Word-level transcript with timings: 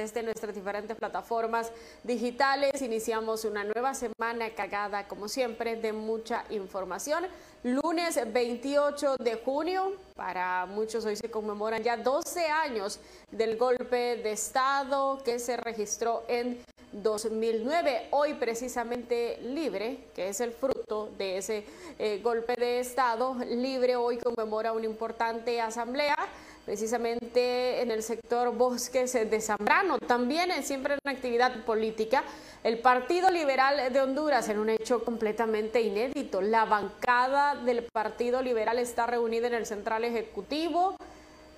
desde 0.00 0.22
nuestras 0.22 0.54
diferentes 0.54 0.96
plataformas 0.96 1.70
digitales. 2.02 2.80
Iniciamos 2.80 3.44
una 3.44 3.64
nueva 3.64 3.92
semana 3.94 4.48
cargada, 4.56 5.06
como 5.06 5.28
siempre, 5.28 5.76
de 5.76 5.92
mucha 5.92 6.44
información. 6.48 7.26
Lunes 7.62 8.18
28 8.32 9.16
de 9.18 9.34
junio, 9.34 9.92
para 10.16 10.64
muchos 10.64 11.04
hoy 11.04 11.16
se 11.16 11.30
conmemoran 11.30 11.82
ya 11.82 11.98
12 11.98 12.46
años 12.46 12.98
del 13.30 13.58
golpe 13.58 14.16
de 14.16 14.32
Estado 14.32 15.18
que 15.22 15.38
se 15.38 15.58
registró 15.58 16.24
en 16.28 16.58
2009. 16.92 18.08
Hoy 18.12 18.34
precisamente 18.34 19.38
Libre, 19.42 20.04
que 20.14 20.28
es 20.28 20.40
el 20.40 20.52
fruto 20.52 21.10
de 21.18 21.36
ese 21.36 21.64
eh, 21.98 22.20
golpe 22.22 22.54
de 22.56 22.80
Estado, 22.80 23.36
Libre 23.46 23.96
hoy 23.96 24.16
conmemora 24.16 24.72
una 24.72 24.86
importante 24.86 25.60
asamblea 25.60 26.16
precisamente 26.70 27.82
en 27.82 27.90
el 27.90 28.00
sector 28.00 28.54
bosques 28.56 29.12
de 29.12 29.40
Zambrano. 29.40 29.98
También 29.98 30.52
siempre 30.62 30.94
en 30.94 31.10
actividad 31.10 31.64
política, 31.64 32.22
el 32.62 32.78
Partido 32.78 33.28
Liberal 33.28 33.92
de 33.92 34.00
Honduras 34.00 34.48
en 34.48 34.60
un 34.60 34.70
hecho 34.70 35.04
completamente 35.04 35.80
inédito. 35.80 36.40
La 36.40 36.66
bancada 36.66 37.56
del 37.56 37.82
Partido 37.92 38.40
Liberal 38.40 38.78
está 38.78 39.08
reunida 39.08 39.48
en 39.48 39.54
el 39.54 39.66
Central 39.66 40.04
Ejecutivo 40.04 40.94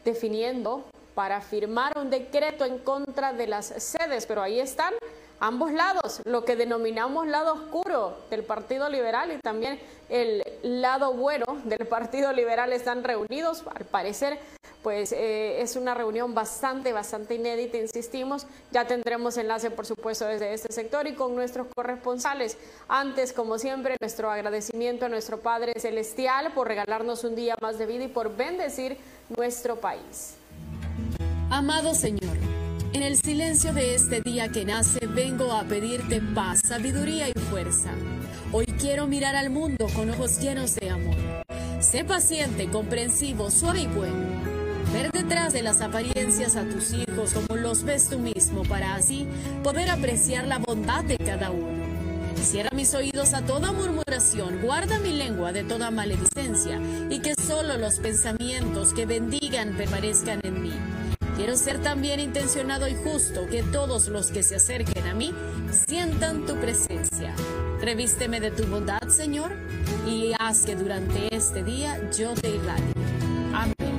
definiendo 0.02 0.82
para 1.14 1.42
firmar 1.42 1.92
un 1.98 2.08
decreto 2.08 2.64
en 2.64 2.78
contra 2.78 3.34
de 3.34 3.48
las 3.48 3.66
sedes, 3.66 4.24
pero 4.24 4.40
ahí 4.40 4.60
están 4.60 4.94
ambos 5.42 5.72
lados, 5.72 6.22
lo 6.24 6.44
que 6.44 6.54
denominamos 6.54 7.26
lado 7.26 7.54
oscuro 7.54 8.16
del 8.30 8.44
Partido 8.44 8.88
Liberal 8.88 9.32
y 9.32 9.38
también 9.38 9.80
el 10.08 10.44
lado 10.62 11.14
bueno 11.14 11.44
del 11.64 11.86
Partido 11.88 12.32
Liberal 12.32 12.72
están 12.72 13.02
reunidos, 13.02 13.64
al 13.74 13.84
parecer 13.84 14.38
pues 14.84 15.12
eh, 15.12 15.60
es 15.60 15.76
una 15.76 15.94
reunión 15.94 16.34
bastante, 16.34 16.92
bastante 16.92 17.36
inédita, 17.36 17.76
insistimos. 17.76 18.46
Ya 18.72 18.84
tendremos 18.84 19.36
enlace, 19.36 19.70
por 19.70 19.86
supuesto, 19.86 20.26
desde 20.26 20.54
este 20.54 20.72
sector 20.72 21.06
y 21.06 21.14
con 21.14 21.36
nuestros 21.36 21.68
corresponsales. 21.72 22.58
Antes, 22.88 23.32
como 23.32 23.58
siempre, 23.58 23.96
nuestro 24.00 24.28
agradecimiento 24.28 25.06
a 25.06 25.08
nuestro 25.08 25.38
Padre 25.38 25.78
Celestial 25.78 26.52
por 26.52 26.66
regalarnos 26.66 27.22
un 27.22 27.36
día 27.36 27.54
más 27.60 27.78
de 27.78 27.86
vida 27.86 28.04
y 28.04 28.08
por 28.08 28.36
bendecir 28.36 28.96
nuestro 29.36 29.76
país. 29.76 30.34
Amado 31.48 31.94
Señor, 31.94 32.31
en 32.92 33.02
el 33.02 33.16
silencio 33.16 33.72
de 33.72 33.94
este 33.94 34.20
día 34.20 34.48
que 34.48 34.64
nace, 34.64 35.06
vengo 35.06 35.52
a 35.52 35.64
pedirte 35.64 36.20
paz, 36.20 36.60
sabiduría 36.64 37.28
y 37.28 37.32
fuerza. 37.32 37.90
Hoy 38.52 38.66
quiero 38.78 39.06
mirar 39.06 39.34
al 39.34 39.50
mundo 39.50 39.86
con 39.94 40.10
ojos 40.10 40.40
llenos 40.40 40.74
de 40.76 40.90
amor. 40.90 41.16
Sé 41.80 42.04
paciente, 42.04 42.68
comprensivo, 42.68 43.50
suave 43.50 43.82
y 43.82 43.86
bueno 43.86 44.52
ver 44.92 45.10
detrás 45.10 45.54
de 45.54 45.62
las 45.62 45.80
apariencias 45.80 46.54
a 46.54 46.64
tus 46.64 46.92
hijos 46.92 47.32
como 47.32 47.58
los 47.58 47.82
ves 47.82 48.10
tú 48.10 48.18
mismo 48.18 48.62
para 48.62 48.94
así 48.94 49.26
poder 49.62 49.88
apreciar 49.88 50.46
la 50.46 50.58
bondad 50.58 51.02
de 51.04 51.16
cada 51.16 51.50
uno. 51.50 51.82
Cierra 52.42 52.70
mis 52.74 52.94
oídos 52.94 53.32
a 53.32 53.40
toda 53.42 53.72
murmuración, 53.72 54.60
guarda 54.60 54.98
mi 54.98 55.12
lengua 55.12 55.52
de 55.52 55.64
toda 55.64 55.90
maledicencia 55.90 56.78
y 57.08 57.20
que 57.20 57.34
solo 57.34 57.78
los 57.78 58.00
pensamientos 58.00 58.92
que 58.92 59.06
bendigan 59.06 59.74
permanezcan 59.76 60.40
en 60.42 60.62
mí. 60.62 60.72
Quiero 61.36 61.56
ser 61.56 61.78
también 61.78 62.20
intencionado 62.20 62.86
y 62.88 62.94
justo, 62.94 63.46
que 63.46 63.62
todos 63.62 64.08
los 64.08 64.30
que 64.30 64.42
se 64.42 64.56
acerquen 64.56 65.06
a 65.06 65.14
mí 65.14 65.34
sientan 65.70 66.44
tu 66.46 66.56
presencia. 66.56 67.34
Revísteme 67.80 68.40
de 68.40 68.50
tu 68.50 68.64
bondad, 68.64 69.08
Señor, 69.08 69.52
y 70.06 70.32
haz 70.38 70.64
que 70.64 70.76
durante 70.76 71.34
este 71.34 71.64
día 71.64 71.98
yo 72.16 72.34
te 72.34 72.50
irradie. 72.50 72.92
Amén. 73.54 73.91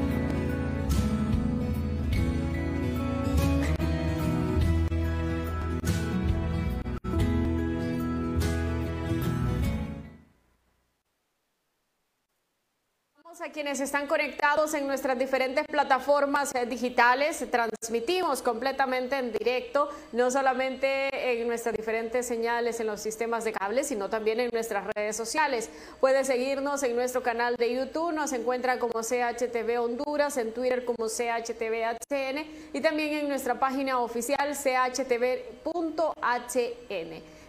Quienes 13.54 13.80
están 13.80 14.08
conectados 14.08 14.74
en 14.74 14.88
nuestras 14.88 15.18
diferentes 15.18 15.66
plataformas 15.68 16.54
eh, 16.56 16.66
digitales. 16.66 17.46
Transmitimos 17.50 18.42
completamente 18.42 19.18
en 19.18 19.32
directo, 19.32 19.90
no 20.12 20.32
solamente 20.32 21.40
en 21.40 21.48
nuestras 21.48 21.76
diferentes 21.76 22.26
señales 22.26 22.80
en 22.80 22.88
los 22.88 23.00
sistemas 23.00 23.44
de 23.44 23.54
cable, 23.54 23.84
sino 23.84 24.10
también 24.10 24.40
en 24.40 24.50
nuestras 24.52 24.88
redes 24.96 25.16
sociales. 25.16 25.70
Puede 26.00 26.26
seguirnos 26.26 26.82
en 26.84 26.96
nuestro 26.96 27.22
canal 27.22 27.56
de 27.56 27.74
YouTube, 27.74 28.12
nos 28.12 28.34
encuentra 28.34 28.80
como 28.80 29.02
CHTV 29.02 29.80
Honduras, 29.80 30.38
en 30.38 30.52
Twitter 30.52 30.84
como 30.84 31.08
CHTVHN 31.08 32.74
y 32.74 32.82
también 32.82 33.14
en 33.14 33.30
nuestra 33.30 33.60
página 33.60 34.00
oficial 34.00 34.54
chtv.hn. 34.56 35.64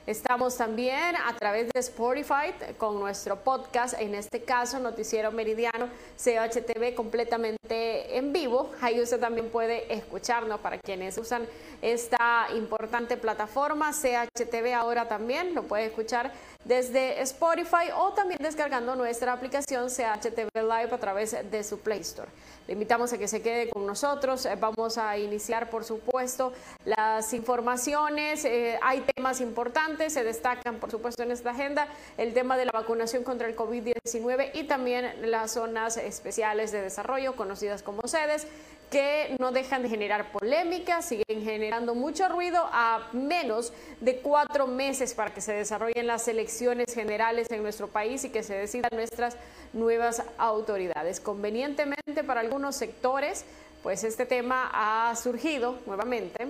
Estamos 0.06 0.58
también 0.58 1.16
a 1.16 1.34
través 1.34 1.70
de 1.72 1.80
Spotify 1.80 2.52
con 2.76 3.00
nuestro 3.00 3.36
podcast, 3.36 3.98
en 3.98 4.14
este 4.14 4.42
caso 4.42 4.78
Noticiero 4.78 5.32
Meridiano 5.32 5.88
CHTV 6.18 6.94
completamente 6.94 8.18
en 8.18 8.30
vivo. 8.30 8.70
Ahí 8.82 9.00
usted 9.00 9.18
también 9.18 9.48
puede 9.48 9.90
escucharnos 9.90 10.60
para 10.60 10.76
quienes 10.76 11.16
usan 11.16 11.46
esta 11.80 12.48
importante 12.54 13.16
plataforma. 13.16 13.92
CHTV 13.92 14.74
ahora 14.74 15.08
también 15.08 15.54
lo 15.54 15.62
puede 15.62 15.86
escuchar 15.86 16.30
desde 16.64 17.20
Spotify 17.22 17.90
o 17.96 18.12
también 18.12 18.38
descargando 18.42 18.94
nuestra 18.96 19.32
aplicación 19.32 19.88
CHTV 19.88 20.48
Live 20.54 20.92
a 20.92 20.98
través 20.98 21.36
de 21.50 21.64
su 21.64 21.78
Play 21.80 22.00
Store. 22.00 22.28
Le 22.66 22.72
invitamos 22.72 23.12
a 23.12 23.18
que 23.18 23.28
se 23.28 23.42
quede 23.42 23.68
con 23.68 23.86
nosotros. 23.86 24.46
Eh, 24.46 24.56
vamos 24.58 24.96
a 24.96 25.18
iniciar, 25.18 25.68
por 25.68 25.84
supuesto, 25.84 26.54
las 26.86 27.34
informaciones. 27.34 28.44
Eh, 28.46 28.78
hay 28.82 29.02
temas 29.14 29.42
importantes, 29.42 30.14
se 30.14 30.24
destacan, 30.24 30.76
por 30.76 30.90
supuesto, 30.90 31.22
en 31.22 31.30
esta 31.30 31.50
agenda 31.50 31.88
el 32.16 32.32
tema 32.32 32.56
de 32.56 32.64
la 32.64 32.72
vacunación 32.72 33.22
contra 33.22 33.46
el 33.46 33.54
COVID-19 33.54 34.50
y 34.54 34.64
también 34.64 35.30
las 35.30 35.52
zonas 35.52 35.98
especiales 35.98 36.72
de 36.72 36.80
desarrollo, 36.80 37.36
conocidas 37.36 37.82
como 37.82 38.08
sedes 38.08 38.46
que 38.94 39.34
no 39.40 39.50
dejan 39.50 39.82
de 39.82 39.88
generar 39.88 40.30
polémica, 40.30 41.02
siguen 41.02 41.42
generando 41.42 41.96
mucho 41.96 42.28
ruido 42.28 42.60
a 42.70 43.08
menos 43.12 43.72
de 44.00 44.18
cuatro 44.18 44.68
meses 44.68 45.14
para 45.14 45.34
que 45.34 45.40
se 45.40 45.52
desarrollen 45.52 46.06
las 46.06 46.28
elecciones 46.28 46.94
generales 46.94 47.50
en 47.50 47.64
nuestro 47.64 47.88
país 47.88 48.22
y 48.22 48.30
que 48.30 48.44
se 48.44 48.54
decidan 48.54 48.90
nuestras 48.92 49.36
nuevas 49.72 50.22
autoridades. 50.38 51.18
Convenientemente 51.18 52.22
para 52.24 52.40
algunos 52.40 52.76
sectores, 52.76 53.44
pues 53.82 54.04
este 54.04 54.26
tema 54.26 54.70
ha 54.72 55.16
surgido 55.16 55.76
nuevamente 55.86 56.46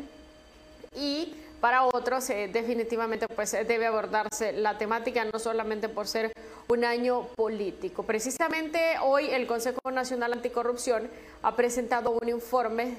y 0.94 1.34
para 1.64 1.86
otros 1.86 2.28
eh, 2.28 2.50
definitivamente 2.52 3.26
pues 3.26 3.52
debe 3.52 3.86
abordarse 3.86 4.52
la 4.52 4.76
temática 4.76 5.24
no 5.24 5.38
solamente 5.38 5.88
por 5.88 6.06
ser 6.06 6.30
un 6.68 6.84
año 6.84 7.22
político. 7.36 8.02
Precisamente 8.02 8.78
hoy 9.02 9.30
el 9.30 9.46
Consejo 9.46 9.90
Nacional 9.90 10.34
Anticorrupción 10.34 11.08
ha 11.40 11.56
presentado 11.56 12.10
un 12.10 12.28
informe 12.28 12.98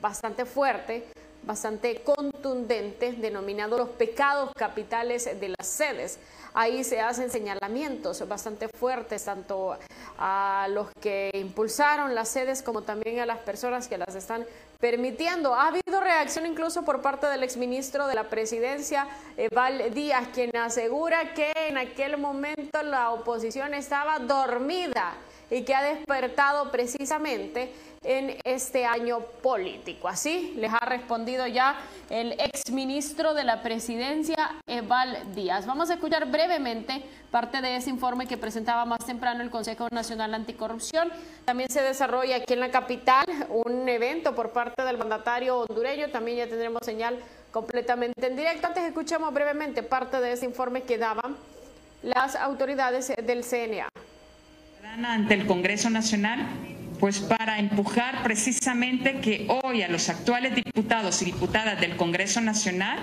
bastante 0.00 0.44
fuerte, 0.44 1.04
bastante 1.46 2.02
contundente, 2.02 3.12
denominado 3.12 3.78
los 3.78 3.88
pecados 3.90 4.50
capitales 4.56 5.24
de 5.38 5.48
las 5.48 5.66
sedes. 5.66 6.18
Ahí 6.54 6.84
se 6.84 7.00
hacen 7.00 7.30
señalamientos 7.30 8.26
bastante 8.28 8.68
fuertes 8.68 9.24
tanto 9.24 9.76
a 10.18 10.68
los 10.70 10.88
que 11.00 11.30
impulsaron 11.34 12.14
las 12.14 12.28
sedes 12.28 12.62
como 12.62 12.82
también 12.82 13.18
a 13.18 13.26
las 13.26 13.38
personas 13.38 13.88
que 13.88 13.98
las 13.98 14.14
están 14.14 14.46
permitiendo. 14.78 15.54
Ha 15.54 15.68
habido 15.68 16.00
reacción 16.00 16.46
incluso 16.46 16.84
por 16.84 17.02
parte 17.02 17.26
del 17.26 17.42
exministro 17.42 18.06
de 18.06 18.14
la 18.14 18.24
presidencia, 18.24 19.08
Val 19.52 19.92
Díaz, 19.92 20.28
quien 20.32 20.56
asegura 20.56 21.34
que 21.34 21.52
en 21.56 21.78
aquel 21.78 22.18
momento 22.18 22.82
la 22.84 23.10
oposición 23.10 23.74
estaba 23.74 24.20
dormida 24.20 25.14
y 25.54 25.62
que 25.62 25.74
ha 25.74 25.82
despertado 25.84 26.72
precisamente 26.72 27.72
en 28.02 28.36
este 28.44 28.84
año 28.84 29.20
político. 29.20 30.08
Así 30.08 30.52
les 30.56 30.72
ha 30.72 30.84
respondido 30.84 31.46
ya 31.46 31.76
el 32.10 32.32
exministro 32.32 33.34
de 33.34 33.44
la 33.44 33.62
presidencia, 33.62 34.56
Eval 34.66 35.32
Díaz. 35.34 35.64
Vamos 35.64 35.90
a 35.90 35.94
escuchar 35.94 36.28
brevemente 36.30 37.02
parte 37.30 37.62
de 37.62 37.76
ese 37.76 37.88
informe 37.88 38.26
que 38.26 38.36
presentaba 38.36 38.84
más 38.84 39.06
temprano 39.06 39.42
el 39.42 39.50
Consejo 39.50 39.86
Nacional 39.92 40.34
Anticorrupción. 40.34 41.10
También 41.44 41.70
se 41.70 41.82
desarrolla 41.82 42.36
aquí 42.36 42.52
en 42.52 42.60
la 42.60 42.72
capital 42.72 43.24
un 43.48 43.88
evento 43.88 44.34
por 44.34 44.50
parte 44.50 44.82
del 44.82 44.98
mandatario 44.98 45.60
hondureño. 45.60 46.10
También 46.10 46.38
ya 46.38 46.48
tendremos 46.48 46.80
señal 46.84 47.16
completamente 47.52 48.26
en 48.26 48.34
directo. 48.34 48.66
Antes 48.66 48.84
escuchemos 48.84 49.32
brevemente 49.32 49.84
parte 49.84 50.20
de 50.20 50.32
ese 50.32 50.46
informe 50.46 50.82
que 50.82 50.98
daban 50.98 51.36
las 52.02 52.34
autoridades 52.34 53.12
del 53.24 53.44
CNA. 53.44 53.88
Ante 55.02 55.34
el 55.34 55.46
Congreso 55.46 55.90
Nacional 55.90 56.46
pues 57.00 57.18
para 57.18 57.58
empujar 57.58 58.22
precisamente 58.22 59.20
que 59.20 59.48
hoy 59.48 59.82
a 59.82 59.88
los 59.88 60.08
actuales 60.08 60.54
diputados 60.54 61.20
y 61.20 61.26
diputadas 61.26 61.80
del 61.80 61.96
Congreso 61.96 62.40
Nacional 62.40 62.98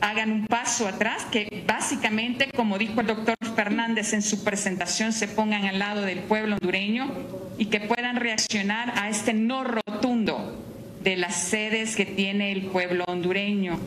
hagan 0.00 0.32
un 0.32 0.46
paso 0.46 0.86
atrás, 0.88 1.24
que 1.30 1.64
básicamente, 1.66 2.50
como 2.54 2.76
dijo 2.76 3.00
el 3.00 3.06
doctor 3.06 3.36
Fernández 3.54 4.12
en 4.12 4.22
su 4.22 4.44
presentación, 4.44 5.12
se 5.12 5.28
pongan 5.28 5.64
al 5.64 5.78
lado 5.78 6.02
del 6.02 6.18
pueblo 6.20 6.56
hondureño 6.56 7.10
y 7.56 7.66
que 7.66 7.80
puedan 7.80 8.16
reaccionar 8.16 8.92
a 8.96 9.08
este 9.08 9.32
no 9.32 9.64
rotundo 9.64 10.62
de 11.02 11.16
las 11.16 11.36
sedes 11.36 11.96
que 11.96 12.04
tiene 12.04 12.52
el 12.52 12.62
pueblo 12.66 13.04
hondureño. 13.06 13.78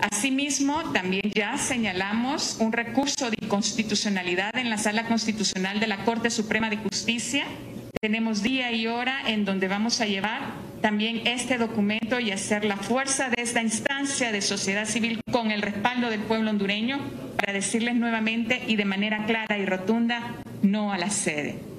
Asimismo, 0.00 0.92
también 0.92 1.30
ya 1.34 1.56
señalamos 1.56 2.56
un 2.60 2.72
recurso 2.72 3.30
de 3.30 3.36
inconstitucionalidad 3.40 4.56
en 4.56 4.70
la 4.70 4.78
Sala 4.78 5.06
Constitucional 5.06 5.80
de 5.80 5.86
la 5.86 6.04
Corte 6.04 6.30
Suprema 6.30 6.70
de 6.70 6.76
Justicia. 6.76 7.44
Tenemos 8.00 8.42
día 8.42 8.72
y 8.72 8.86
hora 8.86 9.20
en 9.26 9.44
donde 9.44 9.68
vamos 9.68 10.00
a 10.00 10.06
llevar 10.06 10.40
también 10.82 11.26
este 11.26 11.58
documento 11.58 12.20
y 12.20 12.30
hacer 12.30 12.64
la 12.64 12.76
fuerza 12.76 13.30
de 13.30 13.42
esta 13.42 13.62
instancia 13.62 14.32
de 14.32 14.42
sociedad 14.42 14.86
civil 14.86 15.20
con 15.32 15.50
el 15.50 15.62
respaldo 15.62 16.10
del 16.10 16.20
pueblo 16.20 16.50
hondureño 16.50 16.98
para 17.36 17.52
decirles 17.52 17.94
nuevamente 17.94 18.62
y 18.66 18.76
de 18.76 18.84
manera 18.84 19.24
clara 19.26 19.58
y 19.58 19.64
rotunda 19.64 20.36
no 20.62 20.92
a 20.92 20.98
la 20.98 21.10
sede. 21.10 21.75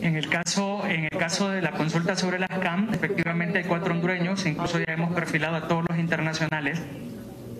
En 0.00 0.16
el 0.16 0.28
caso, 0.28 0.86
en 0.86 1.04
el 1.04 1.10
caso 1.10 1.50
de 1.50 1.60
la 1.60 1.72
consulta 1.72 2.16
sobre 2.16 2.38
las 2.38 2.48
CAM, 2.48 2.88
efectivamente 2.92 3.58
hay 3.58 3.64
cuatro 3.64 3.92
hondureños, 3.92 4.46
incluso 4.46 4.78
ya 4.78 4.92
hemos 4.92 5.12
perfilado 5.12 5.56
a 5.56 5.68
todos 5.68 5.84
los 5.88 5.98
internacionales. 5.98 6.80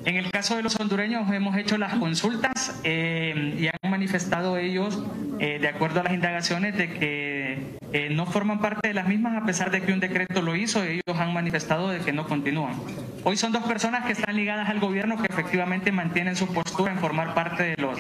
En 0.07 0.17
el 0.17 0.31
caso 0.31 0.57
de 0.57 0.63
los 0.63 0.81
hondureños 0.81 1.31
hemos 1.31 1.57
hecho 1.57 1.77
las 1.77 1.95
consultas 1.95 2.81
eh, 2.85 3.55
y 3.59 3.67
han 3.67 3.91
manifestado 3.91 4.57
ellos, 4.57 5.03
eh, 5.39 5.59
de 5.61 5.69
acuerdo 5.69 6.01
a 6.01 6.05
las 6.05 6.15
indagaciones, 6.15 6.77
de 6.79 6.91
que 6.91 7.77
eh, 7.93 8.09
no 8.11 8.25
forman 8.25 8.61
parte 8.61 8.89
de 8.89 8.95
las 8.95 9.07
mismas 9.07 9.41
a 9.43 9.45
pesar 9.45 9.71
de 9.71 9.83
que 9.83 9.93
un 9.93 10.01
decreto 10.01 10.41
lo 10.41 10.57
hizo, 10.57 10.83
ellos 10.83 11.19
han 11.19 11.35
manifestado 11.35 11.91
de 11.91 11.99
que 11.99 12.15
no 12.15 12.27
continúan. 12.27 12.77
Hoy 13.25 13.37
son 13.37 13.53
dos 13.53 13.65
personas 13.65 14.07
que 14.07 14.13
están 14.13 14.35
ligadas 14.37 14.71
al 14.71 14.81
gobierno 14.81 15.21
que 15.21 15.27
efectivamente 15.31 15.93
mantienen 15.93 16.35
su 16.35 16.47
postura 16.47 16.93
en 16.93 16.99
formar 16.99 17.35
parte 17.35 17.63
de 17.65 17.77
los 17.77 17.99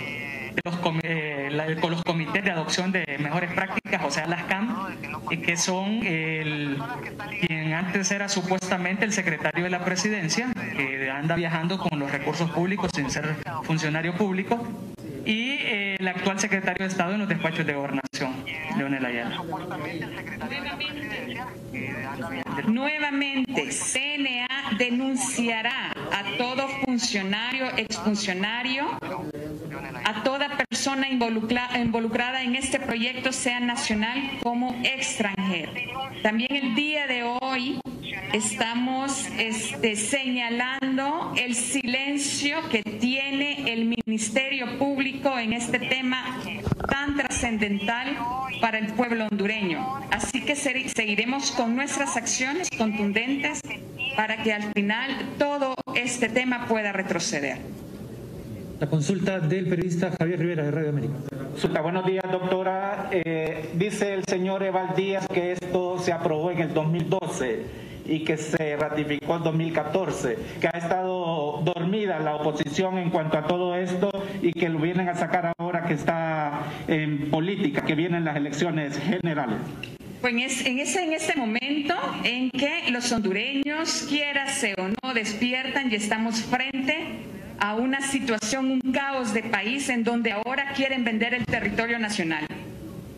los, 0.64 0.74
eh, 1.02 1.76
con 1.80 1.90
los 1.90 2.02
comités 2.02 2.44
de 2.44 2.50
adopción 2.50 2.92
de 2.92 3.04
mejores 3.18 3.52
prácticas, 3.52 4.02
o 4.04 4.10
sea, 4.10 4.26
las 4.26 4.44
CAM, 4.44 4.96
y 5.30 5.38
que 5.38 5.56
son 5.56 6.04
el, 6.04 6.78
quien 7.46 7.72
antes 7.72 8.10
era 8.10 8.28
supuestamente 8.28 9.04
el 9.04 9.12
secretario 9.12 9.64
de 9.64 9.70
la 9.70 9.84
presidencia, 9.84 10.48
que 10.76 11.10
anda 11.10 11.34
viajando 11.34 11.78
con 11.78 11.98
los 11.98 12.10
recursos 12.10 12.50
públicos 12.50 12.90
sin 12.94 13.10
ser 13.10 13.36
funcionario 13.64 14.14
público, 14.14 14.66
y 15.24 15.50
eh, 15.50 15.96
el 15.98 16.08
actual 16.08 16.40
secretario 16.40 16.86
de 16.86 16.90
Estado 16.90 17.12
en 17.12 17.20
los 17.20 17.28
despachos 17.28 17.66
de 17.66 17.74
gobernación, 17.74 18.44
Leonel 18.76 19.04
Ayala. 19.04 19.42
Nuevamente, 22.66 23.70
CNA 23.70 24.48
denunciará 24.78 25.92
a 25.92 26.36
todo 26.38 26.68
funcionario, 26.84 27.66
exfuncionario, 27.76 28.98
a 30.04 30.22
toda 30.22 30.56
persona 30.56 31.08
involucrada 31.08 32.42
en 32.42 32.56
este 32.56 32.80
proyecto, 32.80 33.32
sea 33.32 33.60
nacional 33.60 34.38
como 34.42 34.74
extranjera. 34.82 35.72
También 36.22 36.54
el 36.54 36.74
día 36.74 37.06
de 37.06 37.22
hoy 37.22 37.80
estamos 38.32 39.26
este, 39.38 39.96
señalando 39.96 41.32
el 41.36 41.54
silencio 41.54 42.68
que 42.68 42.82
tiene 42.82 43.72
el 43.72 43.86
Ministerio 44.06 44.78
Público 44.78 45.38
en 45.38 45.52
este 45.52 45.78
tema 45.78 46.40
tan 46.88 47.16
trascendental 47.16 48.16
para 48.60 48.78
el 48.78 48.92
pueblo 48.92 49.26
hondureño. 49.30 50.00
Así 50.10 50.42
que 50.42 50.56
seguiremos 50.56 51.50
con 51.52 51.74
nuestras 51.74 52.16
acciones 52.16 52.68
contundentes 52.76 53.60
para 54.16 54.42
que 54.42 54.52
al 54.52 54.72
final 54.74 55.10
todo 55.38 55.74
este 55.94 56.28
tema 56.28 56.66
pueda 56.66 56.92
retroceder. 56.92 57.58
La 58.80 58.86
consulta 58.86 59.38
del 59.40 59.68
periodista 59.68 60.10
Javier 60.18 60.38
Rivera 60.38 60.62
de 60.62 60.70
Radio 60.70 60.88
América. 60.88 61.12
Buenos 61.82 62.06
días, 62.06 62.24
doctora. 62.32 63.10
Eh, 63.10 63.72
dice 63.74 64.14
el 64.14 64.24
señor 64.24 64.62
Eval 64.62 64.94
Díaz 64.96 65.28
que 65.28 65.52
esto 65.52 65.98
se 65.98 66.14
aprobó 66.14 66.50
en 66.50 66.60
el 66.60 66.72
2012 66.72 67.62
y 68.06 68.24
que 68.24 68.38
se 68.38 68.78
ratificó 68.78 69.36
en 69.36 69.42
2014, 69.42 70.38
que 70.62 70.66
ha 70.66 70.78
estado 70.78 71.60
dormida 71.62 72.20
la 72.20 72.36
oposición 72.36 72.96
en 72.96 73.10
cuanto 73.10 73.36
a 73.36 73.46
todo 73.46 73.74
esto 73.74 74.10
y 74.40 74.54
que 74.54 74.70
lo 74.70 74.78
vienen 74.78 75.10
a 75.10 75.14
sacar 75.14 75.52
ahora 75.58 75.84
que 75.84 75.92
está 75.92 76.62
en 76.88 77.30
política, 77.30 77.82
que 77.82 77.94
vienen 77.94 78.24
las 78.24 78.36
elecciones 78.36 78.98
generales. 78.98 79.58
Pues 80.22 80.32
en, 80.32 80.78
ese, 80.78 81.04
en 81.04 81.12
este 81.12 81.38
momento 81.38 81.94
en 82.24 82.50
que 82.50 82.90
los 82.90 83.12
hondureños, 83.12 84.06
quiera 84.08 84.46
o 84.78 84.88
no, 84.88 85.12
despiertan 85.12 85.92
y 85.92 85.96
estamos 85.96 86.40
frente 86.40 87.39
a 87.60 87.74
una 87.74 88.00
situación, 88.00 88.80
un 88.82 88.92
caos 88.92 89.32
de 89.32 89.42
país 89.42 89.88
en 89.90 90.02
donde 90.02 90.32
ahora 90.32 90.72
quieren 90.74 91.04
vender 91.04 91.34
el 91.34 91.44
territorio 91.44 91.98
nacional. 91.98 92.46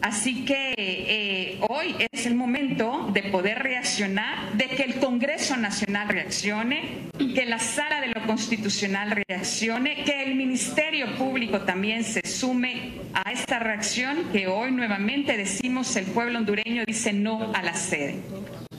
Así 0.03 0.45
que 0.45 0.75
eh, 0.77 1.61
hoy 1.69 1.95
es 2.11 2.27
el 2.27 2.35
momento 2.35 3.09
de 3.13 3.23
poder 3.23 3.61
reaccionar, 3.61 4.53
de 4.55 4.67
que 4.67 4.83
el 4.83 4.97
Congreso 4.97 5.57
Nacional 5.57 6.09
reaccione, 6.09 7.09
que 7.17 7.47
la 7.47 7.61
Sala 7.61 8.01
de 8.01 8.09
lo 8.09 8.27
Constitucional 8.27 9.23
reaccione, 9.29 10.03
que 10.03 10.25
el 10.25 10.35
Ministerio 10.35 11.15
Público 11.15 11.61
también 11.61 12.03
se 12.03 12.27
sume 12.27 12.95
a 13.15 13.31
esta 13.31 13.61
reacción 13.61 14.25
que 14.33 14.49
hoy 14.49 14.73
nuevamente 14.73 15.37
decimos 15.37 15.95
el 15.95 16.07
pueblo 16.07 16.39
hondureño 16.39 16.83
dice 16.85 17.13
no 17.13 17.53
a 17.55 17.63
la 17.63 17.75
sede. 17.75 18.17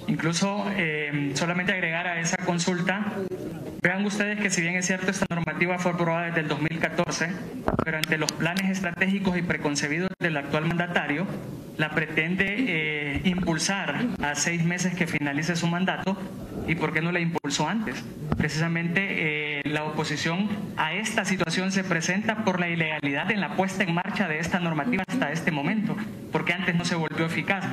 Incluso 0.07 0.65
eh, 0.75 1.31
solamente 1.35 1.71
agregar 1.71 2.05
a 2.05 2.19
esa 2.19 2.35
consulta 2.45 3.13
Vean 3.83 4.05
ustedes 4.05 4.39
que 4.39 4.49
si 4.49 4.61
bien 4.61 4.75
es 4.75 4.87
cierto 4.87 5.11
esta 5.11 5.25
normativa 5.29 5.77
fue 5.77 5.91
aprobada 5.91 6.27
desde 6.27 6.39
el 6.39 6.47
2014, 6.47 7.27
pero 7.83 7.97
ante 7.97 8.17
los 8.17 8.31
planes 8.31 8.69
estratégicos 8.69 9.37
y 9.37 9.41
preconcebidos 9.41 10.09
del 10.19 10.37
actual 10.37 10.63
mandatario, 10.63 11.27
la 11.75 11.89
pretende 11.89 12.45
eh, 12.59 13.21
impulsar 13.25 14.05
a 14.21 14.35
seis 14.35 14.63
meses 14.63 14.95
que 14.95 15.05
finalice 15.05 15.57
su 15.57 15.67
mandato 15.67 16.17
y 16.65 16.75
por 16.75 16.93
qué 16.93 17.01
no 17.01 17.11
la 17.11 17.19
impulsó 17.19 17.67
antes. 17.67 18.01
Precisamente 18.37 19.59
eh, 19.59 19.61
la 19.65 19.83
oposición 19.83 20.47
a 20.77 20.93
esta 20.93 21.25
situación 21.25 21.73
se 21.73 21.83
presenta 21.83 22.45
por 22.45 22.61
la 22.61 22.69
ilegalidad 22.69 23.31
en 23.31 23.41
la 23.41 23.57
puesta 23.57 23.83
en 23.83 23.93
marcha 23.93 24.29
de 24.29 24.39
esta 24.39 24.61
normativa 24.61 25.03
hasta 25.05 25.33
este 25.33 25.51
momento, 25.51 25.97
porque 26.31 26.53
antes 26.53 26.73
no 26.73 26.85
se 26.85 26.95
volvió 26.95 27.25
eficaz. 27.25 27.65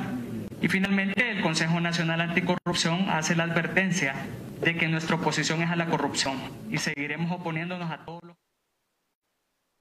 Y 0.61 0.67
finalmente 0.67 1.31
el 1.31 1.39
Consejo 1.39 1.79
Nacional 1.79 2.19
Anticorrupción 2.19 3.09
hace 3.09 3.33
la 3.33 3.45
advertencia 3.45 4.13
de 4.61 4.77
que 4.77 4.87
nuestra 4.87 5.15
oposición 5.15 5.63
es 5.63 5.71
a 5.71 5.75
la 5.75 5.89
corrupción 5.89 6.37
y 6.69 6.77
seguiremos 6.77 7.31
oponiéndonos 7.31 7.89
a 7.89 8.05
todos 8.05 8.21
los... 8.23 8.35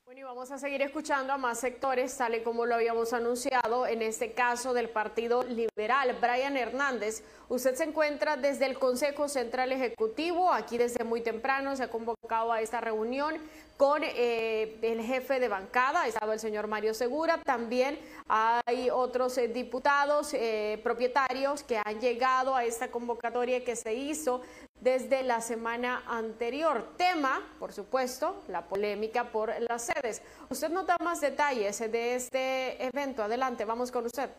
Bueno, 0.07 0.21
y 0.21 0.25
vamos 0.25 0.51
a 0.51 0.59
seguir 0.59 0.81
escuchando 0.81 1.35
a 1.35 1.39
más 1.39 1.61
sectores, 1.61 2.17
tal 2.17 2.35
y 2.35 2.43
como 2.43 2.65
lo 2.65 2.75
habíamos 2.75 3.13
anunciado, 3.13 3.87
en 3.87 4.01
este 4.01 4.33
caso 4.33 4.73
del 4.73 4.89
Partido 4.89 5.43
Liberal. 5.43 6.17
Brian 6.21 6.57
Hernández, 6.57 7.23
usted 7.51 7.75
se 7.75 7.85
encuentra 7.85 8.37
desde 8.37 8.65
el 8.65 8.79
Consejo 8.79 9.29
Central 9.29 9.73
Ejecutivo, 9.73 10.53
aquí 10.53 10.79
desde 10.79 11.05
muy 11.05 11.21
temprano 11.21 11.75
se 11.75 11.83
ha 11.83 11.91
convocado 11.91 12.53
a 12.53 12.61
esta 12.61 12.81
reunión 12.81 13.35
con 13.77 14.03
eh, 14.05 14.79
el 14.83 15.03
jefe 15.03 15.41
de 15.41 15.49
bancada, 15.49 16.07
estaba 16.07 16.33
el 16.33 16.39
señor 16.39 16.69
Mario 16.69 16.95
Segura, 16.95 17.41
también 17.45 17.99
hay 18.29 18.89
otros 18.91 19.37
eh, 19.37 19.49
diputados 19.49 20.33
eh, 20.33 20.81
propietarios 20.85 21.65
que 21.65 21.81
han 21.85 22.01
llegado 22.01 22.55
a 22.55 22.65
esta 22.65 22.89
convocatoria 22.89 23.65
que 23.65 23.75
se 23.75 23.95
hizo 23.95 24.43
desde 24.81 25.25
la 25.25 25.41
semana 25.41 26.05
anterior. 26.07 26.87
Tema, 26.97 27.41
por 27.59 27.73
supuesto, 27.73 28.43
la 28.49 28.67
polémica 28.67 29.33
por 29.33 29.53
las 29.63 29.87
sedes. 29.87 30.23
Usted 30.49 30.71
nota 30.71 30.97
más 31.03 31.21
detalles 31.21 31.79
de 31.79 32.15
este 32.15 32.85
evento. 32.85 33.23
Adelante, 33.23 33.65
vamos 33.65 33.91
con 33.91 34.07
usted. 34.07 34.31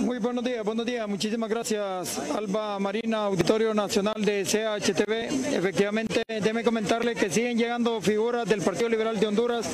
Muy 0.00 0.18
buenos 0.18 0.42
días, 0.42 0.64
buenos 0.64 0.84
días. 0.84 1.08
Muchísimas 1.08 1.48
gracias, 1.48 2.18
Alba 2.34 2.78
Marina, 2.78 3.24
Auditorio 3.24 3.72
Nacional 3.72 4.24
de 4.24 4.42
CHTV. 4.44 5.54
Efectivamente, 5.54 6.22
déme 6.26 6.64
comentarle 6.64 7.14
que 7.14 7.30
siguen 7.30 7.56
llegando 7.56 8.00
figuras 8.00 8.48
del 8.48 8.62
Partido 8.62 8.88
Liberal 8.88 9.20
de 9.20 9.26
Honduras. 9.26 9.68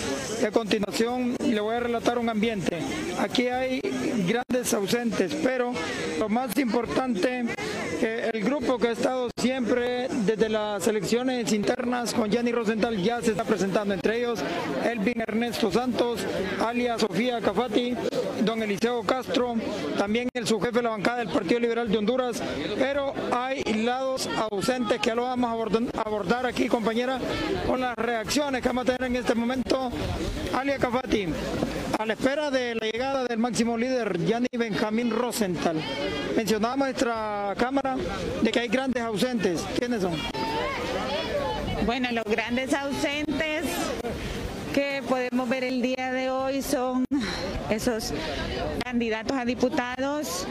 A 0.47 0.51
continuación 0.51 1.35
le 1.43 1.61
voy 1.61 1.77
a 1.77 1.81
relatar 1.81 2.19
un 2.19 2.29
ambiente. 2.29 2.79
Aquí 3.21 3.47
hay 3.49 3.81
grandes 4.27 4.75
ausentes, 4.75 5.35
pero 5.43 5.73
lo 6.19 6.29
más 6.29 6.57
importante 6.59 7.47
el 8.01 8.45
grupo 8.45 8.79
que 8.79 8.89
ha 8.89 8.93
estado 8.93 9.29
siempre 9.37 10.09
desde 10.25 10.49
las 10.49 10.87
elecciones 10.87 11.53
internas 11.53 12.15
con 12.15 12.31
Jenny 12.31 12.53
Rosenthal 12.53 12.97
ya 13.03 13.21
se 13.21 13.33
está 13.33 13.45
presentando, 13.45 13.95
entre 13.95 14.19
ellos 14.19 14.41
Elvin 14.85 15.21
Ernesto 15.21 15.73
Santos, 15.73 16.21
alias 16.65 17.01
Sofía 17.01 17.41
Cafati, 17.41 17.97
don 18.45 18.63
Eliseo 18.63 19.03
Castro, 19.03 19.55
también 19.97 20.29
el 20.35 20.47
subjefe 20.47 20.77
de 20.77 20.83
la 20.83 20.91
bancada 20.91 21.19
del 21.19 21.29
Partido 21.29 21.61
Liberal 21.61 21.91
de 21.91 21.99
Honduras, 21.99 22.43
pero 22.79 23.13
hay 23.33 23.63
lados 23.83 24.29
ausentes 24.51 25.01
que 25.01 25.15
lo 25.15 25.23
vamos 25.23 25.51
a 25.95 26.01
abordar 26.01 26.47
aquí, 26.47 26.69
compañera, 26.69 27.19
con 27.67 27.81
las 27.81 27.95
reacciones 27.97 28.63
que 28.63 28.69
vamos 28.69 28.83
a 28.89 28.97
tener 28.97 29.11
en 29.11 29.17
este 29.17 29.35
momento. 29.35 29.91
Alia 30.55 30.79
Cafati, 30.79 31.27
a 31.99 32.07
la 32.07 32.13
espera 32.13 32.51
de 32.51 32.75
la 32.75 32.87
llegada 32.87 33.25
del 33.25 33.39
máximo 33.39 33.77
líder, 33.77 34.19
Yanni 34.25 34.49
Benjamín 34.53 35.11
Rosenthal. 35.11 35.77
Mencionaba 36.37 36.77
nuestra 36.77 37.55
Cámara 37.59 37.97
de 38.43 38.51
que 38.51 38.61
hay 38.61 38.69
grandes 38.69 39.03
ausentes. 39.03 39.65
¿Quiénes 39.79 40.03
son? 40.03 40.13
Bueno, 41.87 42.09
los 42.13 42.25
grandes 42.25 42.75
ausentes 42.75 43.65
que 44.79 45.03
podemos 45.09 45.49
ver 45.49 45.65
el 45.65 45.83
día 45.83 46.13
de 46.13 46.31
hoy 46.31 46.63
son 46.63 47.05
esos 47.69 48.15
candidatos 48.85 49.37
a 49.37 49.45
diputados 49.45 50.47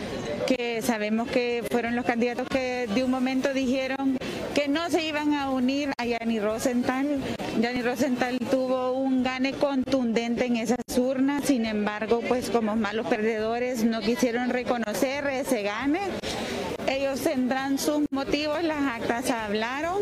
que 0.46 0.82
sabemos 0.82 1.30
que 1.30 1.64
fueron 1.72 1.96
los 1.96 2.04
candidatos 2.04 2.46
que 2.50 2.88
de 2.94 3.06
un 3.06 3.12
momento 3.12 3.54
dijeron 3.54 4.18
que 4.54 4.68
no 4.68 4.90
se 4.90 5.06
iban 5.06 5.34
a 5.34 5.50
unir 5.50 5.94
a 5.98 6.06
Yanni 6.06 6.42
Rosenthal. 6.42 7.22
Yanni 7.62 7.82
Rosenthal 7.82 8.38
tuvo 8.52 8.92
un 8.92 9.24
gane 9.24 9.54
contundente 9.54 10.44
en 10.44 10.58
esas 10.58 10.98
urnas, 10.98 11.46
sin 11.46 11.66
embargo, 11.66 12.20
pues 12.28 12.50
como 12.50 12.76
malos 12.76 13.08
perdedores 13.08 13.86
no 13.86 14.02
quisieron 14.02 14.50
reconocer 14.50 15.26
ese 15.28 15.64
gane. 15.64 16.02
Ellos 16.88 17.20
tendrán 17.20 17.78
sus 17.78 18.06
motivos, 18.12 18.64
las 18.64 18.82
actas 18.82 19.30
hablaron, 19.30 19.98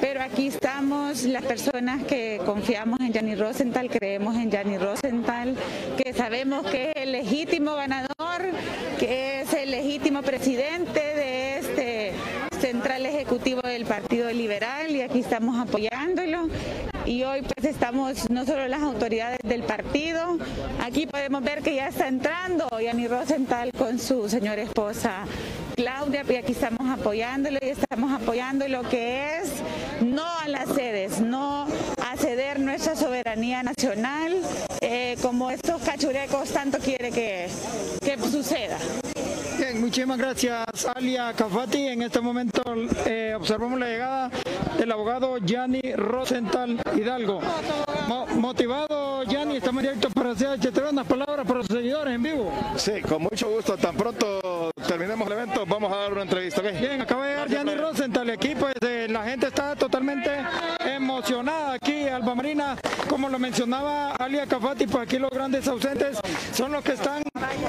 pero 0.00 0.22
aquí 0.22 0.46
estamos 0.46 1.24
las 1.24 1.44
personas 1.44 2.04
que 2.04 2.40
confiamos 2.46 2.98
en 3.00 3.12
Yanni 3.12 3.34
Rosenthal, 3.34 3.90
creemos 3.90 4.34
en 4.36 4.50
Yanni 4.50 4.78
Rosenthal, 4.78 5.54
que 6.02 6.14
sabemos 6.14 6.66
que 6.66 6.90
es 6.90 6.96
el 6.96 7.12
legítimo 7.12 7.74
ganador, 7.74 8.50
que 8.98 9.42
es 9.42 9.52
el 9.52 9.70
legítimo 9.70 10.22
presidente 10.22 11.00
de 11.00 11.58
este 11.58 12.12
central 12.60 13.04
ejecutivo 13.04 13.60
del 13.60 13.84
Partido 13.84 14.30
Liberal 14.30 14.90
y 14.90 15.02
aquí 15.02 15.20
estamos 15.20 15.58
apoyándolo. 15.58 16.48
Y 17.04 17.22
hoy 17.24 17.42
pues 17.42 17.66
estamos 17.66 18.28
no 18.30 18.44
solo 18.46 18.66
las 18.66 18.82
autoridades 18.82 19.38
del 19.44 19.62
partido, 19.62 20.38
aquí 20.82 21.06
podemos 21.06 21.44
ver 21.44 21.62
que 21.62 21.74
ya 21.74 21.88
está 21.88 22.08
entrando 22.08 22.68
Yanni 22.80 23.06
Rosenthal 23.06 23.70
con 23.72 23.98
su 23.98 24.28
señora 24.28 24.62
esposa 24.62 25.24
Claudia 25.76 26.22
aquí 26.22 26.52
estamos 26.52 26.88
apoyándolo 26.88 27.58
y 27.60 27.68
estamos 27.68 28.10
apoyando 28.10 28.66
lo 28.66 28.82
que 28.88 29.36
es 29.36 29.52
no 30.00 30.24
a 30.24 30.48
las 30.48 30.70
sedes, 30.70 31.20
no 31.20 31.66
a 32.02 32.16
ceder 32.16 32.58
nuestra 32.60 32.96
soberanía 32.96 33.62
nacional 33.62 34.40
eh, 34.80 35.18
como 35.20 35.50
estos 35.50 35.82
cachurecos 35.82 36.48
tanto 36.48 36.78
quiere 36.78 37.10
que, 37.10 37.48
que 38.02 38.18
suceda. 38.18 38.78
Bien, 39.58 39.78
muchísimas 39.78 40.16
gracias 40.16 40.66
Alia 40.94 41.34
Cafati. 41.34 41.88
En 41.88 42.00
este 42.00 42.22
momento 42.22 42.62
eh, 43.04 43.34
observamos 43.36 43.78
la 43.78 43.86
llegada 43.86 44.30
del 44.78 44.90
abogado 44.90 45.36
Gianni 45.44 45.92
Rosenthal 45.94 46.80
Hidalgo. 46.96 47.42
Motivado, 48.06 49.24
Gianni, 49.24 49.56
estamos 49.56 49.82
directos 49.82 50.12
para 50.12 50.34
CHTV. 50.34 50.90
Unas 50.90 51.06
palabras 51.06 51.46
para 51.46 51.58
los 51.58 51.66
seguidores 51.66 52.14
en 52.14 52.22
vivo. 52.22 52.52
Sí, 52.76 53.00
con 53.02 53.22
mucho 53.22 53.48
gusto. 53.48 53.76
Tan 53.76 53.96
pronto 53.96 54.70
terminemos 54.86 55.26
el 55.26 55.32
evento, 55.32 55.64
vamos 55.66 55.92
a 55.92 55.96
dar 55.96 56.12
una 56.12 56.22
entrevista. 56.22 56.62
Bien, 56.62 57.00
acaba 57.00 57.26
de 57.26 57.32
llegar 57.32 57.48
Gianni 57.48 57.74
Rosenthal 57.74 58.30
aquí, 58.30 58.54
pues 58.54 58.74
eh, 58.82 59.06
la 59.08 59.24
gente 59.24 59.48
está 59.48 59.74
totalmente 59.74 60.30
emocionada 60.96 61.74
aquí, 61.74 62.08
Alba 62.08 62.34
Marina. 62.34 62.76
Como 63.08 63.28
lo 63.28 63.38
mencionaba 63.38 64.12
Alia 64.16 64.46
Cafati, 64.46 64.86
pues 64.86 65.04
aquí 65.04 65.18
los 65.18 65.30
grandes 65.30 65.66
ausentes 65.68 66.18
son 66.52 66.72
los 66.72 66.82
que 66.82 66.92
están 66.92 67.22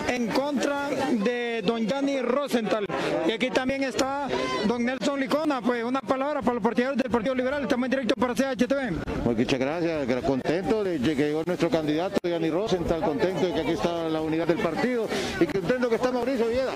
en 0.07 0.27
contra 0.27 0.89
de 0.89 1.61
don 1.63 1.85
Gianni 1.87 2.21
Rosenthal. 2.21 2.85
Y 3.27 3.31
aquí 3.31 3.49
también 3.49 3.83
está 3.83 4.27
don 4.65 4.83
Nelson 4.85 5.19
Licona, 5.19 5.61
pues 5.61 5.83
una 5.83 6.01
palabra 6.01 6.41
para 6.41 6.55
los 6.55 6.63
partidarios 6.63 6.97
del 6.97 7.11
Partido 7.11 7.35
Liberal, 7.35 7.63
estamos 7.63 7.85
en 7.85 7.91
directo 7.91 8.15
para 8.15 8.33
CHTV. 8.33 9.03
Pues 9.23 9.37
muchas 9.37 9.59
gracias, 9.59 10.23
contento 10.23 10.83
de 10.83 10.99
que 10.99 11.15
llegó 11.15 11.43
nuestro 11.45 11.69
candidato 11.69 12.17
Gianni 12.23 12.49
Rosenthal, 12.49 13.01
contento 13.01 13.45
de 13.47 13.53
que 13.53 13.59
aquí 13.61 13.71
está 13.71 14.09
la 14.09 14.21
unidad 14.21 14.47
del 14.47 14.59
partido 14.59 15.07
y 15.39 15.45
contento 15.45 15.89
que 15.89 15.95
está 15.95 16.11
Mauricio 16.11 16.47
Villeda. 16.47 16.73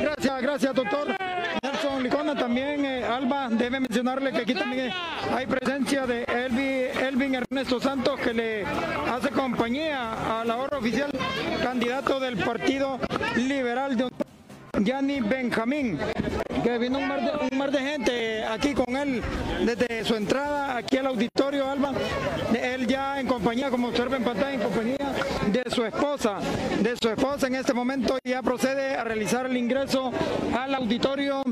Gracias, 0.00 0.42
gracias 0.42 0.74
doctor. 0.74 1.08
Nelson 1.62 2.02
Licona 2.02 2.34
también, 2.34 2.84
eh, 2.84 3.04
Alba, 3.04 3.48
debe 3.50 3.80
mencionarle 3.80 4.32
que 4.32 4.38
aquí 4.38 4.54
también 4.54 4.90
hay 5.34 5.41
presencia 5.46 6.06
de 6.06 6.24
Elvin 6.24 7.34
Ernesto 7.34 7.80
Santos 7.80 8.18
que 8.20 8.32
le 8.32 8.64
hace 9.10 9.30
compañía 9.30 10.40
a 10.40 10.44
la 10.44 10.56
hora 10.56 10.78
oficial, 10.78 11.10
candidato 11.62 12.20
del 12.20 12.36
Partido 12.36 12.98
Liberal 13.36 13.96
de 13.96 14.08
Gianni 14.82 15.20
Benjamín, 15.20 15.98
que 16.62 16.78
vino 16.78 16.98
un 16.98 17.08
mar, 17.08 17.20
de, 17.20 17.48
un 17.50 17.58
mar, 17.58 17.70
de, 17.70 17.78
gente 17.80 18.44
aquí 18.44 18.74
con 18.74 18.96
él 18.96 19.22
desde 19.64 20.04
su 20.04 20.14
entrada 20.14 20.76
aquí 20.76 20.96
al 20.96 21.06
auditorio 21.06 21.68
Alba. 21.70 21.92
Él 22.52 22.86
ya 22.86 23.20
en 23.20 23.26
compañía, 23.26 23.70
como 23.70 23.88
observa 23.88 24.16
en 24.16 24.24
pantalla, 24.24 24.54
en 24.54 24.60
compañía 24.60 25.12
su 25.74 25.84
esposa. 25.84 26.38
De 26.80 26.94
su 27.00 27.08
esposa 27.08 27.46
en 27.46 27.54
este 27.54 27.72
momento 27.72 28.18
ya 28.24 28.42
procede 28.42 28.94
a 28.94 29.04
realizar 29.04 29.46
el 29.46 29.56
ingreso 29.56 30.12
al 30.54 30.74
auditorio 30.74 31.42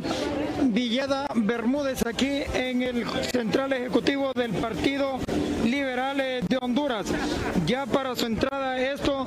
Villeda 0.65 1.27
Bermúdez 1.35 2.05
aquí 2.07 2.43
en 2.55 2.83
el 2.83 3.07
Central 3.33 3.73
Ejecutivo 3.73 4.33
del 4.35 4.53
Partido 4.53 5.19
Liberal 5.65 6.19
de 6.19 6.59
Honduras. 6.61 7.07
Ya 7.67 7.87
para 7.87 8.15
su 8.15 8.27
entrada 8.27 8.79
esto 8.79 9.27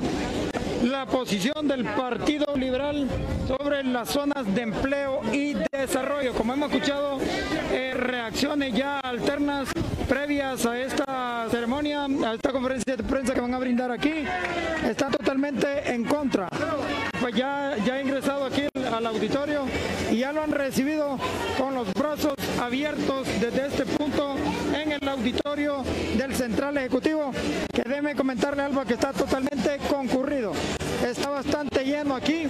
la 0.84 1.06
posición 1.06 1.66
del 1.66 1.84
Partido 1.84 2.46
Liberal 2.56 3.08
sobre 3.48 3.82
las 3.82 4.10
zonas 4.10 4.54
de 4.54 4.62
empleo 4.62 5.20
y 5.32 5.54
desarrollo. 5.72 6.32
Como 6.34 6.52
hemos 6.52 6.70
escuchado, 6.70 7.18
eh, 7.72 7.94
reacciones 7.94 8.74
ya 8.74 9.00
alternas 9.00 9.68
previas 10.08 10.66
a 10.66 10.78
esta 10.78 11.46
ceremonia, 11.50 12.04
a 12.04 12.34
esta 12.34 12.52
conferencia 12.52 12.96
de 12.96 13.02
prensa 13.02 13.32
que 13.34 13.40
van 13.40 13.54
a 13.54 13.58
brindar 13.58 13.90
aquí, 13.90 14.12
están 14.86 15.12
totalmente 15.12 15.92
en 15.92 16.04
contra. 16.04 16.48
Pues 17.24 17.36
ya, 17.36 17.74
ya 17.86 17.94
ha 17.94 18.02
ingresado 18.02 18.44
aquí 18.44 18.68
al 18.74 19.06
auditorio 19.06 19.64
y 20.10 20.18
ya 20.18 20.30
lo 20.30 20.42
han 20.42 20.52
recibido 20.52 21.18
con 21.56 21.74
los 21.74 21.90
brazos 21.94 22.34
abiertos 22.60 23.26
desde 23.40 23.66
este 23.66 23.86
punto 23.86 24.36
en 24.74 24.92
el 24.92 25.08
auditorio 25.08 25.82
del 26.18 26.34
Central 26.34 26.76
Ejecutivo, 26.76 27.32
que 27.72 27.80
debe 27.88 28.14
comentarle 28.14 28.64
algo 28.64 28.84
que 28.84 28.92
está 28.92 29.14
totalmente 29.14 29.78
concurrido. 29.88 30.52
Está 31.02 31.30
bastante 31.30 31.82
lleno 31.82 32.14
aquí. 32.14 32.46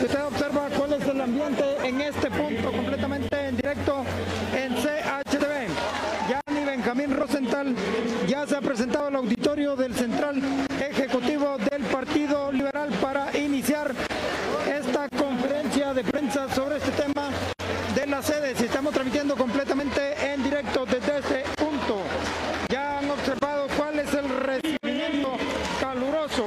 Usted 0.00 0.24
observa 0.24 0.68
cuál 0.78 0.92
es 0.92 1.08
el 1.08 1.20
ambiente 1.20 1.64
en 1.82 2.00
este 2.00 2.30
punto, 2.30 2.70
completamente 2.70 3.48
en 3.48 3.56
directo 3.56 4.04
en 4.54 4.72
CHTV. 4.76 5.66
Yanni 6.30 6.64
Benjamín 6.64 7.16
Rosenthal 7.16 7.74
ya 8.28 8.46
se 8.46 8.54
ha 8.54 8.60
presentado 8.60 9.08
al 9.08 9.16
auditorio 9.16 9.74
del 9.74 9.92
Central 9.96 10.40
Ejecutivo 10.80 11.56
del 11.58 11.82
Partido 11.82 12.52
Liberal 12.52 12.90
para 13.00 13.36
iniciar 13.36 13.92
de 15.94 16.04
prensa 16.04 16.48
sobre 16.54 16.78
este 16.78 16.90
tema 16.92 17.28
de 17.94 18.06
las 18.06 18.24
sedes. 18.24 18.58
Estamos 18.60 18.94
transmitiendo 18.94 19.36
completamente 19.36 20.14
en 20.32 20.42
directo 20.42 20.86
desde 20.86 21.18
este 21.18 21.44
punto. 21.62 21.98
Ya 22.70 22.98
han 22.98 23.10
observado 23.10 23.66
cuál 23.76 23.98
es 23.98 24.14
el 24.14 24.28
recibimiento 24.28 25.36
caluroso 25.80 26.46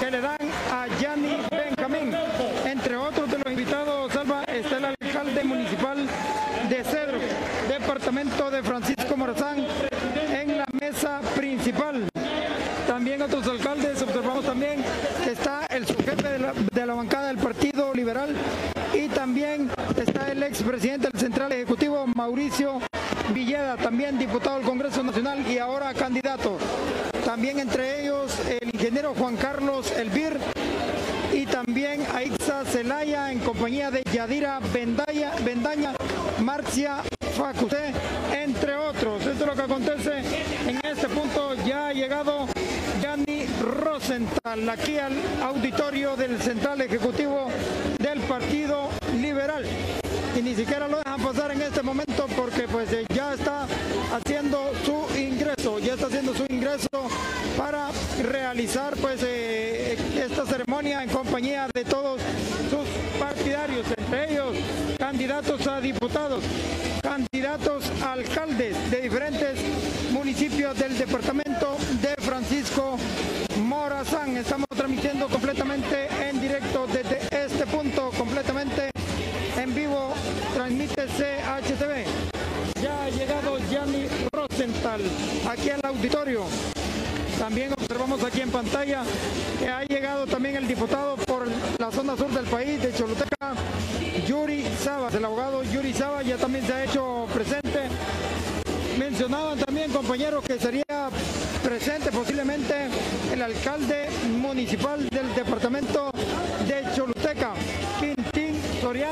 que 0.00 0.10
le 0.10 0.20
dan 0.20 0.38
a 0.72 0.86
Yanni 1.00 1.36
Benjamín. 1.50 2.14
Entre 2.64 2.96
otros 2.96 3.30
de 3.30 3.38
los 3.38 3.46
invitados, 3.46 4.12
Salva, 4.12 4.44
está 4.44 4.78
el 4.78 4.84
alcalde 4.86 5.44
municipal 5.44 5.98
de 6.68 6.84
Cedro, 6.84 7.18
departamento 7.68 8.50
de 8.50 8.62
Francisco 8.62 9.16
Morazán, 9.16 9.66
en 10.32 10.58
la 10.58 10.66
mesa 10.72 11.20
principal. 11.34 12.08
También 12.86 13.20
otros 13.20 13.46
alcaldes, 13.46 14.00
observamos 14.00 14.44
también 14.44 14.82
está 15.28 15.66
el 15.66 15.86
subjefe 15.86 16.28
de 16.72 16.86
la, 16.86 16.94
bancada 16.94 17.28
del 17.28 17.38
Partido 17.38 17.92
Liberal 17.92 18.34
y 18.74 18.75
también 19.16 19.70
está 19.96 20.30
el 20.30 20.42
expresidente 20.42 21.08
del 21.08 21.18
Central 21.18 21.50
Ejecutivo, 21.50 22.06
Mauricio 22.14 22.82
Villeda, 23.32 23.78
también 23.78 24.18
diputado 24.18 24.58
del 24.58 24.66
Congreso 24.66 25.02
Nacional 25.02 25.42
y 25.50 25.56
ahora 25.56 25.94
candidato. 25.94 26.58
También 27.24 27.58
entre 27.58 28.02
ellos 28.02 28.38
el 28.60 28.68
ingeniero 28.74 29.14
Juan 29.14 29.36
Carlos 29.36 29.90
Elvir 29.92 30.36
y 31.32 31.46
también 31.46 32.04
Aixa 32.14 32.66
Celaya 32.66 33.32
en 33.32 33.38
compañía 33.38 33.90
de 33.90 34.02
Yadira 34.12 34.60
Bendaña, 34.70 35.32
Bendaña 35.42 35.94
Marcia 36.42 36.98
Facusé, 37.38 37.92
entre 38.34 38.76
otros. 38.76 39.26
Esto 39.26 39.44
es 39.44 39.46
lo 39.46 39.54
que 39.54 39.62
acontece 39.62 40.18
en 40.68 40.78
este 40.84 41.08
punto. 41.08 41.54
Ya 41.64 41.88
ha 41.88 41.92
llegado 41.94 42.46
Yanni 43.00 43.46
Rosenthal 43.82 44.68
aquí 44.68 44.98
al 44.98 45.14
auditorio 45.42 46.16
del 46.16 46.38
Central 46.42 46.82
Ejecutivo 46.82 47.48
del 47.98 48.20
Partido 48.20 48.90
Liberal. 49.22 49.64
Y 50.36 50.42
ni 50.42 50.54
siquiera 50.54 50.86
lo 50.86 50.98
dejan 50.98 51.22
pasar 51.22 51.50
en 51.52 51.62
este 51.62 51.82
momento 51.82 52.26
porque 52.36 52.68
pues 52.68 52.92
eh, 52.92 53.06
ya 53.14 53.32
está 53.32 53.66
haciendo 54.14 54.70
su 54.84 55.18
ingreso, 55.18 55.78
ya 55.78 55.94
está 55.94 56.06
haciendo 56.06 56.34
su 56.34 56.44
ingreso 56.50 56.88
para 57.56 57.88
realizar 58.22 58.94
pues 58.96 59.22
eh, 59.22 59.96
esta 60.14 60.44
ceremonia 60.44 61.02
en 61.02 61.08
compañía 61.08 61.68
de 61.74 61.84
todos 61.84 62.20
sus 62.68 62.86
partidarios, 63.18 63.86
entre 63.96 64.32
ellos 64.32 64.56
candidatos 64.98 65.66
a 65.66 65.80
diputados, 65.80 66.44
candidatos 67.02 67.84
a 68.02 68.12
alcaldes 68.12 68.90
de 68.90 69.00
diferentes 69.00 69.58
municipios 70.12 70.78
del 70.78 70.98
departamento 70.98 71.78
de 72.02 72.14
Francisco 72.22 72.98
Morazán. 73.62 74.36
Estamos 74.36 74.66
transmitiendo 74.68 75.28
completamente 75.28 76.08
en 76.28 76.40
directo 76.40 76.86
desde 76.86 77.20
este 77.44 77.66
punto, 77.66 78.10
completamente 78.18 78.95
en 79.58 79.74
vivo, 79.74 80.14
transmite 80.54 81.06
CHTV. 81.06 82.04
Ya 82.82 83.04
ha 83.04 83.10
llegado 83.10 83.58
Gianni 83.70 84.06
Rosenthal 84.32 85.00
aquí 85.48 85.70
al 85.70 85.80
auditorio. 85.84 86.44
También 87.38 87.72
observamos 87.72 88.22
aquí 88.24 88.40
en 88.40 88.50
pantalla 88.50 89.02
que 89.58 89.68
ha 89.68 89.84
llegado 89.84 90.26
también 90.26 90.56
el 90.56 90.66
diputado 90.66 91.16
por 91.16 91.46
la 91.78 91.90
zona 91.90 92.16
sur 92.16 92.30
del 92.30 92.46
país 92.46 92.82
de 92.82 92.92
Choluteca, 92.94 93.54
Yuri 94.26 94.64
Sabas. 94.82 95.14
El 95.14 95.24
abogado 95.24 95.62
Yuri 95.62 95.92
Sabas 95.92 96.26
ya 96.26 96.36
también 96.36 96.66
se 96.66 96.72
ha 96.72 96.84
hecho 96.84 97.26
presente. 97.32 97.88
Mencionaban 98.98 99.58
también 99.58 99.92
compañeros 99.92 100.44
que 100.44 100.58
sería 100.58 101.10
presente 101.62 102.10
posiblemente 102.10 102.74
el 103.32 103.42
alcalde 103.42 104.08
municipal 104.40 105.08
del 105.08 105.34
departamento 105.34 106.10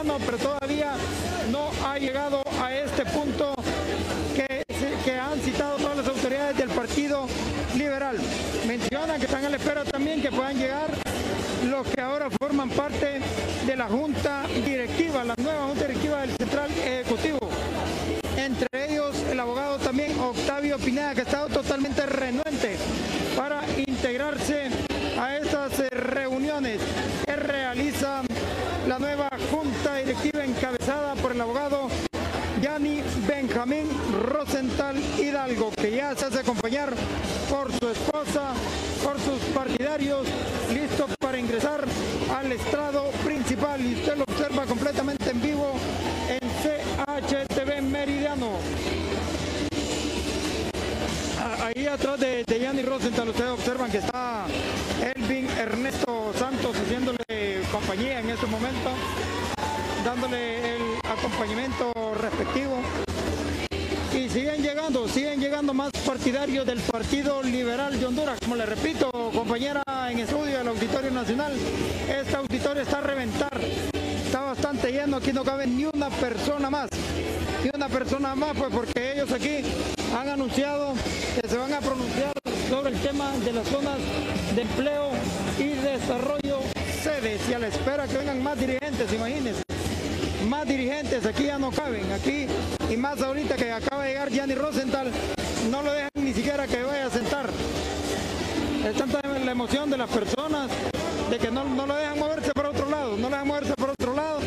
Pero 0.02 0.38
todavía 0.38 0.92
no 1.50 1.70
ha 1.86 1.98
llegado 1.98 2.42
a 2.60 2.74
este 2.74 3.06
punto 3.06 3.54
que, 4.34 4.64
que 5.04 5.14
han 5.14 5.38
citado 5.40 5.76
todas 5.76 5.98
las 5.98 6.08
autoridades 6.08 6.56
del 6.58 6.68
Partido 6.70 7.26
Liberal. 7.76 8.16
Mencionan 8.66 9.20
que 9.20 9.26
están 9.26 9.44
a 9.44 9.48
la 9.48 9.56
espera 9.56 9.84
también 9.84 10.20
que 10.20 10.30
puedan 10.30 10.58
llegar 10.58 10.88
los 11.70 11.86
que 11.86 12.00
ahora 12.00 12.28
forman 12.28 12.70
parte 12.70 13.20
de 13.66 13.76
la 13.76 13.86
Junta 13.86 14.42
Directiva, 14.64 15.24
la 15.24 15.34
nueva 15.36 15.66
Junta 15.68 15.86
Directiva 15.86 16.20
del 16.22 16.36
Central 16.36 16.70
Ejecutivo. 16.72 17.38
Entre 18.36 18.92
ellos 18.92 19.16
el 19.30 19.38
abogado 19.38 19.78
también 19.78 20.18
Octavio 20.18 20.76
Pineda, 20.78 21.14
que 21.14 21.20
ha 21.20 21.24
estado 21.24 21.48
totalmente 21.48 22.04
renuente 22.04 22.76
para 23.36 23.62
integrarse 23.86 24.68
a 25.18 25.36
estas 25.36 25.78
eh, 25.78 25.88
reuniones 25.90 26.80
que 27.24 27.36
realiza 27.36 28.22
la 28.86 28.98
nueva 28.98 29.28
Junta 29.54 29.94
Directiva 29.94 30.44
encabezada 30.44 31.14
por 31.14 31.30
el 31.30 31.40
abogado 31.40 31.88
Yani 32.60 33.04
Benjamín 33.24 33.86
Rosenthal 34.26 34.96
Hidalgo, 35.16 35.70
que 35.70 35.92
ya 35.92 36.12
se 36.16 36.26
hace 36.26 36.40
acompañar 36.40 36.92
por 37.48 37.70
su 37.70 37.88
esposa, 37.88 38.52
por 39.04 39.20
sus 39.20 39.38
partidarios, 39.54 40.26
listo 40.72 41.06
para 41.20 41.38
ingresar 41.38 41.84
al 42.36 42.50
estrado 42.50 43.12
principal. 43.24 43.80
Y 43.80 43.94
usted 43.94 44.16
lo 44.16 44.24
observa 44.24 44.66
completamente 44.66 45.30
en 45.30 45.40
vivo 45.40 45.74
en 46.28 46.40
CHTV 46.60 47.80
Meridiano. 47.80 48.58
Ahí 51.44 51.86
atrás 51.86 52.18
de, 52.20 52.42
de 52.42 52.58
Yanni 52.58 52.80
Rosenthal 52.80 53.28
ustedes 53.28 53.50
observan 53.50 53.90
que 53.90 53.98
está 53.98 54.46
Elvin 55.14 55.46
Ernesto 55.50 56.32
Santos 56.38 56.74
haciéndole 56.74 57.60
compañía 57.70 58.20
en 58.20 58.30
este 58.30 58.46
momento, 58.46 58.90
dándole 60.06 60.76
el 60.76 60.82
acompañamiento 61.04 61.92
respectivo. 62.18 62.80
Y 64.14 64.30
siguen 64.30 64.62
llegando, 64.62 65.06
siguen 65.06 65.38
llegando 65.38 65.74
más 65.74 65.90
partidarios 66.06 66.64
del 66.64 66.80
Partido 66.80 67.42
Liberal 67.42 68.00
de 68.00 68.06
Honduras. 68.06 68.38
Como 68.40 68.56
le 68.56 68.64
repito, 68.64 69.10
compañera 69.34 69.82
en 70.10 70.20
estudio 70.20 70.56
del 70.58 70.68
Auditorio 70.68 71.10
Nacional, 71.10 71.52
este 72.08 72.36
auditorio 72.36 72.82
está 72.82 72.98
a 72.98 73.02
reventar. 73.02 73.60
Está 74.24 74.40
bastante 74.40 74.90
lleno, 74.92 75.18
aquí 75.18 75.32
no 75.32 75.44
cabe 75.44 75.66
ni 75.66 75.84
una 75.84 76.08
persona 76.08 76.70
más. 76.70 76.88
Ni 77.62 77.70
una 77.74 77.88
persona 77.88 78.34
más, 78.34 78.56
pues 78.56 78.70
porque 78.72 79.12
ellos 79.12 79.30
aquí 79.30 79.62
han 80.14 80.28
anunciado 80.28 80.94
que 81.40 81.48
se 81.48 81.56
van 81.58 81.72
a 81.72 81.80
pronunciar 81.80 82.32
sobre 82.68 82.92
el 82.92 83.00
tema 83.00 83.32
de 83.44 83.52
las 83.52 83.66
zonas 83.68 83.98
de 84.54 84.62
empleo 84.62 85.10
y 85.58 85.68
desarrollo 85.70 86.60
sedes 87.02 87.40
y 87.48 87.54
a 87.54 87.58
la 87.58 87.68
espera 87.68 88.06
que 88.06 88.18
vengan 88.18 88.42
más 88.42 88.58
dirigentes, 88.58 89.12
imagínense. 89.12 89.62
Más 90.48 90.68
dirigentes, 90.68 91.26
aquí 91.26 91.44
ya 91.44 91.58
no 91.58 91.70
caben, 91.70 92.10
aquí 92.12 92.46
y 92.90 92.96
más 92.96 93.20
ahorita 93.20 93.56
que 93.56 93.72
acaba 93.72 94.04
de 94.04 94.10
llegar 94.10 94.30
Gianni 94.30 94.54
Rosenthal, 94.54 95.10
no 95.70 95.82
lo 95.82 95.92
dejan 95.92 96.10
ni 96.16 96.32
siquiera 96.32 96.66
que 96.66 96.82
vaya 96.82 97.06
a 97.06 97.10
sentar. 97.10 97.46
Es 98.86 98.96
tanta 98.96 99.20
la 99.26 99.50
emoción 99.50 99.90
de 99.90 99.96
las 99.96 100.10
personas 100.10 100.70
de 101.30 101.38
que 101.38 101.50
no, 101.50 101.64
no 101.64 101.86
lo 101.86 101.94
dejan 101.94 102.18
moverse 102.18 102.52
por 102.52 102.66
otro 102.66 102.88
lado, 102.88 103.16
no 103.16 103.28
lo 103.28 103.30
dejan 103.30 103.48
moverse 103.48 103.74
por 103.74 103.90
otro 103.90 104.14
lado. 104.14 104.40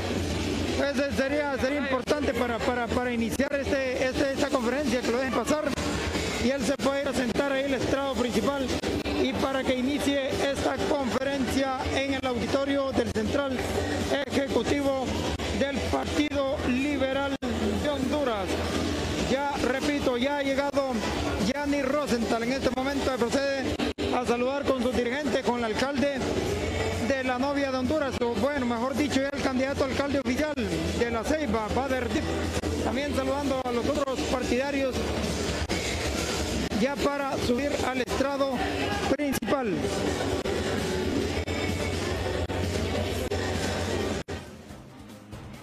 Pues 0.77 0.93
sería, 1.15 1.57
sería 1.59 1.79
importante 1.79 2.33
para, 2.35 2.59
para, 2.59 2.85
para 2.85 3.11
iniciar 3.11 3.51
este, 3.55 4.07
este, 4.07 4.36
conferencia 4.67 4.99
que 4.99 5.11
lo 5.11 5.17
dejen 5.19 5.33
pasar 5.33 5.63
y 6.43 6.49
él 6.49 6.61
se 6.61 6.75
puede 6.75 7.01
ir 7.01 7.07
a 7.07 7.13
sentar 7.13 7.53
ahí 7.53 7.63
el 7.63 7.75
estrado 7.75 8.13
principal 8.15 8.67
y 9.23 9.31
para 9.31 9.63
que 9.63 9.75
inicie 9.75 10.27
esta 10.45 10.75
conferencia 10.89 11.77
en 11.95 12.15
el 12.15 12.25
auditorio 12.25 12.91
del 12.91 13.09
Central 13.13 13.57
Ejecutivo 14.27 15.05
del 15.57 15.77
Partido 15.89 16.57
Liberal 16.67 17.33
de 17.81 17.89
Honduras. 17.89 18.45
Ya 19.31 19.53
repito, 19.63 20.17
ya 20.17 20.39
ha 20.39 20.43
llegado 20.43 20.91
Gianni 21.45 21.81
Rosenthal. 21.81 22.43
En 22.43 22.51
este 22.51 22.69
momento 22.75 23.15
procede 23.15 23.73
a 24.13 24.25
saludar 24.25 24.65
con 24.65 24.83
su 24.83 24.91
dirigente, 24.91 25.43
con 25.43 25.59
el 25.59 25.63
alcalde 25.63 26.17
de 27.07 27.23
la 27.23 27.39
novia 27.39 27.71
de 27.71 27.77
Honduras, 27.77 28.15
o 28.19 28.33
bueno, 28.41 28.65
mejor 28.65 28.97
dicho, 28.97 29.21
el 29.21 29.41
candidato 29.41 29.85
alcalde 29.85 30.19
oficial 30.19 30.53
de 30.99 31.09
la 31.09 31.23
Ceiba, 31.23 31.69
Bader 31.73 32.09
Dip. 32.09 32.66
También 32.87 33.13
saludando 33.13 33.61
a 33.65 33.71
los 33.73 33.85
otros 33.85 34.17
partidarios 34.31 34.95
ya 36.79 36.95
para 36.95 37.35
subir 37.39 37.69
al 37.85 37.99
estrado 37.99 38.53
principal. 39.13 39.75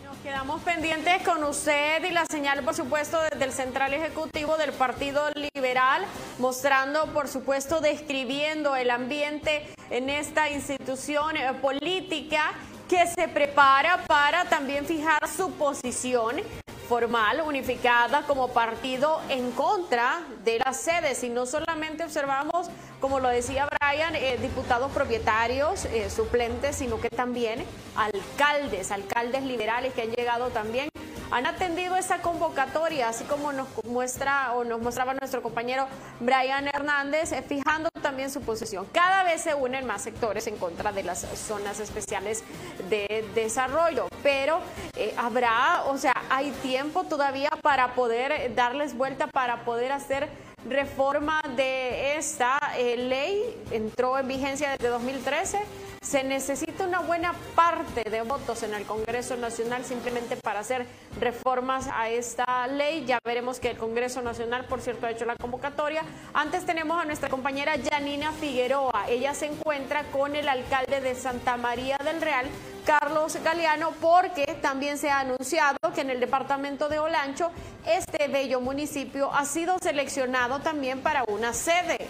Nos 0.05 0.19
quedamos 0.23 0.61
pendientes 0.65 1.23
con 1.23 1.43
usted 1.45 2.05
y 2.05 2.11
la 2.11 2.27
señal, 2.27 2.63
por 2.63 2.75
supuesto, 2.75 3.19
desde 3.33 3.43
el 3.47 3.53
Central 3.53 3.95
Ejecutivo 3.95 4.59
del 4.59 4.73
Partido 4.73 5.23
Liberal, 5.55 6.05
mostrando, 6.39 7.07
por 7.15 7.29
supuesto, 7.29 7.81
describiendo 7.81 8.77
el 8.77 8.91
ambiente 8.91 9.67
en 9.89 10.11
esta 10.11 10.51
institución 10.51 11.39
eh, 11.39 11.55
política 11.63 12.53
que 12.87 13.07
se 13.07 13.29
prepara 13.29 14.05
para 14.07 14.45
también 14.45 14.85
fijar 14.85 15.27
su 15.27 15.51
posición 15.53 16.43
formal, 16.89 17.43
unificada 17.47 18.23
como 18.23 18.49
partido 18.49 19.21
en 19.29 19.51
contra 19.53 20.21
de 20.45 20.59
las 20.59 20.77
sedes. 20.77 21.25
Y 21.25 21.29
no 21.29 21.47
solamente 21.47 22.05
observamos, 22.05 22.69
como 23.01 23.21
lo 23.21 23.29
decía 23.29 23.69
Brian, 23.81 24.15
eh, 24.15 24.39
diputados 24.41 24.93
propietarios, 24.93 25.87
eh, 25.87 26.11
suplentes, 26.11 26.77
sino 26.77 27.01
que 27.01 27.11
también 27.11 27.65
alcaldes, 27.97 28.91
alcaldes 28.91 29.43
liberales 29.43 29.93
que 29.95 30.03
han 30.03 30.11
llegado 30.13 30.49
también 30.49 30.89
han 31.31 31.47
atendido 31.47 31.97
esa 31.97 32.19
convocatoria, 32.19 33.09
así 33.09 33.25
como 33.25 33.53
nos 33.53 33.67
muestra 33.85 34.53
o 34.53 34.63
nos 34.63 34.81
mostraba 34.81 35.15
nuestro 35.15 35.43
compañero 35.43 35.89
Brian 36.21 36.69
Hernández, 36.69 37.33
eh, 37.33 37.43
fijando 37.43 37.89
también 38.03 38.31
su 38.31 38.41
posición. 38.43 38.87
Cada 38.93 39.25
vez 39.25 39.41
se 39.43 39.53
unen 39.53 39.85
más 39.85 40.03
sectores 40.03 40.47
en 40.47 40.57
contra 40.57 40.93
de 40.93 41.03
las 41.03 41.27
zonas 41.35 41.81
especiales 41.81 42.45
de 42.89 43.29
desarrollo, 43.35 44.07
pero 44.25 44.61
eh, 44.97 45.15
habrá, 45.17 45.85
o 45.87 45.99
sea, 45.99 46.15
hay 46.31 46.51
tiempo 46.63 47.05
todavía 47.05 47.51
para 47.63 47.95
poder 47.95 48.55
darles 48.57 48.97
vuelta, 48.97 49.29
para 49.29 49.65
poder 49.65 49.93
hacer 49.93 50.29
reforma 50.69 51.43
de 51.57 52.17
esta 52.17 52.59
eh, 52.77 52.97
ley. 52.97 53.55
Entró 53.71 54.19
en 54.19 54.27
vigencia 54.27 54.71
desde 54.71 54.89
2013 54.89 55.59
se 56.05 56.23
necesita 56.23 56.87
una 56.87 57.01
buena 57.01 57.33
parte 57.55 58.09
de 58.09 58.21
votos 58.21 58.63
en 58.63 58.75
el 58.75 58.85
Congreso 58.85 59.37
Nacional 59.37 59.85
simplemente 59.85 60.37
para 60.37 60.61
hacer 60.61 60.87
reformas 61.19 61.89
a 61.93 62.11
esta 62.11 62.67
ley. 62.67 63.05
Ya 63.07 63.19
veremos 63.25 63.59
que 63.59 63.71
el 63.71 63.79
Congreso 63.79 64.21
Nacional, 64.21 64.67
por 64.67 64.83
cierto, 64.83 65.07
ha 65.07 65.11
hecho 65.11 65.25
la 65.25 65.37
convocatoria. 65.37 66.03
Antes 66.35 66.67
tenemos 66.67 67.01
a 67.01 67.07
nuestra 67.07 67.31
compañera 67.31 67.73
Janina 67.91 68.33
Figueroa. 68.33 69.07
Ella 69.09 69.33
se 69.35 69.47
encuentra 69.47 70.05
con 70.13 70.37
el 70.37 70.47
alcalde 70.47 71.01
de 71.01 71.15
Santa 71.15 71.57
María 71.57 71.97
del 72.05 72.21
Real, 72.21 72.47
Carlos 72.85 73.39
Galeano, 73.43 73.93
porque 74.01 74.59
también 74.61 74.99
se 74.99 75.09
ha 75.09 75.21
anunciado 75.21 75.79
que 75.95 76.03
en 76.03 76.11
el 76.11 76.21
departamento 76.21 76.91
de 76.91 76.99
Olancho 76.99 77.51
este 77.87 78.29
bello 78.29 78.61
municipio 78.61 79.33
ha 79.33 79.47
sido 79.47 79.79
seleccionado 79.83 80.61
también 80.61 81.01
para 81.01 81.25
una 81.25 81.55
sede 81.55 82.09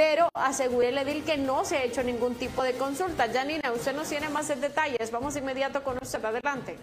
pero 0.00 0.30
asegure 0.32 0.88
el 0.88 0.96
edil 0.96 1.22
que 1.24 1.36
no 1.36 1.62
se 1.66 1.76
ha 1.76 1.84
hecho 1.84 2.02
ningún 2.02 2.34
tipo 2.34 2.62
de 2.62 2.72
consulta. 2.72 3.28
Janina, 3.30 3.70
usted 3.70 3.94
nos 3.94 4.08
tiene 4.08 4.30
más 4.30 4.48
detalles. 4.48 5.10
Vamos 5.10 5.36
inmediato 5.36 5.84
con 5.84 5.98
usted. 6.00 6.24
Adelante. 6.24 6.78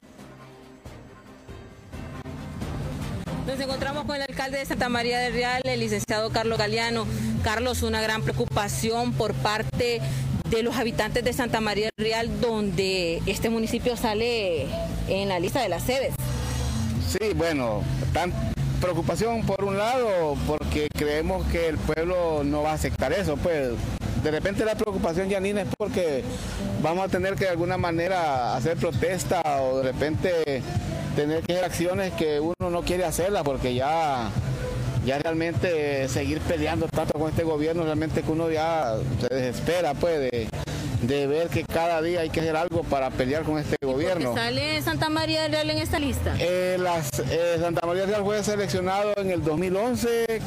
Nos 3.47 3.59
encontramos 3.59 4.05
con 4.05 4.17
el 4.17 4.21
alcalde 4.21 4.59
de 4.59 4.65
Santa 4.67 4.87
María 4.87 5.17
del 5.17 5.33
Real, 5.33 5.63
el 5.63 5.79
licenciado 5.79 6.29
Carlos 6.29 6.59
Galeano. 6.59 7.07
Carlos, 7.43 7.81
una 7.81 8.01
gran 8.01 8.21
preocupación 8.21 9.13
por 9.13 9.33
parte 9.33 9.99
de 10.51 10.61
los 10.61 10.75
habitantes 10.75 11.23
de 11.23 11.33
Santa 11.33 11.59
María 11.59 11.89
del 11.97 12.05
Real, 12.05 12.39
donde 12.39 13.23
este 13.25 13.49
municipio 13.49 13.97
sale 13.97 14.67
en 15.07 15.27
la 15.27 15.39
lista 15.39 15.59
de 15.59 15.69
las 15.69 15.81
sedes. 15.81 16.13
Sí, 17.07 17.33
bueno, 17.33 17.81
tan, 18.13 18.31
preocupación 18.79 19.45
por 19.45 19.63
un 19.63 19.77
lado, 19.77 20.35
porque 20.47 20.87
creemos 20.93 21.45
que 21.47 21.67
el 21.67 21.77
pueblo 21.77 22.43
no 22.43 22.63
va 22.63 22.71
a 22.71 22.73
aceptar 22.73 23.13
eso, 23.13 23.37
pues 23.37 23.71
de 24.23 24.31
repente 24.31 24.65
la 24.65 24.75
preocupación, 24.75 25.29
Janina, 25.29 25.61
es 25.61 25.67
porque 25.77 26.23
vamos 26.81 27.05
a 27.05 27.07
tener 27.07 27.35
que 27.35 27.45
de 27.45 27.51
alguna 27.51 27.77
manera 27.77 28.55
hacer 28.55 28.77
protesta 28.77 29.41
o 29.61 29.77
de 29.77 29.83
repente 29.83 30.61
tener 31.15 31.43
que 31.43 31.53
hacer 31.53 31.65
acciones 31.65 32.13
que 32.13 32.39
uno 32.39 32.69
no 32.69 32.81
quiere 32.81 33.05
hacerlas 33.05 33.43
porque 33.43 33.73
ya, 33.73 34.29
ya 35.05 35.19
realmente 35.19 36.07
seguir 36.09 36.39
peleando 36.41 36.87
tanto 36.87 37.17
con 37.17 37.29
este 37.29 37.43
gobierno, 37.43 37.83
realmente 37.83 38.21
que 38.21 38.31
uno 38.31 38.51
ya 38.51 38.95
se 39.21 39.33
desespera 39.33 39.93
pues 39.93 40.19
de, 40.19 40.49
ver 41.05 41.47
que 41.49 41.63
cada 41.63 42.01
día 42.01 42.21
hay 42.21 42.29
que 42.29 42.39
hacer 42.39 42.55
algo 42.55 42.83
para 42.83 43.09
pelear 43.09 43.43
con 43.43 43.57
este 43.57 43.77
gobierno. 43.81 44.33
¿Sale 44.33 44.81
Santa 44.81 45.09
María 45.09 45.43
del 45.43 45.51
Real 45.51 45.69
en 45.69 45.77
esta 45.77 45.99
lista? 45.99 46.35
Eh, 46.39 46.77
eh, 47.29 47.57
Santa 47.59 47.85
María 47.85 48.01
del 48.03 48.11
Real 48.11 48.23
fue 48.23 48.43
seleccionado 48.43 49.13
en 49.17 49.31
el 49.31 49.43
2011 49.43 50.41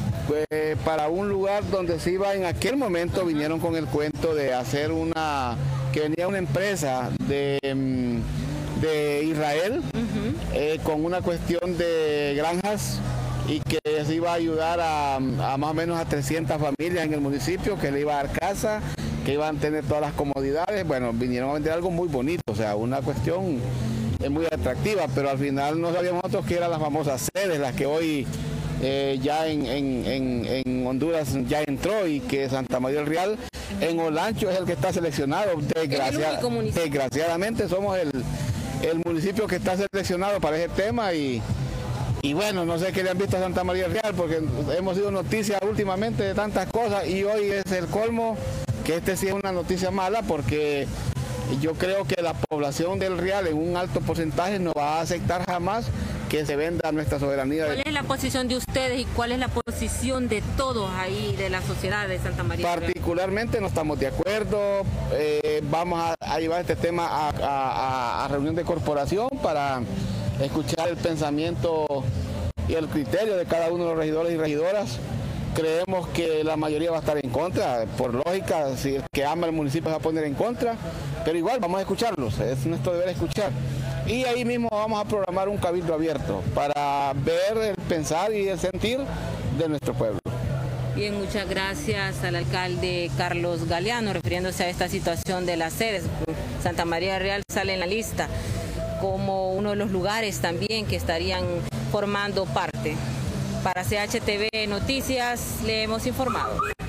eh, 0.50 0.76
para 0.84 1.08
un 1.08 1.28
lugar 1.28 1.68
donde 1.70 2.00
se 2.00 2.12
iba 2.12 2.34
en 2.34 2.44
aquel 2.44 2.76
momento, 2.76 3.24
vinieron 3.24 3.60
con 3.60 3.76
el 3.76 3.86
cuento 3.86 4.34
de 4.34 4.54
hacer 4.54 4.92
una, 4.92 5.56
que 5.92 6.00
venía 6.00 6.28
una 6.28 6.38
empresa 6.38 7.10
de... 7.26 7.58
Mm, 7.74 8.50
de 8.80 9.24
Israel 9.24 9.82
con 10.84 11.04
una 11.04 11.20
cuestión 11.20 11.76
de 11.76 12.32
granjas 12.34 12.98
y 13.50 13.60
que 13.60 13.80
se 14.04 14.14
iba 14.14 14.30
a 14.30 14.34
ayudar 14.34 14.78
a, 14.80 15.18
más 15.20 15.70
o 15.70 15.74
menos 15.74 15.98
a 15.98 16.04
300 16.04 16.56
familias 16.56 17.04
en 17.04 17.12
el 17.12 17.20
municipio, 17.20 17.78
que 17.78 17.90
le 17.90 18.00
iba 18.00 18.18
a 18.18 18.24
dar 18.24 18.32
casa, 18.32 18.80
que 19.30 19.34
iban 19.34 19.56
a 19.56 19.60
tener 19.60 19.84
todas 19.84 20.00
las 20.00 20.12
comodidades. 20.14 20.84
Bueno, 20.84 21.12
vinieron 21.12 21.50
a 21.50 21.52
vender 21.54 21.72
algo 21.72 21.90
muy 21.90 22.08
bonito, 22.08 22.42
o 22.50 22.56
sea, 22.56 22.74
una 22.74 23.00
cuestión 23.00 23.60
muy 24.28 24.44
atractiva, 24.46 25.06
pero 25.14 25.30
al 25.30 25.38
final 25.38 25.80
no 25.80 25.92
sabíamos 25.92 26.24
nosotros 26.24 26.46
que 26.46 26.56
eran 26.56 26.70
las 26.70 26.80
famosas 26.80 27.28
sedes, 27.32 27.60
las 27.60 27.74
que 27.74 27.86
hoy 27.86 28.26
eh, 28.82 29.20
ya 29.22 29.46
en, 29.46 30.84
Honduras 30.84 31.28
ya 31.48 31.62
entró 31.62 32.08
y 32.08 32.18
que 32.18 32.48
Santa 32.48 32.80
María 32.80 32.98
del 32.98 33.06
Real 33.06 33.38
en 33.80 34.00
Olancho 34.00 34.50
es 34.50 34.58
el 34.58 34.64
que 34.64 34.72
está 34.72 34.92
seleccionado. 34.92 35.52
desgraciadamente 36.74 37.68
somos 37.68 37.98
el, 37.98 38.10
el 38.82 39.00
municipio 39.04 39.46
que 39.46 39.56
está 39.56 39.76
seleccionado 39.76 40.40
para 40.40 40.56
ese 40.56 40.68
tema 40.70 41.12
y 41.14 41.40
y 42.22 42.34
bueno, 42.34 42.66
no 42.66 42.78
sé 42.78 42.92
qué 42.92 43.02
le 43.02 43.10
han 43.10 43.16
visto 43.16 43.38
a 43.38 43.40
Santa 43.40 43.64
María 43.64 43.88
Real, 43.88 44.12
porque 44.14 44.42
hemos 44.76 44.94
sido 44.94 45.10
noticias 45.10 45.58
últimamente 45.62 46.22
de 46.22 46.34
tantas 46.34 46.68
cosas 46.70 47.08
y 47.08 47.24
hoy 47.24 47.50
es 47.50 47.72
el 47.72 47.86
colmo 47.86 48.36
que 48.90 48.96
este 48.96 49.16
sí 49.16 49.28
es 49.28 49.34
una 49.34 49.52
noticia 49.52 49.92
mala 49.92 50.22
porque 50.22 50.88
yo 51.60 51.74
creo 51.74 52.04
que 52.06 52.20
la 52.20 52.34
población 52.34 52.98
del 52.98 53.18
Real 53.18 53.46
en 53.46 53.56
un 53.56 53.76
alto 53.76 54.00
porcentaje 54.00 54.58
no 54.58 54.72
va 54.72 54.98
a 54.98 55.00
aceptar 55.02 55.46
jamás 55.46 55.86
que 56.28 56.44
se 56.44 56.56
venda 56.56 56.90
nuestra 56.90 57.20
soberanía. 57.20 57.66
¿Cuál 57.66 57.82
es 57.86 57.92
la 57.92 58.02
posición 58.02 58.48
de 58.48 58.56
ustedes 58.56 58.98
y 58.98 59.04
cuál 59.04 59.30
es 59.30 59.38
la 59.38 59.46
posición 59.46 60.28
de 60.28 60.42
todos 60.56 60.90
ahí, 60.98 61.36
de 61.36 61.50
la 61.50 61.62
sociedad 61.62 62.08
de 62.08 62.18
Santa 62.18 62.42
María? 62.42 62.66
Particularmente 62.66 63.60
no 63.60 63.68
estamos 63.68 63.96
de 64.00 64.08
acuerdo, 64.08 64.82
eh, 65.12 65.62
vamos 65.70 66.02
a, 66.20 66.40
llevar 66.40 66.62
este 66.62 66.74
tema 66.74 67.30
a 67.40 68.26
reunión 68.28 68.56
de 68.56 68.64
corporación 68.64 69.28
para 69.40 69.82
escuchar 70.40 70.88
el 70.88 70.96
pensamiento 70.96 71.86
y 72.66 72.74
el 72.74 72.88
criterio 72.88 73.36
de 73.36 73.44
cada 73.46 73.70
uno 73.70 73.84
de 73.84 73.90
los 73.90 73.98
regidores 73.98 74.32
y 74.32 74.36
regidoras. 74.36 74.98
Creemos 75.54 76.08
que 76.08 76.44
la 76.44 76.56
mayoría 76.56 76.90
va 76.90 76.98
a 76.98 77.00
estar 77.00 77.18
en 77.22 77.30
contra, 77.30 77.84
por 77.98 78.14
lógica, 78.14 78.76
si 78.76 78.96
el 78.96 79.02
que 79.12 79.24
ama 79.24 79.46
el 79.46 79.52
municipio 79.52 79.90
va 79.90 79.96
a 79.96 80.00
poner 80.00 80.24
en 80.24 80.34
contra, 80.34 80.76
pero 81.24 81.36
igual 81.36 81.58
vamos 81.60 81.78
a 81.78 81.80
escucharlos, 81.82 82.38
es 82.38 82.66
nuestro 82.66 82.92
deber 82.92 83.08
escuchar. 83.08 83.50
Y 84.06 84.24
ahí 84.24 84.44
mismo 84.44 84.68
vamos 84.70 85.00
a 85.00 85.04
programar 85.08 85.48
un 85.48 85.56
cabildo 85.56 85.92
abierto 85.92 86.42
para 86.54 87.12
ver 87.14 87.58
el 87.58 87.74
pensar 87.88 88.32
y 88.32 88.48
el 88.48 88.58
sentir 88.58 89.00
de 89.58 89.68
nuestro 89.68 89.92
pueblo. 89.92 90.20
Bien, 90.94 91.18
muchas 91.18 91.48
gracias 91.48 92.22
al 92.24 92.36
alcalde 92.36 93.10
Carlos 93.16 93.68
Galeano 93.68 94.12
refiriéndose 94.12 94.64
a 94.64 94.68
esta 94.68 94.88
situación 94.88 95.46
de 95.46 95.56
las 95.56 95.72
sedes. 95.72 96.04
Santa 96.62 96.84
María 96.84 97.18
Real 97.18 97.42
sale 97.50 97.74
en 97.74 97.80
la 97.80 97.86
lista 97.86 98.28
como 99.00 99.52
uno 99.52 99.70
de 99.70 99.76
los 99.76 99.90
lugares 99.90 100.40
también 100.40 100.86
que 100.86 100.96
estarían 100.96 101.44
formando 101.90 102.44
parte. 102.44 102.96
Para 103.62 103.84
CHTV 103.84 104.66
Noticias 104.68 105.60
le 105.64 105.82
hemos 105.82 106.06
informado. 106.06 106.79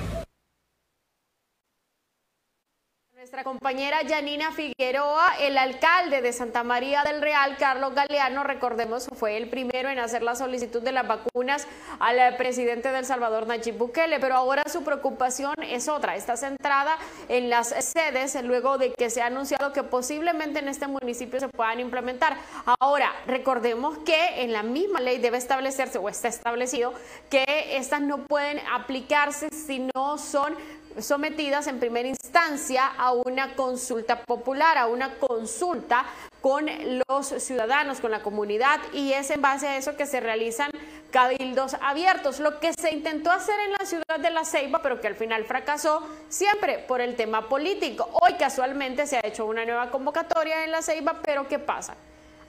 Nuestra 3.32 3.50
compañera 3.50 4.00
Janina 4.06 4.52
Figueroa, 4.52 5.36
el 5.40 5.56
alcalde 5.56 6.20
de 6.20 6.34
Santa 6.34 6.64
María 6.64 7.02
del 7.02 7.22
Real, 7.22 7.56
Carlos 7.56 7.94
Galeano, 7.94 8.44
recordemos, 8.44 9.08
fue 9.16 9.38
el 9.38 9.48
primero 9.48 9.88
en 9.88 9.98
hacer 9.98 10.22
la 10.22 10.34
solicitud 10.34 10.82
de 10.82 10.92
las 10.92 11.08
vacunas 11.08 11.66
al 11.98 12.36
presidente 12.36 12.92
del 12.92 13.06
Salvador, 13.06 13.46
Nayib 13.46 13.78
Bukele, 13.78 14.20
pero 14.20 14.34
ahora 14.34 14.64
su 14.70 14.84
preocupación 14.84 15.54
es 15.62 15.88
otra, 15.88 16.14
está 16.14 16.36
centrada 16.36 16.98
en 17.30 17.48
las 17.48 17.68
sedes 17.68 18.36
luego 18.44 18.76
de 18.76 18.92
que 18.92 19.08
se 19.08 19.22
ha 19.22 19.28
anunciado 19.28 19.72
que 19.72 19.82
posiblemente 19.82 20.58
en 20.58 20.68
este 20.68 20.86
municipio 20.86 21.40
se 21.40 21.48
puedan 21.48 21.80
implementar. 21.80 22.36
Ahora, 22.80 23.10
recordemos 23.26 23.96
que 24.04 24.42
en 24.42 24.52
la 24.52 24.62
misma 24.62 25.00
ley 25.00 25.16
debe 25.16 25.38
establecerse 25.38 25.96
o 25.96 26.10
está 26.10 26.28
establecido 26.28 26.92
que 27.30 27.46
estas 27.78 28.02
no 28.02 28.26
pueden 28.26 28.60
aplicarse 28.70 29.48
si 29.48 29.88
no 29.94 30.18
son 30.18 30.54
sometidas 31.00 31.66
en 31.66 31.78
primera 31.78 32.08
instancia 32.08 32.86
a 32.86 33.12
una 33.12 33.54
consulta 33.54 34.22
popular, 34.22 34.78
a 34.78 34.86
una 34.86 35.14
consulta 35.14 36.04
con 36.40 36.66
los 37.08 37.26
ciudadanos, 37.26 38.00
con 38.00 38.10
la 38.10 38.22
comunidad, 38.22 38.80
y 38.92 39.12
es 39.12 39.30
en 39.30 39.40
base 39.40 39.68
a 39.68 39.76
eso 39.76 39.96
que 39.96 40.06
se 40.06 40.20
realizan 40.20 40.70
cabildos 41.10 41.76
abiertos, 41.80 42.40
lo 42.40 42.58
que 42.58 42.72
se 42.72 42.92
intentó 42.92 43.30
hacer 43.30 43.54
en 43.66 43.72
la 43.72 43.84
ciudad 43.84 44.18
de 44.18 44.30
La 44.30 44.44
Ceiba, 44.44 44.80
pero 44.82 45.00
que 45.00 45.06
al 45.06 45.14
final 45.14 45.44
fracasó 45.44 46.02
siempre 46.28 46.78
por 46.78 47.00
el 47.00 47.14
tema 47.14 47.48
político. 47.48 48.08
Hoy 48.22 48.34
casualmente 48.34 49.06
se 49.06 49.18
ha 49.18 49.20
hecho 49.22 49.46
una 49.46 49.64
nueva 49.64 49.90
convocatoria 49.90 50.64
en 50.64 50.72
La 50.72 50.82
Ceiba, 50.82 51.20
pero 51.22 51.46
¿qué 51.46 51.58
pasa? 51.58 51.94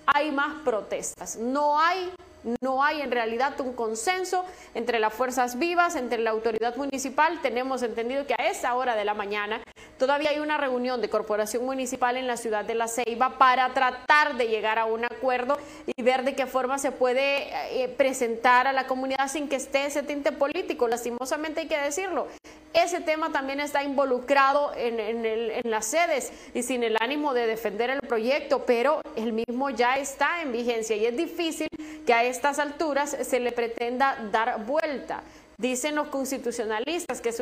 Hay 0.05 0.31
más 0.31 0.63
protestas, 0.63 1.37
no 1.37 1.79
hay 1.79 2.11
no 2.61 2.83
hay 2.83 3.01
en 3.01 3.11
realidad 3.11 3.59
un 3.61 3.73
consenso 3.73 4.45
entre 4.73 4.99
las 4.99 5.13
fuerzas 5.13 5.57
vivas, 5.57 5.95
entre 5.95 6.19
la 6.19 6.31
autoridad 6.31 6.75
municipal. 6.75 7.41
Tenemos 7.41 7.83
entendido 7.83 8.25
que 8.25 8.35
a 8.37 8.47
esa 8.47 8.75
hora 8.75 8.95
de 8.95 9.05
la 9.05 9.13
mañana 9.13 9.61
todavía 9.97 10.31
hay 10.31 10.39
una 10.39 10.57
reunión 10.57 11.01
de 11.01 11.09
corporación 11.09 11.65
municipal 11.65 12.17
en 12.17 12.27
la 12.27 12.37
ciudad 12.37 12.65
de 12.65 12.75
La 12.75 12.87
Ceiba 12.87 13.37
para 13.37 13.73
tratar 13.73 14.35
de 14.35 14.47
llegar 14.47 14.79
a 14.79 14.85
un 14.85 15.05
acuerdo 15.05 15.57
y 15.85 16.01
ver 16.03 16.23
de 16.23 16.35
qué 16.35 16.45
forma 16.45 16.77
se 16.77 16.91
puede 16.91 17.83
eh, 17.83 17.87
presentar 17.89 18.67
a 18.67 18.73
la 18.73 18.87
comunidad 18.87 19.27
sin 19.27 19.47
que 19.47 19.55
esté 19.55 19.85
ese 19.85 20.03
tinte 20.03 20.31
político. 20.31 20.87
Lastimosamente 20.87 21.61
hay 21.61 21.67
que 21.67 21.79
decirlo. 21.79 22.27
Ese 22.73 23.01
tema 23.01 23.31
también 23.31 23.59
está 23.59 23.83
involucrado 23.83 24.71
en, 24.75 25.69
las 25.69 25.85
sedes 25.85 26.33
y 26.55 26.63
sin 26.63 26.83
el 26.83 26.97
ánimo 26.99 27.33
de 27.33 27.45
defender 27.45 27.91
el 27.91 27.99
proyecto, 28.01 28.65
pero 28.65 29.01
el 29.15 29.31
mismo 29.31 29.69
ya 29.69 29.97
está 29.97 30.41
en 30.41 30.51
vigencia 30.51 30.95
y 30.95 31.05
es 31.05 31.15
difícil 31.15 31.67
que 32.05 32.13
a 32.13 32.23
estas 32.23 32.57
alturas 32.57 33.15
se 33.21 33.39
le 33.39 33.51
pretenda 33.51 34.17
dar 34.31 34.65
vuelta. 34.65 35.21
Dicen 35.59 35.93
los 35.93 36.07
constitucionalistas 36.07 37.21
que 37.21 37.29
es 37.29 37.39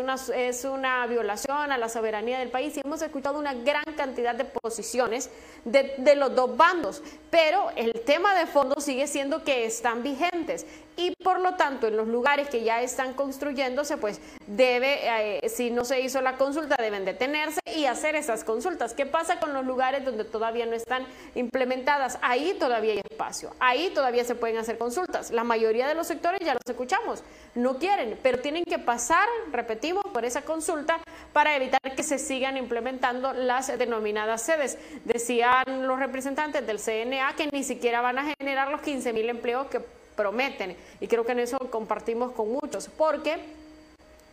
una, 0.65 1.07
violación 1.07 1.71
a 1.71 1.77
la 1.77 1.87
soberanía 1.87 2.39
del 2.39 2.49
país 2.49 2.75
y 2.75 2.81
hemos 2.83 3.01
escuchado 3.01 3.39
una 3.39 3.53
gran 3.53 3.85
cantidad 3.95 4.35
de 4.35 4.43
posiciones 4.43 5.29
de 5.63 6.15
los 6.15 6.35
dos 6.35 6.57
bandos, 6.57 7.01
pero 7.29 7.69
el 7.77 7.93
tema 8.01 8.35
de 8.35 8.47
fondo 8.47 8.81
sigue 8.81 9.07
siendo 9.07 9.45
que 9.45 9.65
están 9.65 10.03
vigentes 10.03 10.65
y 10.97 11.13
por 11.23 11.39
lo 11.39 11.55
tanto 11.55 11.87
en 11.87 11.97
los 11.97 12.07
lugares 12.07 12.49
que 12.49 12.63
ya 12.63 12.81
están 12.81 13.13
construyéndose, 13.13 13.97
pues 13.97 14.19
debe, 14.47 14.99
eh, 15.37 15.49
si 15.49 15.71
no 15.71 15.85
se 15.85 16.01
hizo 16.01 16.21
la 16.21 16.37
consulta, 16.37 16.75
deben 16.77 17.05
detenerse 17.05 17.59
y 17.75 17.85
hacer 17.85 18.15
esas 18.15 18.43
consultas. 18.43 18.93
¿Qué 18.93 19.05
pasa 19.05 19.39
con 19.39 19.53
los 19.53 19.65
lugares 19.65 20.05
donde 20.05 20.23
todavía 20.23 20.65
no 20.65 20.73
están 20.73 21.05
implementadas? 21.35 22.17
Ahí 22.21 22.55
todavía 22.59 22.93
hay 22.93 23.01
espacio, 23.09 23.55
ahí 23.59 23.91
todavía 23.93 24.23
se 24.23 24.35
pueden 24.35 24.57
hacer 24.57 24.77
consultas. 24.77 25.31
La 25.31 25.43
mayoría 25.43 25.87
de 25.87 25.95
los 25.95 26.07
sectores 26.07 26.39
ya 26.41 26.53
los 26.53 26.63
escuchamos, 26.67 27.23
no 27.55 27.77
quieren, 27.77 28.19
pero 28.21 28.39
tienen 28.39 28.63
que 28.63 28.79
pasar, 28.79 29.27
repetimos, 29.51 30.03
por 30.11 30.25
esa 30.25 30.41
consulta 30.41 30.99
para 31.33 31.55
evitar 31.55 31.79
que 31.95 32.03
se 32.03 32.17
sigan 32.17 32.57
implementando 32.57 33.33
las 33.33 33.67
denominadas 33.77 34.41
sedes. 34.41 34.77
Decían 35.05 35.87
los 35.87 35.99
representantes 35.99 36.65
del 36.65 36.79
CNA 36.79 37.35
que 37.35 37.47
ni 37.51 37.63
siquiera 37.63 38.01
van 38.01 38.19
a 38.19 38.33
generar 38.39 38.69
los 38.69 38.81
15 38.81 39.13
mil 39.13 39.29
empleos 39.29 39.67
que 39.67 39.81
prometen. 40.21 40.75
Y 40.99 41.07
creo 41.07 41.25
que 41.25 41.31
en 41.31 41.39
eso 41.39 41.57
compartimos 41.71 42.31
con 42.31 42.51
muchos, 42.51 42.89
porque 42.95 43.37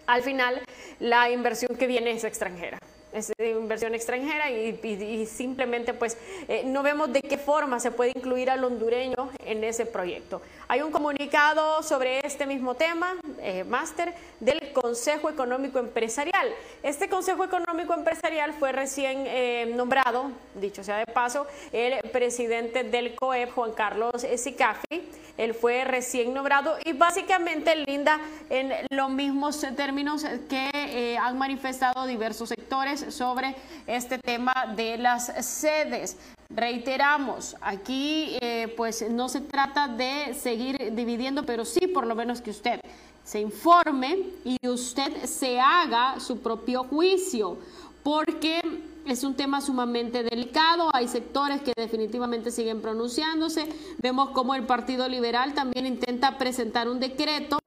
al 0.07 0.22
final 0.22 0.62
la 1.01 1.31
inversión 1.31 1.77
que 1.77 1.87
viene 1.87 2.11
es 2.11 2.24
extranjera 2.24 2.79
es 3.12 3.33
inversión 3.38 3.94
extranjera 3.94 4.51
y, 4.51 5.27
simplemente 5.27 5.94
pues 5.94 6.16
eh, 6.46 6.62
no 6.64 6.83
vemos 6.83 7.12
de 7.12 7.22
qué 7.22 7.38
forma 7.38 7.81
se 7.81 7.90
puede 7.90 8.12
incluir 8.14 8.51
al 8.51 8.62
hondureño 8.64 9.31
en 9.44 9.64
ese 9.64 9.87
proyecto. 9.87 10.42
Hay 10.68 10.83
un 10.83 10.92
comunicado 10.92 11.83
sobre 11.83 12.20
este 12.24 12.46
mismo 12.46 12.74
tema, 12.74 13.14
eh, 13.40 13.64
máster, 13.64 14.12
del 14.40 14.72
Consejo 14.72 15.31
Económico 15.31 15.79
Empresarial. 15.79 16.53
Este 16.83 17.09
Consejo 17.09 17.44
Económico 17.44 17.94
Empresarial 17.94 18.53
fue 18.53 18.72
recién 18.72 19.24
eh, 19.27 19.72
nombrado, 19.74 20.31
dicho 20.55 20.85
sea 20.85 20.98
de 20.98 21.07
paso, 21.07 21.46
el 21.72 21.98
presidente 22.11 22.85
del 22.85 23.14
COEP, 23.14 23.51
Juan 23.53 23.72
Carlos 23.72 24.27
Sicafi. 24.37 25.09
Él 25.38 25.55
fue 25.55 25.85
recién 25.85 26.35
nombrado 26.35 26.77
y 26.85 26.92
básicamente 26.92 27.74
linda 27.77 28.20
en 28.51 28.72
los 28.90 29.09
mismos 29.09 29.64
términos 29.77 30.24
que 30.48 30.68
eh, 30.74 31.16
han 31.16 31.38
manifestado 31.38 32.07
diversos 32.07 32.48
sectores 32.48 33.07
sobre 33.14 33.55
este 33.87 34.18
tema 34.18 34.53
de 34.74 34.98
las 34.98 35.27
sedes. 35.46 36.16
Reiteramos, 36.51 37.57
aquí 37.61 38.37
eh, 38.40 38.74
pues 38.77 39.09
no 39.11 39.29
se 39.29 39.40
trata 39.40 39.87
de 39.87 40.35
seguir 40.35 40.92
dividiendo, 40.92 41.44
pero 41.46 41.64
sí 41.64 41.87
por 41.87 42.07
lo 42.07 42.16
menos 42.16 42.40
que 42.40 42.51
usted 42.51 42.81
se 43.22 43.40
informe 43.40 44.31
y 44.44 44.57
usted 44.66 45.24
se 45.24 45.61
haga 45.61 46.18
su 46.18 46.40
propio 46.40 46.83
juicio, 46.85 47.59
porque 48.03 48.61
es 49.09 49.25
un 49.25 49.35
tema 49.35 49.61
sumamente 49.61 50.23
delicado, 50.23 50.90
hay 50.92 51.09
sectores 51.09 51.62
que 51.62 51.73
definitivamente 51.77 52.51
siguen 52.51 52.83
pronunciándose, 52.83 53.66
vemos 53.99 54.31
como 54.31 54.55
el 54.55 54.64
Partido 54.64 55.09
Liberal 55.09 55.55
también 55.55 55.87
intenta 55.87 56.37
presentar 56.37 56.88
un 56.88 57.01
decreto 57.01 57.59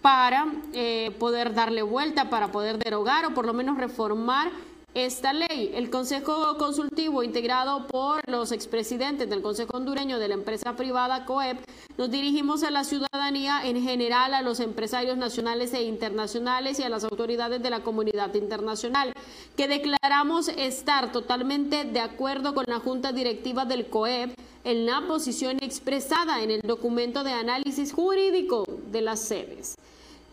para 0.00 0.46
eh, 0.72 1.14
poder 1.18 1.54
darle 1.54 1.82
vuelta, 1.82 2.30
para 2.30 2.50
poder 2.50 2.78
derogar 2.78 3.26
o 3.26 3.34
por 3.34 3.46
lo 3.46 3.52
menos 3.52 3.76
reformar 3.76 4.50
esta 4.94 5.32
ley. 5.32 5.72
El 5.74 5.90
Consejo 5.90 6.56
Consultivo, 6.58 7.22
integrado 7.22 7.86
por 7.86 8.20
los 8.28 8.52
expresidentes 8.52 9.28
del 9.28 9.42
Consejo 9.42 9.76
Hondureño 9.76 10.18
de 10.18 10.28
la 10.28 10.34
empresa 10.34 10.76
privada 10.76 11.24
COEP, 11.24 11.58
nos 11.96 12.10
dirigimos 12.10 12.62
a 12.62 12.70
la 12.70 12.84
ciudadanía 12.84 13.66
en 13.66 13.82
general, 13.82 14.34
a 14.34 14.42
los 14.42 14.60
empresarios 14.60 15.16
nacionales 15.16 15.72
e 15.72 15.82
internacionales 15.82 16.78
y 16.78 16.82
a 16.82 16.88
las 16.88 17.04
autoridades 17.04 17.62
de 17.62 17.70
la 17.70 17.80
comunidad 17.80 18.34
internacional, 18.34 19.12
que 19.56 19.68
declaramos 19.68 20.48
estar 20.48 21.12
totalmente 21.12 21.84
de 21.84 22.00
acuerdo 22.00 22.54
con 22.54 22.64
la 22.68 22.78
Junta 22.78 23.12
Directiva 23.12 23.64
del 23.64 23.86
COEP 23.86 24.34
en 24.64 24.86
la 24.86 25.02
posición 25.08 25.58
expresada 25.60 26.42
en 26.42 26.50
el 26.50 26.60
documento 26.60 27.24
de 27.24 27.32
análisis 27.32 27.92
jurídico 27.92 28.64
de 28.90 29.00
las 29.00 29.20
sedes 29.20 29.74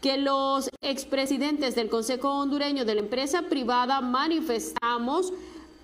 que 0.01 0.17
los 0.17 0.69
expresidentes 0.81 1.75
del 1.75 1.89
Consejo 1.89 2.29
Hondureño 2.29 2.85
de 2.85 2.95
la 2.95 3.01
empresa 3.01 3.43
privada 3.43 4.01
manifestamos 4.01 5.33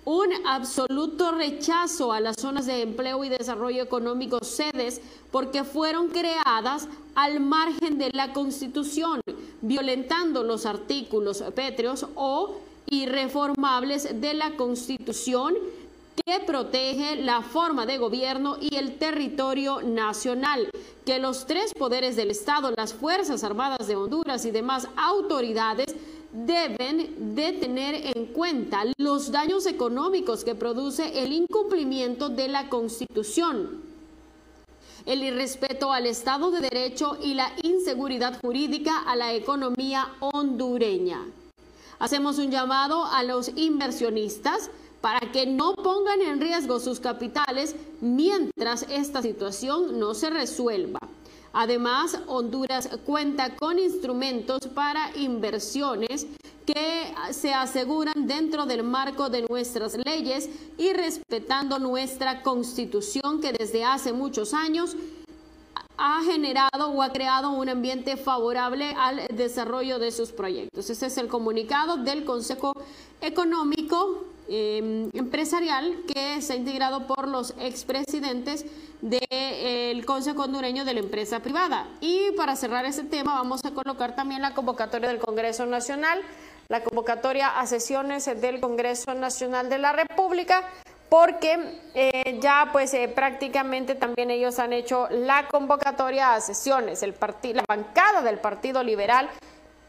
un 0.04 0.28
absoluto 0.46 1.32
rechazo 1.32 2.12
a 2.12 2.20
las 2.20 2.36
zonas 2.36 2.66
de 2.66 2.82
empleo 2.82 3.24
y 3.24 3.28
desarrollo 3.28 3.82
económico 3.82 4.38
sedes 4.42 5.00
porque 5.32 5.64
fueron 5.64 6.08
creadas 6.08 6.88
al 7.16 7.40
margen 7.40 7.98
de 7.98 8.10
la 8.12 8.32
Constitución, 8.32 9.20
violentando 9.62 10.44
los 10.44 10.64
artículos 10.64 11.42
pétreos 11.54 12.06
o 12.14 12.56
irreformables 12.88 14.20
de 14.20 14.34
la 14.34 14.52
Constitución 14.52 15.56
que 16.24 16.40
protege 16.40 17.16
la 17.16 17.42
forma 17.42 17.86
de 17.86 17.98
gobierno 17.98 18.56
y 18.60 18.76
el 18.76 18.96
territorio 18.98 19.82
nacional, 19.82 20.70
que 21.04 21.18
los 21.18 21.46
tres 21.46 21.72
poderes 21.74 22.16
del 22.16 22.30
Estado, 22.30 22.72
las 22.76 22.94
Fuerzas 22.94 23.44
Armadas 23.44 23.86
de 23.86 23.96
Honduras 23.96 24.44
y 24.44 24.50
demás 24.50 24.88
autoridades 24.96 25.94
deben 26.32 27.34
de 27.34 27.52
tener 27.52 28.16
en 28.16 28.26
cuenta 28.26 28.84
los 28.98 29.30
daños 29.30 29.66
económicos 29.66 30.44
que 30.44 30.54
produce 30.54 31.22
el 31.22 31.32
incumplimiento 31.32 32.28
de 32.28 32.48
la 32.48 32.68
Constitución, 32.68 33.82
el 35.06 35.22
irrespeto 35.22 35.92
al 35.92 36.06
Estado 36.06 36.50
de 36.50 36.60
Derecho 36.60 37.16
y 37.22 37.34
la 37.34 37.52
inseguridad 37.62 38.40
jurídica 38.40 38.98
a 39.06 39.16
la 39.16 39.32
economía 39.32 40.08
hondureña. 40.20 41.20
Hacemos 41.98 42.38
un 42.38 42.50
llamado 42.50 43.06
a 43.06 43.22
los 43.22 43.50
inversionistas 43.56 44.70
para 45.06 45.30
que 45.30 45.46
no 45.46 45.76
pongan 45.76 46.20
en 46.20 46.40
riesgo 46.40 46.80
sus 46.80 46.98
capitales 46.98 47.76
mientras 48.00 48.84
esta 48.90 49.22
situación 49.22 50.00
no 50.00 50.14
se 50.14 50.30
resuelva. 50.30 50.98
Además, 51.52 52.18
Honduras 52.26 52.88
cuenta 53.06 53.54
con 53.54 53.78
instrumentos 53.78 54.66
para 54.74 55.16
inversiones 55.16 56.26
que 56.66 57.14
se 57.30 57.54
aseguran 57.54 58.26
dentro 58.26 58.66
del 58.66 58.82
marco 58.82 59.30
de 59.30 59.46
nuestras 59.48 59.96
leyes 60.04 60.50
y 60.76 60.92
respetando 60.92 61.78
nuestra 61.78 62.42
constitución 62.42 63.40
que 63.40 63.52
desde 63.52 63.84
hace 63.84 64.12
muchos 64.12 64.54
años 64.54 64.96
ha 65.98 66.20
generado 66.24 66.90
o 66.90 67.00
ha 67.00 67.12
creado 67.12 67.52
un 67.52 67.68
ambiente 67.68 68.16
favorable 68.16 68.92
al 68.98 69.28
desarrollo 69.28 70.00
de 70.00 70.10
sus 70.10 70.32
proyectos. 70.32 70.90
Ese 70.90 71.06
es 71.06 71.16
el 71.16 71.28
comunicado 71.28 71.96
del 71.96 72.24
Consejo 72.24 72.74
Económico 73.20 74.34
Em, 74.48 75.10
empresarial 75.12 76.04
que 76.06 76.38
ha 76.38 76.54
integrado 76.54 77.08
por 77.08 77.26
los 77.26 77.52
expresidentes 77.58 78.64
del 79.00 80.06
Consejo 80.06 80.44
Hondureño 80.44 80.84
de 80.84 80.94
la 80.94 81.00
Empresa 81.00 81.40
Privada. 81.40 81.88
Y 82.00 82.30
para 82.36 82.54
cerrar 82.54 82.84
ese 82.84 83.02
tema 83.02 83.34
vamos 83.34 83.64
a 83.64 83.72
colocar 83.72 84.14
también 84.14 84.42
la 84.42 84.54
convocatoria 84.54 85.08
del 85.08 85.18
Congreso 85.18 85.66
Nacional, 85.66 86.20
la 86.68 86.84
convocatoria 86.84 87.58
a 87.58 87.66
sesiones 87.66 88.26
del 88.40 88.60
Congreso 88.60 89.14
Nacional 89.14 89.68
de 89.68 89.78
la 89.78 89.92
República, 89.92 90.62
porque 91.08 91.80
eh, 91.94 92.38
ya 92.40 92.68
pues 92.70 92.94
eh, 92.94 93.08
prácticamente 93.08 93.96
también 93.96 94.30
ellos 94.30 94.60
han 94.60 94.72
hecho 94.72 95.08
la 95.10 95.48
convocatoria 95.48 96.34
a 96.34 96.40
sesiones. 96.40 97.02
El 97.02 97.16
la 97.52 97.64
bancada 97.66 98.22
del 98.22 98.38
Partido 98.38 98.84
Liberal 98.84 99.28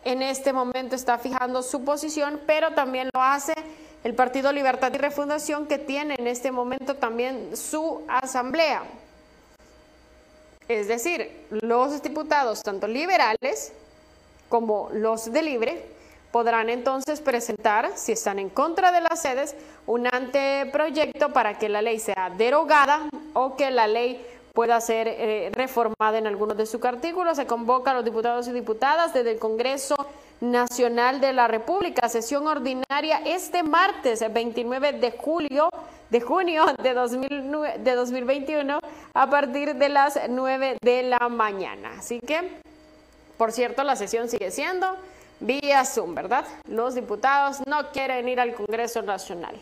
en 0.04 0.24
este 0.24 0.52
momento 0.52 0.96
está 0.96 1.20
fijando 1.20 1.62
su 1.62 1.84
posición, 1.84 2.40
pero 2.48 2.72
también 2.72 3.10
lo 3.14 3.22
hace 3.22 3.54
el 4.08 4.16
Partido 4.16 4.54
Libertad 4.54 4.94
y 4.94 4.98
Refundación 4.98 5.68
que 5.68 5.80
tiene 5.80 6.16
en 6.18 6.28
este 6.28 6.50
momento 6.50 6.96
también 6.96 7.58
su 7.58 8.04
asamblea. 8.08 8.84
Es 10.70 10.88
decir, 10.88 11.46
los 11.50 12.02
diputados, 12.02 12.64
tanto 12.64 12.88
liberales 12.88 13.74
como 14.48 14.90
los 14.94 15.30
de 15.34 15.42
libre, 15.42 15.86
podrán 16.32 16.70
entonces 16.70 17.20
presentar, 17.20 17.92
si 17.98 18.14
están 18.14 18.40
en 18.40 18.50
contra 18.50 18.94
de 18.94 19.02
las 19.02 19.22
sedes, 19.22 19.58
un 19.86 20.08
anteproyecto 20.08 21.34
para 21.34 21.60
que 21.60 21.68
la 21.68 21.82
ley 21.82 22.00
sea 22.00 22.30
derogada 22.30 23.10
o 23.34 23.58
que 23.58 23.72
la 23.72 23.88
ley 23.88 24.26
pueda 24.54 24.80
ser 24.80 25.10
eh, 25.10 25.52
reformada 25.52 26.18
en 26.18 26.28
algunos 26.28 26.56
de 26.56 26.66
sus 26.66 26.82
artículos. 26.86 27.36
Se 27.36 27.46
convoca 27.46 27.92
a 27.92 27.96
los 27.96 28.06
diputados 28.06 28.48
y 28.48 28.54
diputadas 28.54 29.14
desde 29.14 29.32
el 29.32 29.38
Congreso 29.38 29.98
Nacional 30.40 31.20
de 31.20 31.34
la 31.34 31.48
República, 31.48 32.10
sesión 32.10 32.48
ordinaria 32.48 33.22
este 33.26 33.64
martes 33.64 34.24
29 34.32 34.94
de 34.94 35.12
julio 35.12 35.70
de 36.10 36.22
junio 36.22 36.66
de, 36.82 36.94
2009, 36.94 37.80
de 37.80 37.96
2021 37.96 38.80
a 39.14 39.30
partir 39.30 39.76
de 39.76 39.90
las 39.90 40.20
9 40.30 40.78
de 40.82 41.04
la 41.04 41.28
mañana. 41.30 41.92
Así 42.00 42.20
que, 42.20 42.60
por 43.38 43.52
cierto, 43.52 43.84
la 43.84 43.96
sesión 43.96 44.30
sigue 44.30 44.52
siendo 44.52 44.88
vía 45.40 45.84
Zoom, 45.86 46.16
¿verdad? 46.16 46.46
Los 46.68 46.96
diputados 46.96 47.58
no 47.68 47.92
quieren 47.92 48.28
ir 48.30 48.40
al 48.40 48.54
Congreso 48.56 49.02
Nacional. 49.02 49.56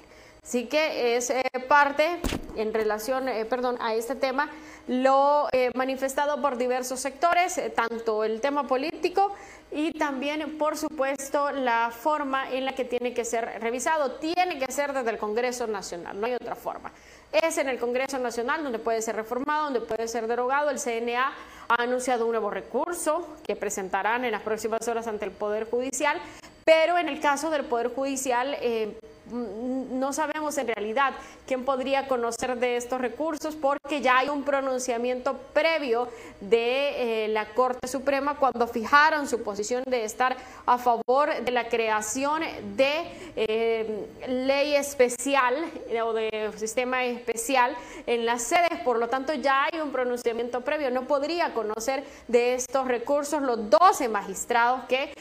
Así 0.45 0.67
que 0.67 1.17
es 1.17 1.31
eh, 1.31 1.41
parte 1.67 2.19
en 2.55 2.71
relación, 2.71 3.27
eh, 3.27 3.45
perdón, 3.45 3.77
a 3.81 3.95
este 3.95 4.13
tema, 4.13 4.51
lo 4.87 5.47
eh, 5.51 5.71
manifestado 5.73 6.39
por 6.39 6.57
diversos 6.57 6.99
sectores, 6.99 7.59
tanto 7.75 8.23
el 8.23 8.39
tema 8.41 8.67
político 8.67 9.33
y 9.71 9.91
también, 9.93 10.59
por 10.59 10.77
supuesto, 10.77 11.49
la 11.51 11.89
forma 11.89 12.51
en 12.51 12.63
la 12.63 12.75
que 12.75 12.85
tiene 12.85 13.15
que 13.15 13.25
ser 13.25 13.59
revisado. 13.59 14.11
Tiene 14.19 14.59
que 14.59 14.71
ser 14.71 14.93
desde 14.93 15.09
el 15.09 15.17
Congreso 15.17 15.65
Nacional, 15.65 16.21
no 16.21 16.27
hay 16.27 16.35
otra 16.35 16.53
forma. 16.53 16.91
Es 17.31 17.57
en 17.57 17.67
el 17.67 17.79
Congreso 17.79 18.19
Nacional 18.19 18.61
donde 18.61 18.77
puede 18.77 19.01
ser 19.01 19.15
reformado, 19.15 19.63
donde 19.63 19.81
puede 19.81 20.07
ser 20.07 20.27
derogado. 20.27 20.69
El 20.69 20.77
CNA 20.77 21.33
ha 21.69 21.81
anunciado 21.81 22.25
un 22.25 22.31
nuevo 22.33 22.51
recurso 22.51 23.27
que 23.43 23.55
presentarán 23.55 24.23
en 24.23 24.31
las 24.31 24.43
próximas 24.43 24.87
horas 24.87 25.07
ante 25.07 25.25
el 25.25 25.31
Poder 25.31 25.67
Judicial, 25.67 26.21
pero 26.63 26.99
en 26.99 27.09
el 27.09 27.19
caso 27.19 27.49
del 27.49 27.65
Poder 27.65 27.87
Judicial... 27.95 28.55
Mm, 29.31 29.97
no 29.99 30.13
sabemos 30.13 30.55
en 30.59 30.67
realidad 30.67 31.13
quién 31.47 31.65
podría 31.65 32.07
conocer 32.07 32.59
de 32.59 32.77
estos 32.77 33.01
recursos 33.01 33.55
porque 33.55 34.01
ya 34.01 34.19
hay 34.19 34.29
un 34.29 34.43
pronunciamiento 34.43 35.35
previo 35.51 36.07
de 36.41 37.25
eh, 37.25 37.27
la 37.29 37.45
Corte 37.53 37.87
Suprema 37.87 38.37
cuando 38.37 38.67
fijaron 38.67 39.27
su 39.27 39.41
posición 39.41 39.83
de 39.87 40.03
estar 40.03 40.37
a 40.67 40.77
favor 40.77 41.43
de 41.43 41.51
la 41.51 41.69
creación 41.69 42.43
de 42.75 43.33
eh, 43.35 44.07
ley 44.27 44.75
especial 44.75 45.55
eh, 45.89 46.01
o 46.01 46.13
de 46.13 46.51
sistema 46.55 47.03
especial 47.05 47.75
en 48.05 48.27
las 48.27 48.43
sedes. 48.43 48.79
Por 48.83 48.99
lo 48.99 49.07
tanto, 49.07 49.33
ya 49.33 49.65
hay 49.65 49.79
un 49.79 49.91
pronunciamiento 49.91 50.61
previo. 50.61 50.91
No 50.91 51.07
podría 51.07 51.53
conocer 51.53 52.03
de 52.27 52.53
estos 52.53 52.87
recursos 52.87 53.41
los 53.41 53.69
12 53.71 54.07
magistrados 54.09 54.83
que 54.85 55.13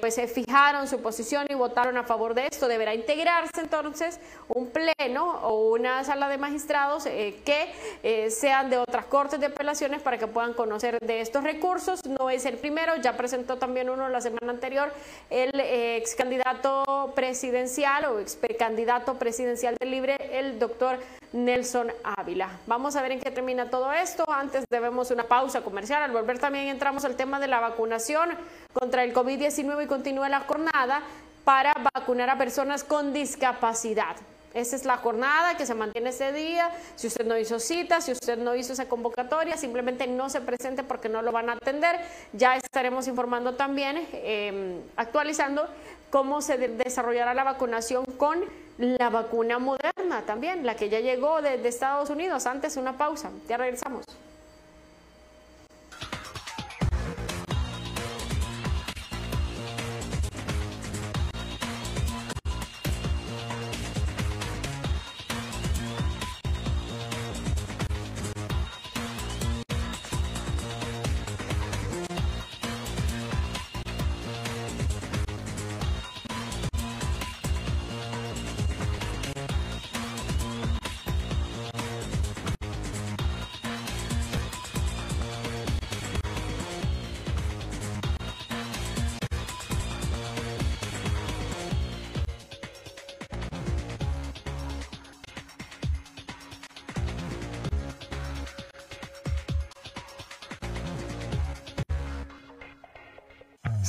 pues 0.00 0.14
se 0.14 0.26
fijaron 0.26 0.88
su 0.88 1.00
posición 1.00 1.46
y 1.48 1.54
votaron 1.54 1.96
a 1.96 2.04
favor 2.04 2.34
de 2.34 2.48
esto. 2.50 2.68
Deberá 2.68 2.94
integrar 2.94 3.43
entonces 3.56 4.20
un 4.48 4.70
pleno 4.70 5.40
o 5.42 5.72
una 5.72 6.04
sala 6.04 6.28
de 6.28 6.38
magistrados 6.38 7.06
eh, 7.06 7.36
que 7.44 7.72
eh, 8.02 8.30
sean 8.30 8.70
de 8.70 8.78
otras 8.78 9.06
cortes 9.06 9.40
de 9.40 9.46
apelaciones 9.46 10.02
para 10.02 10.18
que 10.18 10.26
puedan 10.26 10.54
conocer 10.54 10.98
de 11.00 11.20
estos 11.20 11.44
recursos. 11.44 12.04
No 12.06 12.30
es 12.30 12.44
el 12.44 12.56
primero, 12.56 12.96
ya 12.96 13.16
presentó 13.16 13.56
también 13.56 13.90
uno 13.90 14.08
la 14.08 14.20
semana 14.20 14.52
anterior 14.52 14.92
el 15.30 15.58
eh, 15.60 15.96
ex 15.96 16.14
candidato 16.14 17.12
presidencial 17.14 18.04
o 18.06 18.20
ex 18.20 18.38
candidato 18.58 19.14
presidencial 19.14 19.76
del 19.78 19.90
Libre, 19.90 20.16
el 20.32 20.58
doctor 20.58 20.98
Nelson 21.32 21.92
Ávila. 22.04 22.48
Vamos 22.66 22.94
a 22.96 23.02
ver 23.02 23.12
en 23.12 23.20
qué 23.20 23.30
termina 23.30 23.68
todo 23.68 23.92
esto. 23.92 24.24
Antes 24.28 24.64
debemos 24.70 25.10
una 25.10 25.24
pausa 25.24 25.62
comercial. 25.62 26.02
Al 26.02 26.12
volver 26.12 26.38
también 26.38 26.68
entramos 26.68 27.04
al 27.04 27.16
tema 27.16 27.40
de 27.40 27.48
la 27.48 27.60
vacunación 27.60 28.30
contra 28.72 29.02
el 29.02 29.12
COVID-19 29.12 29.84
y 29.84 29.86
continúa 29.86 30.28
la 30.28 30.40
jornada 30.40 31.02
para 31.44 31.74
vacunar 31.94 32.30
a 32.30 32.38
personas 32.38 32.84
con 32.84 33.12
discapacidad. 33.12 34.16
Esa 34.54 34.76
es 34.76 34.84
la 34.84 34.96
jornada 34.98 35.56
que 35.56 35.66
se 35.66 35.74
mantiene 35.74 36.10
ese 36.10 36.32
día. 36.32 36.70
Si 36.94 37.08
usted 37.08 37.26
no 37.26 37.36
hizo 37.36 37.58
cita, 37.58 38.00
si 38.00 38.12
usted 38.12 38.38
no 38.38 38.54
hizo 38.54 38.72
esa 38.72 38.88
convocatoria, 38.88 39.56
simplemente 39.56 40.06
no 40.06 40.30
se 40.30 40.40
presente 40.40 40.84
porque 40.84 41.08
no 41.08 41.22
lo 41.22 41.32
van 41.32 41.50
a 41.50 41.54
atender. 41.54 41.98
Ya 42.32 42.56
estaremos 42.56 43.08
informando 43.08 43.56
también, 43.56 44.06
em, 44.12 44.80
actualizando 44.96 45.66
cómo 46.10 46.40
se 46.40 46.56
desarrollará 46.56 47.34
la 47.34 47.42
vacunación 47.42 48.04
con 48.16 48.44
la 48.78 49.10
vacuna 49.10 49.58
moderna 49.58 50.22
también, 50.24 50.64
la 50.64 50.76
que 50.76 50.88
ya 50.88 51.00
llegó 51.00 51.42
de, 51.42 51.58
de 51.58 51.68
Estados 51.68 52.08
Unidos. 52.10 52.46
Antes 52.46 52.76
una 52.76 52.96
pausa. 52.96 53.30
Ya 53.48 53.56
regresamos. 53.56 54.04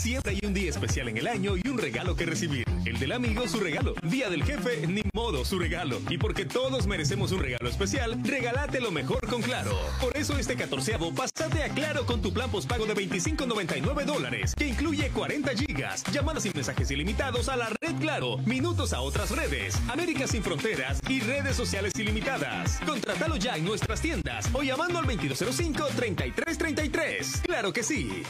Siempre 0.06 0.34
hay 0.34 0.39
un 0.48 0.54
día 0.54 0.70
especial 0.70 1.08
en 1.08 1.18
el 1.18 1.26
año 1.26 1.58
y 1.58 1.68
un 1.68 1.80
regalo 1.80 2.15
que 2.15 2.28
recibir. 2.28 2.63
El 2.86 3.00
del 3.00 3.12
amigo, 3.12 3.48
su 3.48 3.60
regalo. 3.60 3.96
Día 4.04 4.30
del 4.30 4.44
jefe, 4.44 4.86
ni 4.86 5.02
modo, 5.15 5.44
su 5.44 5.58
regalo. 5.58 6.00
Y 6.12 6.20
porque 6.20 6.46
todos 6.46 6.86
merecemos 6.86 7.32
un 7.32 7.39
regalo 7.39 7.68
especial, 7.68 8.15
regálate 8.24 8.80
lo 8.80 8.91
mejor 8.91 9.28
con 9.28 9.41
Claro. 9.41 9.76
Por 10.00 10.15
eso 10.15 10.38
este 10.38 10.56
catorceavo, 10.56 11.12
pásate 11.15 11.63
a 11.63 11.70
Claro 11.70 12.06
con 12.06 12.22
tu 12.22 12.32
plan 12.32 12.52
postpago 12.52 12.86
de 12.86 12.94
25.99 12.94 14.06
dólares, 14.06 14.54
que 14.56 14.68
incluye 14.68 15.10
40 15.10 15.56
gigas, 15.56 16.04
llamadas 16.12 16.46
y 16.46 16.52
mensajes 16.52 16.91
ilimitados 16.91 17.50
a 17.50 17.56
la 17.56 17.70
red 17.82 17.96
Claro, 18.00 18.38
minutos 18.46 18.94
a 18.94 19.02
otras 19.02 19.32
redes, 19.32 19.76
América 19.89 20.28
sin 20.28 20.44
fronteras 20.44 21.02
y 21.10 21.22
redes 21.22 21.56
sociales 21.56 21.94
ilimitadas. 21.98 22.80
Contratalo 22.86 23.38
ya 23.38 23.58
en 23.58 23.65
nuestras 23.65 24.02
tiendas 24.02 24.48
o 24.54 24.62
llamando 24.62 25.00
al 25.00 25.08
2205-3333. 25.08 27.41
Claro 27.41 27.74
que 27.74 27.82
sí. 27.82 28.22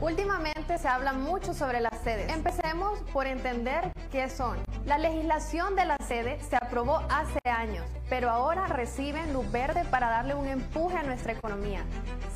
Últimamente 0.00 0.76
se 0.76 0.88
habla 0.88 1.14
mucho 1.14 1.54
sobre 1.54 1.80
las 1.80 1.98
sedes. 2.04 2.30
Empecemos 2.30 2.98
por 3.14 3.26
entender 3.26 3.92
qué 4.12 4.28
son. 4.28 4.58
La 4.84 4.98
legislación 4.98 5.74
de 5.74 5.86
la 5.86 5.96
sede 6.06 6.38
se 6.48 6.56
aprobó 6.56 7.00
hace 7.08 7.38
años, 7.48 7.86
pero 8.10 8.28
ahora 8.30 8.66
reciben 8.66 9.32
luz 9.32 9.50
verde 9.50 9.84
para 9.90 10.10
darle 10.10 10.34
un 10.34 10.46
empuje 10.46 10.98
a 10.98 11.02
nuestra 11.02 11.32
economía. 11.32 11.82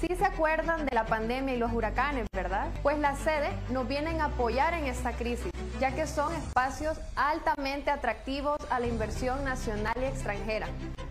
Sí 0.00 0.08
se 0.16 0.24
acuerdan 0.24 0.86
de 0.86 0.94
la 0.94 1.04
pandemia 1.04 1.54
y 1.54 1.58
los 1.58 1.70
huracanes, 1.70 2.26
¿verdad? 2.32 2.68
Pues 2.82 2.98
las 2.98 3.18
sedes 3.18 3.50
nos 3.70 3.86
vienen 3.86 4.22
a 4.22 4.26
apoyar 4.26 4.72
en 4.72 4.86
esta 4.86 5.12
crisis, 5.12 5.52
ya 5.78 5.94
que 5.94 6.06
son 6.06 6.34
espacios 6.34 6.98
altamente 7.14 7.90
atractivos 7.90 8.56
a 8.70 8.80
la 8.80 8.86
inversión 8.86 9.44
nacional 9.44 9.94
y 10.00 10.04
extranjera 10.04 10.66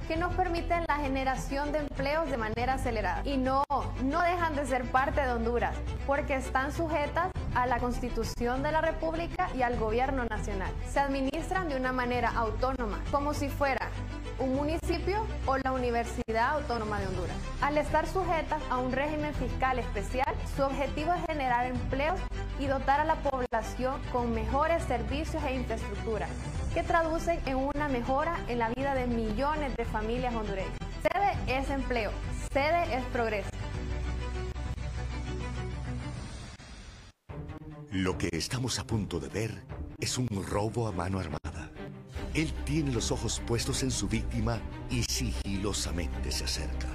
que 0.09 0.17
nos 0.17 0.33
permiten 0.33 0.85
la 0.87 0.95
generación 0.95 1.71
de 1.71 1.77
empleos 1.77 2.31
de 2.31 2.37
manera 2.37 2.73
acelerada. 2.73 3.21
Y 3.25 3.37
no, 3.37 3.63
no 4.03 4.21
dejan 4.23 4.55
de 4.55 4.65
ser 4.65 4.85
parte 4.85 5.21
de 5.21 5.31
Honduras, 5.31 5.75
porque 6.07 6.33
están 6.33 6.71
sujetas 6.73 7.31
a 7.53 7.67
la 7.67 7.77
Constitución 7.77 8.63
de 8.63 8.71
la 8.71 8.81
República 8.81 9.51
y 9.55 9.61
al 9.61 9.77
Gobierno 9.77 10.25
Nacional. 10.25 10.71
Se 10.91 10.99
administran 10.99 11.69
de 11.69 11.75
una 11.75 11.91
manera 11.91 12.29
autónoma, 12.29 12.99
como 13.11 13.35
si 13.35 13.49
fuera 13.49 13.91
un 14.39 14.55
municipio 14.55 15.23
o 15.45 15.57
la 15.57 15.73
Universidad 15.73 16.55
Autónoma 16.55 16.99
de 16.99 17.05
Honduras. 17.05 17.35
Al 17.61 17.77
estar 17.77 18.07
sujetas 18.07 18.63
a 18.71 18.79
un 18.79 18.91
régimen 18.91 19.35
fiscal 19.35 19.77
especial, 19.77 20.33
su 20.55 20.63
objetivo 20.63 21.13
es 21.13 21.23
generar 21.27 21.67
empleos 21.67 22.19
y 22.59 22.65
dotar 22.65 22.99
a 22.99 23.05
la 23.05 23.15
población 23.15 24.01
con 24.11 24.33
mejores 24.33 24.81
servicios 24.85 25.43
e 25.43 25.53
infraestructuras 25.53 26.31
que 26.73 26.83
traducen 26.83 27.39
en 27.45 27.57
una 27.57 27.87
mejora 27.87 28.39
en 28.47 28.59
la 28.59 28.69
vida 28.69 28.93
de 28.93 29.07
millones 29.07 29.75
de 29.75 29.85
familias 29.85 30.33
hondureñas. 30.35 30.73
Sede 31.01 31.59
es 31.59 31.69
empleo, 31.69 32.11
sede 32.51 32.95
es 32.95 33.03
progreso. 33.05 33.49
Lo 37.91 38.17
que 38.17 38.29
estamos 38.31 38.77
a 38.79 38.85
punto 38.85 39.19
de 39.19 39.29
ver 39.29 39.63
es 39.99 40.17
un 40.17 40.27
robo 40.47 40.87
a 40.87 40.91
mano 40.91 41.19
armada. 41.19 41.71
Él 42.35 42.53
tiene 42.65 42.91
los 42.91 43.11
ojos 43.11 43.41
puestos 43.47 43.81
en 43.81 43.89
su 43.89 44.07
víctima 44.07 44.59
y 44.91 45.03
sigilosamente 45.03 46.31
se 46.31 46.43
acerca. 46.43 46.87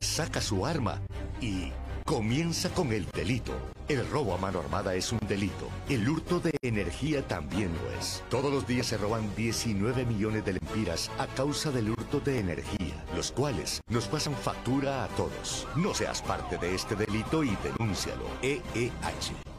Saca 0.00 0.40
su 0.40 0.66
arma 0.66 1.00
y 1.40 1.72
Comienza 2.04 2.70
con 2.70 2.92
el 2.92 3.06
delito. 3.12 3.52
El 3.88 4.08
robo 4.08 4.34
a 4.34 4.38
mano 4.38 4.60
armada 4.60 4.94
es 4.94 5.12
un 5.12 5.20
delito. 5.28 5.68
El 5.88 6.08
hurto 6.08 6.40
de 6.40 6.52
energía 6.62 7.26
también 7.26 7.70
lo 7.72 7.98
es. 7.98 8.22
Todos 8.30 8.52
los 8.52 8.66
días 8.66 8.86
se 8.86 8.96
roban 8.96 9.34
19 9.36 10.04
millones 10.06 10.44
de 10.44 10.54
lempiras 10.54 11.10
a 11.18 11.26
causa 11.26 11.70
del 11.70 11.90
hurto 11.90 12.20
de 12.20 12.38
energía, 12.38 13.04
los 13.14 13.32
cuales 13.32 13.80
nos 13.88 14.06
pasan 14.06 14.34
factura 14.34 15.04
a 15.04 15.08
todos. 15.08 15.66
No 15.76 15.94
seas 15.94 16.22
parte 16.22 16.58
de 16.58 16.74
este 16.74 16.96
delito 16.96 17.44
y 17.44 17.56
denúncialo. 17.62 18.24
EEH. 18.42 19.50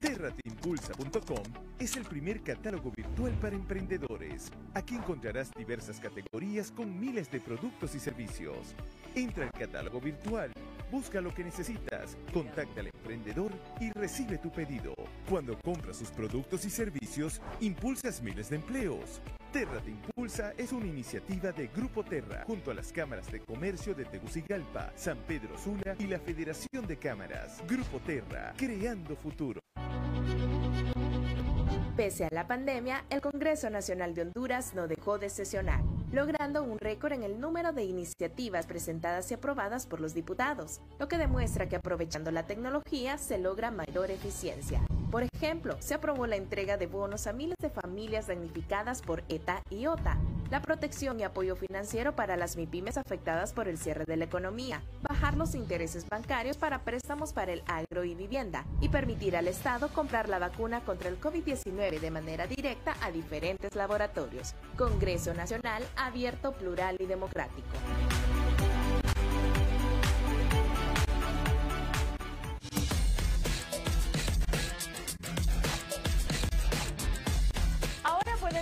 Terratimpulsa.com 0.00 1.42
es 1.78 1.96
el 1.96 2.04
primer 2.04 2.42
catálogo 2.42 2.92
virtual 2.94 3.32
para 3.40 3.56
emprendedores. 3.56 4.50
Aquí 4.74 4.94
encontrarás 4.94 5.50
diversas 5.56 5.98
categorías 5.98 6.70
con 6.70 7.00
miles 7.00 7.30
de 7.30 7.40
productos 7.40 7.94
y 7.94 8.00
servicios. 8.00 8.74
Entra 9.14 9.44
al 9.44 9.52
catálogo 9.52 10.00
virtual, 10.00 10.52
busca 10.94 11.20
lo 11.20 11.34
que 11.34 11.42
necesitas, 11.42 12.16
contacta 12.32 12.80
al 12.80 12.86
emprendedor 12.86 13.50
y 13.80 13.90
recibe 13.90 14.38
tu 14.38 14.52
pedido. 14.52 14.94
Cuando 15.28 15.58
compras 15.58 15.96
sus 15.96 16.10
productos 16.12 16.64
y 16.66 16.70
servicios, 16.70 17.42
impulsas 17.60 18.22
miles 18.22 18.48
de 18.50 18.56
empleos. 18.56 19.20
Terra 19.52 19.80
te 19.80 19.90
Impulsa 19.90 20.52
es 20.56 20.72
una 20.72 20.86
iniciativa 20.86 21.50
de 21.50 21.66
Grupo 21.66 22.04
Terra, 22.04 22.44
junto 22.46 22.70
a 22.70 22.74
las 22.74 22.92
cámaras 22.92 23.30
de 23.32 23.40
comercio 23.40 23.92
de 23.92 24.04
Tegucigalpa, 24.04 24.92
San 24.94 25.18
Pedro 25.26 25.58
Sula 25.58 25.96
y 25.98 26.06
la 26.06 26.20
Federación 26.20 26.86
de 26.86 26.96
Cámaras. 26.96 27.60
Grupo 27.68 27.98
Terra, 27.98 28.54
creando 28.56 29.16
futuro. 29.16 29.60
Pese 31.96 32.24
a 32.24 32.28
la 32.30 32.46
pandemia, 32.46 33.04
el 33.10 33.20
Congreso 33.20 33.70
Nacional 33.70 34.14
de 34.14 34.22
Honduras 34.22 34.74
no 34.74 34.88
dejó 34.88 35.18
de 35.18 35.28
sesionar, 35.28 35.82
logrando 36.14 36.62
un 36.62 36.78
récord 36.78 37.12
en 37.12 37.24
el 37.24 37.40
número 37.40 37.72
de 37.72 37.84
iniciativas 37.84 38.66
presentadas 38.66 39.30
y 39.30 39.34
aprobadas 39.34 39.86
por 39.86 40.00
los 40.00 40.14
diputados, 40.14 40.80
lo 41.00 41.08
que 41.08 41.18
demuestra 41.18 41.68
que 41.68 41.76
aprovechando 41.76 42.30
la 42.30 42.46
tecnología 42.46 43.18
se 43.18 43.36
logra 43.38 43.72
mayor 43.72 44.12
eficiencia. 44.12 44.80
Por 45.10 45.24
ejemplo, 45.34 45.76
se 45.80 45.94
aprobó 45.94 46.26
la 46.26 46.36
entrega 46.36 46.76
de 46.76 46.86
bonos 46.86 47.26
a 47.26 47.32
miles 47.32 47.56
de 47.60 47.68
familias 47.68 48.28
damnificadas 48.28 49.02
por 49.02 49.24
ETA 49.28 49.62
y 49.70 49.86
OTA, 49.86 50.16
la 50.50 50.60
protección 50.60 51.20
y 51.20 51.24
apoyo 51.24 51.56
financiero 51.56 52.14
para 52.14 52.36
las 52.36 52.56
MIPIMES 52.56 52.98
afectadas 52.98 53.52
por 53.52 53.68
el 53.68 53.78
cierre 53.78 54.04
de 54.04 54.16
la 54.16 54.24
economía, 54.24 54.82
bajar 55.02 55.36
los 55.36 55.54
intereses 55.54 56.06
bancarios 56.08 56.56
para 56.56 56.84
préstamos 56.84 57.32
para 57.32 57.52
el 57.52 57.62
agro 57.66 58.04
y 58.04 58.14
vivienda 58.14 58.64
y 58.80 58.88
permitir 58.88 59.36
al 59.36 59.48
Estado 59.48 59.88
comprar 59.88 60.28
la 60.28 60.38
vacuna 60.38 60.80
contra 60.80 61.08
el 61.08 61.20
COVID-19 61.20 62.00
de 62.00 62.10
manera 62.10 62.46
directa 62.46 62.94
a 63.00 63.10
diferentes 63.10 63.74
laboratorios. 63.74 64.54
Congreso 64.76 65.34
Nacional 65.34 65.82
abierto, 65.96 66.52
plural 66.52 66.96
y 67.00 67.06
democrático. 67.06 67.68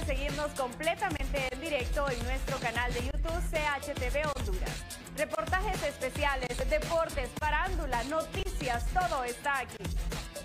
seguirnos 0.07 0.51
completamente 0.53 1.22
en 1.22 1.22
directo 1.63 2.11
en 2.11 2.19
nuestro 2.25 2.59
canal 2.59 2.93
de 2.93 3.01
YouTube 3.05 3.41
CHTV 3.51 4.29
Honduras. 4.35 4.85
Reportajes 5.17 5.81
especiales, 5.85 6.49
deportes, 6.69 7.29
parándula, 7.39 8.03
noticias, 8.05 8.85
todo 8.93 9.23
está 9.23 9.61
aquí. 9.61 9.85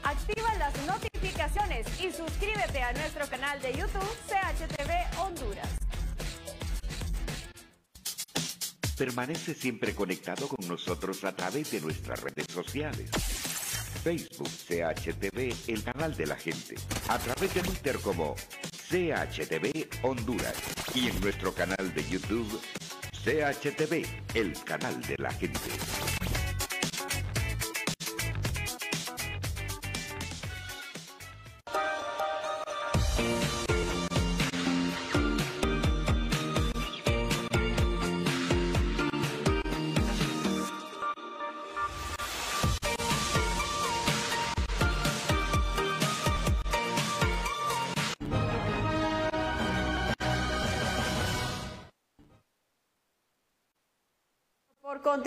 Activa 0.03 0.53
las 0.59 0.73
notificaciones 0.85 1.87
y 1.99 2.11
suscríbete 2.11 2.83
a 2.83 2.93
nuestro 2.93 3.27
canal 3.27 3.59
de 3.61 3.73
YouTube 3.73 4.17
CHTV 4.27 5.19
Honduras. 5.19 5.67
Permanece 8.95 9.55
siempre 9.55 9.95
conectado 9.95 10.47
con 10.47 10.67
nosotros 10.67 11.23
a 11.23 11.35
través 11.35 11.71
de 11.71 11.81
nuestras 11.81 12.21
redes 12.21 12.45
sociales. 12.53 13.09
Facebook 14.03 14.49
CHTV, 14.49 15.55
el 15.67 15.83
canal 15.83 16.15
de 16.15 16.27
la 16.27 16.35
gente. 16.35 16.75
A 17.07 17.17
través 17.17 17.53
de 17.53 17.61
Twitter 17.61 17.97
como 17.99 18.35
CHTV 18.89 19.85
Honduras 20.01 20.55
y 20.95 21.09
en 21.09 21.19
nuestro 21.19 21.53
canal 21.53 21.93
de 21.93 22.07
YouTube 22.09 22.61
CHTV, 23.11 24.05
el 24.35 24.53
canal 24.63 25.01
de 25.01 25.15
la 25.17 25.29
gente. 25.33 25.59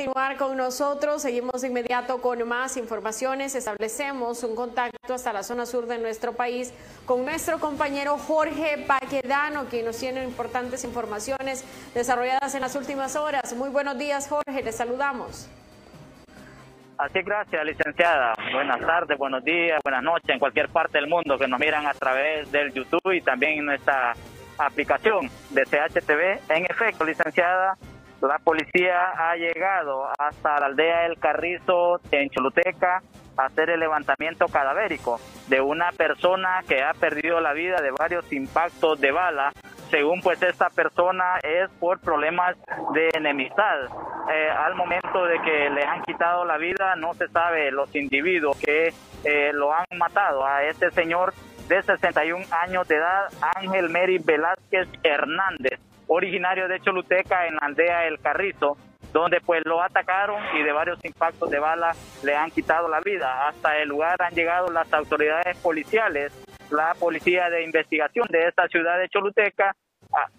Continuar 0.00 0.38
con 0.38 0.56
nosotros. 0.56 1.20
Seguimos 1.20 1.60
de 1.60 1.68
inmediato 1.68 2.22
con 2.22 2.48
más 2.48 2.78
informaciones. 2.78 3.54
Establecemos 3.54 4.42
un 4.44 4.56
contacto 4.56 5.12
hasta 5.12 5.30
la 5.30 5.42
zona 5.42 5.66
sur 5.66 5.86
de 5.86 5.98
nuestro 5.98 6.32
país 6.32 6.72
con 7.04 7.22
nuestro 7.26 7.58
compañero 7.58 8.16
Jorge 8.16 8.78
Paquedano, 8.86 9.66
quien 9.66 9.84
nos 9.84 9.98
tiene 9.98 10.24
importantes 10.24 10.84
informaciones 10.84 11.66
desarrolladas 11.92 12.54
en 12.54 12.62
las 12.62 12.74
últimas 12.76 13.14
horas. 13.14 13.54
Muy 13.54 13.68
buenos 13.68 13.98
días, 13.98 14.26
Jorge. 14.26 14.62
Le 14.62 14.72
saludamos. 14.72 15.50
Así, 16.96 17.20
gracias, 17.20 17.62
licenciada. 17.62 18.32
Buenas 18.54 18.80
tardes, 18.80 19.18
buenos 19.18 19.44
días, 19.44 19.80
buenas 19.84 20.02
noches 20.02 20.30
en 20.30 20.38
cualquier 20.38 20.70
parte 20.70 20.96
del 20.96 21.08
mundo 21.08 21.36
que 21.36 21.46
nos 21.46 21.60
miran 21.60 21.86
a 21.86 21.92
través 21.92 22.50
del 22.50 22.72
YouTube 22.72 23.12
y 23.12 23.20
también 23.20 23.58
en 23.58 23.66
nuestra 23.66 24.14
aplicación 24.56 25.30
de 25.50 25.64
CHTV. 25.64 26.54
En 26.54 26.64
efecto, 26.64 27.04
licenciada, 27.04 27.76
la 28.26 28.38
policía 28.38 29.12
ha 29.16 29.34
llegado 29.36 30.08
hasta 30.18 30.60
la 30.60 30.66
aldea 30.66 31.06
El 31.06 31.18
Carrizo 31.18 32.00
en 32.10 32.28
Choluteca 32.30 33.02
a 33.36 33.46
hacer 33.46 33.70
el 33.70 33.80
levantamiento 33.80 34.46
cadavérico 34.46 35.18
de 35.48 35.60
una 35.60 35.90
persona 35.92 36.62
que 36.68 36.82
ha 36.82 36.92
perdido 36.92 37.40
la 37.40 37.52
vida 37.52 37.80
de 37.80 37.90
varios 37.90 38.30
impactos 38.32 39.00
de 39.00 39.12
bala. 39.12 39.52
Según 39.90 40.20
pues 40.20 40.40
esta 40.42 40.68
persona 40.68 41.38
es 41.42 41.68
por 41.80 41.98
problemas 42.00 42.56
de 42.92 43.10
enemistad. 43.14 43.84
Eh, 44.30 44.50
al 44.50 44.74
momento 44.74 45.24
de 45.24 45.40
que 45.40 45.70
le 45.70 45.84
han 45.84 46.02
quitado 46.02 46.44
la 46.44 46.58
vida 46.58 46.94
no 46.96 47.14
se 47.14 47.26
sabe 47.28 47.72
los 47.72 47.94
individuos 47.96 48.56
que 48.58 48.92
eh, 49.24 49.52
lo 49.52 49.72
han 49.72 49.86
matado 49.96 50.44
a 50.44 50.62
este 50.64 50.90
señor 50.90 51.32
de 51.68 51.82
61 51.82 52.44
años 52.50 52.86
de 52.86 52.96
edad, 52.96 53.28
Ángel 53.56 53.90
Mary 53.90 54.18
Velázquez 54.18 54.88
Hernández 55.02 55.80
originario 56.10 56.66
de 56.66 56.80
Choluteca 56.80 57.46
en 57.46 57.54
la 57.54 57.66
aldea 57.66 58.06
El 58.06 58.18
Carrizo, 58.18 58.76
donde 59.12 59.40
pues 59.40 59.62
lo 59.64 59.80
atacaron 59.80 60.42
y 60.56 60.62
de 60.62 60.72
varios 60.72 60.98
impactos 61.04 61.48
de 61.50 61.60
bala 61.60 61.92
le 62.24 62.34
han 62.34 62.50
quitado 62.50 62.88
la 62.88 63.00
vida. 63.00 63.48
Hasta 63.48 63.78
el 63.78 63.88
lugar 63.88 64.16
han 64.18 64.34
llegado 64.34 64.68
las 64.72 64.92
autoridades 64.92 65.56
policiales, 65.58 66.32
la 66.70 66.94
policía 66.98 67.48
de 67.48 67.62
investigación 67.64 68.26
de 68.28 68.48
esta 68.48 68.66
ciudad 68.66 68.98
de 68.98 69.08
Choluteca, 69.08 69.74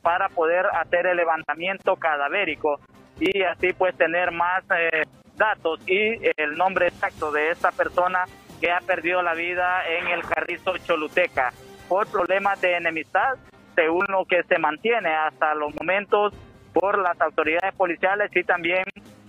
para 0.01 0.27
poder 0.27 0.65
hacer 0.73 1.07
el 1.07 1.15
levantamiento 1.15 1.95
cadavérico 1.95 2.81
y 3.17 3.41
así 3.43 3.71
pues 3.71 3.95
tener 3.95 4.31
más 4.31 4.63
eh, 4.77 5.03
datos 5.37 5.79
y 5.87 6.19
el 6.35 6.57
nombre 6.57 6.87
exacto 6.87 7.31
de 7.31 7.51
esta 7.51 7.71
persona 7.71 8.25
que 8.59 8.69
ha 8.69 8.79
perdido 8.79 9.21
la 9.21 9.33
vida 9.33 9.87
en 9.87 10.07
el 10.07 10.23
Carrizo 10.23 10.77
Choluteca 10.79 11.53
por 11.87 12.07
problemas 12.07 12.59
de 12.59 12.75
enemistad 12.75 13.37
según 13.81 14.05
lo 14.09 14.25
que 14.25 14.43
se 14.43 14.59
mantiene 14.59 15.09
hasta 15.09 15.55
los 15.55 15.73
momentos 15.73 16.33
por 16.71 16.99
las 16.99 17.19
autoridades 17.19 17.73
policiales 17.73 18.29
y 18.35 18.43
también 18.43 18.83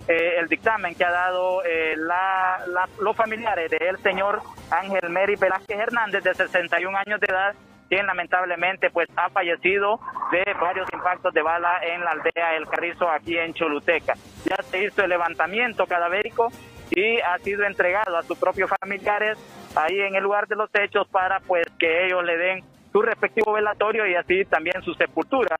eh, 0.07 0.35
el 0.37 0.47
dictamen 0.47 0.93
que 0.93 1.03
ha 1.03 1.11
dado 1.11 1.63
eh, 1.65 1.95
la, 1.97 2.59
los 3.01 3.15
familiares 3.15 3.71
del 3.71 3.97
señor 4.03 4.41
Ángel 4.69 5.09
Mary 5.09 5.35
Velázquez 5.35 5.79
Hernández, 5.79 6.23
de 6.23 6.35
61 6.35 6.95
años 6.95 7.19
de 7.19 7.27
edad, 7.27 7.55
quien 7.89 8.05
lamentablemente 8.05 8.91
pues 8.91 9.09
ha 9.15 9.29
fallecido 9.31 9.99
de 10.31 10.45
varios 10.61 10.87
impactos 10.93 11.33
de 11.33 11.41
bala 11.41 11.79
en 11.81 12.01
la 12.01 12.11
aldea 12.11 12.55
El 12.55 12.67
Carrizo 12.67 13.09
aquí 13.09 13.35
en 13.35 13.55
Choluteca. 13.55 14.13
Ya 14.45 14.61
se 14.61 14.83
hizo 14.83 15.03
el 15.03 15.09
levantamiento 15.09 15.87
cadavérico 15.87 16.49
y 16.91 17.19
ha 17.21 17.39
sido 17.39 17.65
entregado 17.65 18.17
a 18.17 18.21
sus 18.21 18.37
propios 18.37 18.69
familiares 18.79 19.39
ahí 19.75 19.99
en 19.99 20.13
el 20.15 20.23
lugar 20.23 20.47
de 20.47 20.55
los 20.55 20.69
hechos 20.75 21.07
para 21.07 21.39
pues 21.39 21.65
que 21.79 22.05
ellos 22.05 22.23
le 22.23 22.37
den 22.37 22.72
su 22.93 23.01
respectivo 23.01 23.53
velatorio 23.53 24.07
y 24.07 24.15
así 24.15 24.45
también 24.45 24.81
su 24.83 24.93
sepultura. 24.93 25.57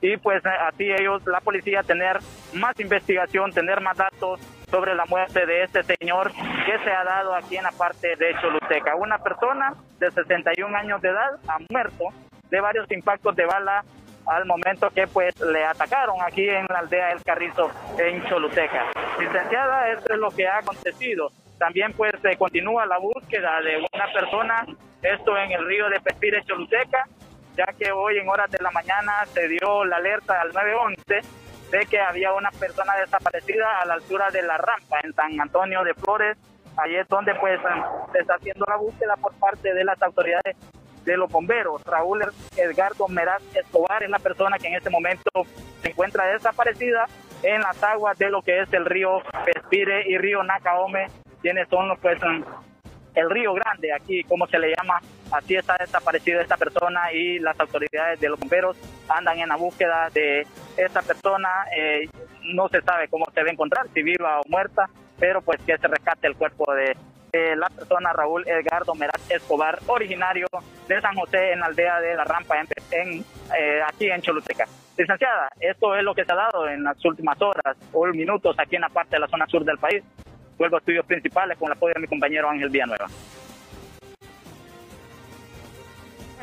Y 0.00 0.16
pues 0.18 0.42
así 0.46 0.84
ellos, 0.84 1.26
la 1.26 1.40
policía, 1.40 1.82
tener 1.82 2.18
más 2.54 2.78
investigación, 2.78 3.50
tener 3.50 3.80
más 3.80 3.96
datos 3.96 4.40
sobre 4.70 4.94
la 4.94 5.04
muerte 5.06 5.44
de 5.46 5.64
este 5.64 5.82
señor 5.82 6.30
que 6.32 6.78
se 6.84 6.90
ha 6.90 7.04
dado 7.04 7.34
aquí 7.34 7.56
en 7.56 7.64
la 7.64 7.72
parte 7.72 8.14
de 8.16 8.34
Choluteca. 8.40 8.94
Una 8.96 9.18
persona 9.18 9.74
de 9.98 10.10
61 10.10 10.76
años 10.76 11.00
de 11.02 11.08
edad 11.08 11.38
ha 11.48 11.58
muerto 11.70 12.04
de 12.50 12.60
varios 12.60 12.90
impactos 12.90 13.34
de 13.34 13.46
bala 13.46 13.84
al 14.26 14.44
momento 14.44 14.90
que 14.90 15.06
pues 15.06 15.38
le 15.40 15.64
atacaron 15.64 16.16
aquí 16.20 16.48
en 16.48 16.66
la 16.68 16.80
aldea 16.80 17.12
El 17.12 17.22
Carrizo 17.22 17.70
en 17.98 18.24
Choluteca. 18.26 18.86
Licenciada, 19.18 19.90
esto 19.90 20.14
es 20.14 20.18
lo 20.18 20.30
que 20.30 20.46
ha 20.46 20.58
acontecido. 20.58 21.30
También 21.58 21.92
pues 21.92 22.12
se 22.20 22.36
continúa 22.36 22.86
la 22.86 22.98
búsqueda 22.98 23.60
de 23.62 23.78
una 23.78 24.12
persona, 24.12 24.66
esto 25.02 25.36
en 25.38 25.52
el 25.52 25.66
río 25.66 25.88
de 25.88 26.00
Pespire, 26.00 26.44
Choluteca, 26.44 27.06
ya 27.56 27.66
que 27.78 27.90
hoy 27.92 28.18
en 28.18 28.28
horas 28.28 28.50
de 28.50 28.58
la 28.60 28.70
mañana 28.70 29.24
se 29.32 29.48
dio 29.48 29.84
la 29.84 29.96
alerta 29.96 30.40
al 30.40 30.52
911 30.52 31.20
de 31.70 31.86
que 31.86 31.98
había 31.98 32.32
una 32.32 32.50
persona 32.50 32.94
desaparecida 32.96 33.80
a 33.80 33.86
la 33.86 33.94
altura 33.94 34.28
de 34.30 34.42
la 34.42 34.58
rampa 34.58 35.00
en 35.02 35.12
San 35.14 35.40
Antonio 35.40 35.82
de 35.82 35.94
Flores. 35.94 36.36
Ahí 36.76 36.94
es 36.96 37.08
donde 37.08 37.34
pues 37.36 37.58
se 38.12 38.18
está 38.18 38.34
haciendo 38.34 38.66
la 38.68 38.76
búsqueda 38.76 39.16
por 39.16 39.32
parte 39.38 39.72
de 39.72 39.84
las 39.84 40.00
autoridades 40.02 40.56
de 41.06 41.16
los 41.16 41.30
bomberos. 41.30 41.82
Raúl 41.84 42.22
Edgardo 42.56 43.08
Meraz 43.08 43.42
Escobar 43.54 44.02
es 44.02 44.10
la 44.10 44.18
persona 44.18 44.58
que 44.58 44.68
en 44.68 44.74
este 44.74 44.90
momento 44.90 45.30
se 45.80 45.88
encuentra 45.88 46.26
desaparecida 46.26 47.06
en 47.42 47.62
las 47.62 47.82
aguas 47.82 48.18
de 48.18 48.28
lo 48.28 48.42
que 48.42 48.60
es 48.60 48.72
el 48.72 48.84
río 48.84 49.22
Pespire 49.44 50.08
y 50.08 50.18
río 50.18 50.42
Nacaome 50.42 51.06
quienes 51.40 51.68
son 51.68 51.96
pues 52.02 52.18
el 53.14 53.30
río 53.30 53.54
grande 53.54 53.92
aquí, 53.92 54.24
como 54.24 54.46
se 54.46 54.58
le 54.58 54.74
llama, 54.76 55.00
así 55.30 55.54
está 55.54 55.76
desaparecida 55.78 56.42
esta 56.42 56.56
persona 56.56 57.12
y 57.12 57.38
las 57.38 57.58
autoridades 57.58 58.20
de 58.20 58.28
los 58.28 58.38
bomberos 58.38 58.76
andan 59.08 59.38
en 59.38 59.48
la 59.48 59.56
búsqueda 59.56 60.10
de 60.12 60.46
esta 60.76 61.02
persona, 61.02 61.48
eh, 61.74 62.08
no 62.54 62.68
se 62.68 62.82
sabe 62.82 63.08
cómo 63.08 63.24
se 63.32 63.42
va 63.42 63.48
a 63.48 63.52
encontrar, 63.52 63.86
si 63.94 64.02
viva 64.02 64.40
o 64.40 64.42
muerta, 64.48 64.90
pero 65.18 65.40
pues 65.40 65.60
que 65.62 65.78
se 65.78 65.86
rescate 65.86 66.26
el 66.26 66.36
cuerpo 66.36 66.74
de, 66.74 66.96
la 67.56 67.68
persona 67.68 68.12
Raúl 68.12 68.44
Edgardo 68.46 68.94
Meraz 68.94 69.30
Escobar, 69.30 69.78
originario 69.86 70.46
de 70.88 71.00
San 71.00 71.14
José 71.14 71.52
en 71.52 71.60
la 71.60 71.66
aldea 71.66 72.00
de 72.00 72.14
La 72.14 72.24
Rampa, 72.24 72.56
en, 72.90 73.24
eh, 73.58 73.80
aquí 73.86 74.08
en 74.08 74.22
Choluteca. 74.22 74.64
Licenciada, 74.96 75.48
esto 75.60 75.94
es 75.94 76.02
lo 76.02 76.14
que 76.14 76.24
se 76.24 76.32
ha 76.32 76.36
dado 76.36 76.68
en 76.68 76.82
las 76.82 77.04
últimas 77.04 77.40
horas 77.42 77.76
o 77.92 78.06
minutos 78.06 78.56
aquí 78.58 78.76
en 78.76 78.82
la 78.82 78.88
parte 78.88 79.16
de 79.16 79.20
la 79.20 79.28
zona 79.28 79.46
sur 79.46 79.64
del 79.64 79.78
país 79.78 80.02
vuelvo 80.58 80.76
a 80.76 80.78
estudios 80.78 81.06
principales 81.06 81.58
con 81.58 81.68
el 81.68 81.72
apoyo 81.72 81.94
de 81.94 82.00
mi 82.00 82.06
compañero 82.06 82.48
Ángel 82.48 82.70
Villanueva. 82.70 83.06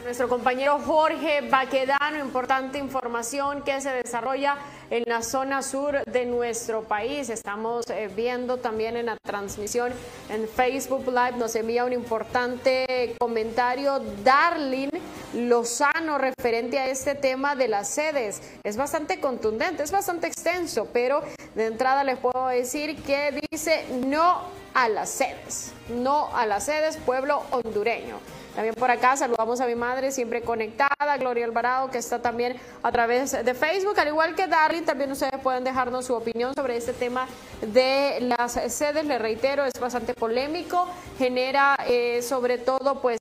Nuestro 0.03 0.27
compañero 0.27 0.79
Jorge 0.85 1.47
Baquedano, 1.49 2.19
importante 2.19 2.77
información 2.77 3.61
que 3.61 3.79
se 3.79 3.89
desarrolla 3.89 4.57
en 4.89 5.03
la 5.07 5.21
zona 5.21 5.61
sur 5.61 6.03
de 6.03 6.25
nuestro 6.25 6.83
país. 6.83 7.29
Estamos 7.29 7.89
eh, 7.89 8.09
viendo 8.13 8.57
también 8.57 8.97
en 8.97 9.05
la 9.05 9.15
transmisión 9.23 9.93
en 10.29 10.45
Facebook 10.49 11.05
Live, 11.07 11.37
nos 11.37 11.55
envía 11.55 11.85
un 11.85 11.93
importante 11.93 13.15
comentario 13.17 14.01
Darlin 14.25 14.89
Lozano 15.35 16.17
referente 16.17 16.79
a 16.79 16.87
este 16.87 17.15
tema 17.15 17.55
de 17.55 17.69
las 17.69 17.87
sedes. 17.87 18.41
Es 18.63 18.75
bastante 18.75 19.21
contundente, 19.21 19.83
es 19.83 19.91
bastante 19.91 20.27
extenso, 20.27 20.89
pero 20.91 21.23
de 21.55 21.67
entrada 21.67 22.03
les 22.03 22.17
puedo 22.17 22.47
decir 22.47 23.01
que 23.03 23.47
dice 23.49 23.85
no 24.05 24.41
a 24.73 24.89
las 24.89 25.09
sedes, 25.09 25.71
no 25.87 26.35
a 26.35 26.45
las 26.45 26.65
sedes, 26.65 26.97
pueblo 26.97 27.41
hondureño. 27.51 28.19
También 28.55 28.75
por 28.75 28.91
acá 28.91 29.17
saludamos 29.17 29.59
a 29.61 29.65
mi 29.65 29.73
madre, 29.73 30.11
siempre 30.11 30.41
conectada, 30.41 31.17
Gloria 31.17 31.45
Alvarado, 31.45 31.89
que 31.89 31.97
está 31.97 32.21
también 32.21 32.55
a 32.83 32.91
través 32.91 33.31
de 33.31 33.53
Facebook, 33.55 33.99
al 33.99 34.09
igual 34.09 34.35
que 34.35 34.45
Darling, 34.47 34.83
también 34.83 35.11
ustedes 35.11 35.39
pueden 35.41 35.63
dejarnos 35.63 36.05
su 36.05 36.13
opinión 36.13 36.53
sobre 36.53 36.77
este 36.77 36.93
tema 36.93 37.27
de 37.61 38.19
las 38.21 38.51
sedes. 38.51 39.05
Le 39.05 39.17
reitero, 39.17 39.65
es 39.65 39.73
bastante 39.79 40.13
polémico, 40.13 40.87
genera 41.17 41.77
eh, 41.87 42.21
sobre 42.21 42.59
todo 42.59 43.01
pues 43.01 43.17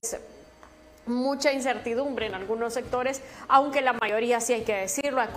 mucha 1.07 1.53
incertidumbre 1.53 2.27
en 2.27 2.35
algunos 2.35 2.75
sectores, 2.75 3.23
aunque 3.49 3.81
la 3.81 3.95
mayoría, 3.95 4.41
sí 4.41 4.53
hay 4.53 4.63
que 4.63 4.75
decirlo, 4.75 5.21
ha 5.21 5.29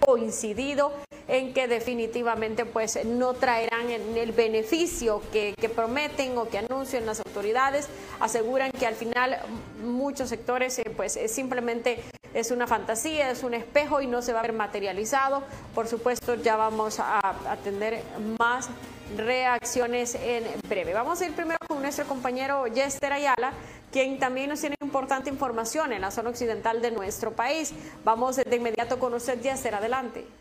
coincidido 0.00 0.92
en 1.30 1.54
que 1.54 1.68
definitivamente 1.68 2.66
pues 2.66 3.04
no 3.04 3.34
traerán 3.34 3.88
el 3.88 4.32
beneficio 4.32 5.22
que, 5.32 5.54
prometen 5.74 6.36
o 6.36 6.48
que 6.48 6.58
anuncian 6.58 7.06
las 7.06 7.20
autoridades. 7.20 7.88
Aseguran 8.18 8.72
que 8.72 8.86
al 8.86 8.96
final 8.96 9.38
muchos 9.84 10.28
sectores 10.28 10.78
eh, 10.80 10.92
pues 10.94 11.18
simplemente 11.28 12.02
es 12.34 12.50
una 12.50 12.66
fantasía, 12.66 13.30
es 13.30 13.44
un 13.44 13.54
espejo 13.54 14.00
y 14.00 14.08
no 14.08 14.22
se 14.22 14.32
va 14.32 14.40
a 14.40 14.42
ver 14.42 14.52
materializado. 14.52 15.44
Por 15.72 15.86
supuesto, 15.86 16.34
ya 16.34 16.56
vamos 16.56 16.98
a 16.98 17.20
atender 17.48 18.02
más 18.38 18.68
reacciones 19.16 20.16
en 20.16 20.44
breve. 20.68 20.94
Vamos 20.94 21.20
a 21.20 21.26
ir 21.26 21.32
primero 21.32 21.58
con 21.68 21.80
nuestro 21.80 22.06
compañero 22.06 22.66
Yester 22.66 23.12
Ayala, 23.12 23.52
quien 23.92 24.18
también 24.18 24.50
nos 24.50 24.60
tiene 24.60 24.76
importante 24.82 25.30
información 25.30 25.92
en 25.92 26.00
la 26.00 26.10
zona 26.10 26.30
occidental 26.30 26.82
de 26.82 26.90
nuestro 26.90 27.32
país. 27.32 27.72
Vamos 28.04 28.36
de 28.36 28.56
inmediato 28.56 28.98
con 28.98 29.14
usted, 29.14 29.40
Yester, 29.40 29.76
adelante. 29.76 30.39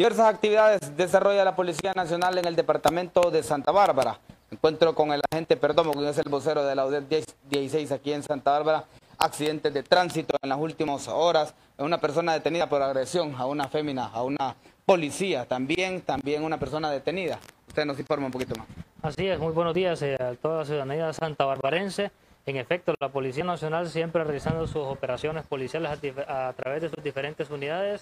Diversas 0.00 0.32
actividades 0.32 0.96
desarrolla 0.96 1.44
la 1.44 1.54
Policía 1.54 1.92
Nacional 1.94 2.38
en 2.38 2.46
el 2.46 2.56
departamento 2.56 3.30
de 3.30 3.42
Santa 3.42 3.70
Bárbara. 3.70 4.18
Encuentro 4.50 4.94
con 4.94 5.12
el 5.12 5.20
agente 5.30 5.58
Perdomo, 5.58 5.92
que 5.92 6.08
es 6.08 6.16
el 6.16 6.30
vocero 6.30 6.64
de 6.64 6.74
la 6.74 6.86
UDET 6.86 7.04
16 7.50 7.92
aquí 7.92 8.14
en 8.14 8.22
Santa 8.22 8.52
Bárbara. 8.52 8.84
Accidentes 9.18 9.74
de 9.74 9.82
tránsito 9.82 10.38
en 10.40 10.48
las 10.48 10.58
últimas 10.58 11.06
horas. 11.06 11.54
Una 11.76 12.00
persona 12.00 12.32
detenida 12.32 12.66
por 12.66 12.80
agresión 12.80 13.34
a 13.36 13.44
una 13.44 13.68
fémina, 13.68 14.06
a 14.06 14.22
una 14.22 14.56
policía. 14.86 15.44
También, 15.44 16.00
también 16.00 16.44
una 16.44 16.56
persona 16.58 16.90
detenida. 16.90 17.38
Usted 17.68 17.84
nos 17.84 17.98
informa 17.98 18.24
un 18.24 18.32
poquito 18.32 18.54
más. 18.56 18.68
Así 19.02 19.28
es, 19.28 19.38
muy 19.38 19.52
buenos 19.52 19.74
días 19.74 20.00
eh, 20.00 20.16
a 20.18 20.34
toda 20.34 20.60
la 20.60 20.64
ciudadanía 20.64 21.12
santa 21.12 21.44
barbarense. 21.44 22.10
En 22.46 22.56
efecto, 22.56 22.94
la 22.98 23.10
Policía 23.10 23.44
Nacional 23.44 23.88
siempre 23.90 24.24
realizando 24.24 24.66
sus 24.66 24.86
operaciones 24.86 25.44
policiales 25.44 25.90
a, 26.26 26.52
través 26.54 26.80
de 26.80 26.88
sus 26.88 27.04
diferentes 27.04 27.50
unidades, 27.50 28.00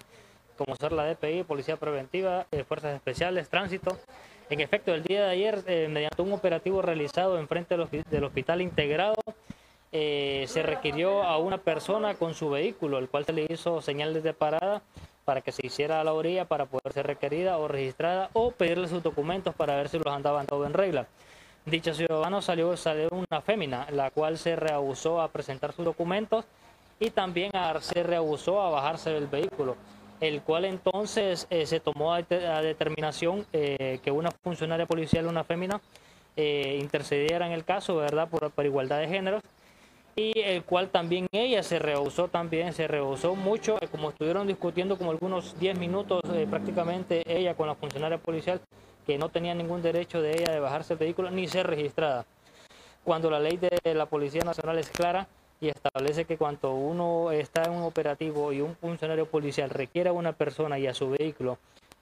como 0.59 0.77
ser 0.77 0.93
la 0.93 1.07
DPI, 1.07 1.45
Policía 1.45 1.77
Preventiva, 1.77 2.47
eh, 2.51 2.65
Fuerzas 2.65 2.95
Especiales, 2.95 3.49
Tránsito. 3.49 3.97
En 4.51 4.61
efecto, 4.61 4.93
el 4.93 5.03
día 5.03 5.25
de 5.25 5.31
ayer, 5.31 5.63
eh, 5.67 5.89
mediante 5.89 6.21
un 6.21 6.33
operativo 6.33 6.83
realizado 6.83 7.39
en 7.39 7.49
frente 7.49 7.77
del, 7.77 8.25
Hospital 8.25 8.61
Integrado, 8.61 9.17
se 9.91 10.63
requirió 10.63 11.23
a 11.23 11.39
una 11.39 11.57
persona 11.57 12.15
con 12.15 12.35
su 12.35 12.51
vehículo, 12.51 12.99
el 12.99 13.09
cual 13.09 13.25
se 13.25 13.33
le 13.33 13.47
hizo 13.49 13.81
señales 13.81 14.23
de 14.23 14.35
parada 14.35 14.83
para 15.25 15.43
que 15.43 15.53
se 15.53 15.67
hiciera 15.67 16.01
a 16.01 16.05
la 16.05 16.15
orilla 16.15 16.47
para 16.47 16.65
poder 16.65 16.91
ser 16.95 17.07
requerida 17.07 17.59
o 17.59 17.69
registrada 17.69 18.31
o 18.33 18.51
pedirle 18.51 18.89
sus 18.89 19.03
documentos 19.03 19.55
para 19.55 19.77
ver 19.77 19.91
si 19.91 19.99
los 19.99 20.07
andaban 20.07 20.47
todo 20.47 20.65
en 20.65 20.73
regla. 20.73 21.07
Dicho 21.67 21.93
ciudadano 21.93 22.41
salió, 22.41 22.75
salió 22.79 23.11
una 23.11 23.43
fémina, 23.43 23.87
la 23.91 24.11
cual 24.11 24.39
se 24.39 24.57
rehusó 24.57 25.21
a 25.21 25.29
presentar 25.29 25.75
sus 25.75 25.85
documentos 25.85 26.47
y 26.99 27.11
también 27.11 27.51
se 27.81 28.03
rehusó 28.03 28.63
a 28.63 28.71
bajarse 28.71 29.11
del 29.11 29.27
vehículo, 29.27 29.77
el 30.21 30.43
cual 30.43 30.65
entonces 30.65 31.47
eh, 31.51 31.67
se 31.67 31.81
tomó 31.81 32.15
a, 32.15 32.23
determinación 32.23 33.47
eh, 33.53 34.01
que 34.03 34.11
una 34.11 34.31
funcionaria 34.31 34.87
policial, 34.87 35.27
una 35.27 35.45
fémina, 35.45 35.81
eh, 36.37 36.79
intercediera 36.81 37.47
en 37.47 37.53
el 37.53 37.65
caso, 37.65 37.97
¿verdad?, 37.97 38.29
por, 38.29 38.51
por 38.51 38.65
igualdad 38.65 39.01
de 39.01 39.09
géneros 39.09 39.43
y 40.19 40.33
el 40.41 40.65
cual 40.65 40.89
también 40.89 41.29
ella 41.31 41.63
se 41.63 41.79
rehusó 41.79 42.27
también, 42.27 42.73
se 42.73 42.89
rehusó 42.89 43.37
mucho, 43.37 43.79
eh, 43.81 43.87
como 43.89 44.11
estuvieron 44.11 44.49
discutiendo 44.49 44.99
como 44.99 45.13
algunos 45.13 45.57
10 45.61 45.79
minutos 45.79 46.23
prácticamente 46.51 47.23
ella 47.27 47.55
con 47.55 47.69
la 47.69 47.77
funcionaria 47.77 48.19
policial, 48.19 48.61
que 49.07 49.17
no 49.17 49.29
tenía 49.29 49.55
ningún 49.55 49.81
derecho 49.81 50.21
de 50.21 50.33
ella 50.33 50.53
de 50.53 50.59
bajarse 50.59 50.95
el 50.95 50.99
vehículo 50.99 51.31
ni 51.31 51.47
ser 51.47 51.69
registrada. 51.69 52.27
Cuando 53.05 53.31
la 53.31 53.39
ley 53.39 53.59
de 53.59 53.95
la 53.95 54.07
Policía 54.07 54.43
Nacional 54.43 54.79
es 54.79 54.91
clara 54.91 55.29
y 55.61 55.69
establece 55.69 56.25
que 56.25 56.37
cuando 56.37 56.73
uno 56.73 57.33
está 57.33 57.65
en 57.65 57.73
un 57.73 57.83
operativo 57.83 58.53
y 58.53 58.61
un 58.61 58.77
funcionario 58.77 59.27
policial 59.27 59.71
requiere 59.71 60.11
a 60.11 60.13
una 60.13 60.33
persona 60.33 60.79
y 60.79 60.87
a 60.87 60.95
su 60.95 61.11
vehículo 61.11 61.59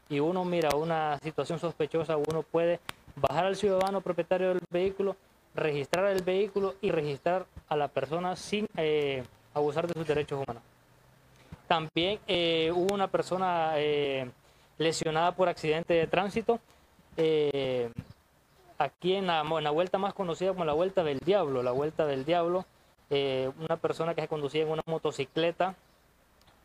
y 0.09 0.21
uno 0.21 0.45
mira 0.45 0.77
una 0.77 1.19
situación 1.23 1.59
sospechosa, 1.59 2.17
uno 2.17 2.43
puede 2.43 2.81
bajar 3.17 3.47
al 3.47 3.57
ciudadano 3.57 4.01
propietario 4.01 4.49
del 4.49 4.61
vehículo 4.71 5.17
registrar 5.55 6.07
el 6.07 6.23
vehículo 6.23 6.75
y 6.81 6.91
registrar 6.91 7.47
a 7.69 7.77
la 7.77 7.89
persona 7.89 8.37
sin 8.37 8.69
eh, 8.77 9.25
abusar 9.55 9.87
de 9.87 9.95
sus 9.95 10.07
derechos 10.07 10.43
humanos. 10.43 10.63
También 11.67 12.21
eh, 12.29 12.71
hubo 12.75 12.95
una 12.95 13.09
persona 13.09 13.73
eh, 13.77 14.31
lesionada 14.79 15.33
por 15.33 15.49
accidente 15.49 15.95
de 15.95 16.07
tránsito 16.07 16.61
aquí 18.79 19.15
en 19.15 19.27
la, 19.27 19.41
en 19.41 19.65
la, 19.65 19.71
vuelta 19.71 19.97
más 19.97 20.13
conocida 20.13 20.53
como 20.53 20.67
la 20.67 20.75
Vuelta 20.75 21.03
del 21.03 21.19
Diablo, 21.21 21.63
la 21.63 21.73
Vuelta 21.73 22.05
del 22.05 22.27
Diablo, 22.27 22.67
una 23.11 23.77
persona 23.77 24.15
que 24.15 24.23
se 24.23 24.29
conducía 24.29 24.63
en 24.63 24.71
una 24.71 24.83
motocicleta, 24.87 25.75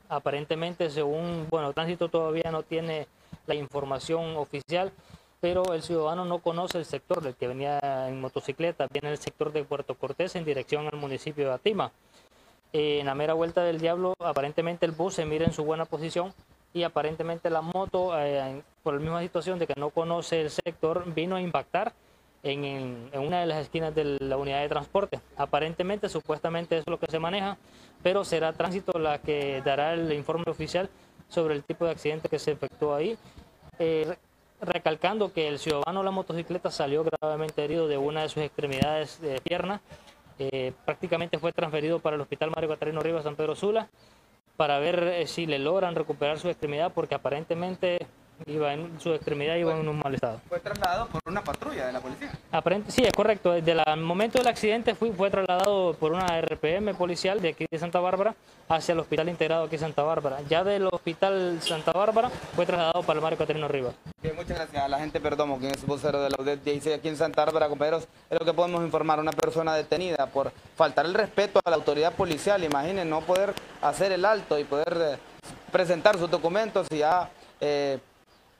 aparentemente 0.09 0.89
según, 0.89 1.47
bueno, 1.49 1.71
tránsito 1.73 2.09
todavía 2.09 2.51
no 2.51 2.63
tiene 2.63 3.07
la 3.47 3.55
información 3.55 4.35
oficial, 4.35 4.91
pero 5.39 5.73
el 5.73 5.81
ciudadano 5.81 6.25
no 6.25 6.39
conoce 6.39 6.77
el 6.77 6.85
sector 6.85 7.21
del 7.21 7.35
que 7.35 7.47
venía 7.47 7.79
en 8.07 8.21
motocicleta, 8.21 8.87
viene 8.91 9.09
el 9.09 9.17
sector 9.17 9.51
de 9.51 9.63
Puerto 9.63 9.95
Cortés 9.95 10.35
en 10.35 10.45
dirección 10.45 10.87
al 10.87 10.97
municipio 10.97 11.47
de 11.47 11.53
Atima. 11.53 11.91
en 12.73 13.05
la 13.05 13.15
mera 13.15 13.33
vuelta 13.33 13.63
del 13.63 13.79
diablo, 13.79 14.13
aparentemente 14.19 14.85
el 14.85 14.91
bus 14.93 15.15
se 15.15 15.25
mira 15.25 15.45
en 15.45 15.51
su 15.51 15.63
buena 15.63 15.85
posición 15.85 16.33
y 16.73 16.83
aparentemente 16.83 17.49
la 17.49 17.61
moto, 17.61 18.17
eh, 18.17 18.61
por 18.83 18.93
la 18.93 18.99
misma 19.01 19.21
situación 19.21 19.59
de 19.59 19.67
que 19.67 19.73
no 19.77 19.89
conoce 19.89 20.41
el 20.41 20.49
sector, 20.49 21.11
vino 21.13 21.35
a 21.35 21.41
impactar 21.41 21.93
en, 22.43 23.09
una 23.13 23.41
de 23.41 23.45
las 23.45 23.59
esquinas 23.59 23.93
de 23.93 24.17
la 24.19 24.37
unidad 24.37 24.61
de 24.61 24.69
transporte. 24.69 25.19
Aparentemente, 25.37 26.09
supuestamente 26.09 26.75
eso 26.75 26.83
es 26.87 26.91
lo 26.91 26.99
que 26.99 27.11
se 27.11 27.19
maneja, 27.19 27.57
pero 28.03 28.23
será 28.23 28.53
tránsito 28.53 28.97
la 28.99 29.19
que 29.19 29.61
dará 29.63 29.93
el 29.93 30.11
informe 30.13 30.45
oficial 30.47 30.89
sobre 31.29 31.55
el 31.55 31.63
tipo 31.63 31.85
de 31.85 31.91
accidente 31.91 32.29
que 32.29 32.39
se 32.39 32.51
efectuó 32.51 32.95
ahí. 32.95 33.17
Eh, 33.79 34.15
recalcando 34.61 35.33
que 35.33 35.47
el 35.47 35.57
ciudadano 35.57 36.01
de 36.01 36.05
la 36.05 36.11
motocicleta 36.11 36.69
salió 36.69 37.03
gravemente 37.03 37.63
herido 37.63 37.87
de 37.87 37.97
una 37.97 38.21
de 38.23 38.29
sus 38.29 38.43
extremidades 38.43 39.19
de 39.21 39.39
pierna. 39.41 39.81
Eh, 40.37 40.73
prácticamente 40.85 41.39
fue 41.39 41.51
transferido 41.51 41.99
para 41.99 42.15
el 42.15 42.21
Hospital 42.21 42.51
Mario 42.51 42.69
Catarino 42.69 43.01
Rivas 43.01 43.23
San 43.23 43.35
Pedro 43.35 43.55
Sula 43.55 43.89
para 44.57 44.79
ver 44.79 45.03
eh, 45.03 45.27
si 45.27 45.45
le 45.45 45.59
logran 45.59 45.95
recuperar 45.95 46.39
su 46.39 46.49
extremidad 46.49 46.91
porque 46.93 47.15
aparentemente 47.15 48.05
iba 48.45 48.73
en 48.73 48.99
su 48.99 49.13
extremidad 49.13 49.55
iba 49.55 49.77
en 49.77 49.87
un 49.87 49.99
mal 49.99 50.13
estado. 50.13 50.39
Fue 50.47 50.59
trasladado 50.59 51.07
por 51.07 51.21
una 51.25 51.43
patrulla 51.43 51.87
de 51.87 51.93
la 51.93 51.99
policía. 51.99 52.31
Aparente, 52.51 52.91
sí, 52.91 53.03
es 53.03 53.13
correcto. 53.13 53.51
Desde 53.51 53.71
el 53.71 54.01
momento 54.01 54.37
del 54.37 54.47
accidente 54.47 54.95
fue, 54.95 55.11
fue 55.11 55.29
trasladado 55.29 55.93
por 55.93 56.13
una 56.13 56.39
RPM 56.41 56.95
policial 56.95 57.41
de 57.41 57.49
aquí 57.49 57.65
de 57.69 57.79
Santa 57.79 57.99
Bárbara 57.99 58.35
hacia 58.69 58.93
el 58.93 58.99
hospital 58.99 59.29
integrado 59.29 59.65
aquí 59.65 59.71
de 59.71 59.79
Santa 59.79 60.03
Bárbara. 60.03 60.41
Ya 60.49 60.63
del 60.63 60.87
hospital 60.87 61.59
Santa 61.61 61.91
Bárbara 61.91 62.29
fue 62.55 62.65
trasladado 62.65 63.03
para 63.03 63.17
el 63.17 63.23
Mario 63.23 63.37
Caterino 63.37 63.67
Rivas. 63.67 63.95
Bien, 64.21 64.35
muchas 64.35 64.57
gracias 64.57 64.83
a 64.83 64.87
la 64.87 64.99
gente 64.99 65.19
Perdomo, 65.19 65.57
quien 65.57 65.71
es 65.71 65.85
vocero 65.85 66.21
de 66.21 66.29
la 66.29 66.37
UDET 66.39 66.63
dice 66.63 66.93
aquí 66.93 67.07
en 67.07 67.17
Santa 67.17 67.45
Bárbara, 67.45 67.69
compañeros, 67.69 68.07
es 68.29 68.39
lo 68.39 68.45
que 68.45 68.53
podemos 68.53 68.83
informar, 68.83 69.19
una 69.19 69.31
persona 69.31 69.75
detenida 69.75 70.27
por 70.27 70.51
faltar 70.75 71.05
el 71.05 71.13
respeto 71.13 71.59
a 71.63 71.69
la 71.69 71.75
autoridad 71.75 72.13
policial, 72.13 72.63
imaginen, 72.63 73.09
no 73.09 73.21
poder 73.21 73.53
hacer 73.81 74.11
el 74.11 74.25
alto 74.25 74.59
y 74.59 74.63
poder 74.63 74.97
eh, 74.99 75.17
presentar 75.71 76.17
sus 76.17 76.29
documentos 76.29 76.87
y 76.91 76.99
ya 76.99 77.29
eh, 77.59 77.99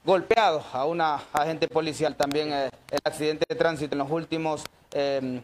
golpeado 0.03 0.63
a 0.73 0.85
una 0.85 1.21
agente 1.33 1.67
policial 1.67 2.15
también 2.15 2.51
eh, 2.51 2.69
el 2.89 2.99
accidente 3.03 3.45
de 3.47 3.55
tránsito 3.55 3.93
en 3.93 3.99
los 3.99 4.11
últimos 4.11 4.63
em, 4.93 5.41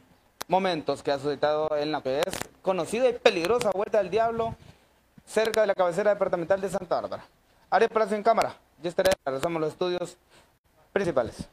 momentos 0.48 1.04
que 1.04 1.12
ha 1.12 1.20
suscitado 1.20 1.76
en 1.78 1.92
la 1.92 2.02
que 2.02 2.20
es 2.20 2.34
conocida 2.62 3.10
y 3.10 3.14
peligrosa 3.14 3.72
Vuelta 3.72 4.00
del 4.00 4.10
Diablo 4.10 4.56
cerca 5.26 5.62
de 5.62 5.68
la 5.68 5.76
cabecera 5.76 6.12
departamental 6.12 6.60
de 6.62 6.70
Santa 6.70 7.02
Bárbara. 7.02 7.26
Área 7.70 7.90
Palacio 7.90 8.16
en 8.16 8.24
cámara, 8.24 8.56
ya 8.82 8.90
estaré, 8.90 9.12
regresamos 9.26 9.62
los 9.62 9.74
estudios 9.74 10.18
principales. 10.94 11.48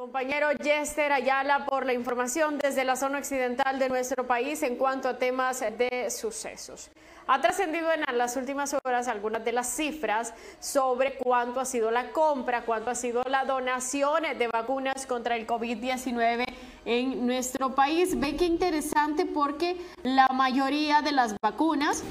Compañero 0.00 0.48
Jester 0.58 1.12
Ayala 1.12 1.66
por 1.66 1.84
la 1.84 1.92
información 1.92 2.56
desde 2.56 2.84
la 2.84 2.96
zona 2.96 3.18
occidental 3.18 3.78
de 3.78 3.90
nuestro 3.90 4.26
país 4.26 4.62
en 4.62 4.76
cuanto 4.76 5.10
a 5.10 5.18
temas 5.18 5.60
de 5.60 6.10
sucesos. 6.10 6.88
Ha 7.26 7.38
trascendido 7.42 7.86
en 7.92 8.16
las 8.16 8.34
últimas 8.36 8.74
horas 8.82 9.08
algunas 9.08 9.44
de 9.44 9.52
las 9.52 9.68
cifras 9.68 10.32
sobre 10.58 11.18
cuánto 11.18 11.60
ha 11.60 11.66
sido 11.66 11.90
la 11.90 12.12
compra, 12.12 12.62
cuánto 12.62 12.90
ha 12.90 12.94
sido 12.94 13.22
la 13.24 13.44
donación 13.44 14.22
de 14.38 14.48
vacunas 14.48 15.06
contra 15.06 15.36
el 15.36 15.46
COVID-19 15.46 16.46
en 16.86 17.26
nuestro 17.26 17.74
país. 17.74 18.18
Ve 18.18 18.36
qué 18.36 18.46
interesante 18.46 19.26
porque 19.26 19.76
la 20.02 20.28
mayoría 20.28 21.02
de 21.02 21.12
las 21.12 21.36
vacunas, 21.42 22.02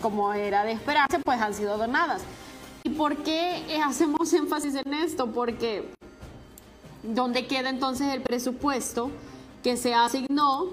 como 0.00 0.32
era 0.32 0.62
de 0.62 0.70
esperarse, 0.70 1.18
pues 1.18 1.40
han 1.40 1.54
sido 1.54 1.76
donadas. 1.76 2.22
¿Y 2.84 2.90
por 2.90 3.16
qué 3.24 3.80
hacemos 3.84 4.32
énfasis 4.32 4.76
en 4.76 4.94
esto? 4.94 5.26
Porque 5.32 5.90
¿Dónde 7.02 7.48
queda 7.48 7.68
entonces 7.68 8.12
el 8.12 8.22
presupuesto 8.22 9.10
que 9.64 9.76
se 9.76 9.92
asignó 9.92 10.68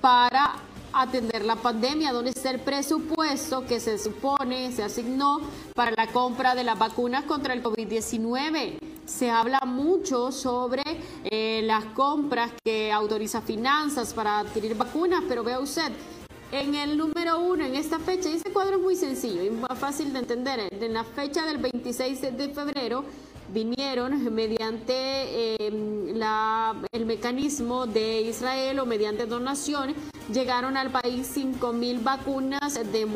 para 0.00 0.54
atender 0.92 1.44
la 1.44 1.56
pandemia? 1.56 2.12
¿Dónde 2.12 2.30
está 2.30 2.50
el 2.50 2.60
presupuesto 2.60 3.66
que 3.66 3.80
se 3.80 3.98
supone 3.98 4.70
se 4.70 4.84
asignó 4.84 5.40
para 5.74 5.90
la 5.90 6.06
compra 6.12 6.54
de 6.54 6.62
las 6.62 6.78
vacunas 6.78 7.24
contra 7.24 7.52
el 7.52 7.64
COVID-19? 7.64 8.78
Se 9.06 9.28
habla 9.28 9.58
mucho 9.66 10.30
sobre 10.30 10.82
eh, 11.24 11.62
las 11.64 11.84
compras 11.86 12.52
que 12.64 12.92
autoriza 12.92 13.40
finanzas 13.40 14.14
para 14.14 14.38
adquirir 14.38 14.76
vacunas, 14.76 15.24
pero 15.28 15.42
vea 15.42 15.58
usted, 15.58 15.90
en 16.52 16.76
el 16.76 16.96
número 16.96 17.40
uno 17.40 17.64
en 17.64 17.74
esta 17.74 17.98
fecha. 17.98 18.28
Y 18.28 18.34
este 18.34 18.52
cuadro 18.52 18.76
es 18.76 18.82
muy 18.82 18.94
sencillo 18.94 19.42
y 19.42 19.50
fácil 19.74 20.12
de 20.12 20.20
entender. 20.20 20.68
En 20.70 20.92
la 20.92 21.02
fecha 21.02 21.44
del 21.44 21.58
26 21.58 22.20
de 22.36 22.48
febrero 22.50 23.04
vinieron 23.52 24.34
mediante 24.34 25.66
em, 25.66 26.06
el 26.92 27.06
mecanismo 27.06 27.86
de 27.86 28.22
Israel 28.22 28.78
o 28.80 28.86
mediante 28.86 29.26
donación, 29.26 29.94
llegaron 30.32 30.76
al 30.76 30.90
país 30.90 31.28
5 31.32 31.72
mil 31.72 31.98
vacunas 32.00 32.74
de, 32.74 33.06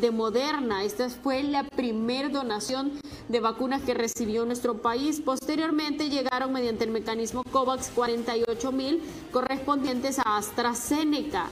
de 0.00 0.10
Moderna. 0.10 0.84
Esta 0.84 1.08
fue 1.08 1.42
la 1.42 1.64
primera 1.64 2.28
donación 2.28 2.92
de 3.28 3.40
vacunas 3.40 3.82
que 3.82 3.94
recibió 3.94 4.44
nuestro 4.44 4.78
país. 4.82 5.20
Posteriormente 5.20 6.10
llegaron 6.10 6.52
mediante 6.52 6.84
el 6.84 6.90
mecanismo 6.90 7.42
COVAX 7.44 7.90
48 7.94 8.72
mil 8.72 9.02
correspondientes 9.32 10.18
a 10.18 10.36
AstraZeneca. 10.36 11.50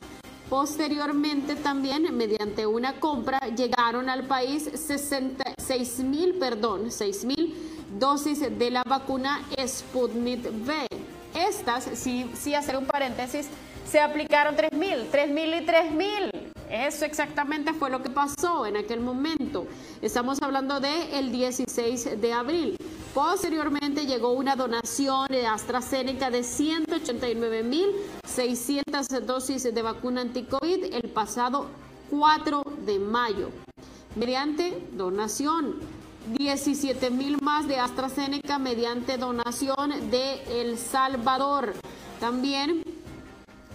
Posteriormente 0.51 1.57
también, 1.57 2.17
mediante 2.17 2.67
una 2.67 2.99
compra, 2.99 3.39
llegaron 3.55 4.09
al 4.09 4.27
país 4.27 4.71
66 4.75 5.99
mil, 5.99 6.39
perdón, 6.39 6.91
6 6.91 7.25
mil 7.27 7.55
dosis 7.99 8.41
de 8.41 8.71
la 8.71 8.83
vacuna 8.85 9.43
Sputnik 9.67 10.45
V. 10.45 10.87
Estas, 11.35 11.85
si, 11.95 12.31
si 12.35 12.55
hacer 12.55 12.77
un 12.77 12.87
paréntesis, 12.87 13.49
se 13.91 14.01
aplicaron 14.01 14.55
3 14.57 14.73
mil, 14.73 15.09
3 15.11 15.31
mil 15.31 15.55
y 15.55 15.65
3 15.65 15.93
mil. 15.93 16.31
Eso 16.71 17.07
exactamente 17.07 17.73
fue 17.73 17.89
lo 17.89 18.03
que 18.03 18.11
pasó 18.11 18.67
en 18.67 18.77
aquel 18.77 19.01
momento. 19.01 19.67
Estamos 20.03 20.43
hablando 20.43 20.81
del 20.81 21.09
el 21.15 21.33
16 21.33 22.21
de 22.21 22.33
abril. 22.33 22.77
Posteriormente 23.15 24.05
llegó 24.05 24.33
una 24.33 24.55
donación 24.55 25.29
de 25.29 25.47
AstraZeneca 25.47 26.31
de 26.31 26.41
189.600 26.41 29.21
dosis 29.21 29.63
de 29.63 29.83
vacuna 29.83 30.21
anti-COVID 30.21 30.93
el 30.93 31.09
pasado 31.11 31.69
4 32.11 32.63
de 32.85 32.99
mayo. 32.99 33.49
Mediante 34.15 34.87
donación, 34.93 35.77
17.000 36.29 37.41
más 37.41 37.67
de 37.67 37.79
AstraZeneca 37.79 38.59
mediante 38.59 39.17
donación 39.17 40.11
de 40.11 40.61
El 40.61 40.79
Salvador. 40.79 41.75
También 42.21 42.83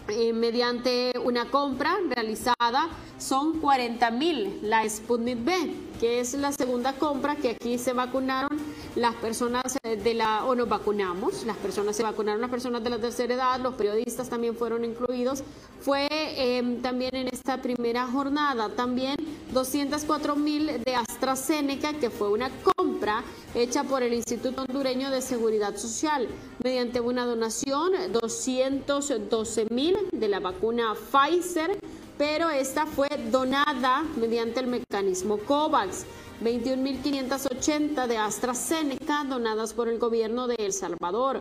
eh, 0.10 0.34
mediante 0.34 1.14
una 1.24 1.46
compra 1.46 1.96
realizada 2.10 2.90
son 3.18 3.60
40 3.60 4.12
mil 4.12 4.60
la 4.62 4.88
Sputnik 4.88 5.44
B, 5.44 5.76
que 6.00 6.20
es 6.20 6.34
la 6.34 6.52
segunda 6.52 6.94
compra 6.94 7.36
que 7.38 7.52
aquí 7.52 7.78
se 7.78 7.94
vacunaron 7.94 8.60
las 8.96 9.16
personas 9.16 9.78
eh, 9.84 9.96
de 9.96 10.14
la, 10.14 10.46
o 10.46 10.56
nos 10.56 10.70
vacunamos, 10.70 11.46
las 11.46 11.58
personas 11.58 11.96
se 11.96 12.04
vacunaron, 12.04 12.42
las 12.42 12.50
personas 12.50 12.84
de 12.84 12.90
la 12.90 13.00
tercera 13.00 13.34
edad, 13.34 13.60
los 13.60 13.74
periodistas 13.74 14.30
también 14.30 14.56
fueron 14.56 14.86
incluidos. 14.86 15.44
Fue 15.82 16.08
em, 16.12 16.82
también 16.82 17.16
en 17.16 17.28
esta 17.28 17.62
primera 17.62 18.08
jornada, 18.08 18.70
también 18.70 19.16
204 19.52 20.36
mil 20.36 20.68
de 20.84 20.96
AstraZeneca, 20.96 21.94
que 21.94 22.10
fue 22.10 22.30
una 22.30 22.50
compra 22.62 23.24
hecha 23.56 23.84
por 23.84 24.04
el 24.04 24.14
Instituto 24.14 24.64
Hondureño 24.64 25.10
de 25.10 25.22
Seguridad 25.22 25.76
Social 25.78 26.28
mediante 26.64 27.00
una 27.00 27.26
donación, 27.26 27.92
212 28.12 29.66
mil 29.72 29.98
de 30.12 30.28
la 30.28 30.40
vacuna 30.40 30.94
Pfizer, 30.96 31.78
pero 32.18 32.50
esta 32.50 32.86
fue 32.86 33.10
donada 33.32 34.04
mediante 34.16 34.60
el 34.60 34.68
mecanismo 34.68 35.38
COVAX. 35.40 36.06
21.580 36.44 38.06
de 38.08 38.18
AstraZeneca 38.18 39.24
donadas 39.24 39.74
por 39.74 39.88
el 39.88 39.98
gobierno 39.98 40.48
de 40.48 40.56
El 40.60 40.74
Salvador. 40.74 41.40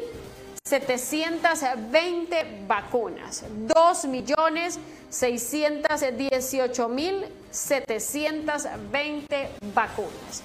720 0.66 2.64
vacunas, 2.66 3.44
2 3.72 4.06
millones 4.06 4.80
618 5.10 6.88
mil 6.88 7.24
720 7.52 9.48
vacunas. 9.72 10.42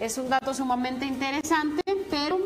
Es 0.00 0.16
un 0.16 0.28
dato 0.28 0.54
sumamente 0.54 1.06
interesante, 1.06 1.82
pero 2.08 2.38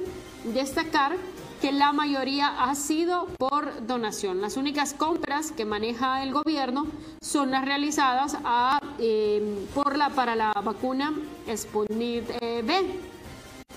destacar 0.45 1.17
que 1.61 1.71
la 1.71 1.93
mayoría 1.93 2.65
ha 2.65 2.75
sido 2.75 3.27
por 3.37 3.87
donación. 3.87 4.41
Las 4.41 4.57
únicas 4.57 4.95
compras 4.95 5.53
que 5.53 5.67
maneja 5.67 6.23
el 6.23 6.33
gobierno 6.33 6.87
son 7.21 7.51
las 7.51 7.63
realizadas 7.67 8.39
eh, 9.01 9.67
por 9.75 9.99
la, 9.99 10.09
para 10.09 10.35
la 10.35 10.53
vacuna 10.53 11.13
Sputnik 11.55 12.41
B. 12.41 13.01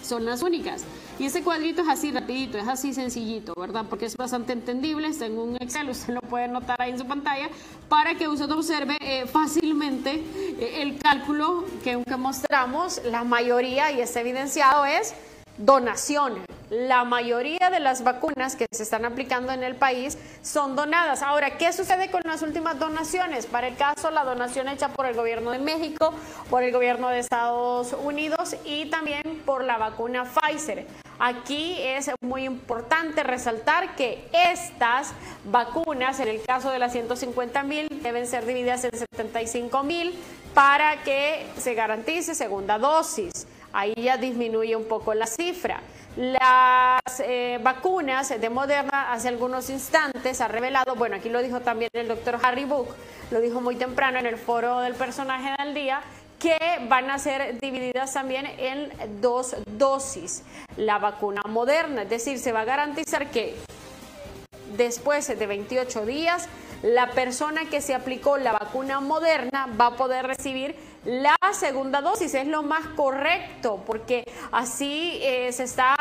Son 0.01 0.23
las 0.23 0.41
únicas. 0.41 0.85
Y 1.22 1.26
ese 1.26 1.43
cuadrito 1.43 1.84
es 1.84 1.88
así 1.88 2.11
rapidito, 2.11 2.57
es 2.57 2.67
así 2.67 2.95
sencillito, 2.95 3.53
¿verdad? 3.55 3.86
Porque 3.88 4.07
es 4.07 4.17
bastante 4.17 4.53
entendible, 4.53 5.07
está 5.07 5.28
en 5.28 5.38
un 5.38 5.55
Excel, 5.57 5.88
usted 5.91 6.15
lo 6.15 6.22
puede 6.22 6.47
notar 6.47 6.82
ahí 6.82 6.89
en 6.89 6.97
su 6.97 7.05
pantalla, 7.05 7.47
para 7.88 8.15
que 8.15 8.28
usted 8.28 8.49
observe 8.49 8.97
eh, 9.01 9.28
fácilmente 9.28 10.13
eh, 10.15 10.82
el 10.82 10.97
cálculo 10.97 11.65
que, 11.84 12.01
que 12.03 12.17
mostramos, 12.17 13.01
la 13.05 13.24
mayoría, 13.24 13.91
y 13.91 14.01
es 14.01 14.15
evidenciado, 14.15 14.84
es 14.88 15.13
donación. 15.59 16.39
La 16.72 17.03
mayoría 17.03 17.69
de 17.69 17.80
las 17.80 18.03
vacunas 18.03 18.55
que 18.55 18.65
se 18.72 18.82
están 18.82 19.05
aplicando 19.05 19.51
en 19.51 19.61
el 19.61 19.76
país 19.76 20.17
son 20.41 20.76
donadas. 20.76 21.22
Ahora, 21.22 21.55
¿qué 21.57 21.72
sucede 21.72 22.09
con 22.09 22.22
las 22.26 22.41
últimas 22.41 22.80
donaciones? 22.80 23.45
Para 23.45 23.67
el 23.67 23.76
caso, 23.76 24.09
la 24.09 24.24
donación 24.24 24.69
hecha 24.69 24.88
por 24.88 25.05
el 25.05 25.13
gobierno 25.13 25.51
de 25.51 25.59
México, 25.59 26.15
por 26.49 26.63
el 26.63 26.72
gobierno 26.72 27.09
de 27.09 27.19
Estados 27.19 27.93
Unidos 28.01 28.55
y 28.65 28.89
también 28.89 29.43
por 29.45 29.63
la 29.63 29.78
vacuna 29.78 30.24
Pfizer. 30.24 30.88
Aquí 31.24 31.76
es 31.80 32.09
muy 32.19 32.45
importante 32.45 33.22
resaltar 33.22 33.95
que 33.95 34.28
estas 34.34 35.13
vacunas, 35.45 36.19
en 36.19 36.28
el 36.28 36.41
caso 36.41 36.72
de 36.72 36.80
las 36.80 36.93
150 36.93 37.61
mil, 37.61 37.88
deben 38.01 38.26
ser 38.26 38.43
divididas 38.43 38.86
en 38.86 38.97
75 38.97 39.84
mil 39.84 40.17
para 40.55 41.03
que 41.03 41.45
se 41.59 41.76
garantice 41.76 42.34
segunda 42.34 42.80
dosis. 42.80 43.45
Ahí 43.72 43.93
ya 43.95 44.17
disminuye 44.17 44.76
un 44.76 44.86
poco 44.86 45.13
la 45.13 45.28
cifra. 45.28 45.82
Las 46.17 47.19
eh, 47.19 47.59
vacunas 47.61 48.30
de 48.30 48.49
Moderna 48.49 49.13
hace 49.13 49.28
algunos 49.28 49.69
instantes 49.69 50.41
ha 50.41 50.47
revelado, 50.47 50.95
bueno, 50.95 51.17
aquí 51.17 51.30
lo 51.30 51.43
dijo 51.43 51.61
también 51.61 51.91
el 51.93 52.07
doctor 52.07 52.39
Harry 52.41 52.65
Book, 52.65 52.88
lo 53.30 53.41
dijo 53.41 53.61
muy 53.61 53.76
temprano 53.76 54.17
en 54.17 54.26
el 54.26 54.38
foro 54.38 54.80
del 54.80 54.95
personaje 54.95 55.53
del 55.63 55.76
día, 55.76 56.01
que 56.41 56.57
van 56.89 57.11
a 57.11 57.19
ser 57.19 57.59
divididas 57.59 58.13
también 58.13 58.47
en 58.57 58.91
dos 59.21 59.55
dosis. 59.77 60.43
La 60.75 60.97
vacuna 60.97 61.41
moderna, 61.47 62.01
es 62.01 62.09
decir, 62.09 62.39
se 62.39 62.51
va 62.51 62.61
a 62.61 62.65
garantizar 62.65 63.29
que 63.29 63.55
después 64.75 65.27
de 65.27 65.45
28 65.45 66.05
días, 66.05 66.49
la 66.81 67.11
persona 67.11 67.65
que 67.69 67.79
se 67.79 67.93
aplicó 67.93 68.37
la 68.37 68.53
vacuna 68.53 68.99
moderna 69.01 69.67
va 69.79 69.87
a 69.87 69.95
poder 69.95 70.25
recibir 70.25 70.75
la 71.05 71.35
segunda 71.53 72.01
dosis. 72.01 72.33
Es 72.33 72.47
lo 72.47 72.63
más 72.63 72.87
correcto 72.95 73.83
porque 73.85 74.23
así 74.51 75.19
eh, 75.21 75.51
se 75.51 75.63
está 75.63 75.95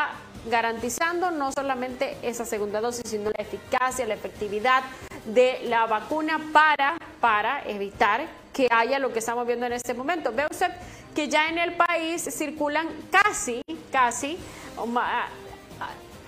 garantizando 0.49 1.29
no 1.29 1.51
solamente 1.51 2.17
esa 2.23 2.45
segunda 2.45 2.81
dosis, 2.81 3.03
sino 3.05 3.29
la 3.29 3.43
eficacia, 3.43 4.07
la 4.07 4.15
efectividad 4.15 4.81
de 5.25 5.59
la 5.65 5.85
vacuna 5.85 6.41
para, 6.51 6.97
para 7.19 7.61
evitar 7.67 8.40
que 8.61 8.67
haya 8.69 8.99
lo 8.99 9.11
que 9.11 9.17
estamos 9.17 9.47
viendo 9.47 9.65
en 9.65 9.73
este 9.73 9.95
momento. 9.95 10.31
Ve 10.31 10.45
usted 10.51 10.69
que 11.15 11.27
ya 11.27 11.47
en 11.47 11.57
el 11.57 11.73
país 11.73 12.21
circulan 12.31 12.87
casi, 13.09 13.63
casi, 13.91 14.37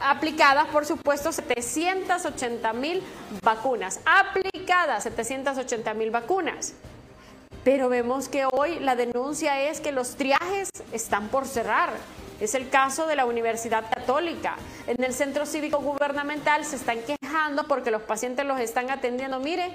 aplicadas, 0.01 0.65
por 0.69 0.83
supuesto, 0.83 1.31
780 1.31 2.73
mil 2.73 3.03
vacunas. 3.43 3.99
Aplicadas 4.03 5.03
780 5.03 5.93
mil 5.93 6.09
vacunas. 6.09 6.73
Pero 7.63 7.87
vemos 7.87 8.29
que 8.29 8.47
hoy 8.51 8.79
la 8.79 8.95
denuncia 8.95 9.61
es 9.69 9.79
que 9.79 9.91
los 9.91 10.15
triajes 10.15 10.69
están 10.91 11.27
por 11.27 11.45
cerrar. 11.45 11.91
Es 12.39 12.55
el 12.55 12.67
caso 12.69 13.05
de 13.05 13.15
la 13.15 13.27
Universidad 13.27 13.85
Católica. 13.93 14.55
En 14.87 15.03
el 15.03 15.13
centro 15.13 15.45
cívico 15.45 15.77
gubernamental 15.77 16.65
se 16.65 16.77
están 16.77 16.97
quejando 17.03 17.67
porque 17.67 17.91
los 17.91 18.01
pacientes 18.01 18.43
los 18.43 18.59
están 18.59 18.89
atendiendo. 18.89 19.39
Mire, 19.39 19.71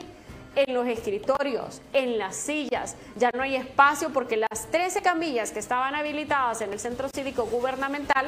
en 0.59 0.75
los 0.75 0.87
escritorios, 0.89 1.81
en 1.93 2.19
las 2.19 2.35
sillas. 2.35 2.97
Ya 3.17 3.31
no 3.35 3.43
hay 3.43 3.57
espacio 3.57 4.11
porque 4.11 4.37
las 4.37 4.67
13 4.71 5.03
camillas 5.03 5.53
que 5.53 5.61
estaban 5.61 5.95
habilitadas 5.95 6.61
en 6.63 6.73
el 6.73 6.81
centro 6.81 7.09
cívico 7.09 7.47
gubernamental 7.47 8.27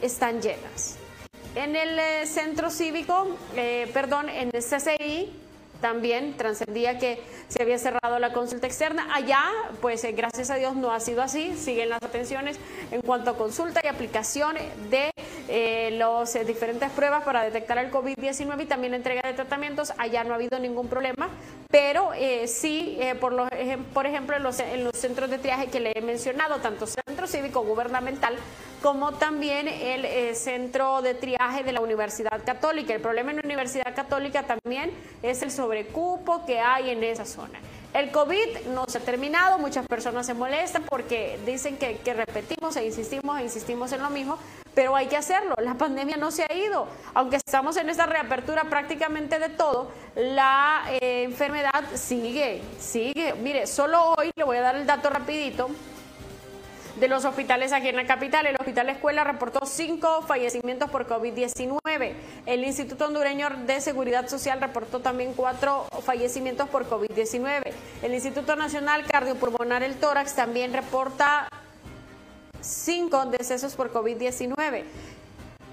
están 0.00 0.40
llenas. 0.40 0.96
En 1.54 1.76
el 1.76 1.98
eh, 1.98 2.26
centro 2.26 2.70
cívico, 2.70 3.36
eh, 3.54 3.90
perdón, 3.92 4.30
en 4.30 4.50
el 4.54 4.62
CCI 4.62 5.41
también 5.82 6.34
trascendía 6.38 6.98
que 6.98 7.20
se 7.48 7.60
había 7.60 7.76
cerrado 7.76 8.18
la 8.18 8.32
consulta 8.32 8.66
externa. 8.66 9.14
Allá, 9.14 9.42
pues 9.82 10.02
eh, 10.04 10.12
gracias 10.12 10.48
a 10.48 10.54
Dios 10.54 10.74
no 10.74 10.92
ha 10.92 11.00
sido 11.00 11.20
así, 11.20 11.54
siguen 11.56 11.90
las 11.90 12.02
atenciones 12.02 12.58
en 12.90 13.02
cuanto 13.02 13.30
a 13.30 13.36
consulta 13.36 13.80
y 13.84 13.88
aplicación 13.88 14.56
de 14.88 15.10
eh, 15.48 15.90
las 15.98 16.34
eh, 16.36 16.44
diferentes 16.44 16.88
pruebas 16.92 17.24
para 17.24 17.42
detectar 17.42 17.76
el 17.78 17.90
COVID-19 17.90 18.62
y 18.62 18.66
también 18.66 18.94
entrega 18.94 19.20
de 19.22 19.34
tratamientos. 19.34 19.92
Allá 19.98 20.24
no 20.24 20.32
ha 20.32 20.36
habido 20.36 20.58
ningún 20.58 20.88
problema, 20.88 21.28
pero 21.70 22.12
sí, 22.46 22.98
por, 23.20 23.32
los, 23.32 23.48
por 23.92 24.06
ejemplo, 24.06 24.36
en 24.36 24.42
los, 24.42 24.60
en 24.60 24.84
los 24.84 24.94
centros 24.94 25.28
de 25.30 25.38
triaje 25.38 25.66
que 25.66 25.80
le 25.80 25.92
he 25.94 26.00
mencionado, 26.00 26.58
tanto 26.60 26.86
centro 26.86 27.26
cívico 27.26 27.62
gubernamental 27.62 28.36
como 28.82 29.12
también 29.12 29.68
el 29.68 30.34
centro 30.34 31.00
de 31.02 31.14
triaje 31.14 31.62
de 31.62 31.72
la 31.72 31.80
Universidad 31.80 32.44
Católica. 32.44 32.92
El 32.92 33.00
problema 33.00 33.30
en 33.30 33.36
la 33.36 33.42
Universidad 33.44 33.94
Católica 33.94 34.42
también 34.42 34.90
es 35.22 35.42
el 35.42 35.50
sobrecupo 35.50 36.44
que 36.44 36.60
hay 36.60 36.90
en 36.90 37.04
esa 37.04 37.24
zona. 37.24 37.58
El 37.94 38.10
COVID 38.10 38.68
no 38.74 38.86
se 38.88 38.98
ha 38.98 39.00
terminado, 39.02 39.58
muchas 39.58 39.86
personas 39.86 40.24
se 40.24 40.32
molestan 40.32 40.82
porque 40.84 41.38
dicen 41.44 41.76
que, 41.76 41.98
repetimos 42.14 42.74
e 42.76 42.86
insistimos 42.86 43.38
e 43.38 43.42
insistimos 43.42 43.92
en 43.92 44.02
lo 44.02 44.08
mismo, 44.08 44.38
pero 44.74 44.96
hay 44.96 45.08
que 45.08 45.16
hacerlo, 45.18 45.54
la 45.58 45.74
pandemia 45.74 46.16
no 46.16 46.30
se 46.30 46.44
ha 46.44 46.54
ido, 46.54 46.88
aunque 47.12 47.36
estamos 47.36 47.76
en 47.76 47.90
esta 47.90 48.06
reapertura 48.06 48.64
prácticamente 48.64 49.38
de 49.38 49.50
todo, 49.50 49.92
la 50.16 50.84
eh, 50.88 51.24
enfermedad 51.24 51.84
sigue, 51.94 52.62
sigue. 52.78 53.34
Mire, 53.34 53.66
solo 53.66 54.14
hoy 54.16 54.30
le 54.34 54.44
voy 54.44 54.56
a 54.56 54.62
dar 54.62 54.76
el 54.76 54.86
dato 54.86 55.10
rapidito, 55.10 55.68
de 56.96 57.08
los 57.08 57.24
hospitales 57.24 57.72
aquí 57.72 57.88
en 57.88 57.96
la 57.96 58.06
capital. 58.06 58.46
El 58.46 58.56
Hospital 58.56 58.88
Escuela 58.90 59.24
reportó 59.24 59.66
cinco 59.66 60.22
fallecimientos 60.22 60.90
por 60.90 61.06
COVID-19. 61.06 62.12
El 62.46 62.64
Instituto 62.64 63.06
Hondureño 63.06 63.48
de 63.66 63.80
Seguridad 63.80 64.28
Social 64.28 64.60
reportó 64.60 65.00
también 65.00 65.32
cuatro 65.34 65.86
fallecimientos 66.04 66.68
por 66.68 66.88
COVID-19. 66.88 67.72
El 68.02 68.14
Instituto 68.14 68.56
Nacional 68.56 69.04
Cardiopulmonar 69.06 69.82
El 69.82 69.96
Tórax 69.96 70.34
también 70.34 70.72
reporta 70.72 71.48
cinco 72.60 73.26
decesos 73.26 73.74
por 73.74 73.92
COVID-19. 73.92 74.84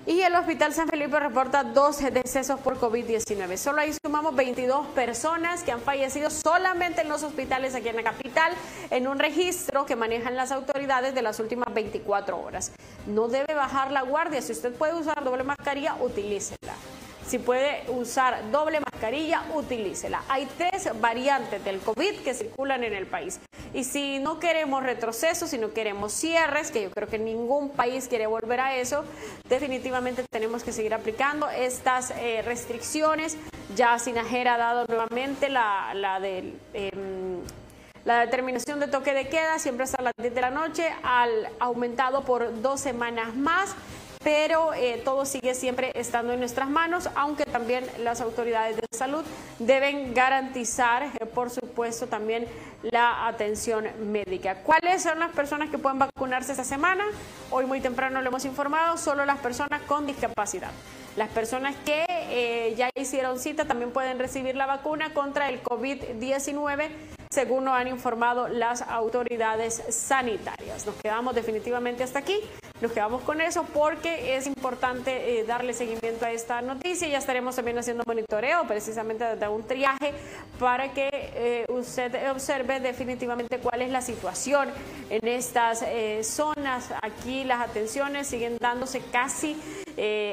Y 0.05 0.21
el 0.21 0.33
Hospital 0.33 0.73
San 0.73 0.87
Felipe 0.87 1.19
reporta 1.19 1.63
12 1.63 2.11
decesos 2.11 2.59
por 2.61 2.79
COVID-19. 2.79 3.57
Solo 3.57 3.81
ahí 3.81 3.91
sumamos 4.03 4.35
22 4.35 4.87
personas 4.87 5.61
que 5.61 5.71
han 5.71 5.81
fallecido 5.81 6.29
solamente 6.29 7.01
en 7.01 7.09
los 7.09 7.21
hospitales 7.23 7.75
aquí 7.75 7.89
en 7.89 7.97
la 7.97 8.03
capital, 8.03 8.53
en 8.89 9.07
un 9.07 9.19
registro 9.19 9.85
que 9.85 9.95
manejan 9.95 10.35
las 10.35 10.51
autoridades 10.51 11.13
de 11.13 11.21
las 11.21 11.39
últimas 11.39 11.73
24 11.73 12.39
horas. 12.39 12.71
No 13.05 13.27
debe 13.27 13.53
bajar 13.53 13.91
la 13.91 14.01
guardia. 14.01 14.41
Si 14.41 14.53
usted 14.53 14.73
puede 14.73 14.95
usar 14.95 15.23
doble 15.23 15.43
mascarilla, 15.43 15.95
utilícela. 16.01 16.73
Si 17.29 17.37
puede 17.37 17.83
usar 17.91 18.49
doble 18.49 18.79
mascarilla, 18.79 19.43
utilícela. 19.53 20.23
Hay 20.29 20.47
tres 20.57 20.89
variantes 20.99 21.63
del 21.63 21.79
COVID 21.79 22.21
que 22.23 22.33
circulan 22.33 22.83
en 22.83 22.95
el 22.95 23.05
país. 23.05 23.39
Y 23.71 23.83
si 23.83 24.17
no 24.17 24.39
queremos 24.39 24.81
retrocesos, 24.81 25.51
si 25.51 25.59
no 25.59 25.71
queremos 25.71 26.11
cierres, 26.11 26.71
que 26.71 26.81
yo 26.81 26.89
creo 26.89 27.07
que 27.07 27.19
ningún 27.19 27.69
país 27.69 28.07
quiere 28.07 28.25
volver 28.25 28.59
a 28.61 28.75
eso, 28.77 29.05
definitivamente 29.47 30.23
tenemos 30.27 30.63
que 30.63 30.71
seguir 30.71 30.91
aplicando 30.95 31.47
estas 31.51 32.09
eh, 32.17 32.41
restricciones. 32.43 33.37
Ya 33.75 33.99
Sinajera 33.99 34.55
ha 34.55 34.57
dado 34.57 34.85
nuevamente 34.87 35.49
la, 35.49 35.93
la 35.93 36.19
em, 36.27 37.43
la 38.05 38.21
determinación 38.21 38.79
de 38.79 38.87
toque 38.87 39.13
de 39.13 39.29
queda 39.29 39.59
siempre 39.59 39.83
hasta 39.83 40.01
las 40.01 40.13
10 40.17 40.33
de 40.33 40.41
la 40.41 40.49
noche, 40.49 40.89
al 41.03 41.49
aumentado 41.59 42.23
por 42.23 42.59
dos 42.63 42.79
semanas 42.79 43.35
más 43.35 43.75
pero 44.23 44.73
eh, 44.73 45.01
todo 45.05 45.25
sigue 45.25 45.55
siempre 45.55 45.91
estando 45.95 46.33
en 46.33 46.39
nuestras 46.39 46.69
manos, 46.69 47.09
aunque 47.15 47.45
también 47.45 47.85
las 47.99 48.19
autoridades 48.19 48.75
de 48.75 48.85
salud 48.91 49.23
deben 49.59 50.13
garantizar, 50.13 51.03
eh, 51.03 51.25
por 51.25 51.49
supuesto, 51.49 52.07
también 52.07 52.45
la 52.81 53.27
atención 53.27 53.87
médica. 54.11 54.55
¿Cuáles 54.63 55.03
son 55.03 55.19
las 55.19 55.31
personas 55.31 55.69
que 55.69 55.77
pueden 55.77 55.99
vacunarse 55.99 56.51
esta 56.51 56.65
semana? 56.65 57.05
Hoy 57.49 57.65
muy 57.65 57.79
temprano 57.79 58.21
lo 58.21 58.27
hemos 58.27 58.43
informado, 58.43 58.97
solo 58.97 59.25
las 59.25 59.39
personas 59.39 59.81
con 59.83 60.05
discapacidad. 60.05 60.71
Las 61.15 61.29
personas 61.29 61.75
que 61.85 62.05
eh, 62.09 62.75
ya 62.77 62.89
hicieron 62.95 63.39
cita 63.39 63.65
también 63.65 63.91
pueden 63.91 64.19
recibir 64.19 64.55
la 64.55 64.65
vacuna 64.65 65.13
contra 65.13 65.49
el 65.49 65.63
COVID-19 65.63 66.89
según 67.31 67.65
nos 67.65 67.75
han 67.75 67.87
informado 67.87 68.47
las 68.47 68.81
autoridades 68.81 69.83
sanitarias. 69.89 70.85
Nos 70.85 70.95
quedamos 70.95 71.35
definitivamente 71.35 72.03
hasta 72.03 72.19
aquí. 72.19 72.39
Nos 72.81 72.93
quedamos 72.93 73.23
con 73.23 73.41
eso 73.41 73.65
porque 73.73 74.37
es 74.37 74.47
importante 74.47 75.39
eh, 75.39 75.43
darle 75.43 75.73
seguimiento 75.73 76.25
a 76.25 76.31
esta 76.31 76.61
noticia. 76.61 77.09
Ya 77.09 77.17
estaremos 77.17 77.57
también 77.57 77.77
haciendo 77.77 78.03
monitoreo 78.07 78.65
precisamente 78.67 79.25
desde 79.25 79.49
un 79.49 79.63
triaje 79.63 80.13
para 80.57 80.93
que 80.93 81.09
eh, 81.11 81.65
usted 81.67 82.31
observe 82.31 82.79
definitivamente 82.79 83.59
cuál 83.59 83.81
es 83.81 83.91
la 83.91 84.01
situación 84.01 84.69
en 85.09 85.27
estas 85.27 85.81
eh, 85.81 86.21
zonas. 86.23 86.93
Aquí 87.01 87.43
las 87.43 87.67
atenciones 87.67 88.27
siguen 88.27 88.57
dándose 88.61 89.01
casi 89.11 89.57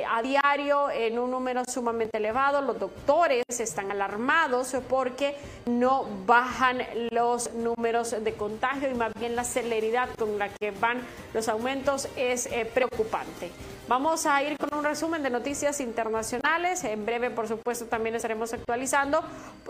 a 0.08 0.22
diario 0.22 0.90
en 0.90 1.18
un 1.18 1.30
número 1.30 1.62
sumamente 1.68 2.18
elevado. 2.18 2.60
Los 2.62 2.78
doctores 2.78 3.44
están 3.48 3.90
alarmados 3.90 4.76
porque 4.88 5.36
no 5.66 6.06
bajan 6.26 6.82
los 7.10 7.52
números 7.54 8.16
de 8.22 8.32
contagio 8.34 8.90
y 8.90 8.94
más 8.94 9.12
bien 9.14 9.36
la 9.36 9.44
celeridad 9.44 10.08
con 10.16 10.38
la 10.38 10.48
que 10.48 10.70
van 10.70 11.02
los 11.34 11.48
aumentos 11.48 12.08
es 12.16 12.46
eh, 12.46 12.70
preocupante. 12.72 13.50
Vamos 13.88 14.26
a 14.26 14.42
ir 14.42 14.58
con 14.58 14.76
un 14.76 14.84
resumen 14.84 15.22
de 15.22 15.30
noticias 15.30 15.80
internacionales. 15.80 16.82
En 16.84 17.06
breve, 17.06 17.30
por 17.30 17.46
supuesto, 17.46 17.86
también 17.86 18.16
estaremos 18.16 18.52
actualizando 18.52 19.22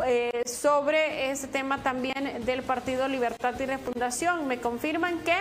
eh, 0.07 0.42
sobre 0.47 1.30
ese 1.30 1.49
tema 1.49 1.82
también 1.82 2.44
del 2.47 2.62
Partido 2.62 3.09
Libertad 3.09 3.55
y 3.61 3.66
Refundación. 3.66 4.49
Me 4.49 4.59
confirman 4.59 5.18
que 5.20 5.36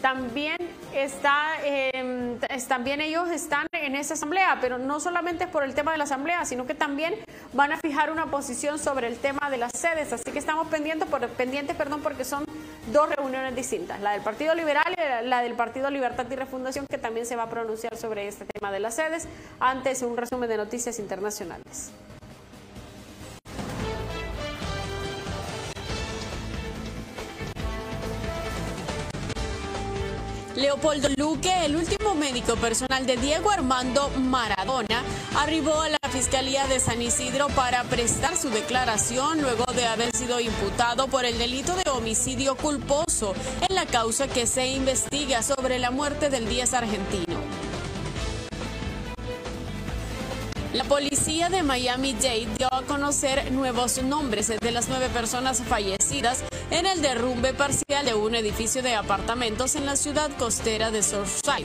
también 0.00 0.56
está, 0.94 1.54
em, 1.64 2.38
también 2.68 3.00
ellos 3.00 3.28
están 3.30 3.66
en 3.72 3.96
esa 3.96 4.14
asamblea, 4.14 4.58
pero 4.60 4.78
no 4.78 5.00
solamente 5.00 5.46
por 5.46 5.62
el 5.62 5.74
tema 5.74 5.92
de 5.92 5.98
la 5.98 6.04
asamblea, 6.04 6.44
sino 6.44 6.66
que 6.66 6.74
también 6.74 7.14
van 7.52 7.72
a 7.72 7.78
fijar 7.78 8.10
una 8.10 8.26
posición 8.26 8.78
sobre 8.78 9.08
el 9.08 9.18
tema 9.18 9.50
de 9.50 9.56
las 9.56 9.72
sedes. 9.72 10.12
Así 10.12 10.30
que 10.30 10.38
estamos 10.38 10.68
pendientes, 10.68 11.08
pendientes 11.36 11.76
perdón, 11.76 12.02
porque 12.02 12.24
son 12.24 12.44
dos 12.92 13.08
reuniones 13.08 13.54
distintas, 13.56 14.00
la 14.00 14.12
del 14.12 14.22
Partido 14.22 14.54
Liberal 14.54 14.94
y 14.96 15.26
la 15.26 15.42
del 15.42 15.54
Partido 15.54 15.90
Libertad 15.90 16.26
y 16.30 16.36
Refundación, 16.36 16.86
que 16.88 16.98
también 16.98 17.26
se 17.26 17.36
va 17.36 17.44
a 17.44 17.50
pronunciar 17.50 17.96
sobre 17.96 18.28
este 18.28 18.44
tema 18.44 18.70
de 18.70 18.80
las 18.80 18.94
sedes. 18.94 19.26
Antes, 19.60 20.02
un 20.02 20.16
resumen 20.16 20.48
de 20.48 20.56
noticias 20.56 20.98
internacionales. 20.98 21.92
Leopoldo 30.56 31.08
Luque, 31.18 31.66
el 31.66 31.76
último 31.76 32.14
médico 32.14 32.56
personal 32.56 33.04
de 33.04 33.18
Diego 33.18 33.50
Armando 33.50 34.08
Maradona, 34.16 35.02
arribó 35.36 35.82
a 35.82 35.90
la 35.90 35.98
Fiscalía 36.10 36.66
de 36.66 36.80
San 36.80 37.02
Isidro 37.02 37.48
para 37.48 37.84
prestar 37.84 38.38
su 38.38 38.48
declaración 38.48 39.42
luego 39.42 39.66
de 39.74 39.86
haber 39.86 40.16
sido 40.16 40.40
imputado 40.40 41.08
por 41.08 41.26
el 41.26 41.36
delito 41.36 41.74
de 41.76 41.90
homicidio 41.90 42.56
culposo 42.56 43.34
en 43.68 43.74
la 43.74 43.84
causa 43.84 44.28
que 44.28 44.46
se 44.46 44.66
investiga 44.68 45.42
sobre 45.42 45.78
la 45.78 45.90
muerte 45.90 46.30
del 46.30 46.48
10 46.48 46.72
argentino. 46.72 47.55
La 50.76 50.84
policía 50.84 51.48
de 51.48 51.62
Miami-Dade 51.62 52.48
dio 52.58 52.68
a 52.70 52.82
conocer 52.82 53.50
nuevos 53.50 54.02
nombres 54.02 54.48
de 54.48 54.70
las 54.72 54.90
nueve 54.90 55.08
personas 55.08 55.62
fallecidas 55.62 56.44
en 56.70 56.84
el 56.84 57.00
derrumbe 57.00 57.54
parcial 57.54 58.04
de 58.04 58.12
un 58.12 58.34
edificio 58.34 58.82
de 58.82 58.94
apartamentos 58.94 59.74
en 59.74 59.86
la 59.86 59.96
ciudad 59.96 60.30
costera 60.36 60.90
de 60.90 61.02
Surfside 61.02 61.64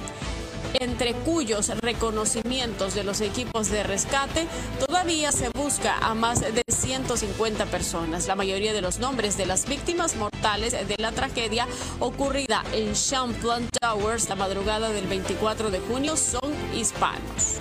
entre 0.75 1.13
cuyos 1.13 1.67
reconocimientos 1.81 2.95
de 2.95 3.03
los 3.03 3.19
equipos 3.19 3.69
de 3.69 3.83
rescate 3.83 4.47
todavía 4.79 5.33
se 5.33 5.49
busca 5.49 5.97
a 5.97 6.13
más 6.13 6.39
de 6.39 6.63
150 6.69 7.65
personas. 7.65 8.27
La 8.27 8.35
mayoría 8.35 8.71
de 8.71 8.79
los 8.79 8.99
nombres 8.99 9.35
de 9.35 9.45
las 9.45 9.67
víctimas 9.67 10.15
mortales 10.15 10.71
de 10.71 10.95
la 10.97 11.11
tragedia 11.11 11.67
ocurrida 11.99 12.63
en 12.71 12.93
Champlain 12.93 13.67
Towers 13.81 14.29
la 14.29 14.35
madrugada 14.35 14.91
del 14.91 15.07
24 15.07 15.69
de 15.69 15.81
junio 15.81 16.15
son 16.15 16.53
hispanos. 16.73 17.59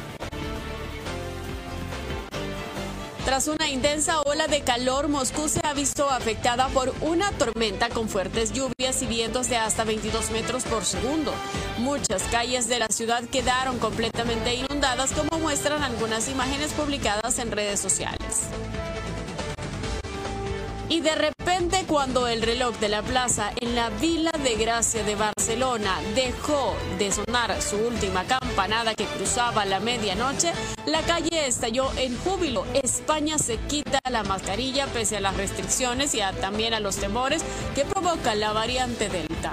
Tras 3.24 3.48
una 3.48 3.68
intensa 3.68 4.20
ola 4.22 4.46
de 4.46 4.62
calor, 4.62 5.08
Moscú 5.08 5.48
se 5.48 5.60
ha 5.62 5.74
visto 5.74 6.08
afectada 6.08 6.68
por 6.68 6.94
una 7.02 7.30
tormenta 7.32 7.88
con 7.90 8.08
fuertes 8.08 8.52
lluvias 8.52 9.02
y 9.02 9.06
vientos 9.06 9.48
de 9.48 9.56
hasta 9.56 9.84
22 9.84 10.30
metros 10.30 10.64
por 10.64 10.84
segundo. 10.84 11.32
Muchas 11.78 12.22
calles 12.24 12.66
de 12.68 12.78
la 12.78 12.88
ciudad 12.88 13.22
quedaron 13.24 13.78
completamente 13.78 14.54
inundadas, 14.54 15.12
como 15.12 15.38
muestran 15.38 15.82
algunas 15.82 16.28
imágenes 16.28 16.72
publicadas 16.72 17.38
en 17.38 17.52
redes 17.52 17.78
sociales. 17.78 18.48
Y 20.90 21.02
de 21.02 21.14
repente 21.14 21.84
cuando 21.86 22.26
el 22.26 22.42
reloj 22.42 22.76
de 22.80 22.88
la 22.88 23.00
plaza 23.00 23.52
en 23.60 23.76
la 23.76 23.90
Vila 23.90 24.32
de 24.42 24.56
Gracia 24.56 25.04
de 25.04 25.14
Barcelona 25.14 26.00
dejó 26.16 26.74
de 26.98 27.12
sonar 27.12 27.62
su 27.62 27.76
última 27.76 28.24
campanada 28.24 28.96
que 28.96 29.04
cruzaba 29.04 29.64
la 29.64 29.78
medianoche? 29.78 30.52
La 30.86 31.00
calle 31.02 31.46
estalló 31.46 31.92
en 31.96 32.18
júbilo. 32.18 32.64
España 32.74 33.38
se 33.38 33.58
quita 33.68 34.00
la 34.10 34.24
mascarilla 34.24 34.88
pese 34.88 35.18
a 35.18 35.20
las 35.20 35.36
restricciones 35.36 36.12
y 36.16 36.22
también 36.40 36.74
a 36.74 36.80
los 36.80 36.96
temores 36.96 37.44
que 37.76 37.84
provoca 37.84 38.34
la 38.34 38.52
variante 38.52 39.08
Delta. 39.08 39.52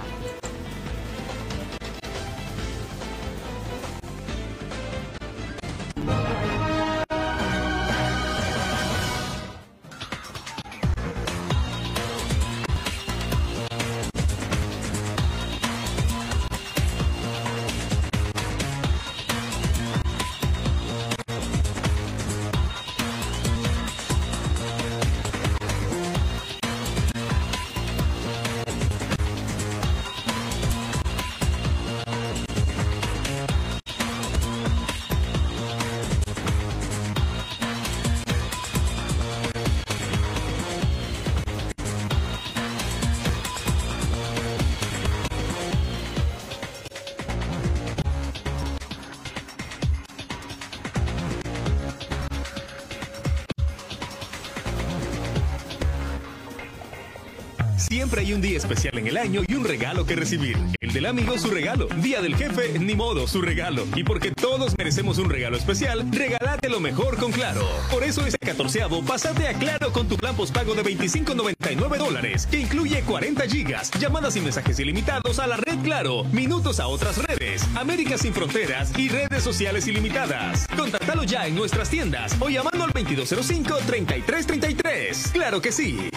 Hay 58.17 58.33
un 58.33 58.41
día 58.41 58.57
especial 58.57 58.97
en 58.97 59.07
el 59.07 59.15
año 59.15 59.43
y 59.47 59.53
un 59.53 59.63
regalo 59.63 60.07
que 60.07 60.15
recibir. 60.15 60.57
El 60.81 60.91
del 60.91 61.05
amigo 61.05 61.37
su 61.37 61.51
regalo. 61.51 61.85
Día 62.01 62.19
del 62.19 62.35
jefe, 62.35 62.79
ni 62.79 62.95
modo, 62.95 63.27
su 63.27 63.43
regalo. 63.43 63.85
Y 63.95 64.03
porque 64.03 64.31
todos 64.31 64.75
merecemos 64.75 65.19
un 65.19 65.29
regalo 65.29 65.55
especial, 65.55 66.03
regálate 66.11 66.67
lo 66.67 66.79
mejor 66.79 67.17
con 67.17 67.31
Claro. 67.31 67.61
Por 67.91 68.03
eso 68.03 68.25
este 68.25 68.39
catorceavo, 68.39 69.03
pasate 69.03 69.47
a 69.47 69.53
Claro 69.53 69.91
con 69.91 70.07
tu 70.07 70.17
plan 70.17 70.35
postpago 70.35 70.73
de 70.73 70.81
25.99 70.83 71.97
dólares, 71.97 72.47
que 72.47 72.59
incluye 72.59 73.03
40 73.03 73.47
gigas, 73.47 73.91
llamadas 73.99 74.35
y 74.35 74.41
mensajes 74.41 74.79
ilimitados 74.79 75.37
a 75.37 75.45
la 75.45 75.57
red 75.57 75.77
Claro, 75.83 76.23
minutos 76.25 76.79
a 76.79 76.87
otras 76.87 77.19
redes, 77.19 77.63
América 77.75 78.17
sin 78.17 78.33
fronteras 78.33 78.97
y 78.97 79.09
redes 79.09 79.43
sociales 79.43 79.87
ilimitadas. 79.87 80.65
Contáctalo 80.75 81.21
ya 81.23 81.45
en 81.45 81.53
nuestras 81.53 81.91
tiendas 81.91 82.35
o 82.39 82.49
llamando 82.49 82.83
al 82.83 82.93
2205-3333. 82.93 85.33
Claro 85.33 85.61
que 85.61 85.71
sí. 85.71 86.09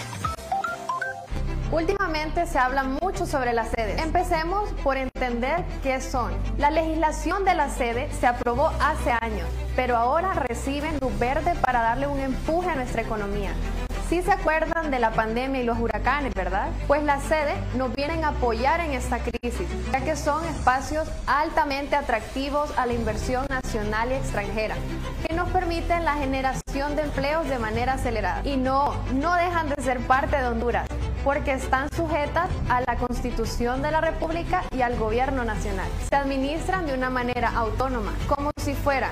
Últimamente 2.10 2.44
se 2.46 2.58
habla 2.58 2.82
mucho 2.82 3.24
sobre 3.24 3.52
las 3.52 3.68
sedes. 3.68 4.02
Empecemos 4.02 4.68
por 4.82 4.96
entender 4.96 5.64
qué 5.80 6.00
son. 6.00 6.32
La 6.58 6.68
legislación 6.68 7.44
de 7.44 7.54
la 7.54 7.70
sede 7.70 8.10
se 8.18 8.26
aprobó 8.26 8.72
hace 8.80 9.12
años, 9.12 9.48
pero 9.76 9.96
ahora 9.96 10.34
reciben 10.34 10.98
luz 11.00 11.16
verde 11.20 11.54
para 11.60 11.82
darle 11.82 12.08
un 12.08 12.18
empuje 12.18 12.68
a 12.68 12.74
nuestra 12.74 13.02
economía. 13.02 13.52
Sí 14.08 14.22
se 14.22 14.32
acuerdan 14.32 14.90
de 14.90 14.98
la 14.98 15.12
pandemia 15.12 15.62
y 15.62 15.64
los 15.64 15.78
huracanes, 15.78 16.34
¿verdad? 16.34 16.70
Pues 16.88 17.04
las 17.04 17.22
sedes 17.22 17.54
nos 17.76 17.94
vienen 17.94 18.24
a 18.24 18.30
apoyar 18.30 18.80
en 18.80 18.90
esta 18.90 19.20
crisis, 19.20 19.68
ya 19.92 20.00
que 20.00 20.16
son 20.16 20.44
espacios 20.46 21.06
altamente 21.28 21.94
atractivos 21.94 22.76
a 22.76 22.86
la 22.86 22.92
inversión 22.92 23.46
nacional 23.48 24.10
y 24.10 24.14
extranjera, 24.14 24.74
que 25.24 25.32
nos 25.32 25.48
permiten 25.50 26.04
la 26.04 26.14
generación 26.14 26.96
de 26.96 27.02
empleos 27.02 27.48
de 27.48 27.60
manera 27.60 27.92
acelerada. 27.92 28.42
Y 28.44 28.56
no, 28.56 28.94
no 29.12 29.32
dejan 29.36 29.68
de 29.68 29.80
ser 29.80 30.00
parte 30.00 30.36
de 30.36 30.48
Honduras 30.48 30.89
porque 31.24 31.52
están 31.52 31.90
sujetas 31.92 32.48
a 32.68 32.80
la 32.80 32.96
Constitución 32.96 33.82
de 33.82 33.90
la 33.90 34.00
República 34.00 34.64
y 34.74 34.82
al 34.82 34.96
Gobierno 34.96 35.44
Nacional. 35.44 35.88
Se 36.08 36.16
administran 36.16 36.86
de 36.86 36.94
una 36.94 37.10
manera 37.10 37.50
autónoma, 37.50 38.12
como 38.26 38.50
si 38.56 38.74
fuera 38.74 39.10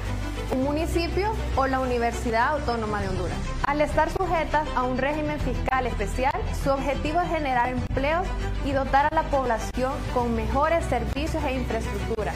un 0.52 0.64
municipio 0.64 1.30
o 1.56 1.66
la 1.66 1.80
Universidad 1.80 2.48
Autónoma 2.54 3.00
de 3.02 3.08
Honduras. 3.08 3.36
Al 3.66 3.80
estar 3.80 4.10
sujetas 4.10 4.66
a 4.74 4.82
un 4.82 4.98
régimen 4.98 5.38
fiscal 5.40 5.86
especial, 5.86 6.32
su 6.62 6.70
objetivo 6.70 7.20
es 7.20 7.28
generar 7.28 7.68
empleos 7.68 8.26
y 8.64 8.72
dotar 8.72 9.06
a 9.10 9.14
la 9.14 9.24
población 9.24 9.92
con 10.14 10.34
mejores 10.34 10.84
servicios 10.86 11.42
e 11.44 11.54
infraestructura 11.54 12.32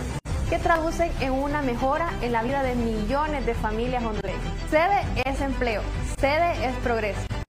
que 0.51 0.59
traducen 0.59 1.11
en 1.21 1.33
una 1.33 1.63
mejora 1.63 2.11
en 2.21 2.33
la 2.33 2.43
vida 2.43 2.63
de 2.63 2.75
millones 2.75 3.47
de 3.47 3.55
familias 3.55 4.05
hondureñas. 4.05 4.43
Sede 4.69 5.01
es 5.25 5.41
empleo, 5.41 5.81
sede 6.21 6.67
es 6.67 6.77
progreso. 6.83 7.42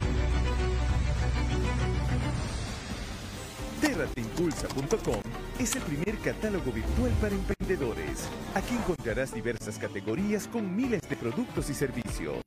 Terrateimpulsa.com 3.84 5.22
es 5.60 5.76
el 5.76 5.82
primer 5.82 6.18
catálogo 6.20 6.72
virtual 6.72 7.12
para 7.20 7.36
emprendedores. 7.36 8.30
Aquí 8.56 8.76
encontrarás 8.76 9.34
diversas 9.34 9.78
categorías 9.78 10.48
con 10.48 10.74
miles 10.74 11.02
de 11.10 11.18
productos 11.18 11.70
y 11.70 11.74
servicios. 11.74 12.42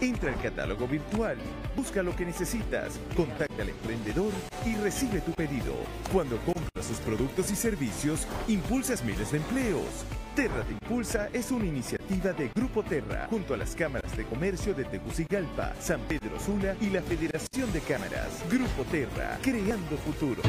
Entra 0.00 0.30
al 0.30 0.40
catálogo 0.40 0.86
virtual, 0.86 1.38
busca 1.74 2.02
lo 2.02 2.14
que 2.14 2.26
necesitas, 2.26 3.00
contacta 3.16 3.62
al 3.62 3.70
emprendedor 3.70 4.32
y 4.66 4.74
recibe 4.76 5.20
tu 5.20 5.32
pedido. 5.32 5.74
Cuando 6.12 6.36
compras 6.38 6.86
sus 6.86 6.98
productos 6.98 7.50
y 7.50 7.56
servicios, 7.56 8.26
impulsas 8.46 9.02
miles 9.02 9.32
de 9.32 9.38
empleos. 9.38 10.04
Terra 10.34 10.62
te 10.64 10.72
Impulsa 10.72 11.30
es 11.32 11.50
una 11.50 11.64
iniciativa 11.64 12.32
de 12.34 12.50
Grupo 12.54 12.82
Terra, 12.82 13.26
junto 13.30 13.54
a 13.54 13.56
las 13.56 13.74
cámaras 13.74 14.14
de 14.16 14.24
comercio 14.24 14.74
de 14.74 14.84
Tegucigalpa, 14.84 15.72
San 15.80 16.00
Pedro 16.02 16.38
Sula 16.38 16.76
y 16.78 16.90
la 16.90 17.00
Federación 17.00 17.72
de 17.72 17.80
Cámaras. 17.80 18.44
Grupo 18.50 18.84
Terra, 18.90 19.38
creando 19.42 19.96
futuro. 19.96 20.42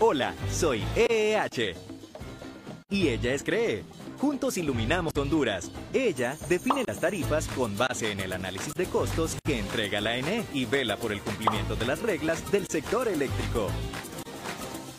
Hola, 0.00 0.34
soy 0.50 0.82
EEH. 0.96 1.76
Y 2.90 3.08
ella 3.08 3.32
es 3.32 3.44
CREE. 3.44 3.84
Juntos 4.20 4.58
iluminamos 4.58 5.12
Honduras. 5.16 5.70
Ella 5.92 6.36
define 6.48 6.84
las 6.86 7.00
tarifas 7.00 7.46
con 7.48 7.76
base 7.76 8.10
en 8.10 8.20
el 8.20 8.32
análisis 8.32 8.74
de 8.74 8.86
costos 8.86 9.36
que 9.44 9.58
entrega 9.58 10.00
la 10.00 10.16
ENE 10.16 10.44
y 10.52 10.64
vela 10.64 10.96
por 10.96 11.12
el 11.12 11.20
cumplimiento 11.20 11.76
de 11.76 11.86
las 11.86 12.02
reglas 12.02 12.50
del 12.50 12.66
sector 12.66 13.06
eléctrico. 13.06 13.68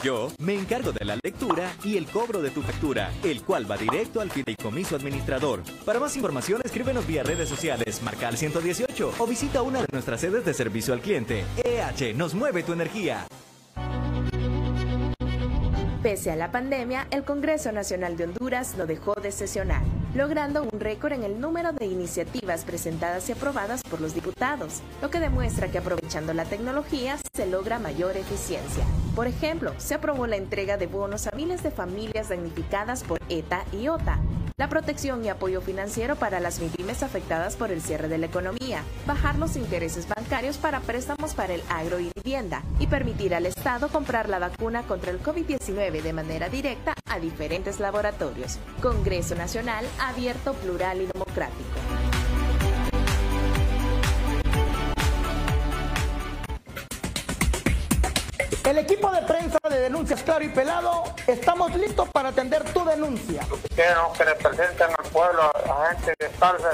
Yo 0.02 0.32
me 0.38 0.54
encargo 0.54 0.94
de 0.94 1.04
la 1.04 1.18
lectura 1.22 1.74
y 1.84 1.98
el 1.98 2.06
cobro 2.06 2.42
de 2.42 2.52
tu 2.52 2.62
factura, 2.62 3.12
el 3.22 3.44
cual 3.44 3.70
va 3.70 3.76
directo 3.76 4.22
al 4.22 4.32
fideicomiso 4.32 4.96
administrador. 4.96 5.64
Para 5.84 6.00
más 6.00 6.16
información, 6.16 6.62
escríbenos 6.64 7.06
vía 7.06 7.22
redes 7.24 7.50
sociales, 7.50 8.02
marca 8.02 8.30
al 8.30 8.38
118 8.38 9.16
o 9.20 9.28
visita 9.28 9.62
una 9.62 9.82
de 9.82 9.88
nuestras 9.92 10.22
sedes 10.22 10.46
de 10.46 10.54
servicio 10.54 10.94
al 10.94 11.02
cliente. 11.02 11.44
EH 11.66 12.14
nos 12.14 12.34
mueve 12.34 12.64
tu 12.64 12.72
energía. 12.72 13.28
Pese 16.04 16.32
a 16.32 16.38
la 16.38 16.50
pandemia, 16.50 17.08
el 17.12 17.26
Congreso 17.26 17.74
Nacional 17.74 18.16
de 18.16 18.24
Honduras 18.24 18.76
no 18.78 18.86
dejó 18.86 19.16
de 19.16 19.34
sesionar, 19.34 19.82
logrando 20.16 20.64
un 20.64 20.80
récord 20.80 21.12
en 21.12 21.24
el 21.24 21.42
número 21.42 21.74
de 21.74 21.88
iniciativas 21.88 22.64
presentadas 22.64 23.28
y 23.28 23.34
aprobadas 23.34 23.84
por 23.84 24.00
los 24.00 24.16
diputados, 24.16 24.80
lo 25.02 25.10
que 25.10 25.20
demuestra 25.20 25.68
que 25.68 25.80
aprovechando 25.80 26.34
la 26.34 26.46
tecnología 26.46 27.18
se 27.34 27.48
logra 27.48 27.80
mayor 27.80 28.16
eficiencia. 28.16 28.86
Por 29.14 29.28
ejemplo, 29.28 29.74
se 29.78 29.96
aprobó 29.96 30.26
la 30.26 30.38
entrega 30.38 30.78
de 30.78 30.88
bonos 30.88 31.28
a 31.28 31.36
miles 31.36 31.64
de 31.64 31.72
familias 31.72 32.30
damnificadas 32.30 33.04
por 33.04 33.20
ETA 33.28 33.66
y 33.74 33.90
OTA, 33.90 34.20
la 34.60 34.68
protección 34.68 35.24
y 35.24 35.30
apoyo 35.30 35.62
financiero 35.62 36.18
para 36.18 36.42
las 36.42 36.60
MIPIMES 36.60 37.02
afectadas 37.02 37.56
por 37.56 37.72
el 37.72 37.82
cierre 37.82 38.10
de 38.10 38.18
la 38.18 38.26
economía, 38.26 38.84
bajar 39.08 39.40
los 39.40 39.56
intereses 39.56 40.06
bancarios 40.06 40.58
para 40.58 40.82
préstamos 40.82 41.34
para 41.34 41.54
el 41.54 41.64
agro 41.70 41.98
y 42.02 42.12
vivienda 42.14 42.62
y 42.78 42.88
permitir 42.88 43.34
al 43.34 43.46
Estado 43.46 43.88
comprar 43.88 44.28
la 44.28 44.38
vacuna 44.38 44.84
contra 44.84 45.12
el 45.12 45.24
COVID-19 45.24 46.02
de 46.02 46.14
manera 46.14 46.50
directa 46.50 46.94
a 47.06 47.20
diferentes 47.20 47.80
laboratorios. 47.80 48.60
Congreso 48.82 49.34
Nacional 49.34 49.86
abierto, 49.98 50.54
plural 50.56 51.04
y 51.04 51.06
democrático. 51.06 51.99
El 58.70 58.78
equipo 58.78 59.10
de 59.10 59.24
prensa 59.24 59.58
de 59.68 59.80
Denuncias 59.80 60.22
Claro 60.22 60.46
y 60.46 60.50
Pelado, 60.50 61.04
estamos 61.26 61.74
listos 61.74 62.08
para 62.10 62.30
atender 62.30 62.64
tu 62.72 62.86
denuncia. 62.86 63.42
Queremos 63.76 64.16
que 64.16 64.24
representen 64.26 64.90
al 64.96 65.06
pueblo, 65.06 65.42
a 65.42 65.68
la 65.68 65.96
gente 65.96 66.14
de 66.20 66.30
Salve, 66.38 66.70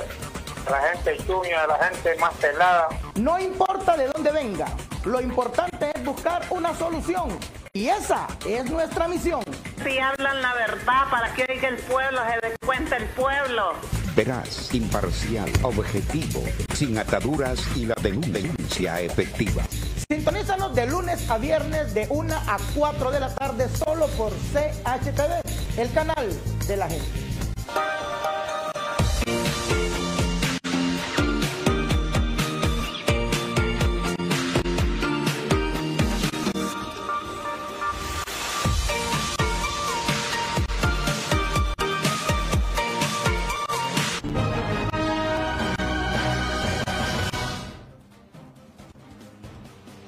a 0.68 0.72
la 0.72 0.82
gente 0.90 1.18
chuña, 1.26 1.64
a 1.64 1.68
la 1.68 1.86
gente 1.86 2.18
más 2.18 2.34
pelada. 2.34 2.90
No 3.16 3.40
importa 3.40 3.96
de 3.96 4.10
dónde 4.10 4.30
venga, 4.32 4.66
lo 5.06 5.22
importante 5.22 5.94
es 5.96 6.04
buscar 6.04 6.46
una 6.50 6.76
solución. 6.76 7.30
Y 7.72 7.88
esa 7.88 8.28
es 8.46 8.70
nuestra 8.70 9.08
misión. 9.08 9.46
Si 9.82 9.98
hablan 9.98 10.42
la 10.42 10.54
verdad 10.54 11.10
para 11.10 11.34
que 11.34 11.46
oiga 11.50 11.70
el 11.70 11.78
pueblo, 11.78 12.20
se 12.30 12.50
dé 12.50 12.58
cuenta 12.66 12.98
el 12.98 13.06
pueblo. 13.12 13.72
Veraz, 14.16 14.74
imparcial, 14.74 15.52
objetivo, 15.64 16.44
sin 16.74 16.98
ataduras 16.98 17.60
y 17.76 17.86
la 17.86 17.96
denuncia 18.02 19.02
efectiva. 19.02 19.64
Sintonízanos 20.10 20.74
de 20.74 20.88
lunes 20.88 21.30
a 21.30 21.38
viernes 21.38 21.94
de 21.94 22.08
1 22.10 22.34
a 22.34 22.58
4 22.76 23.12
de 23.12 23.20
la 23.20 23.36
tarde 23.36 23.68
solo 23.70 24.08
por 24.18 24.32
CHTV, 24.32 25.42
el 25.78 25.92
canal 25.92 26.30
de 26.68 26.78
la 26.78 26.88
gente. 26.88 28.15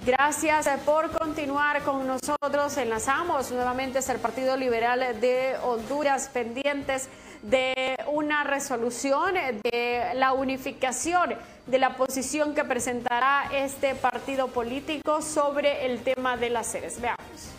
Gracias 0.08 0.70
por 0.86 1.12
continuar 1.12 1.84
con 1.84 2.08
nosotros. 2.08 2.78
Enlazamos 2.78 3.52
nuevamente 3.52 4.00
el 4.00 4.20
Partido 4.20 4.56
Liberal 4.56 5.20
de 5.20 5.56
Honduras 5.62 6.30
pendientes 6.34 7.10
de 7.42 7.98
una 8.14 8.46
resolución 8.46 9.34
de 9.34 10.14
la 10.16 10.32
unificación 10.32 11.36
de 11.66 11.78
la 11.78 11.98
posición 11.98 12.56
que 12.56 12.64
presentará 12.64 13.50
este 13.54 13.96
partido 13.96 14.48
político 14.48 15.22
sobre 15.22 15.86
el 15.86 16.00
tema 16.00 16.38
de 16.38 16.52
las 16.52 16.68
sedes. 16.68 17.02
Veamos. 17.02 17.52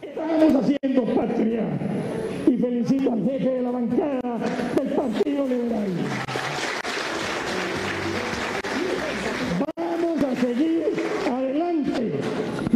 Estamos 0.00 0.64
haciendo 0.64 1.14
patria 1.16 1.64
y 2.46 2.56
felicito 2.56 3.12
al 3.12 3.24
jefe 3.24 3.50
de 3.50 3.62
la 3.62 3.70
bancada 3.72 4.38
del 4.76 4.88
Partido 4.94 5.46
Liberal. 5.48 5.86
Seguir 10.46 10.84
adelante. 11.28 12.12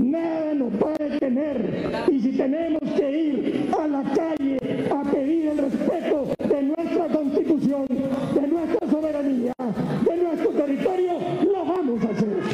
Nada 0.03 0.55
nos 0.55 0.73
va 0.73 0.95
a 0.99 1.05
detener. 1.05 2.05
Y 2.11 2.21
si 2.21 2.33
tenemos 2.33 2.83
que 2.97 3.11
ir 3.11 3.71
a 3.79 3.87
la 3.87 4.03
calle 4.03 4.59
a 4.91 5.03
pedir 5.11 5.47
el 5.47 5.59
respeto 5.59 6.27
de 6.49 6.63
nuestra 6.63 7.07
constitución, 7.09 7.87
de 8.35 8.49
nuestra 8.49 8.91
soberanía, 8.91 9.55
de 10.05 10.17
nuestro 10.17 10.51
territorio, 10.51 11.13
lo 11.45 11.65
vamos 11.65 12.05
a 12.05 12.11
hacer. 12.11 12.50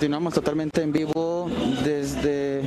Continuamos 0.00 0.32
totalmente 0.32 0.80
en 0.80 0.92
vivo 0.92 1.50
desde 1.84 2.62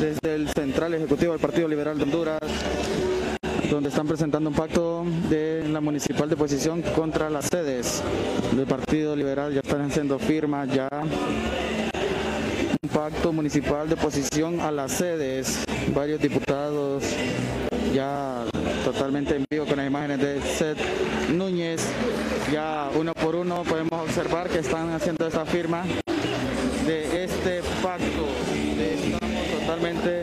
desde 0.00 0.34
el 0.34 0.48
Central 0.48 0.94
Ejecutivo 0.94 1.30
del 1.30 1.40
Partido 1.40 1.68
Liberal 1.68 1.96
de 1.96 2.02
Honduras, 2.02 2.40
donde 3.70 3.90
están 3.90 4.08
presentando 4.08 4.50
un 4.50 4.56
pacto 4.56 5.04
de 5.30 5.68
la 5.68 5.80
municipal 5.80 6.28
de 6.28 6.34
oposición 6.34 6.82
contra 6.82 7.30
las 7.30 7.44
sedes 7.44 8.02
del 8.56 8.66
Partido 8.66 9.14
Liberal. 9.14 9.54
Ya 9.54 9.60
están 9.60 9.82
haciendo 9.82 10.18
firmas, 10.18 10.68
ya 10.74 10.88
un 12.82 12.88
pacto 12.88 13.32
municipal 13.32 13.88
de 13.88 13.94
oposición 13.94 14.58
a 14.62 14.72
las 14.72 14.90
sedes. 14.90 15.64
Varios 15.94 16.20
diputados 16.20 17.04
ya 17.94 18.46
totalmente 18.86 19.34
en 19.34 19.44
vivo 19.50 19.66
con 19.66 19.78
las 19.78 19.88
imágenes 19.88 20.20
de 20.20 20.40
Seth 20.42 20.78
Núñez. 21.32 21.84
Ya 22.52 22.88
uno 22.94 23.12
por 23.14 23.34
uno 23.34 23.64
podemos 23.64 24.00
observar 24.00 24.48
que 24.48 24.60
están 24.60 24.92
haciendo 24.92 25.26
esta 25.26 25.44
firma 25.44 25.82
de 26.86 27.24
este 27.24 27.62
pacto. 27.82 28.28
Estamos 28.78 29.50
totalmente 29.58 30.22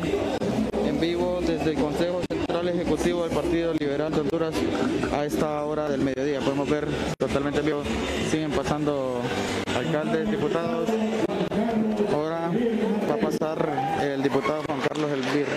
en 0.88 0.98
vivo 0.98 1.42
desde 1.46 1.72
el 1.72 1.76
Consejo 1.78 2.22
Central 2.32 2.70
Ejecutivo 2.70 3.24
del 3.24 3.36
Partido 3.36 3.74
Liberal 3.74 4.14
de 4.14 4.22
Honduras 4.22 4.56
a 5.12 5.26
esta 5.26 5.62
hora 5.66 5.90
del 5.90 6.00
mediodía. 6.00 6.40
Podemos 6.40 6.70
ver 6.70 6.88
totalmente 7.18 7.60
en 7.60 7.66
vivo, 7.66 7.84
siguen 8.32 8.52
pasando 8.52 9.20
alcaldes, 9.76 10.32
diputados. 10.32 10.88
Ahora 12.14 12.50
va 13.10 13.14
a 13.14 13.18
pasar 13.18 14.00
el 14.02 14.24
diputado 14.24 14.64
Juan 14.64 14.80
Carlos 14.88 15.12
Elvir 15.12 15.48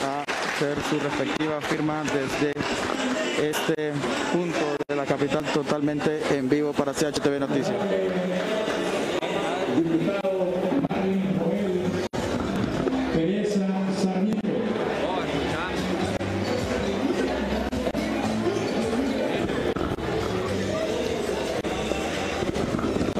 a 0.00 0.24
hacer 0.64 0.82
su 0.88 0.98
respectiva 0.98 1.60
firma 1.60 2.02
desde 2.04 2.54
este 3.50 3.92
punto 4.32 4.76
de 4.88 4.96
la 4.96 5.04
capital 5.04 5.44
totalmente 5.52 6.22
en 6.30 6.48
vivo 6.48 6.72
para 6.72 6.92
CHTV 6.92 7.38
Noticias. 7.38 7.76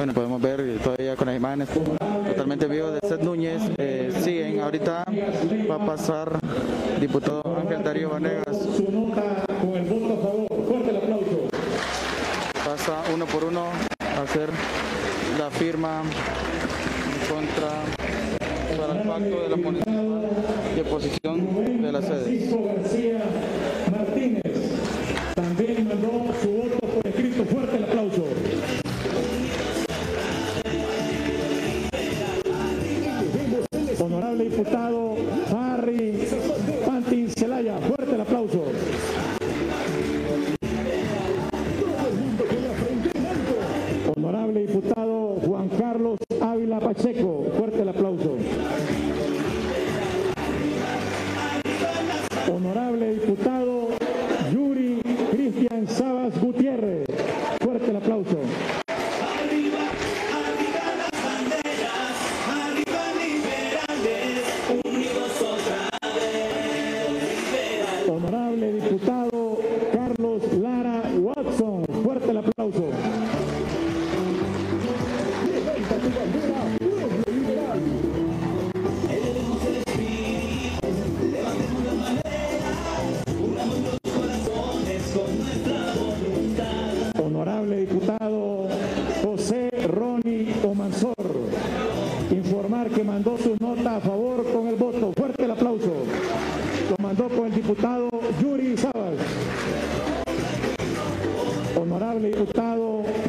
Bueno, 0.05 0.21
podemos 0.21 0.39
ver 0.39 0.79
todavía 0.83 1.15
con 1.15 1.25
las 1.25 1.35
imágenes 1.35 1.67
totalmente 2.27 2.67
vivo 2.67 2.91
de 2.91 2.99
Seth 3.07 3.21
Núñez. 3.21 3.59
Eh, 3.79 4.13
siguen, 4.23 4.59
ahorita 4.59 5.03
va 5.67 5.75
a 5.77 5.83
pasar 5.83 6.39
diputado 7.01 7.41
Ángel 7.59 7.83
Darío 7.83 8.11
Vanegas. 8.11 8.55
Pasa 12.63 13.01
uno 13.15 13.25
por 13.25 13.45
uno 13.45 13.63
a 13.99 14.21
hacer 14.21 14.49
la 15.39 15.49
firma 15.49 16.03
en 16.03 17.27
contra 17.27 17.69
para 18.77 19.01
el 19.01 19.07
pacto 19.07 19.41
de 19.41 19.49
la 19.49 19.57
de 20.75 20.81
oposición 20.81 21.81
de 21.81 21.91
la 21.91 22.01
sede. 22.03 22.45
Pacheco. 46.95 47.64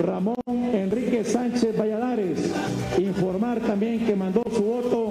Ramón 0.03 0.37
Enrique 0.47 1.25
Sánchez 1.25 1.77
Valladares, 1.79 2.53
informar 2.99 3.61
también 3.61 4.05
que 4.07 4.15
mandó 4.15 4.43
su 4.55 4.63
voto 4.63 5.06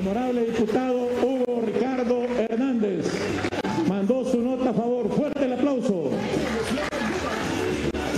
Honorable 0.00 0.46
diputado 0.46 1.08
Hugo 1.22 1.62
Ricardo 1.66 2.24
Hernández. 2.24 3.04
Mandó 3.86 4.24
su 4.24 4.40
nota 4.40 4.70
a 4.70 4.72
favor. 4.72 5.10
Fuerte 5.14 5.44
el 5.44 5.52
aplauso. 5.52 6.10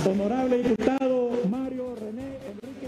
Honorable 0.05 0.59
diputado 0.59 1.31
Mario 1.49 1.93
René 1.99 2.37
Enrique 2.47 2.87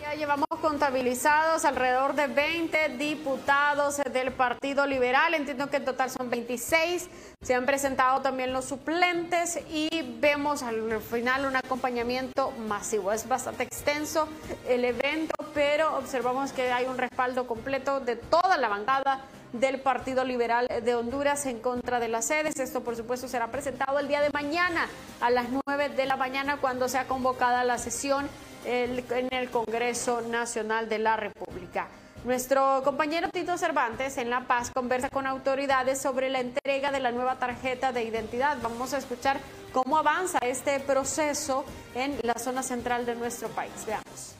Ya 0.00 0.14
llevamos 0.14 0.46
contabilizados 0.62 1.64
alrededor 1.64 2.14
de 2.14 2.28
20 2.28 2.90
diputados 2.90 4.00
del 4.12 4.30
Partido 4.30 4.86
Liberal. 4.86 5.34
Entiendo 5.34 5.68
que 5.70 5.78
en 5.78 5.84
total 5.84 6.08
son 6.10 6.30
26. 6.30 7.08
Se 7.42 7.54
han 7.54 7.66
presentado 7.66 8.20
también 8.20 8.52
los 8.52 8.66
suplentes 8.66 9.58
y 9.72 9.88
vemos 10.20 10.62
al 10.62 11.00
final 11.00 11.46
un 11.46 11.56
acompañamiento 11.56 12.52
masivo. 12.68 13.10
Es 13.12 13.26
bastante 13.26 13.64
extenso 13.64 14.28
el 14.68 14.84
evento, 14.84 15.34
pero 15.54 15.96
observamos 15.96 16.52
que 16.52 16.72
hay 16.72 16.86
un 16.86 16.98
respaldo 16.98 17.46
completo 17.46 18.00
de 18.00 18.16
toda 18.16 18.56
la 18.58 18.68
bancada 18.68 19.24
del 19.52 19.80
Partido 19.80 20.24
Liberal 20.24 20.68
de 20.68 20.94
Honduras 20.94 21.46
en 21.46 21.58
contra 21.58 21.98
de 22.00 22.08
las 22.08 22.26
sedes. 22.26 22.58
Esto, 22.58 22.82
por 22.82 22.96
supuesto, 22.96 23.28
será 23.28 23.48
presentado 23.48 23.98
el 23.98 24.08
día 24.08 24.20
de 24.20 24.30
mañana 24.30 24.88
a 25.20 25.30
las 25.30 25.46
9 25.66 25.90
de 25.90 26.06
la 26.06 26.16
mañana 26.16 26.58
cuando 26.58 26.88
sea 26.88 27.06
convocada 27.06 27.64
la 27.64 27.78
sesión 27.78 28.28
en 28.64 29.28
el 29.32 29.50
Congreso 29.50 30.20
Nacional 30.20 30.88
de 30.88 30.98
la 30.98 31.16
República. 31.16 31.88
Nuestro 32.24 32.82
compañero 32.84 33.30
Tito 33.30 33.56
Cervantes 33.56 34.18
en 34.18 34.28
La 34.28 34.40
Paz 34.40 34.70
conversa 34.74 35.08
con 35.08 35.26
autoridades 35.26 36.00
sobre 36.00 36.28
la 36.28 36.40
entrega 36.40 36.92
de 36.92 37.00
la 37.00 37.12
nueva 37.12 37.36
tarjeta 37.38 37.92
de 37.92 38.04
identidad. 38.04 38.58
Vamos 38.62 38.92
a 38.92 38.98
escuchar 38.98 39.40
cómo 39.72 39.96
avanza 39.96 40.38
este 40.42 40.80
proceso 40.80 41.64
en 41.94 42.18
la 42.22 42.34
zona 42.34 42.62
central 42.62 43.06
de 43.06 43.14
nuestro 43.14 43.48
país. 43.48 43.72
Veamos. 43.86 44.39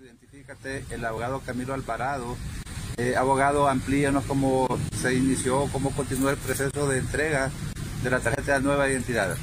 Identifícate, 0.00 0.84
el 0.90 1.04
abogado 1.04 1.40
Camilo 1.40 1.74
Alvarado. 1.74 2.36
Eh, 2.96 3.14
abogado, 3.16 3.68
amplíanos 3.68 4.24
cómo 4.24 4.66
se 5.00 5.14
inició, 5.14 5.68
cómo 5.72 5.92
continúa 5.92 6.32
el 6.32 6.36
proceso 6.36 6.88
de 6.88 6.98
entrega 6.98 7.50
de 8.02 8.10
la 8.10 8.18
tarjeta 8.18 8.54
de 8.54 8.60
nueva 8.60 8.88
identidad. 8.88 9.36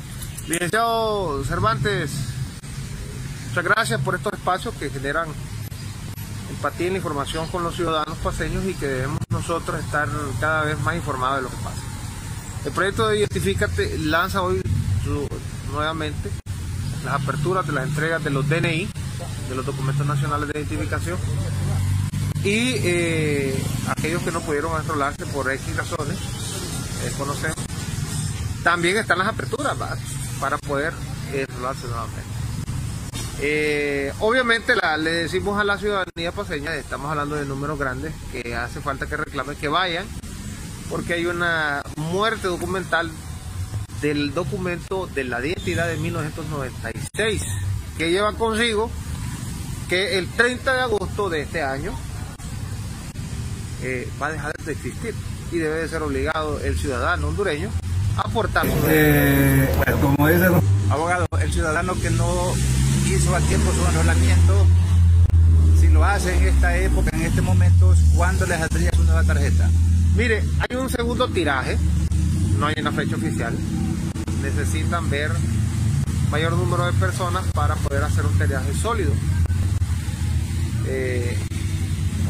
Licenciado 0.47 1.41
Cervantes, 1.45 2.11
muchas 3.47 3.63
gracias 3.63 4.01
por 4.01 4.15
estos 4.15 4.33
espacios 4.33 4.75
que 4.75 4.89
generan 4.89 5.29
empatía 6.49 6.87
y 6.87 6.89
la 6.89 6.97
información 6.97 7.47
con 7.47 7.63
los 7.63 7.75
ciudadanos 7.75 8.17
paseños 8.17 8.65
y 8.65 8.73
que 8.73 8.87
debemos 8.87 9.19
nosotros 9.29 9.79
estar 9.79 10.09
cada 10.41 10.65
vez 10.65 10.77
más 10.81 10.97
informados 10.97 11.37
de 11.37 11.43
lo 11.43 11.49
que 11.49 11.63
pasa. 11.63 11.94
El 12.65 12.71
proyecto 12.71 13.07
de 13.07 13.19
Identifícate 13.19 13.97
lanza 13.99 14.41
hoy 14.41 14.59
nuevamente 15.71 16.31
las 17.03 17.21
aperturas 17.21 17.67
de 17.67 17.73
las 17.73 17.87
entregas 17.87 18.23
de 18.23 18.31
los 18.31 18.49
DNI, 18.49 18.89
de 19.49 19.55
los 19.55 19.65
documentos 19.65 20.05
nacionales 20.07 20.49
de 20.49 20.59
identificación, 20.59 21.19
y 22.43 22.73
eh, 22.77 23.55
aquellos 23.87 24.23
que 24.23 24.31
no 24.31 24.41
pudieron 24.41 24.79
enrolarse 24.81 25.27
por 25.27 25.51
X 25.51 25.75
razones, 25.75 26.17
eh, 26.17 27.11
conocemos. 27.17 27.57
También 28.63 28.97
están 28.97 29.19
las 29.19 29.27
aperturas 29.27 29.79
¿va? 29.79 29.95
para 30.39 30.57
poder 30.57 30.93
eh, 31.33 31.45
enrolarse 31.47 31.87
nuevamente. 31.87 32.21
Eh, 33.41 34.11
obviamente 34.19 34.73
le 34.97 35.11
decimos 35.11 35.59
a 35.59 35.63
la 35.63 35.77
ciudadanía 35.77 36.31
paseña, 36.31 36.73
estamos 36.73 37.11
hablando 37.11 37.35
de 37.35 37.45
números 37.45 37.77
grandes, 37.77 38.13
que 38.31 38.55
hace 38.55 38.81
falta 38.81 39.05
que 39.05 39.17
reclamen 39.17 39.55
que 39.57 39.67
vayan, 39.67 40.07
porque 40.89 41.13
hay 41.13 41.25
una 41.25 41.81
muerte 41.95 42.47
documental 42.47 43.11
del 44.01 44.33
documento 44.33 45.07
de 45.07 45.23
la 45.23 45.45
identidad 45.45 45.87
de 45.87 45.97
1996, 45.97 47.41
que 47.97 48.11
lleva 48.11 48.33
consigo 48.33 48.89
que 49.89 50.17
el 50.17 50.27
30 50.27 50.73
de 50.73 50.81
agosto 50.81 51.29
de 51.29 51.41
este 51.41 51.61
año 51.61 51.93
eh, 53.81 54.09
va 54.21 54.27
a 54.27 54.31
dejar 54.31 54.53
de 54.65 54.71
existir 54.71 55.13
y 55.51 55.57
debe 55.57 55.75
de 55.75 55.87
ser 55.87 56.01
obligado 56.01 56.59
el 56.61 56.77
ciudadano 56.77 57.27
hondureño 57.27 57.69
a 58.17 58.21
aportar 58.21 58.65
bueno, 58.67 59.99
como 60.01 60.27
dice 60.27 60.47
abogado, 60.89 61.27
el 61.41 61.51
ciudadano 61.51 61.93
que 62.01 62.09
no 62.09 62.53
hizo 63.07 63.35
a 63.35 63.39
tiempo 63.41 63.71
su 63.71 63.85
enrolamiento, 63.85 64.65
si 65.79 65.87
lo 65.89 66.03
hace 66.03 66.35
en 66.35 66.47
esta 66.47 66.77
época, 66.77 67.09
en 67.13 67.21
este 67.23 67.41
momento, 67.41 67.93
¿cuándo 68.15 68.45
le 68.45 68.57
saldría 68.57 68.91
su 68.95 69.03
nueva 69.03 69.23
tarjeta? 69.23 69.69
Mire, 70.15 70.41
hay 70.59 70.77
un 70.77 70.89
segundo 70.89 71.27
tiraje, 71.27 71.77
no 72.57 72.67
hay 72.67 72.75
una 72.79 72.93
fecha 72.93 73.17
oficial. 73.17 73.53
Necesitan 74.41 75.09
ver 75.09 75.29
mayor 76.31 76.53
número 76.53 76.85
de 76.85 76.93
personas 76.93 77.45
para 77.53 77.75
poder 77.75 78.03
hacer 78.03 78.25
un 78.25 78.37
tiraje 78.37 78.73
sólido. 78.75 79.11
Eh, 80.87 81.37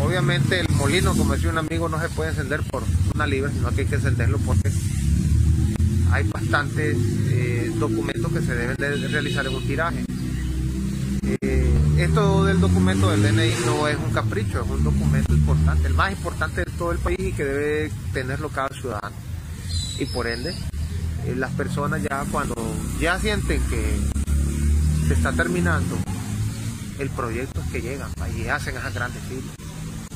obviamente 0.02 0.62
el 0.62 0.70
molino, 0.70 1.16
como 1.16 1.34
decía 1.34 1.49
un 1.52 1.60
amigo, 1.60 1.88
no 1.88 2.02
se 2.02 2.10
puede 2.10 2.32
encender 2.32 2.64
por 2.64 2.84
una 3.14 3.28
libra, 3.28 3.52
sino 3.52 3.70
que 3.70 3.82
hay 3.82 3.88
que 3.88 3.95
encenderlo 3.95 4.40
porque 4.40 4.72
hay 6.12 6.24
bastantes 6.24 6.98
eh, 7.30 7.72
documentos 7.78 8.32
que 8.32 8.41
se 8.41 8.56
deben 8.56 8.78
de 8.78 9.07
realizar 9.10 9.45
en 9.45 9.53
un 9.53 9.68
tiraje. 9.68 10.03
Eh, 11.28 11.74
esto 11.98 12.46
del 12.46 12.60
documento 12.60 13.10
del 13.10 13.24
DNI 13.24 13.66
no 13.66 13.88
es 13.88 13.98
un 13.98 14.12
capricho, 14.12 14.62
es 14.64 14.70
un 14.70 14.84
documento 14.84 15.34
importante, 15.34 15.88
el 15.88 15.96
más 15.96 16.12
importante 16.12 16.64
de 16.64 16.72
todo 16.78 16.92
el 16.92 17.00
país 17.00 17.20
y 17.20 17.32
que 17.32 17.44
debe 17.44 17.92
tenerlo 18.14 18.50
cada 18.50 18.70
ciudadano. 18.70 19.16
Y 19.98 20.06
por 20.06 20.28
ende, 20.28 20.54
eh, 21.26 21.36
las 21.36 21.52
personas 21.52 22.04
ya 22.04 22.24
cuando 22.32 22.56
ya 23.00 23.18
sienten 23.20 23.60
que 23.64 23.98
se 25.08 25.14
está 25.14 25.32
terminando 25.32 25.98
el 27.00 27.10
proyecto 27.10 27.62
es 27.62 27.72
que 27.72 27.82
llegan 27.82 28.10
y 28.38 28.48
hacen 28.48 28.78
esas 28.78 28.94
grandes 28.94 29.22
filas, 29.24 29.56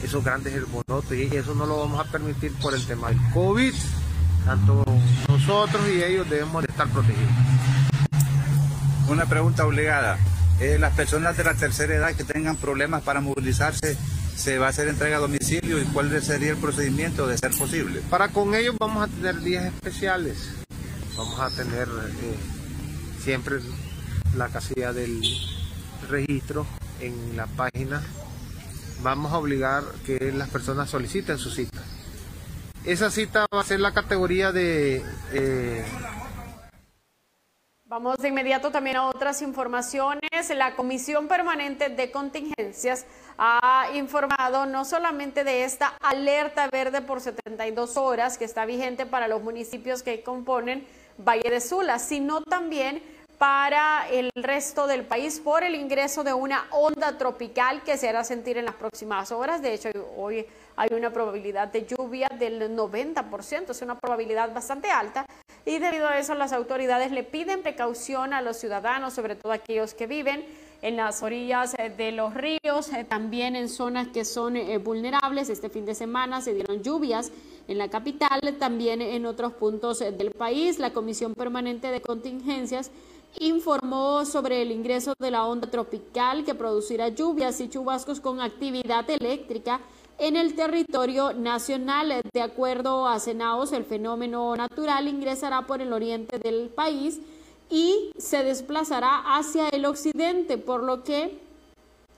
esos 0.03 0.23
grandes 0.23 0.53
hermonotes 0.53 1.31
y 1.31 1.36
eso 1.36 1.56
no 1.56 1.65
lo 1.65 1.80
vamos 1.80 1.99
a 1.99 2.11
permitir 2.11 2.53
por 2.61 2.73
el 2.73 2.86
tema 2.86 3.10
del 3.10 3.19
COVID. 3.34 3.73
Tanto 4.45 4.86
nosotros 5.27 5.81
y 5.90 6.03
ellos 6.03 6.30
debemos 6.30 6.64
de 6.64 6.72
estar 6.72 6.88
protegidos. 6.90 7.31
Una 9.07 9.26
pregunta 9.26 9.65
obligada. 9.65 10.18
Eh, 10.60 10.77
las 10.77 10.94
personas 10.94 11.38
de 11.38 11.45
la 11.45 11.53
tercera 11.53 11.95
edad 11.95 12.14
que 12.15 12.26
tengan 12.26 12.57
problemas 12.57 13.02
para 13.02 13.22
movilizarse, 13.22 13.98
¿se 14.36 14.57
va 14.57 14.68
a 14.68 14.69
hacer 14.69 14.90
entrega 14.90 15.15
a 15.15 15.19
domicilio 15.22 15.81
y 15.81 15.86
cuál 15.86 16.22
sería 16.22 16.52
el 16.52 16.57
procedimiento 16.57 17.27
de 17.27 17.38
ser 17.38 17.52
posible? 17.52 18.02
Para 18.10 18.27
con 18.27 18.53
ellos 18.53 18.76
vamos 18.77 19.07
a 19.07 19.07
tener 19.07 19.40
días 19.40 19.65
especiales. 19.65 20.49
Vamos 21.15 21.40
a 21.40 21.49
tener 21.49 21.88
eh, 21.88 22.36
siempre 23.23 23.60
la 24.36 24.49
casilla 24.49 24.91
del 24.91 25.22
registro 26.10 26.65
en 26.99 27.38
la 27.38 27.48
página. 27.48 28.02
Vamos 29.02 29.31
a 29.31 29.38
obligar 29.38 29.84
que 30.06 30.34
las 30.34 30.49
personas 30.49 30.90
soliciten 30.90 31.38
su 31.38 31.52
cita. 31.52 31.81
Esa 32.84 33.11
cita 33.11 33.45
va 33.53 33.61
a 33.61 33.65
ser 33.65 33.80
la 33.80 33.94
categoría 33.94 34.52
de 34.52 35.03
eh, 35.31 35.86
Vamos 37.89 38.17
de 38.17 38.27
inmediato 38.27 38.69
también 38.69 38.97
a 38.97 39.07
otras 39.07 39.41
informaciones. 39.41 40.21
La 40.55 40.75
Comisión 40.75 41.27
Permanente 41.27 41.89
de 41.89 42.11
Contingencias 42.11 43.07
ha 43.35 43.89
informado 43.95 44.67
no 44.67 44.85
solamente 44.85 45.43
de 45.43 45.63
esta 45.63 45.95
alerta 45.99 46.67
verde 46.67 47.01
por 47.01 47.19
72 47.19 47.97
horas 47.97 48.37
que 48.37 48.45
está 48.45 48.65
vigente 48.67 49.07
para 49.07 49.27
los 49.27 49.41
municipios 49.41 50.03
que 50.03 50.21
componen 50.21 50.85
Valle 51.17 51.49
de 51.49 51.59
Sula, 51.59 51.97
sino 51.97 52.41
también 52.41 53.01
para 53.39 54.07
el 54.11 54.29
resto 54.35 54.85
del 54.85 55.03
país 55.03 55.39
por 55.39 55.63
el 55.63 55.73
ingreso 55.73 56.23
de 56.23 56.33
una 56.33 56.67
onda 56.69 57.17
tropical 57.17 57.81
que 57.81 57.97
se 57.97 58.07
hará 58.07 58.23
sentir 58.23 58.59
en 58.59 58.65
las 58.65 58.75
próximas 58.75 59.31
horas. 59.31 59.63
De 59.63 59.73
hecho, 59.73 59.89
hoy 60.15 60.45
hay 60.75 60.89
una 60.93 61.09
probabilidad 61.09 61.69
de 61.69 61.87
lluvia 61.87 62.29
del 62.37 62.77
90%, 62.77 63.71
es 63.71 63.81
una 63.81 63.97
probabilidad 63.97 64.53
bastante 64.53 64.91
alta 64.91 65.25
y 65.69 65.77
debido 65.77 66.07
a 66.07 66.17
eso 66.17 66.33
las 66.33 66.51
autoridades 66.51 67.11
le 67.11 67.23
piden 67.23 67.61
precaución 67.61 68.33
a 68.33 68.41
los 68.41 68.57
ciudadanos, 68.57 69.13
sobre 69.13 69.35
todo 69.35 69.51
aquellos 69.51 69.93
que 69.93 70.07
viven 70.07 70.43
en 70.81 70.97
las 70.97 71.21
orillas 71.21 71.75
eh, 71.77 71.93
de 71.95 72.11
los 72.11 72.33
ríos, 72.33 72.91
eh, 72.91 73.05
también 73.07 73.55
en 73.55 73.69
zonas 73.69 74.07
que 74.07 74.25
son 74.25 74.57
eh, 74.57 74.79
vulnerables. 74.79 75.47
Este 75.47 75.69
fin 75.69 75.85
de 75.85 75.93
semana 75.93 76.41
se 76.41 76.55
dieron 76.55 76.81
lluvias 76.81 77.31
en 77.67 77.77
la 77.77 77.87
capital, 77.87 78.39
también 78.57 79.03
en 79.03 79.27
otros 79.27 79.53
puntos 79.53 79.99
del 79.99 80.31
país. 80.31 80.79
La 80.79 80.91
Comisión 80.91 81.35
Permanente 81.35 81.91
de 81.91 82.01
Contingencias 82.01 82.89
informó 83.37 84.25
sobre 84.25 84.63
el 84.63 84.71
ingreso 84.71 85.13
de 85.19 85.29
la 85.29 85.45
onda 85.45 85.69
tropical 85.69 86.45
que 86.45 86.55
producirá 86.55 87.09
lluvias 87.09 87.61
y 87.61 87.69
chubascos 87.69 88.19
con 88.19 88.41
actividad 88.41 89.07
eléctrica 89.07 89.81
en 90.19 90.35
el 90.35 90.55
territorio 90.55 91.33
nacional. 91.33 92.21
De 92.33 92.41
acuerdo 92.41 93.07
a 93.07 93.19
Senaos, 93.19 93.71
el 93.71 93.85
fenómeno 93.85 94.55
natural 94.55 95.07
ingresará 95.07 95.65
por 95.65 95.81
el 95.81 95.93
oriente 95.93 96.37
del 96.37 96.69
país 96.69 97.19
y 97.69 98.11
se 98.17 98.43
desplazará 98.43 99.35
hacia 99.37 99.69
el 99.69 99.85
occidente, 99.85 100.57
por 100.57 100.83
lo 100.83 101.03
que 101.03 101.39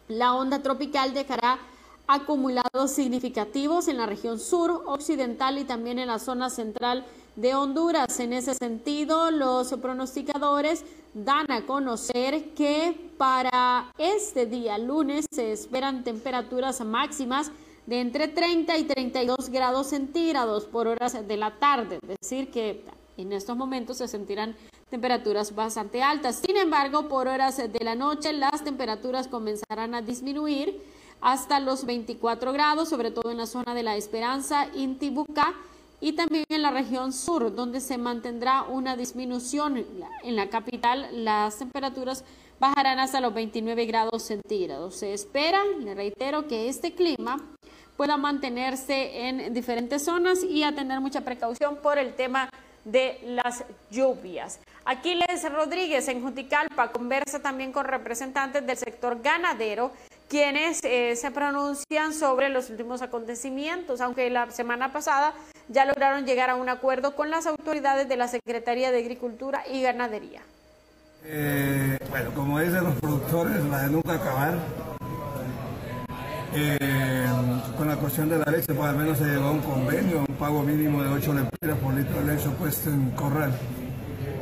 la 0.08 0.34
onda 0.34 0.62
tropical 0.62 1.14
dejará 1.14 1.60
acumulados 2.08 2.92
significativos 2.92 3.88
en 3.88 3.98
la 3.98 4.06
región 4.06 4.40
sur 4.40 4.84
occidental 4.88 5.58
y 5.58 5.64
también 5.64 6.00
en 6.00 6.08
la 6.08 6.20
zona 6.20 6.50
central 6.50 7.06
de 7.36 7.56
Honduras. 7.56 8.20
En 8.20 8.34
ese 8.34 8.54
sentido, 8.56 9.32
los 9.32 9.74
pronosticadores 9.74 10.84
dan 11.14 11.50
a 11.52 11.66
conocer 11.66 12.54
que 12.54 13.12
para 13.18 13.92
este 13.98 14.46
día 14.46 14.78
lunes 14.78 15.26
se 15.32 15.52
esperan 15.52 16.04
temperaturas 16.04 16.82
máximas 16.82 17.52
de 17.92 18.00
entre 18.00 18.30
30 18.30 18.78
y 18.78 18.86
32 18.86 19.50
grados 19.50 19.88
centígrados 19.88 20.64
por 20.64 20.88
horas 20.88 21.28
de 21.28 21.36
la 21.36 21.60
tarde, 21.60 22.00
es 22.02 22.20
decir 22.22 22.50
que 22.50 22.86
en 23.18 23.34
estos 23.34 23.58
momentos 23.58 23.98
se 23.98 24.08
sentirán 24.08 24.56
temperaturas 24.90 25.54
bastante 25.54 26.02
altas. 26.02 26.42
Sin 26.42 26.56
embargo, 26.56 27.10
por 27.10 27.28
horas 27.28 27.58
de 27.58 27.84
la 27.84 27.96
noche 27.96 28.32
las 28.32 28.64
temperaturas 28.64 29.28
comenzarán 29.28 29.94
a 29.94 30.02
disminuir 30.02 30.82
hasta 31.20 31.60
los 31.60 31.86
24 31.86 32.54
grados, 32.54 32.88
sobre 32.88 33.12
todo 33.12 33.30
en 33.30 33.40
la 33.40 33.46
zona 33.46 33.76
de 33.76 33.84
La 33.84 33.98
Esperanza, 33.98 34.68
Intibucá 34.74 35.54
y 36.00 36.14
también 36.14 36.46
en 36.48 36.62
la 36.62 36.72
región 36.72 37.12
sur, 37.12 37.54
donde 37.54 37.82
se 37.82 37.98
mantendrá 37.98 38.64
una 38.64 38.96
disminución. 38.96 39.86
En 40.24 40.38
la 40.38 40.50
capital 40.50 41.26
las 41.26 41.60
temperaturas 41.60 42.24
bajarán 42.58 43.00
hasta 43.00 43.20
los 43.20 43.34
29 43.34 43.86
grados 43.86 44.24
centígrados. 44.24 44.96
Se 44.96 45.14
espera, 45.14 45.62
le 45.78 45.94
reitero, 45.94 46.48
que 46.48 46.70
este 46.70 46.94
clima 46.94 47.38
pueda 48.02 48.18
mantenerse 48.18 49.28
en 49.28 49.54
diferentes 49.54 50.04
zonas 50.04 50.44
y 50.44 50.64
a 50.64 50.74
tener 50.74 51.00
mucha 51.00 51.22
precaución 51.22 51.76
por 51.76 52.00
el 52.00 52.16
tema 52.16 52.50
de 52.84 53.20
las 53.24 53.64
lluvias. 53.92 54.60
Aquiles 54.86 55.44
Rodríguez 55.54 56.08
en 56.08 56.24
Juticalpa 56.24 56.92
conversa 56.92 57.44
también 57.44 57.72
con 57.72 57.86
representantes 57.86 58.66
del 58.66 58.76
sector 58.76 59.22
ganadero 59.22 59.92
quienes 60.28 60.80
eh, 60.84 61.16
se 61.16 61.30
pronuncian 61.30 62.16
sobre 62.16 62.50
los 62.50 62.72
últimos 62.72 63.04
acontecimientos, 63.04 64.02
aunque 64.02 64.32
la 64.32 64.50
semana 64.50 64.92
pasada 64.92 65.36
ya 65.68 65.86
lograron 65.86 66.26
llegar 66.26 66.50
a 66.50 66.56
un 66.56 66.70
acuerdo 66.70 67.16
con 67.16 67.30
las 67.30 67.46
autoridades 67.46 68.10
de 68.10 68.18
la 68.18 68.28
Secretaría 68.28 68.90
de 68.90 68.98
Agricultura 68.98 69.62
y 69.72 69.84
Ganadería. 69.84 70.42
Eh, 71.24 72.00
bueno, 72.10 72.32
como 72.34 72.60
dicen 72.60 72.84
los 72.84 72.96
productores, 72.96 73.64
la 73.66 73.84
de 73.84 73.90
nunca 73.92 74.14
acabar. 74.14 74.58
Eh, 76.56 77.01
cuestión 78.12 78.30
de 78.30 78.46
la 78.46 78.52
leche, 78.52 78.74
pues 78.74 78.90
al 78.90 78.98
menos 78.98 79.18
se 79.18 79.24
llegó 79.24 79.46
a 79.46 79.52
un 79.52 79.62
convenio, 79.62 80.26
un 80.28 80.36
pago 80.36 80.62
mínimo 80.64 81.02
de 81.02 81.08
8 81.08 81.34
lempiras 81.34 81.78
por 81.78 81.94
litro 81.94 82.20
de 82.20 82.36
leche 82.36 82.50
puesto 82.60 82.90
en 82.90 83.10
corral. 83.12 83.54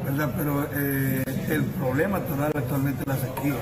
¿verdad? 0.06 0.34
Pero 0.36 0.68
el 0.74 1.64
problema 1.78 2.20
total 2.22 2.52
actualmente 2.56 3.02
es 3.02 3.08
la 3.08 3.16
sequía 3.16 3.54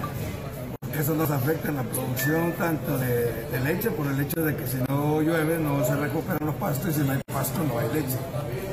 eso 0.98 1.14
nos 1.14 1.30
afecta 1.30 1.68
en 1.68 1.76
la 1.76 1.84
producción 1.84 2.54
tanto 2.54 2.98
de, 2.98 3.60
leche 3.64 3.92
por 3.92 4.08
el 4.08 4.20
hecho 4.20 4.44
de 4.44 4.56
que 4.56 4.66
si 4.66 4.78
no 4.88 5.22
llueve 5.22 5.60
no 5.60 5.86
se 5.86 5.96
recuperan 5.96 6.40
los 6.44 6.56
pastos 6.56 6.90
y 6.90 6.94
si 6.94 7.06
no 7.06 7.12
hay 7.12 7.20
pasto 7.32 7.64
no 7.64 7.78
hay 7.78 7.88
leche 7.94 8.18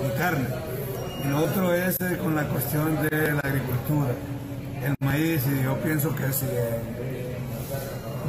ni 0.02 0.11
carne. 0.16 0.47
Y 1.23 1.28
lo 1.28 1.39
otro 1.44 1.74
es 1.74 2.01
eh, 2.01 2.16
con 2.23 2.35
la 2.35 2.44
cuestión 2.44 2.97
de 3.11 3.32
la 3.32 3.40
agricultura. 3.40 4.12
El 4.82 4.94
maíz, 5.01 5.43
y 5.47 5.65
yo 5.65 5.77
pienso 5.82 6.15
que 6.15 6.32
si 6.32 6.47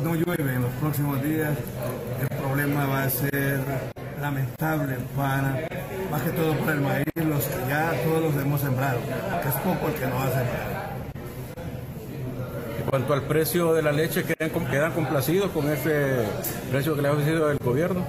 no 0.05 0.13
llueve 0.13 0.53
en 0.53 0.61
los 0.61 0.71
próximos 0.73 1.21
días, 1.23 1.57
el 2.21 2.37
problema 2.37 2.85
va 2.85 3.03
a 3.05 3.09
ser 3.09 3.59
lamentable 4.21 4.97
para, 5.17 5.67
más 6.11 6.21
que 6.21 6.29
todo 6.29 6.55
para 6.59 6.73
el 6.73 6.81
maíz, 6.81 7.07
los 7.15 7.43
que 7.43 7.67
ya 7.67 7.91
todos 8.03 8.21
los 8.21 8.43
hemos 8.43 8.61
sembrado, 8.61 8.99
que 9.41 9.49
es 9.49 9.55
poco 9.55 9.87
el 9.87 9.93
que 9.95 10.05
no 10.05 10.15
va 10.15 10.25
a 10.25 10.29
sembrar 10.29 10.85
cuanto 12.87 13.13
al 13.13 13.23
precio 13.23 13.73
de 13.73 13.81
la 13.81 13.91
leche, 13.91 14.23
¿quedan, 14.23 14.51
quedan 14.67 14.91
complacidos 14.91 15.51
con 15.51 15.69
ese 15.69 16.19
precio 16.71 16.95
que 16.95 17.01
le 17.01 17.07
ha 17.07 17.11
ofrecido 17.11 17.49
el 17.49 17.57
gobierno? 17.57 18.05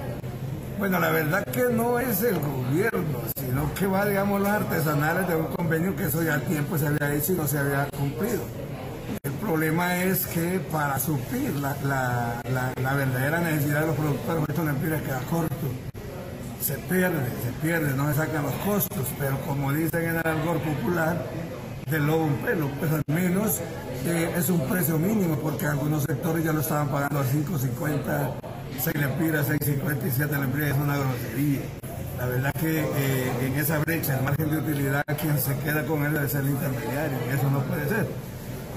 Bueno, 0.77 0.99
la 0.99 1.09
verdad 1.09 1.43
que 1.45 1.63
no 1.71 1.99
es 1.99 2.23
el 2.23 2.39
gobierno, 2.39 3.19
sino 3.37 3.73
que 3.73 3.87
va, 3.87 4.05
digamos, 4.05 4.39
los 4.39 4.49
artesanales 4.49 5.27
de 5.27 5.35
un 5.35 5.47
convenio 5.47 5.95
que 5.95 6.05
eso 6.05 6.21
ya 6.21 6.35
a 6.35 6.39
tiempo 6.39 6.77
se 6.77 6.87
había 6.87 7.15
hecho 7.15 7.33
y 7.33 7.35
no 7.35 7.47
se 7.47 7.57
había 7.57 7.87
cumplido. 7.97 8.66
El 9.23 9.31
problema 9.33 10.03
es 10.03 10.25
que 10.27 10.59
para 10.71 10.99
suplir 10.99 11.53
la, 11.55 12.41
verdadera 12.95 13.39
necesidad 13.39 13.81
de 13.81 13.87
los 13.87 13.95
productores, 13.95 14.43
esto 14.49 14.63
le 14.63 14.73
que 14.73 15.03
queda 15.03 15.19
corto. 15.29 15.55
Se 16.61 16.73
pierde, 16.73 17.25
se 17.43 17.51
pierde, 17.61 17.93
no 17.93 18.09
se 18.09 18.15
sacan 18.15 18.43
los 18.43 18.53
costos, 18.55 19.07
pero 19.17 19.39
como 19.41 19.71
dicen 19.71 20.03
en 20.03 20.15
el 20.17 20.27
algor 20.27 20.59
popular, 20.59 21.25
del 21.89 22.05
lobo 22.05 22.25
un 22.25 22.35
pelo, 22.37 22.69
pues 22.79 22.91
al 22.91 23.03
menos 23.07 23.61
es 24.05 24.49
un 24.49 24.67
precio 24.67 24.97
mínimo 24.97 25.37
porque 25.37 25.65
algunos 25.65 26.03
sectores 26.03 26.43
ya 26.43 26.51
lo 26.51 26.59
estaban 26.59 26.89
pagando 26.89 27.19
a 27.19 27.23
5.50, 27.23 28.31
6 28.79 28.95
lempiras, 28.95 29.49
6.50 29.49 30.07
y 30.07 30.11
7 30.11 30.37
lempiras, 30.37 30.69
es 30.71 30.77
una 30.77 30.97
grosería. 30.97 31.61
La 32.17 32.25
verdad 32.25 32.51
que 32.59 32.79
eh, 32.81 33.31
en 33.41 33.53
esa 33.55 33.77
brecha, 33.79 34.17
el 34.17 34.23
margen 34.23 34.49
de 34.49 34.57
utilidad, 34.57 35.03
quien 35.21 35.37
se 35.37 35.55
queda 35.59 35.85
con 35.85 36.03
él 36.03 36.13
debe 36.13 36.27
ser 36.27 36.41
el 36.41 36.49
intermediario 36.49 37.17
y 37.29 37.35
eso 37.35 37.49
no 37.49 37.61
puede 37.61 37.87
ser. 37.87 38.07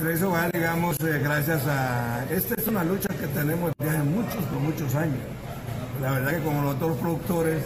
Pero 0.00 0.12
eso 0.14 0.30
va, 0.30 0.48
digamos, 0.48 0.96
eh, 1.00 1.20
gracias 1.22 1.66
a... 1.66 2.24
Esta 2.30 2.54
es 2.54 2.66
una 2.66 2.82
lucha 2.82 3.10
que 3.10 3.26
tenemos 3.26 3.70
desde 3.78 3.98
hace 3.98 4.02
muchos, 4.02 4.42
por 4.46 4.58
muchos 4.60 4.94
años. 4.94 5.18
La 6.00 6.12
verdad 6.12 6.30
que 6.30 6.42
como 6.42 6.62
los 6.62 6.76
otros 6.76 6.96
productores 6.96 7.62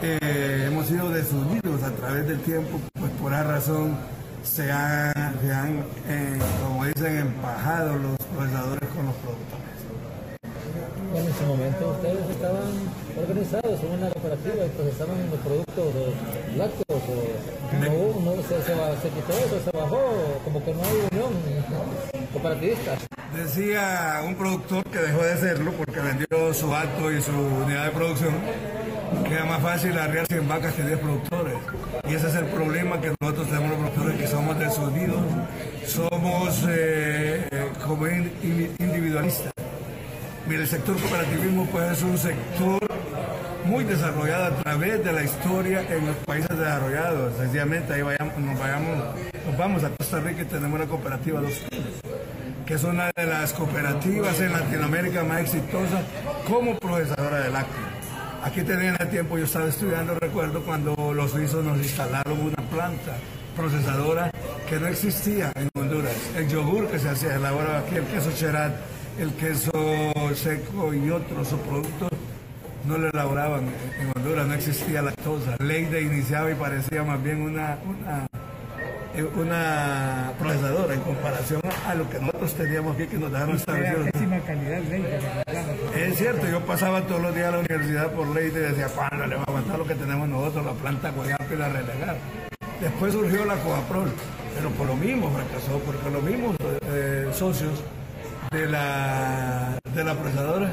eh, 0.00 0.64
hemos 0.66 0.86
sido 0.86 1.10
desunidos 1.10 1.82
a 1.82 1.90
través 1.90 2.26
del 2.26 2.40
tiempo, 2.40 2.80
pues 2.98 3.12
por 3.20 3.34
esa 3.34 3.42
razón 3.42 3.98
se 4.42 4.72
han, 4.72 5.84
eh, 6.08 6.38
como 6.64 6.86
dicen, 6.86 7.18
empajado 7.18 7.96
los 7.96 8.16
procesadores 8.34 8.88
con 8.88 9.04
los 9.04 9.14
productores. 9.16 9.68
En 11.14 11.28
ese 11.28 11.44
momento 11.44 11.90
ustedes 11.90 12.30
estaban 12.30 12.72
organizados 13.14 13.80
en 13.82 13.90
una 13.92 14.08
cooperativa 14.08 14.64
y 14.64 14.68
procesaban 14.70 15.30
los 15.30 15.40
productos 15.40 15.94
lácteos. 16.56 17.02
O 17.08 17.57
se, 19.00 19.64
se, 19.64 19.76
bajó, 19.76 20.40
como 20.44 20.64
que 20.64 20.74
no 20.74 20.82
hay 20.82 21.08
unión 21.10 21.32
cooperativista. 22.32 22.96
Decía 23.34 24.22
un 24.26 24.34
productor 24.34 24.84
que 24.84 24.98
dejó 24.98 25.22
de 25.22 25.32
hacerlo 25.32 25.72
porque 25.72 26.00
vendió 26.00 26.54
su 26.54 26.74
acto 26.74 27.12
y 27.12 27.20
su 27.20 27.32
unidad 27.32 27.86
de 27.86 27.90
producción 27.90 28.34
queda 29.28 29.44
más 29.44 29.62
fácil 29.62 29.96
arrear 29.98 30.26
100 30.26 30.48
vacas 30.48 30.74
que 30.74 30.82
10 30.82 30.98
productores. 30.98 31.54
Y 32.08 32.14
ese 32.14 32.28
es 32.28 32.34
el 32.34 32.46
problema 32.46 33.00
que 33.00 33.14
nosotros 33.20 33.48
tenemos 33.48 33.70
los 33.70 33.78
productores 33.90 34.20
que 34.20 34.26
somos 34.26 34.58
desunidos, 34.58 35.20
somos 35.86 36.64
eh, 36.68 37.46
eh, 37.50 37.68
como 37.86 38.06
individualistas. 38.06 39.52
Mira, 40.46 40.62
el 40.62 40.68
sector 40.68 40.96
cooperativismo 40.98 41.66
pues 41.66 41.92
es 41.92 42.02
un 42.02 42.16
sector 42.16 42.80
muy 43.68 43.84
desarrollado 43.84 44.46
a 44.46 44.56
través 44.62 45.04
de 45.04 45.12
la 45.12 45.22
historia 45.22 45.84
en 45.90 46.06
los 46.06 46.16
países 46.16 46.58
desarrollados. 46.58 47.36
Sencillamente 47.36 47.92
ahí 47.92 48.02
vayamos, 48.02 48.38
nos, 48.38 48.58
vayamos, 48.58 48.98
nos 49.46 49.58
vamos 49.58 49.84
a 49.84 49.90
Costa 49.90 50.20
Rica 50.20 50.42
y 50.42 50.44
tenemos 50.46 50.80
una 50.80 50.88
cooperativa 50.88 51.40
Dos 51.40 51.62
que 52.66 52.74
es 52.74 52.84
una 52.84 53.10
de 53.16 53.24
las 53.24 53.54
cooperativas 53.54 54.40
en 54.40 54.52
Latinoamérica 54.52 55.24
más 55.24 55.40
exitosas 55.40 56.04
como 56.46 56.78
procesadora 56.78 57.40
de 57.40 57.50
lácteos. 57.50 57.88
Aquí 58.44 58.62
tenía 58.62 58.94
el 58.94 59.08
tiempo, 59.08 59.38
yo 59.38 59.44
estaba 59.44 59.68
estudiando, 59.68 60.14
recuerdo 60.14 60.62
cuando 60.62 61.14
los 61.14 61.30
suizos 61.30 61.64
nos 61.64 61.78
instalaron 61.78 62.38
una 62.40 62.62
planta 62.70 63.16
procesadora 63.56 64.30
que 64.68 64.78
no 64.78 64.86
existía 64.86 65.50
en 65.54 65.70
Honduras. 65.74 66.12
El 66.36 66.48
yogur 66.48 66.88
que 66.88 66.98
se 66.98 67.08
hacía, 67.08 67.36
elaboraba 67.36 67.78
aquí, 67.78 67.96
el 67.96 68.04
queso 68.04 68.32
cherat, 68.32 68.74
el 69.18 69.32
queso 69.32 69.72
seco 70.34 70.92
y 70.92 71.10
otros 71.10 71.48
productos 71.66 72.10
no 72.88 72.98
lo 72.98 73.10
elaboraban 73.10 73.66
en 74.00 74.12
Honduras, 74.16 74.46
no 74.46 74.54
existía 74.54 75.02
lactosa. 75.02 75.56
Ley 75.60 75.84
de 75.84 76.02
iniciaba 76.02 76.50
y 76.50 76.54
parecía 76.54 77.04
más 77.04 77.22
bien 77.22 77.42
una, 77.42 77.78
una 77.86 78.26
una 79.36 80.32
procesadora 80.38 80.94
en 80.94 81.00
comparación 81.00 81.60
a 81.86 81.94
lo 81.94 82.08
que 82.08 82.20
nosotros 82.20 82.54
teníamos 82.54 82.94
aquí 82.94 83.06
que 83.06 83.18
nos 83.18 83.32
dejaron 83.32 83.56
establecido. 83.56 84.04
calidad. 84.46 84.80
Es 85.96 86.18
cierto, 86.18 86.46
yo 86.48 86.60
pasaba 86.64 87.02
todos 87.02 87.20
los 87.22 87.34
días 87.34 87.48
a 87.48 87.50
la 87.52 87.58
universidad 87.58 88.12
por 88.12 88.28
ley 88.28 88.46
y 88.46 88.50
decía, 88.50 88.86
¿cuándo 88.88 89.26
le 89.26 89.34
va 89.34 89.42
a 89.42 89.44
aguantar 89.44 89.78
lo 89.78 89.86
que 89.86 89.94
tenemos 89.94 90.28
nosotros, 90.28 90.66
la 90.66 90.72
planta 90.72 91.10
Guayapa 91.10 91.46
y 91.52 91.56
la 91.56 91.68
relegar? 91.68 92.16
Después 92.80 93.12
surgió 93.12 93.44
la 93.44 93.56
Coaprol, 93.56 94.12
pero 94.54 94.70
por 94.70 94.86
lo 94.86 94.94
mismo 94.94 95.30
fracasó, 95.30 95.80
porque 95.80 96.10
los 96.10 96.22
mismos 96.22 96.56
eh, 96.82 97.28
socios 97.32 97.82
de 98.52 98.66
la, 98.66 99.78
de 99.94 100.04
la 100.04 100.14
procesadora. 100.14 100.70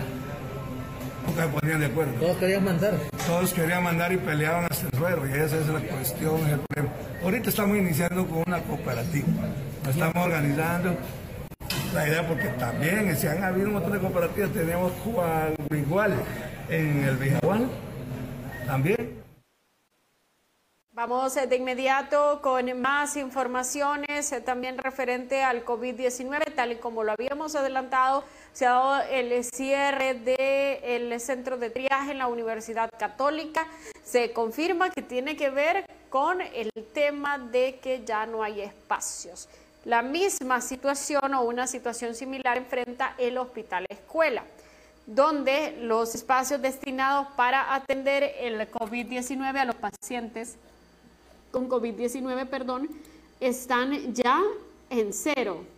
Nunca 1.28 1.44
se 1.44 1.50
ponían 1.50 1.80
de 1.80 1.86
acuerdo. 1.88 2.14
Todos 2.20 2.38
querían 2.38 2.64
mandar. 2.64 2.94
Todos 3.28 3.54
querían 3.54 3.84
mandar 3.84 4.12
y 4.14 4.18
peleaban 4.18 4.68
hasta 4.70 4.88
el 4.88 4.98
suelo, 4.98 5.28
y 5.28 5.32
esa 5.32 5.58
es 5.58 5.68
la 5.68 5.80
cuestión, 5.80 6.38
es 6.46 6.54
el 6.54 6.60
problema. 6.60 6.96
Ahorita 7.24 7.50
estamos 7.50 7.78
iniciando 7.78 8.28
con 8.28 8.44
una 8.46 8.62
cooperativa. 8.62 9.28
Nos 9.84 9.96
estamos 9.96 10.26
organizando. 10.26 10.96
La 11.94 12.08
idea, 12.08 12.28
porque 12.28 12.48
también, 12.50 13.16
si 13.16 13.28
han 13.28 13.44
habido 13.44 13.68
un 13.68 13.74
montón 13.74 13.94
de 13.94 14.00
cooperativas, 14.00 14.52
tenemos 14.52 14.92
igual 15.72 16.14
en 16.70 17.04
el 17.04 17.16
Vijagual, 17.18 17.70
también. 18.66 19.24
Vamos 20.96 21.36
eh, 21.36 21.46
de 21.46 21.58
inmediato 21.58 22.40
con 22.42 22.80
más 22.80 23.18
informaciones 23.18 24.32
eh, 24.32 24.40
también 24.40 24.78
referente 24.78 25.44
al 25.44 25.66
COVID-19, 25.66 26.56
tal 26.56 26.72
y 26.72 26.76
como 26.78 27.04
lo 27.04 27.12
habíamos 27.12 27.54
adelantado, 27.56 28.24
se 28.56 28.66
ha 28.66 28.70
dado 28.70 29.02
el 29.12 29.44
cierre 29.44 30.14
del 30.14 31.20
centro 31.20 31.58
de 31.58 31.70
triaje 31.70 32.12
en 32.12 32.20
la 32.20 32.28
Universidad 32.28 32.90
Católica. 32.98 33.68
Se 34.02 34.32
confirma 34.32 34.90
que 34.92 35.02
tiene 35.02 35.36
que 35.36 35.50
ver 35.50 35.86
con 36.10 36.40
el 36.40 36.72
tema 36.94 37.38
de 37.38 37.80
que 37.80 38.06
ya 38.06 38.26
no 38.26 38.42
hay 38.42 38.62
espacios. 38.62 39.50
La 39.84 40.02
misma 40.02 40.62
situación 40.62 41.34
o 41.34 41.44
una 41.44 41.68
situación 41.68 42.16
similar 42.16 42.58
enfrenta 42.58 43.14
el 43.18 43.38
Hospital 43.38 43.86
Escuela 43.90 44.46
donde 45.06 45.78
los 45.82 46.16
espacios 46.16 46.62
destinados 46.62 47.28
para 47.36 47.76
atender 47.76 48.24
el 48.40 48.60
COVID-19 48.72 49.56
a 49.58 49.66
los 49.66 49.76
pacientes 49.76 50.56
con 51.52 51.70
COVID-19, 51.70 52.48
perdón, 52.48 52.90
están 53.40 54.16
ya 54.16 54.42
en 54.90 55.14
cero. 55.14 55.75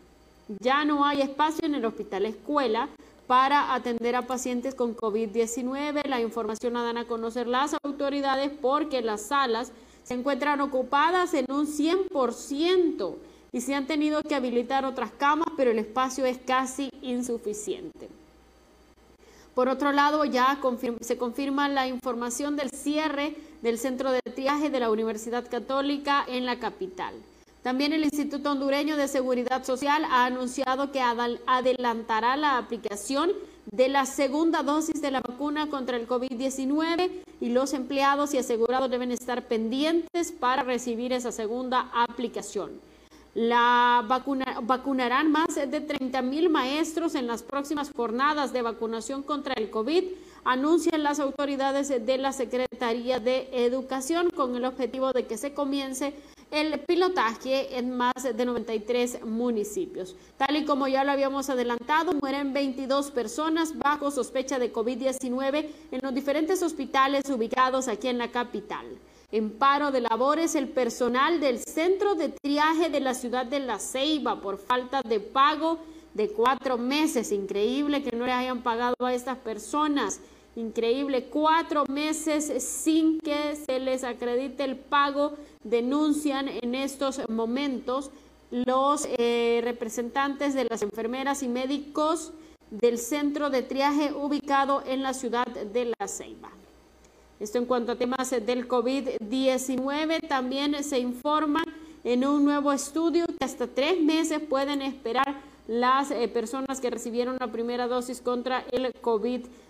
Ya 0.48 0.86
no 0.86 1.06
hay 1.06 1.22
espacio 1.22 1.66
en 1.66 1.76
el 1.76 1.86
hospital 1.86 2.26
escuela 2.26 2.88
para 3.28 3.74
atender 3.74 4.16
a 4.16 4.28
pacientes 4.28 4.76
con 4.76 4.96
COVID-19. 4.96 6.06
La 6.08 6.22
información 6.22 6.74
la 6.74 6.84
dan 6.84 6.98
a 6.98 7.06
conocer 7.06 7.48
las 7.48 7.76
autoridades 7.84 8.52
porque 8.62 9.02
las 9.02 9.24
salas 9.24 9.72
se 10.04 10.14
encuentran 10.14 10.62
ocupadas 10.62 11.34
en 11.34 11.46
un 11.52 11.68
100% 11.68 13.16
y 13.52 13.62
se 13.62 13.76
han 13.76 13.88
tenido 13.88 14.22
que 14.24 14.36
habilitar 14.36 14.86
otras 14.86 15.12
camas, 15.12 15.48
pero 15.58 15.72
el 15.72 15.80
espacio 15.80 16.26
es 16.26 16.38
casi 16.38 16.90
insuficiente. 17.02 18.08
Por 19.54 19.68
otro 19.68 19.92
lado, 19.92 20.24
ya 20.24 20.58
se 21.02 21.18
confirma 21.18 21.68
la 21.68 21.88
información 21.88 22.56
del 22.56 22.70
cierre 22.70 23.36
del 23.62 23.80
centro 23.80 24.12
de 24.12 24.22
triaje 24.22 24.70
de 24.70 24.80
la 24.80 24.92
Universidad 24.92 25.50
Católica 25.50 26.24
en 26.28 26.46
la 26.46 26.60
capital. 26.60 27.16
También 27.68 27.92
el 27.92 28.06
Instituto 28.06 28.52
Hondureño 28.52 28.96
de 28.96 29.10
Seguridad 29.10 29.66
Social 29.66 30.06
ha 30.06 30.24
anunciado 30.24 30.90
que 30.94 31.02
adelantará 31.02 32.38
la 32.38 32.58
aplicación 32.58 33.32
de 33.70 33.90
la 33.90 34.06
segunda 34.06 34.64
dosis 34.64 35.02
de 35.02 35.12
la 35.12 35.20
vacuna 35.20 35.68
contra 35.68 35.98
el 35.98 36.08
COVID-19 36.08 37.12
y 37.42 37.50
los 37.50 37.74
empleados 37.74 38.34
y 38.34 38.38
asegurados 38.38 38.90
deben 38.90 39.12
estar 39.12 39.50
pendientes 39.50 40.32
para 40.32 40.64
recibir 40.64 41.12
esa 41.12 41.34
segunda 41.34 41.92
aplicación. 41.94 42.72
La 43.34 44.02
vacuna, 44.08 44.62
vacunarán 44.64 45.30
más 45.30 45.54
de 45.56 45.82
30 45.82 46.22
mil 46.22 46.50
maestros 46.50 47.16
en 47.16 47.28
las 47.28 47.44
próximas 47.44 47.92
jornadas 47.94 48.54
de 48.54 48.62
vacunación 48.62 49.24
contra 49.24 49.54
el 49.56 49.70
COVID, 49.70 50.06
anuncian 50.46 51.04
las 51.04 51.20
autoridades 51.20 51.90
de 51.90 52.18
la 52.18 52.32
Secretaría 52.32 53.20
de 53.20 53.50
Educación 53.52 54.30
con 54.30 54.56
el 54.56 54.64
objetivo 54.64 55.12
de 55.12 55.28
que 55.28 55.38
se 55.38 55.54
comience 55.54 56.14
el 56.52 56.80
pilotaje 56.80 57.78
en 57.78 57.96
más 57.96 58.14
de 58.24 58.46
93 58.46 59.26
municipios. 59.26 60.16
Tal 60.38 60.56
y 60.56 60.66
como 60.66 60.88
ya 60.88 61.04
lo 61.04 61.12
habíamos 61.12 61.50
adelantado, 61.50 62.14
mueren 62.22 62.54
22 62.54 63.12
personas 63.12 63.78
bajo 63.78 64.12
sospecha 64.12 64.60
de 64.60 64.72
COVID-19 64.72 65.70
en 65.92 66.00
los 66.02 66.14
diferentes 66.14 66.62
hospitales 66.64 67.30
ubicados 67.30 67.88
aquí 67.88 68.08
en 68.08 68.18
la 68.18 68.30
capital. 68.30 68.86
En 69.30 69.52
paro 69.52 69.92
de 69.92 70.00
labores 70.00 70.56
el 70.56 70.70
personal 70.70 71.42
del 71.42 71.60
centro 71.60 72.16
de 72.16 72.30
triaje 72.30 72.90
de 72.90 73.02
la 73.02 73.14
ciudad 73.14 73.46
de 73.46 73.60
La 73.60 73.78
Ceiba 73.78 74.40
por 74.40 74.58
falta 74.58 75.02
de 75.02 75.20
pago 75.20 75.80
de 76.14 76.30
cuatro 76.30 76.78
meses. 76.78 77.34
Increíble 77.34 78.04
que 78.04 78.16
no 78.16 78.26
le 78.26 78.32
hayan 78.32 78.64
pagado 78.64 78.96
a 79.00 79.14
estas 79.14 79.38
personas. 79.38 80.22
Increíble, 80.58 81.26
cuatro 81.26 81.84
meses 81.88 82.64
sin 82.64 83.20
que 83.20 83.56
se 83.56 83.80
les 83.80 84.04
acredite 84.04 84.64
el 84.64 84.76
pago. 84.76 85.34
Denuncian 85.64 86.48
en 86.50 86.74
estos 86.74 87.22
momentos 87.30 88.10
los 88.50 89.08
eh, 89.20 89.62
representantes 89.64 90.56
de 90.56 90.66
las 90.66 90.82
enfermeras 90.82 91.44
y 91.44 91.48
médicos 91.48 92.34
del 92.72 92.98
centro 92.98 93.52
de 93.52 93.62
triaje 93.62 94.12
ubicado 94.12 94.82
en 94.88 95.04
la 95.04 95.14
ciudad 95.14 95.46
de 95.46 95.94
La 96.00 96.08
Ceiba. 96.08 96.50
Esto 97.40 97.60
en 97.60 97.66
cuanto 97.66 97.92
a 97.92 97.96
temas 97.96 98.32
del 98.32 98.68
COVID-19, 98.68 100.28
también 100.28 100.84
se 100.84 100.98
informa 100.98 101.64
en 102.04 102.26
un 102.26 102.44
nuevo 102.44 102.72
estudio 102.72 103.28
que 103.28 103.46
hasta 103.46 103.68
tres 103.68 104.02
meses 104.02 104.40
pueden 104.40 104.82
esperar 104.82 105.40
las 105.68 106.10
eh, 106.10 106.28
personas 106.30 106.80
que 106.80 106.90
recibieron 106.90 107.38
la 107.40 107.52
primera 107.52 107.88
dosis 107.88 108.22
contra 108.22 108.66
el 108.72 108.92
COVID-19 108.94 109.67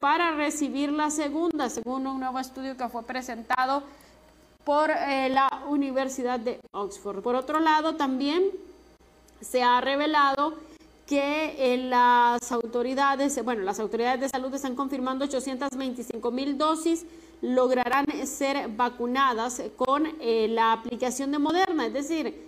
para 0.00 0.32
recibir 0.32 0.92
la 0.92 1.10
segunda, 1.10 1.68
según 1.68 2.06
un 2.06 2.20
nuevo 2.20 2.38
estudio 2.38 2.76
que 2.76 2.88
fue 2.88 3.02
presentado 3.02 3.82
por 4.64 4.90
eh, 4.90 5.28
la 5.30 5.64
Universidad 5.68 6.38
de 6.38 6.60
Oxford. 6.72 7.22
Por 7.22 7.34
otro 7.34 7.58
lado, 7.58 7.96
también 7.96 8.50
se 9.40 9.62
ha 9.62 9.80
revelado 9.80 10.54
que 11.06 11.54
eh, 11.58 11.78
las 11.78 12.52
autoridades, 12.52 13.42
bueno, 13.42 13.62
las 13.62 13.80
autoridades 13.80 14.20
de 14.20 14.28
salud 14.28 14.54
están 14.54 14.76
confirmando 14.76 15.24
825 15.24 16.30
mil 16.30 16.58
dosis 16.58 17.06
lograrán 17.40 18.04
ser 18.26 18.68
vacunadas 18.68 19.62
con 19.76 20.06
eh, 20.20 20.48
la 20.48 20.72
aplicación 20.72 21.32
de 21.32 21.38
Moderna, 21.38 21.86
es 21.86 21.92
decir, 21.92 22.47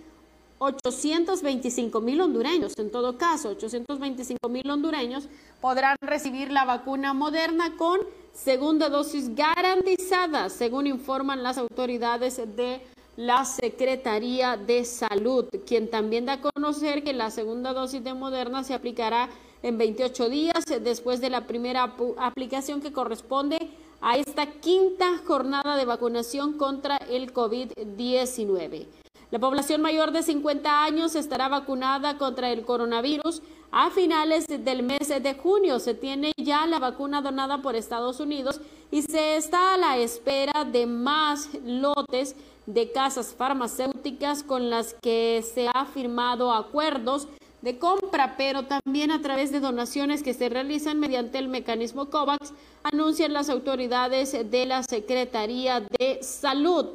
825 0.61 2.01
mil 2.01 2.21
hondureños, 2.21 2.77
en 2.77 2.91
todo 2.91 3.17
caso, 3.17 3.49
825 3.49 4.47
mil 4.47 4.69
hondureños 4.69 5.27
podrán 5.59 5.97
recibir 6.01 6.51
la 6.51 6.65
vacuna 6.65 7.15
Moderna 7.15 7.75
con 7.77 7.99
segunda 8.31 8.87
dosis 8.89 9.33
garantizada, 9.33 10.49
según 10.49 10.85
informan 10.85 11.41
las 11.41 11.57
autoridades 11.57 12.37
de 12.55 12.79
la 13.17 13.43
Secretaría 13.43 14.55
de 14.55 14.85
Salud, 14.85 15.45
quien 15.65 15.89
también 15.89 16.27
da 16.27 16.33
a 16.33 16.41
conocer 16.41 17.03
que 17.03 17.13
la 17.13 17.31
segunda 17.31 17.73
dosis 17.73 18.03
de 18.03 18.13
Moderna 18.13 18.63
se 18.63 18.75
aplicará 18.75 19.29
en 19.63 19.79
28 19.79 20.29
días 20.29 20.63
después 20.83 21.21
de 21.21 21.31
la 21.31 21.47
primera 21.47 21.95
aplicación 22.19 22.81
que 22.81 22.93
corresponde 22.93 23.57
a 23.99 24.17
esta 24.17 24.45
quinta 24.45 25.17
jornada 25.25 25.75
de 25.75 25.85
vacunación 25.85 26.53
contra 26.53 26.97
el 26.97 27.33
COVID-19. 27.33 29.00
La 29.31 29.39
población 29.39 29.81
mayor 29.81 30.11
de 30.11 30.23
50 30.23 30.83
años 30.83 31.15
estará 31.15 31.47
vacunada 31.47 32.17
contra 32.17 32.51
el 32.51 32.65
coronavirus 32.65 33.41
a 33.71 33.89
finales 33.89 34.45
del 34.45 34.83
mes 34.83 35.07
de 35.07 35.33
junio. 35.35 35.79
Se 35.79 35.93
tiene 35.93 36.33
ya 36.35 36.67
la 36.67 36.79
vacuna 36.79 37.21
donada 37.21 37.61
por 37.61 37.77
Estados 37.77 38.19
Unidos 38.19 38.59
y 38.91 39.03
se 39.03 39.37
está 39.37 39.73
a 39.73 39.77
la 39.77 39.97
espera 39.97 40.65
de 40.65 40.85
más 40.85 41.47
lotes 41.65 42.35
de 42.65 42.91
casas 42.91 43.33
farmacéuticas 43.33 44.43
con 44.43 44.69
las 44.69 44.95
que 45.01 45.41
se 45.53 45.69
ha 45.73 45.85
firmado 45.85 46.51
acuerdos 46.51 47.29
de 47.61 47.79
compra, 47.79 48.35
pero 48.37 48.63
también 48.63 49.11
a 49.11 49.21
través 49.21 49.53
de 49.53 49.61
donaciones 49.61 50.23
que 50.23 50.33
se 50.33 50.49
realizan 50.49 50.99
mediante 50.99 51.37
el 51.37 51.47
mecanismo 51.47 52.09
COVAX, 52.09 52.51
anuncian 52.83 53.31
las 53.31 53.49
autoridades 53.49 54.35
de 54.51 54.65
la 54.65 54.83
Secretaría 54.83 55.79
de 55.79 56.21
Salud. 56.21 56.87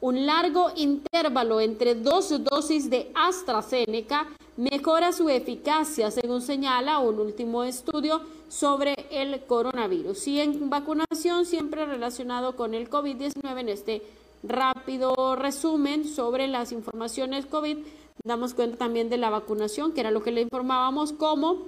Un 0.00 0.26
largo 0.26 0.70
intervalo 0.76 1.60
entre 1.60 1.94
dos 1.94 2.32
dosis 2.44 2.90
de 2.90 3.10
AstraZeneca 3.14 4.28
mejora 4.56 5.12
su 5.12 5.28
eficacia, 5.28 6.10
según 6.10 6.42
señala 6.42 6.98
un 6.98 7.18
último 7.18 7.64
estudio 7.64 8.20
sobre 8.48 8.94
el 9.10 9.44
coronavirus. 9.46 10.28
Y 10.28 10.40
en 10.40 10.70
vacunación 10.70 11.46
siempre 11.46 11.86
relacionado 11.86 12.54
con 12.54 12.74
el 12.74 12.90
COVID-19 12.90 13.60
en 13.60 13.68
este 13.68 14.02
rápido 14.42 15.36
resumen 15.36 16.04
sobre 16.04 16.48
las 16.48 16.70
informaciones 16.72 17.46
COVID. 17.46 17.78
Damos 18.22 18.54
cuenta 18.54 18.76
también 18.76 19.08
de 19.08 19.16
la 19.16 19.30
vacunación, 19.30 19.92
que 19.92 20.00
era 20.00 20.10
lo 20.10 20.22
que 20.22 20.32
le 20.32 20.42
informábamos, 20.42 21.12
como 21.12 21.64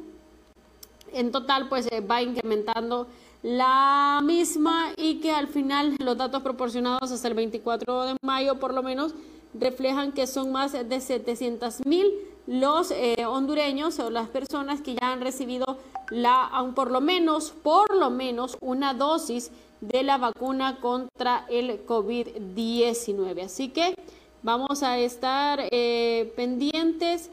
en 1.13 1.33
total 1.33 1.69
pues 1.69 1.89
va 2.09 2.23
incrementando 2.23 3.07
la 3.43 4.21
misma 4.25 4.93
y 4.97 5.21
que 5.21 5.31
al 5.31 5.49
final 5.49 5.97
los 5.99 6.17
datos 6.17 6.43
proporcionados 6.43 7.11
hasta 7.11 7.29
el 7.29 7.35
24 7.35 8.05
de 8.05 8.17
mayo 8.23 8.59
por 8.59 8.75
lo 8.75 8.83
menos 8.83 9.15
reflejan 9.55 10.13
que 10.13 10.27
son 10.27 10.53
más 10.53 10.73
de 10.73 11.01
700 11.01 11.87
mil 11.87 12.07
los 12.47 12.91
eh, 12.91 13.27
hondureños 13.27 13.99
o 13.99 14.11
las 14.11 14.29
personas 14.29 14.81
que 14.81 14.95
ya 14.95 15.13
han 15.13 15.21
recibido 15.21 15.79
la, 16.11 16.51
por 16.75 16.91
lo 16.91 17.01
menos, 17.01 17.51
por 17.51 17.95
lo 17.95 18.11
menos 18.11 18.57
una 18.61 18.95
dosis 18.95 19.51
de 19.81 20.03
la 20.03 20.17
vacuna 20.17 20.79
contra 20.81 21.45
el 21.49 21.85
COVID-19. 21.85 23.45
Así 23.45 23.69
que 23.69 23.95
vamos 24.43 24.83
a 24.83 24.99
estar 24.99 25.61
eh, 25.71 26.33
pendientes 26.37 27.31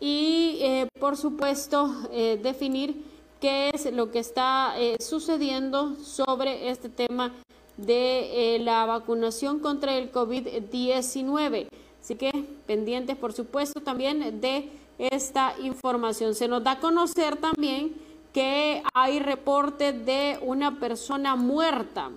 y, 0.00 0.58
eh, 0.60 0.88
por 1.00 1.16
supuesto, 1.16 1.94
definir 2.42 3.11
qué 3.42 3.72
es 3.74 3.92
lo 3.92 4.12
que 4.12 4.20
está 4.20 4.74
eh, 4.78 4.96
sucediendo 5.00 5.96
sobre 5.96 6.70
este 6.70 6.88
tema 6.88 7.32
de 7.76 8.58
la 8.60 8.86
vacunación 8.86 9.58
contra 9.58 9.96
el 9.96 10.12
COVID-19. 10.12 11.66
Así 12.00 12.14
que 12.14 12.30
pendientes, 12.66 13.16
por 13.16 13.32
supuesto, 13.32 13.80
también 13.80 14.40
de 14.40 14.70
esta 14.96 15.54
información. 15.60 16.36
Se 16.36 16.46
nos 16.46 16.62
da 16.62 16.72
a 16.72 16.78
conocer 16.78 17.36
también 17.36 17.96
que 18.32 18.80
hay 18.94 19.18
reporte 19.18 19.92
de 19.92 20.38
una 20.42 20.78
persona 20.78 21.34
muerta. 21.34 22.10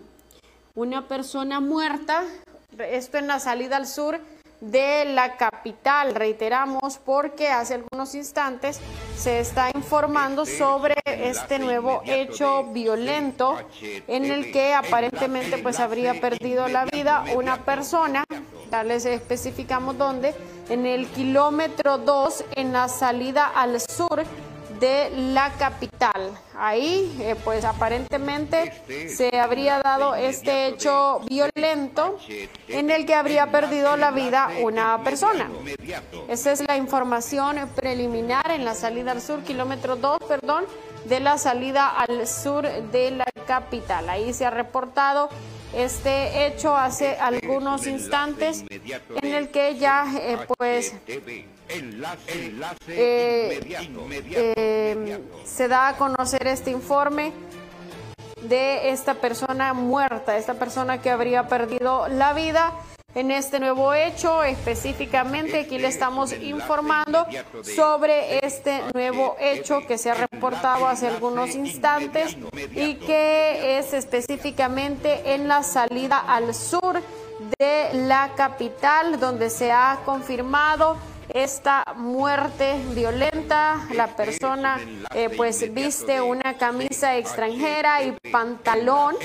Una 0.76 1.08
persona 1.08 1.60
muerta, 1.60 2.24
esto 2.78 3.18
en 3.18 3.26
la 3.26 3.40
salida 3.40 3.78
al 3.78 3.88
sur 3.88 4.20
de 4.62 5.06
la 5.06 5.38
capital. 5.38 6.16
Reiteramos 6.16 7.00
porque 7.04 7.50
hace 7.50 7.76
algunos 7.76 8.16
instantes 8.16 8.80
se 9.18 9.40
está 9.40 9.70
informando 9.74 10.46
sobre 10.46 10.96
este 11.06 11.60
nuevo 11.60 12.02
hecho 12.06 12.66
violento 12.66 13.58
en 13.82 14.26
el 14.26 14.52
que 14.52 14.74
aparentemente 14.74 15.58
pues 15.58 15.80
habría 15.80 16.20
perdido 16.20 16.68
la 16.68 16.86
vida 16.86 17.26
una 17.36 17.58
persona. 17.64 18.24
Ya 18.72 18.84
les 18.84 19.06
especificamos 19.06 19.98
dónde. 19.98 20.34
En 20.70 20.86
el 20.86 21.08
kilómetro 21.08 22.00
2 22.00 22.46
en 22.56 22.74
la 22.74 22.88
salida 22.88 23.46
al 23.46 23.80
sur 23.80 24.24
de 24.80 25.10
la 25.12 25.52
capital. 25.54 26.38
Ahí, 26.58 27.16
eh, 27.22 27.36
pues 27.44 27.66
aparentemente 27.66 28.72
se 29.10 29.40
habría 29.40 29.80
dado 29.80 30.16
este 30.16 30.68
hecho 30.68 31.20
violento 31.28 32.18
en 32.68 32.90
el 32.90 33.06
que 33.06 33.16
habría 33.16 33.52
perdido 33.52 33.98
la 33.98 34.12
vida 34.12 34.50
una 34.62 35.04
persona. 35.04 35.50
Esa 36.28 36.52
es 36.52 36.68
la 36.68 36.78
información 36.78 37.58
preliminar 37.76 38.52
en 38.52 38.66
la 38.66 38.76
salida 38.76 39.12
al 39.12 39.22
sur, 39.22 39.44
kilómetro 39.44 39.96
2, 39.96 40.20
perdón, 40.28 40.66
de 41.06 41.20
la 41.20 41.38
salida 41.38 41.90
al 41.90 42.28
sur 42.28 42.68
de 42.92 43.12
la 43.12 43.26
capital. 43.46 44.10
Ahí 44.10 44.34
se 44.34 44.46
ha 44.46 44.50
reportado 44.50 45.30
este 45.76 46.48
hecho 46.48 46.76
hace 46.76 47.18
algunos 47.18 47.86
instantes 47.86 48.64
en 48.70 49.34
el 49.34 49.50
que 49.50 49.78
ya 49.78 50.06
eh, 50.18 50.38
pues 50.58 50.96
eh, 51.08 51.44
eh, 54.38 55.20
se 55.44 55.68
da 55.68 55.90
a 55.90 55.98
conocer 55.98 56.48
este 56.48 56.72
informe 56.72 57.34
de 58.42 58.90
esta 58.90 59.16
persona 59.16 59.74
muerta, 59.74 60.38
esta 60.38 60.54
persona 60.54 61.02
que 61.02 61.10
habría 61.10 61.48
perdido 61.48 62.08
la 62.08 62.34
vida 62.34 62.72
en 63.16 63.32
este 63.32 63.60
nuevo 63.60 63.94
hecho. 63.94 64.44
Específicamente 64.44 65.62
aquí 65.62 65.80
le 65.80 65.88
estamos 65.88 66.34
informando 66.34 67.26
sobre 67.64 68.46
este 68.46 68.82
nuevo 68.94 69.36
hecho 69.40 69.80
que 69.88 69.98
se 69.98 70.12
ha 70.12 70.14
reportado 70.14 70.88
hace 70.88 71.08
algunos 71.08 71.56
instantes 71.56 72.38
y 72.76 72.96
que 72.96 73.80
es 73.80 73.94
específicamente 73.94 75.34
en 75.34 75.48
la 75.48 75.64
salida 75.64 76.20
al 76.20 76.54
sur 76.54 77.02
de 77.60 77.90
la 77.94 78.32
capital 78.36 79.20
donde 79.20 79.50
se 79.50 79.72
ha 79.72 80.00
confirmado 80.06 80.98
esta 81.36 81.84
muerte 81.98 82.80
violenta. 82.96 83.86
La 83.94 84.08
persona 84.16 84.80
eh, 85.14 85.30
pues 85.36 85.74
viste 85.74 86.22
una 86.22 86.58
camisa 86.58 87.18
extranjera 87.18 88.02
y 88.04 88.16
pantalón 88.32 89.16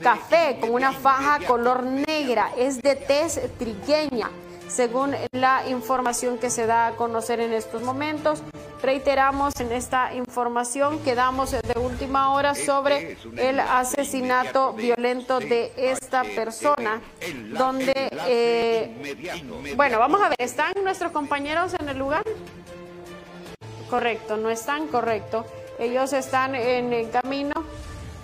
café 0.00 0.58
con 0.60 0.70
una 0.70 0.92
faja 0.92 1.38
color 1.46 1.84
negra. 1.84 2.50
Es 2.58 2.82
de 2.82 2.96
tez 2.96 3.40
trigueña 3.56 4.28
según 4.74 5.14
la 5.32 5.68
información 5.68 6.38
que 6.38 6.50
se 6.50 6.66
da 6.66 6.88
a 6.88 6.96
conocer 6.96 7.38
en 7.38 7.52
estos 7.52 7.82
momentos. 7.82 8.42
Reiteramos 8.82 9.54
en 9.60 9.72
esta 9.72 10.12
información 10.14 10.98
que 10.98 11.14
damos 11.14 11.52
de 11.52 11.78
última 11.78 12.34
hora 12.34 12.54
sobre 12.54 13.16
el 13.36 13.60
asesinato 13.60 14.72
violento 14.72 15.38
de 15.38 15.72
esta 15.76 16.22
persona, 16.24 17.00
donde, 17.56 18.10
eh, 18.26 19.74
bueno, 19.76 19.98
vamos 19.98 20.20
a 20.20 20.28
ver, 20.28 20.36
¿están 20.38 20.72
nuestros 20.82 21.12
compañeros 21.12 21.74
en 21.78 21.88
el 21.88 21.98
lugar? 21.98 22.24
Correcto, 23.88 24.36
no 24.36 24.50
están, 24.50 24.88
correcto. 24.88 25.46
Ellos 25.78 26.12
están 26.12 26.54
en 26.54 26.92
el 26.92 27.10
camino 27.10 27.54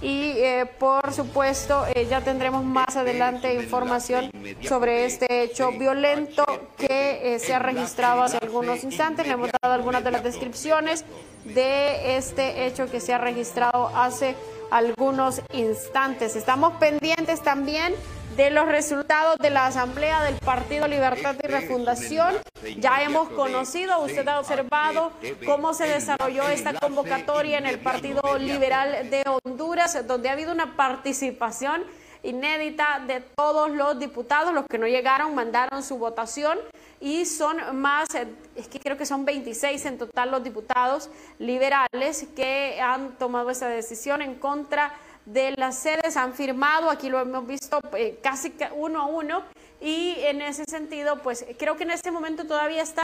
y 0.02 0.32
eh, 0.38 0.66
por 0.78 1.12
supuesto 1.12 1.84
eh, 1.94 2.06
ya 2.08 2.22
tendremos 2.22 2.64
más 2.64 2.96
adelante 2.96 3.54
información 3.54 4.30
sobre 4.62 5.04
este 5.04 5.42
hecho 5.42 5.72
violento 5.72 6.44
que 6.78 7.34
eh, 7.34 7.38
se 7.38 7.54
ha 7.54 7.58
registrado 7.58 8.22
hace 8.22 8.38
algunos 8.40 8.82
instantes. 8.82 9.26
Le 9.26 9.34
hemos 9.34 9.50
dado 9.60 9.74
algunas 9.74 10.02
de 10.02 10.10
las 10.10 10.24
descripciones 10.24 11.04
de 11.44 12.16
este 12.16 12.66
hecho 12.66 12.90
que 12.90 13.00
se 13.00 13.12
ha 13.12 13.18
registrado 13.18 13.88
hace 13.94 14.36
algunos 14.70 15.42
instantes. 15.52 16.34
Estamos 16.36 16.74
pendientes 16.74 17.42
también 17.42 17.94
de 18.36 18.50
los 18.50 18.66
resultados 18.66 19.36
de 19.38 19.50
la 19.50 19.66
Asamblea 19.66 20.22
del 20.24 20.36
Partido 20.36 20.86
Libertad 20.86 21.36
y 21.42 21.46
Refundación. 21.46 22.36
Ya 22.78 23.02
hemos 23.02 23.28
conocido, 23.30 24.00
usted 24.00 24.26
ha 24.28 24.38
observado 24.38 25.12
cómo 25.46 25.74
se 25.74 25.86
desarrolló 25.86 26.48
esta 26.48 26.74
convocatoria 26.74 27.58
en 27.58 27.66
el 27.66 27.78
Partido 27.78 28.38
Liberal 28.38 29.10
de 29.10 29.24
Honduras, 29.26 30.06
donde 30.06 30.28
ha 30.28 30.32
habido 30.32 30.52
una 30.52 30.76
participación 30.76 31.82
inédita 32.22 33.02
de 33.06 33.20
todos 33.20 33.70
los 33.70 33.98
diputados, 33.98 34.52
los 34.52 34.66
que 34.66 34.78
no 34.78 34.86
llegaron 34.86 35.34
mandaron 35.34 35.82
su 35.82 35.98
votación 35.98 36.58
y 37.00 37.24
son 37.24 37.80
más, 37.80 38.08
es 38.54 38.68
que 38.68 38.78
creo 38.78 38.96
que 38.96 39.06
son 39.06 39.24
26 39.24 39.86
en 39.86 39.98
total 39.98 40.30
los 40.30 40.44
diputados 40.44 41.08
liberales 41.38 42.26
que 42.36 42.78
han 42.80 43.16
tomado 43.16 43.48
esa 43.48 43.68
decisión 43.68 44.20
en 44.20 44.34
contra 44.34 44.88
de 44.88 45.09
las 45.56 45.78
sedes 45.78 46.16
han 46.16 46.34
firmado, 46.34 46.90
aquí 46.90 47.08
lo 47.08 47.20
hemos 47.20 47.46
visto 47.46 47.80
eh, 47.96 48.18
casi 48.22 48.52
uno 48.74 49.02
a 49.02 49.06
uno, 49.06 49.42
y 49.80 50.14
en 50.18 50.42
ese 50.42 50.64
sentido, 50.68 51.16
pues 51.22 51.44
creo 51.58 51.76
que 51.76 51.84
en 51.84 51.92
este 51.92 52.10
momento 52.10 52.44
todavía 52.46 52.82
está 52.82 53.02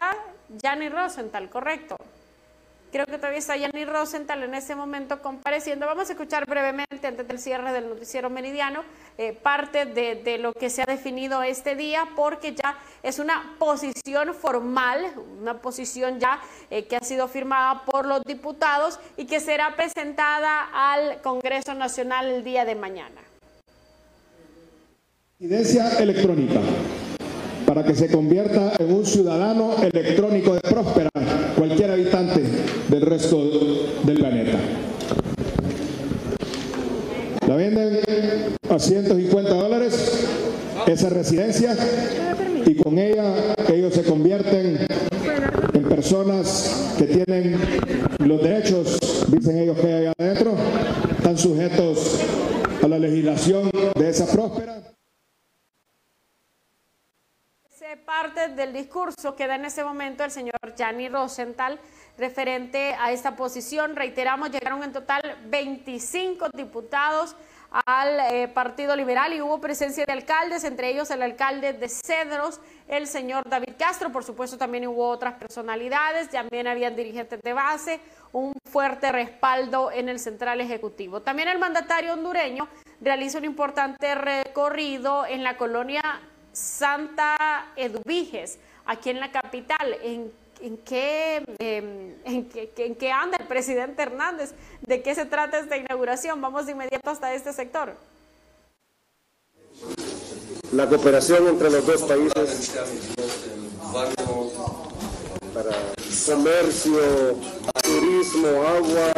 Gianni 0.60 0.88
Rosenthal, 0.88 1.48
¿correcto? 1.48 1.96
Creo 2.92 3.04
que 3.04 3.16
todavía 3.18 3.40
está 3.40 3.56
Yanni 3.56 3.84
Rosenthal 3.84 4.44
en 4.44 4.54
este 4.54 4.74
momento 4.76 5.20
compareciendo. 5.20 5.86
Vamos 5.86 6.08
a 6.08 6.12
escuchar 6.12 6.46
brevemente, 6.46 7.06
antes 7.06 7.26
del 7.26 7.38
cierre 7.38 7.72
del 7.72 7.88
noticiero 7.88 8.30
meridiano, 8.30 8.82
eh, 9.18 9.32
parte 9.32 9.86
de, 9.86 10.38
lo 10.38 10.52
que 10.52 10.70
se 10.70 10.82
ha 10.82 10.86
definido 10.86 11.42
este 11.42 11.74
día, 11.74 12.06
porque 12.14 12.54
ya 12.54 12.78
es 13.02 13.18
una 13.18 13.56
posición 13.58 14.34
formal, 14.34 15.04
una 15.40 15.58
posición 15.60 16.20
ya 16.20 16.40
eh, 16.70 16.86
que 16.86 16.96
ha 16.96 17.00
sido 17.00 17.26
firmada 17.26 17.84
por 17.84 18.06
los 18.06 18.22
diputados 18.22 19.00
y 19.16 19.26
que 19.26 19.40
será 19.40 19.74
presentada 19.74 20.68
al 20.72 21.20
Congreso 21.22 21.74
Nacional 21.74 22.26
el 22.26 22.44
día 22.44 22.64
de 22.64 22.76
mañana. 22.76 23.20
Evidencia 25.40 25.98
electrónica 25.98 26.60
para 27.66 27.84
que 27.84 27.94
se 27.94 28.08
convierta 28.08 28.72
en 28.78 28.92
un 28.92 29.04
ciudadano 29.04 29.74
electrónico 29.82 30.54
de 30.54 30.60
próspera 30.60 31.10
cualquier 31.56 31.90
habitante 31.90 32.42
del 32.88 33.00
resto 33.00 33.42
del 34.04 34.18
planeta. 34.18 34.58
La 37.48 37.56
venden 37.56 38.00
a 38.68 38.78
150 38.78 39.54
dólares 39.54 40.26
esa 40.86 41.08
residencia 41.10 41.76
y 42.64 42.74
con 42.74 42.98
ella 42.98 43.54
ellos 43.72 43.94
se 43.94 44.02
convierten 44.02 44.86
en 45.72 45.82
personas 45.84 46.94
que 46.98 47.04
tienen 47.04 47.58
los 48.18 48.42
derechos, 48.42 48.98
dicen 49.28 49.58
ellos 49.58 49.78
que 49.78 49.92
hay 49.92 50.12
adentro, 50.18 50.54
están 51.16 51.38
sujetos 51.38 52.20
a 52.82 52.88
la 52.88 52.98
legislación 52.98 53.70
de 53.94 54.08
esa 54.08 54.26
próspera 54.26 54.95
parte 58.06 58.48
del 58.48 58.72
discurso 58.72 59.34
que 59.34 59.48
da 59.48 59.56
en 59.56 59.64
ese 59.64 59.82
momento 59.82 60.22
el 60.22 60.30
señor 60.30 60.54
Gianni 60.76 61.08
Rosenthal 61.08 61.80
referente 62.16 62.94
a 62.94 63.10
esta 63.10 63.34
posición. 63.34 63.96
Reiteramos, 63.96 64.50
llegaron 64.50 64.82
en 64.84 64.92
total 64.92 65.36
25 65.46 66.50
diputados 66.54 67.36
al 67.84 68.20
eh, 68.32 68.48
Partido 68.48 68.94
Liberal 68.94 69.32
y 69.34 69.40
hubo 69.40 69.60
presencia 69.60 70.04
de 70.06 70.12
alcaldes, 70.12 70.62
entre 70.62 70.88
ellos 70.90 71.10
el 71.10 71.20
alcalde 71.20 71.72
de 71.72 71.88
Cedros, 71.88 72.60
el 72.86 73.08
señor 73.08 73.42
David 73.48 73.74
Castro, 73.76 74.12
por 74.12 74.22
supuesto 74.22 74.56
también 74.56 74.86
hubo 74.86 75.08
otras 75.08 75.34
personalidades, 75.34 76.30
también 76.30 76.68
habían 76.68 76.94
dirigentes 76.94 77.40
de 77.42 77.52
base, 77.52 78.00
un 78.32 78.54
fuerte 78.70 79.10
respaldo 79.10 79.90
en 79.90 80.08
el 80.08 80.20
Central 80.20 80.60
Ejecutivo. 80.60 81.22
También 81.22 81.48
el 81.48 81.58
mandatario 81.58 82.12
hondureño 82.12 82.68
realiza 83.00 83.38
un 83.38 83.44
importante 83.44 84.14
recorrido 84.14 85.26
en 85.26 85.42
la 85.42 85.56
colonia 85.56 86.20
Santa 86.56 87.70
Eduviges, 87.76 88.58
aquí 88.86 89.10
en 89.10 89.20
la 89.20 89.30
capital. 89.30 89.94
¿En, 90.02 90.32
en, 90.62 90.78
qué, 90.78 91.44
em, 91.58 92.14
en, 92.24 92.48
qué, 92.48 92.72
¿En 92.78 92.94
qué 92.94 93.12
anda 93.12 93.36
el 93.38 93.46
presidente 93.46 94.00
Hernández? 94.02 94.54
¿De 94.80 95.02
qué 95.02 95.14
se 95.14 95.26
trata 95.26 95.58
esta 95.58 95.76
inauguración? 95.76 96.40
Vamos 96.40 96.64
de 96.64 96.72
inmediato 96.72 97.10
hasta 97.10 97.34
este 97.34 97.52
sector. 97.52 97.94
La 100.72 100.88
cooperación 100.88 101.46
entre 101.46 101.70
los 101.70 101.86
dos 101.86 102.02
países 102.04 102.72
para 105.52 105.70
comercio, 106.24 107.36
turismo, 107.82 108.48
agua, 108.62 109.12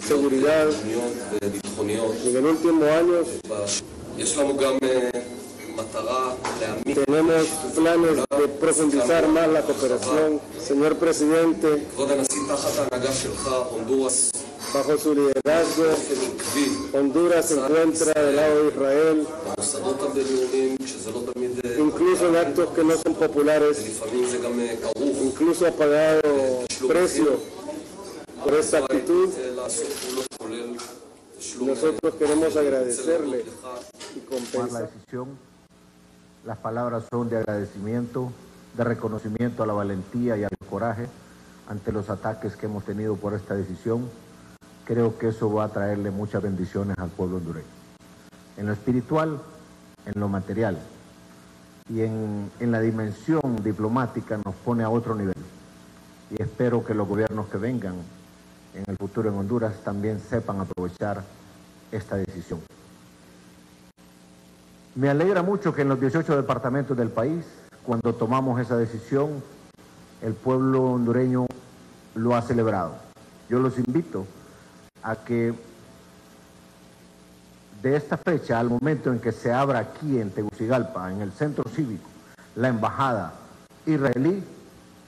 seguridad. 0.00 0.68
En 1.80 2.36
el 2.36 2.46
último 2.46 2.84
año 2.84 3.24
tenemos 6.94 7.46
planes 7.74 8.16
de 8.16 8.48
profundizar 8.60 9.28
más 9.28 9.48
la 9.48 9.62
cooperación. 9.62 10.40
Señor 10.60 10.96
presidente, 10.96 11.86
bajo 14.74 14.98
su 14.98 15.14
liderazgo, 15.14 15.84
Honduras 16.92 17.46
se 17.46 17.54
encuentra 17.54 18.22
del 18.22 18.36
lado 18.36 18.62
de 18.62 18.68
Israel, 18.68 19.26
incluso 21.78 22.28
en 22.28 22.36
actos 22.36 22.68
que 22.70 22.84
no 22.84 22.96
son 22.96 23.14
populares, 23.14 24.00
incluso 25.22 25.66
ha 25.66 25.70
pagado 25.70 26.64
precio 26.86 27.40
por 28.44 28.54
esta 28.54 28.78
actitud. 28.78 29.28
Nosotros 31.60 32.14
queremos 32.18 32.56
agradecerle 32.56 33.44
y 34.16 34.20
compensar. 34.20 34.90
Las 36.44 36.58
palabras 36.58 37.04
son 37.10 37.28
de 37.28 37.38
agradecimiento, 37.38 38.32
de 38.76 38.84
reconocimiento 38.84 39.62
a 39.62 39.66
la 39.66 39.72
valentía 39.72 40.36
y 40.36 40.44
al 40.44 40.50
coraje 40.70 41.06
ante 41.68 41.92
los 41.92 42.08
ataques 42.10 42.56
que 42.56 42.66
hemos 42.66 42.84
tenido 42.84 43.16
por 43.16 43.34
esta 43.34 43.54
decisión. 43.54 44.08
Creo 44.84 45.18
que 45.18 45.28
eso 45.28 45.52
va 45.52 45.64
a 45.64 45.68
traerle 45.68 46.10
muchas 46.10 46.42
bendiciones 46.42 46.96
al 46.98 47.10
pueblo 47.10 47.36
hondureño. 47.36 47.66
En 48.56 48.66
lo 48.66 48.72
espiritual, 48.72 49.40
en 50.06 50.20
lo 50.20 50.28
material 50.28 50.78
y 51.92 52.02
en, 52.02 52.50
en 52.60 52.72
la 52.72 52.80
dimensión 52.80 53.62
diplomática 53.62 54.38
nos 54.44 54.54
pone 54.54 54.84
a 54.84 54.90
otro 54.90 55.14
nivel. 55.14 55.34
Y 56.30 56.42
espero 56.42 56.84
que 56.84 56.94
los 56.94 57.08
gobiernos 57.08 57.48
que 57.48 57.58
vengan 57.58 57.96
en 58.74 58.84
el 58.86 58.96
futuro 58.96 59.28
en 59.30 59.36
Honduras 59.36 59.74
también 59.84 60.20
sepan 60.20 60.60
aprovechar 60.60 61.22
esta 61.90 62.16
decisión. 62.16 62.60
Me 64.98 65.08
alegra 65.08 65.44
mucho 65.44 65.72
que 65.72 65.82
en 65.82 65.88
los 65.90 66.00
18 66.00 66.34
departamentos 66.34 66.96
del 66.96 67.10
país, 67.10 67.44
cuando 67.84 68.16
tomamos 68.16 68.60
esa 68.60 68.76
decisión, 68.76 69.44
el 70.22 70.34
pueblo 70.34 70.86
hondureño 70.86 71.46
lo 72.16 72.34
ha 72.34 72.42
celebrado. 72.42 72.96
Yo 73.48 73.60
los 73.60 73.78
invito 73.78 74.26
a 75.04 75.14
que 75.14 75.54
de 77.80 77.94
esta 77.94 78.16
fecha 78.16 78.58
al 78.58 78.70
momento 78.70 79.12
en 79.12 79.20
que 79.20 79.30
se 79.30 79.52
abra 79.52 79.78
aquí 79.78 80.18
en 80.18 80.32
Tegucigalpa, 80.32 81.12
en 81.12 81.20
el 81.20 81.30
centro 81.30 81.62
cívico, 81.70 82.08
la 82.56 82.66
embajada 82.66 83.34
israelí, 83.86 84.42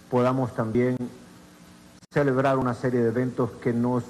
podamos 0.09 0.55
también 0.55 0.97
celebrar 2.13 2.59
una 2.59 2.75
serie 2.75 3.01
de 3.01 3.09
eventos 3.09 3.51
que 3.61 3.73
nos 3.73 4.05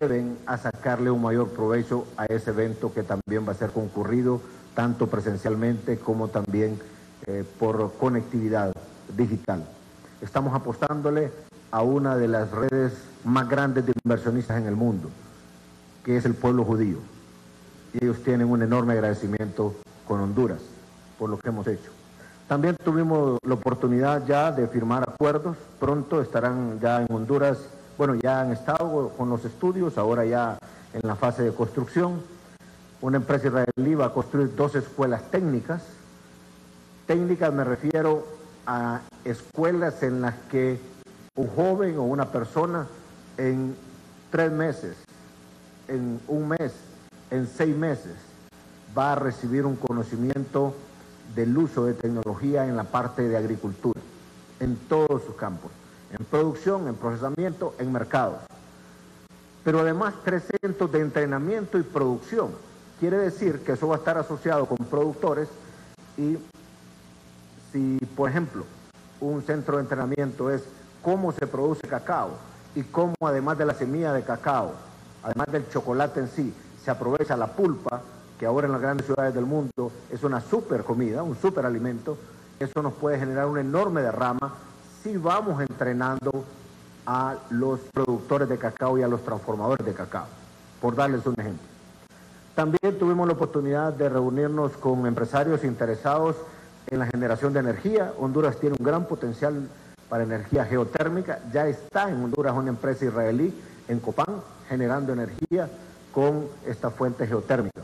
lleven 0.00 0.38
a 0.46 0.56
sacarle 0.56 1.10
un 1.10 1.20
mayor 1.20 1.48
provecho 1.50 2.06
a 2.16 2.24
ese 2.26 2.50
evento 2.50 2.92
que 2.94 3.02
también 3.02 3.46
va 3.46 3.52
a 3.52 3.56
ser 3.56 3.70
concurrido 3.70 4.40
tanto 4.74 5.06
presencialmente 5.06 5.98
como 5.98 6.28
también 6.28 6.78
eh, 7.26 7.44
por 7.58 7.92
conectividad 7.98 8.72
digital. 9.14 9.64
Estamos 10.22 10.54
apostándole 10.54 11.30
a 11.70 11.82
una 11.82 12.16
de 12.16 12.28
las 12.28 12.50
redes 12.50 12.94
más 13.24 13.48
grandes 13.48 13.84
de 13.84 13.92
inversionistas 14.02 14.58
en 14.58 14.66
el 14.66 14.76
mundo, 14.76 15.10
que 16.04 16.16
es 16.16 16.24
el 16.24 16.34
pueblo 16.34 16.64
judío. 16.64 16.98
Y 17.92 18.04
ellos 18.04 18.22
tienen 18.22 18.48
un 18.48 18.62
enorme 18.62 18.94
agradecimiento 18.94 19.74
con 20.06 20.20
Honduras 20.20 20.60
por 21.18 21.28
lo 21.28 21.38
que 21.38 21.50
hemos 21.50 21.66
hecho. 21.66 21.90
También 22.48 22.76
tuvimos 22.82 23.38
la 23.46 23.54
oportunidad 23.54 24.26
ya 24.26 24.50
de 24.50 24.66
firmar 24.68 25.02
acuerdos. 25.02 25.56
Pronto 25.78 26.20
estarán 26.20 26.80
ya 26.80 27.02
en 27.02 27.12
Honduras, 27.14 27.58
bueno, 28.04 28.20
ya 28.20 28.40
han 28.40 28.50
estado 28.50 29.10
con 29.16 29.30
los 29.30 29.44
estudios, 29.44 29.96
ahora 29.96 30.24
ya 30.24 30.58
en 30.92 31.06
la 31.06 31.14
fase 31.14 31.44
de 31.44 31.52
construcción. 31.52 32.20
Una 33.00 33.18
empresa 33.18 33.46
israelí 33.46 33.94
va 33.94 34.06
a 34.06 34.12
construir 34.12 34.56
dos 34.56 34.74
escuelas 34.74 35.30
técnicas. 35.30 35.84
Técnicas 37.06 37.54
me 37.54 37.62
refiero 37.62 38.26
a 38.66 39.02
escuelas 39.24 40.02
en 40.02 40.20
las 40.20 40.34
que 40.50 40.80
un 41.36 41.46
joven 41.46 41.96
o 41.96 42.02
una 42.02 42.26
persona 42.32 42.88
en 43.38 43.76
tres 44.32 44.50
meses, 44.50 44.96
en 45.86 46.20
un 46.26 46.48
mes, 46.48 46.72
en 47.30 47.46
seis 47.46 47.76
meses, 47.76 48.16
va 48.98 49.12
a 49.12 49.14
recibir 49.14 49.64
un 49.64 49.76
conocimiento 49.76 50.74
del 51.36 51.56
uso 51.56 51.84
de 51.84 51.94
tecnología 51.94 52.66
en 52.66 52.76
la 52.76 52.82
parte 52.82 53.28
de 53.28 53.36
agricultura, 53.36 54.00
en 54.58 54.74
todos 54.88 55.22
sus 55.22 55.36
campos, 55.36 55.70
en 56.18 56.24
producción, 56.24 56.88
en 56.88 56.94
procesamiento, 56.94 57.74
en 57.78 57.92
mercados. 57.92 58.38
Pero 59.64 59.80
además 59.80 60.14
tres 60.24 60.44
centros 60.60 60.90
de 60.92 61.00
entrenamiento 61.00 61.78
y 61.78 61.82
producción. 61.82 62.50
Quiere 63.00 63.18
decir 63.18 63.60
que 63.60 63.72
eso 63.72 63.88
va 63.88 63.96
a 63.96 63.98
estar 63.98 64.18
asociado 64.18 64.66
con 64.66 64.78
productores 64.78 65.48
y 66.16 66.36
si, 67.72 67.98
por 68.16 68.28
ejemplo, 68.28 68.64
un 69.20 69.42
centro 69.42 69.76
de 69.76 69.82
entrenamiento 69.82 70.50
es 70.50 70.62
cómo 71.02 71.32
se 71.32 71.46
produce 71.46 71.88
cacao 71.88 72.30
y 72.74 72.82
cómo 72.82 73.14
además 73.22 73.58
de 73.58 73.66
la 73.66 73.74
semilla 73.74 74.12
de 74.12 74.22
cacao, 74.22 74.72
además 75.22 75.46
del 75.50 75.68
chocolate 75.70 76.20
en 76.20 76.28
sí, 76.28 76.54
se 76.84 76.90
aprovecha 76.90 77.36
la 77.36 77.48
pulpa, 77.48 78.02
que 78.38 78.46
ahora 78.46 78.66
en 78.66 78.72
las 78.72 78.80
grandes 78.80 79.06
ciudades 79.06 79.34
del 79.34 79.46
mundo 79.46 79.92
es 80.10 80.22
una 80.24 80.40
super 80.40 80.82
comida, 80.82 81.22
un 81.22 81.36
super 81.36 81.64
alimento, 81.64 82.18
eso 82.58 82.82
nos 82.82 82.92
puede 82.94 83.18
generar 83.18 83.46
una 83.46 83.60
enorme 83.60 84.02
derrama 84.02 84.54
si 85.02 85.16
vamos 85.16 85.60
entrenando 85.60 86.44
a 87.06 87.34
los 87.50 87.80
productores 87.92 88.48
de 88.48 88.58
cacao 88.58 88.98
y 88.98 89.02
a 89.02 89.08
los 89.08 89.22
transformadores 89.22 89.84
de 89.84 89.92
cacao, 89.92 90.26
por 90.80 90.94
darles 90.94 91.26
un 91.26 91.34
ejemplo. 91.38 91.66
También 92.54 92.98
tuvimos 92.98 93.26
la 93.26 93.32
oportunidad 93.32 93.92
de 93.92 94.08
reunirnos 94.08 94.72
con 94.72 95.06
empresarios 95.06 95.64
interesados 95.64 96.36
en 96.88 96.98
la 96.98 97.06
generación 97.06 97.52
de 97.52 97.60
energía. 97.60 98.12
Honduras 98.18 98.58
tiene 98.60 98.76
un 98.78 98.84
gran 98.84 99.06
potencial 99.06 99.68
para 100.08 100.24
energía 100.24 100.64
geotérmica. 100.66 101.40
Ya 101.52 101.66
está 101.66 102.10
en 102.10 102.22
Honduras 102.22 102.54
una 102.54 102.68
empresa 102.68 103.06
israelí 103.06 103.54
en 103.88 103.98
Copán 103.98 104.42
generando 104.68 105.12
energía 105.12 105.68
con 106.12 106.46
esta 106.66 106.90
fuente 106.90 107.26
geotérmica. 107.26 107.80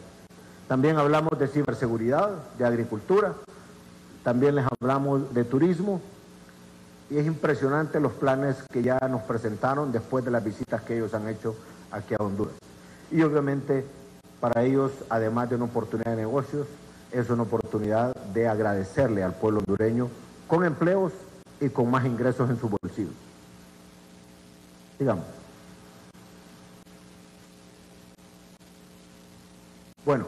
También 0.69 0.99
hablamos 0.99 1.39
de 1.39 1.49
ciberseguridad, 1.49 2.31
de 2.59 2.67
agricultura, 2.67 3.33
también 4.23 4.55
les 4.55 4.67
hablamos 4.67 5.33
de 5.33 5.45
turismo 5.45 6.03
y 7.11 7.19
es 7.19 7.27
impresionante 7.27 8.01
los 8.01 8.13
planes 8.13 8.57
que 8.71 8.83
ya 8.83 8.99
nos 9.09 9.23
presentaron 9.23 9.93
después 9.93 10.25
de 10.25 10.31
las 10.31 10.45
visitas 10.45 10.83
que 10.83 10.97
ellos 10.97 11.15
han 11.15 11.29
hecho 11.29 11.57
aquí 11.91 12.15
a 12.15 12.23
Honduras. 12.23 12.55
Y 13.11 13.23
obviamente 13.23 13.85
para 14.41 14.63
ellos, 14.63 14.93
además 15.09 15.49
de 15.49 15.57
una 15.57 15.65
oportunidad 15.65 16.13
de 16.13 16.19
negocios, 16.19 16.67
es 17.11 17.31
una 17.31 17.43
oportunidad 17.43 18.15
de 18.35 18.47
agradecerle 18.47 19.23
al 19.23 19.33
pueblo 19.33 19.61
hondureño 19.61 20.09
con 20.47 20.65
empleos 20.65 21.13
y 21.61 21.71
con 21.71 21.91
más 21.91 22.05
ingresos 22.05 22.51
en 22.51 22.61
su 22.61 22.69
bolsillo. 22.69 23.11
Digamos. 24.99 25.25
Bueno, 30.05 30.27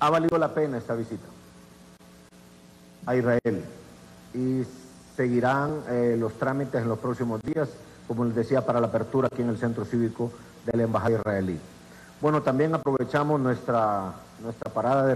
ha 0.00 0.10
valido 0.10 0.38
la 0.38 0.52
pena 0.54 0.78
esta 0.78 0.94
visita 0.94 1.31
a 3.06 3.16
Israel 3.16 3.64
y 4.34 4.64
seguirán 5.16 5.82
eh, 5.88 6.16
los 6.18 6.34
trámites 6.34 6.82
en 6.82 6.88
los 6.88 6.98
próximos 6.98 7.40
días, 7.42 7.68
como 8.08 8.24
les 8.24 8.34
decía, 8.34 8.64
para 8.64 8.80
la 8.80 8.88
apertura 8.88 9.28
aquí 9.30 9.42
en 9.42 9.50
el 9.50 9.58
centro 9.58 9.84
cívico 9.84 10.30
de 10.64 10.76
la 10.76 10.84
Embajada 10.84 11.18
israelí. 11.18 11.58
Bueno, 12.20 12.42
también 12.42 12.74
aprovechamos 12.74 13.40
nuestra, 13.40 14.12
nuestra 14.42 14.72
parada 14.72 15.06
de 15.06 15.14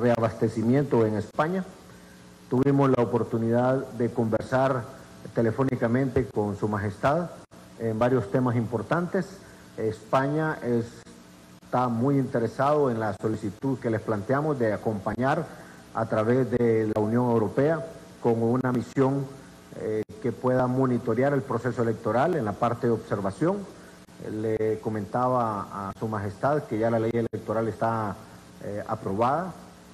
reabastecimiento 0.00 1.06
en 1.06 1.16
España. 1.16 1.64
Tuvimos 2.48 2.90
la 2.90 3.02
oportunidad 3.02 3.86
de 3.92 4.10
conversar 4.10 4.84
telefónicamente 5.34 6.26
con 6.26 6.56
Su 6.56 6.68
Majestad 6.68 7.30
en 7.78 7.98
varios 7.98 8.30
temas 8.30 8.56
importantes. 8.56 9.38
España 9.76 10.58
es 10.62 10.86
está 11.66 11.88
muy 11.88 12.16
interesado 12.16 12.92
en 12.92 13.00
la 13.00 13.12
solicitud 13.20 13.76
que 13.80 13.90
les 13.90 14.00
planteamos 14.00 14.56
de 14.56 14.72
acompañar 14.72 15.44
a 15.96 16.04
través 16.04 16.50
de 16.50 16.92
la 16.94 17.00
Unión 17.00 17.30
Europea 17.30 17.84
con 18.22 18.42
una 18.42 18.70
misión 18.70 19.24
eh, 19.80 20.02
que 20.22 20.30
pueda 20.30 20.66
monitorear 20.66 21.32
el 21.32 21.40
proceso 21.40 21.82
electoral 21.82 22.36
en 22.36 22.44
la 22.44 22.52
parte 22.52 22.86
de 22.86 22.92
observación. 22.92 23.56
Le 24.30 24.78
comentaba 24.80 25.88
a 25.88 25.92
Su 25.98 26.06
Majestad 26.06 26.64
que 26.64 26.78
ya 26.78 26.90
la 26.90 26.98
ley 26.98 27.12
electoral 27.12 27.68
está 27.68 28.14
eh, 28.62 28.82
aprobada, 28.86 29.52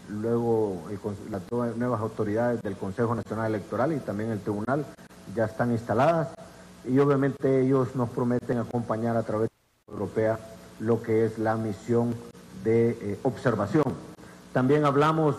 luego 0.08 0.82
las 1.30 1.42
nuevas 1.76 2.00
autoridades 2.00 2.62
del 2.62 2.76
Consejo 2.76 3.14
Nacional 3.14 3.54
Electoral 3.54 3.92
y 3.92 3.98
también 3.98 4.30
el 4.30 4.40
Tribunal 4.40 4.84
ya 5.36 5.44
están 5.44 5.70
instaladas 5.70 6.28
y 6.84 6.98
obviamente 6.98 7.60
ellos 7.60 7.94
nos 7.94 8.08
prometen 8.10 8.58
acompañar 8.58 9.16
a 9.16 9.22
través 9.22 9.50
de 9.50 9.54
la 9.54 9.92
Unión 9.92 10.00
Europea 10.00 10.38
lo 10.80 11.00
que 11.00 11.26
es 11.26 11.38
la 11.38 11.56
misión 11.56 12.14
de 12.64 12.90
eh, 12.90 13.18
observación. 13.22 13.84
También 14.52 14.84
hablamos 14.84 15.36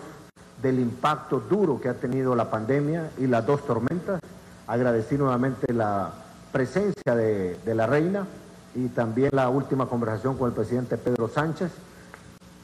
del 0.63 0.79
impacto 0.79 1.41
duro 1.41 1.79
que 1.79 1.89
ha 1.89 1.93
tenido 1.93 2.35
la 2.35 2.49
pandemia 2.49 3.11
y 3.19 3.27
las 3.27 3.45
dos 3.45 3.65
tormentas. 3.67 4.21
Agradecí 4.65 5.17
nuevamente 5.17 5.73
la 5.73 6.11
presencia 6.53 7.15
de, 7.15 7.59
la 7.65 7.85
reina 7.85 8.25
y 8.73 8.87
también 8.87 9.31
la 9.33 9.49
última 9.49 9.87
conversación 9.87 10.37
con 10.37 10.47
el 10.47 10.55
presidente 10.55 10.97
Pedro 10.97 11.27
Sánchez. 11.27 11.69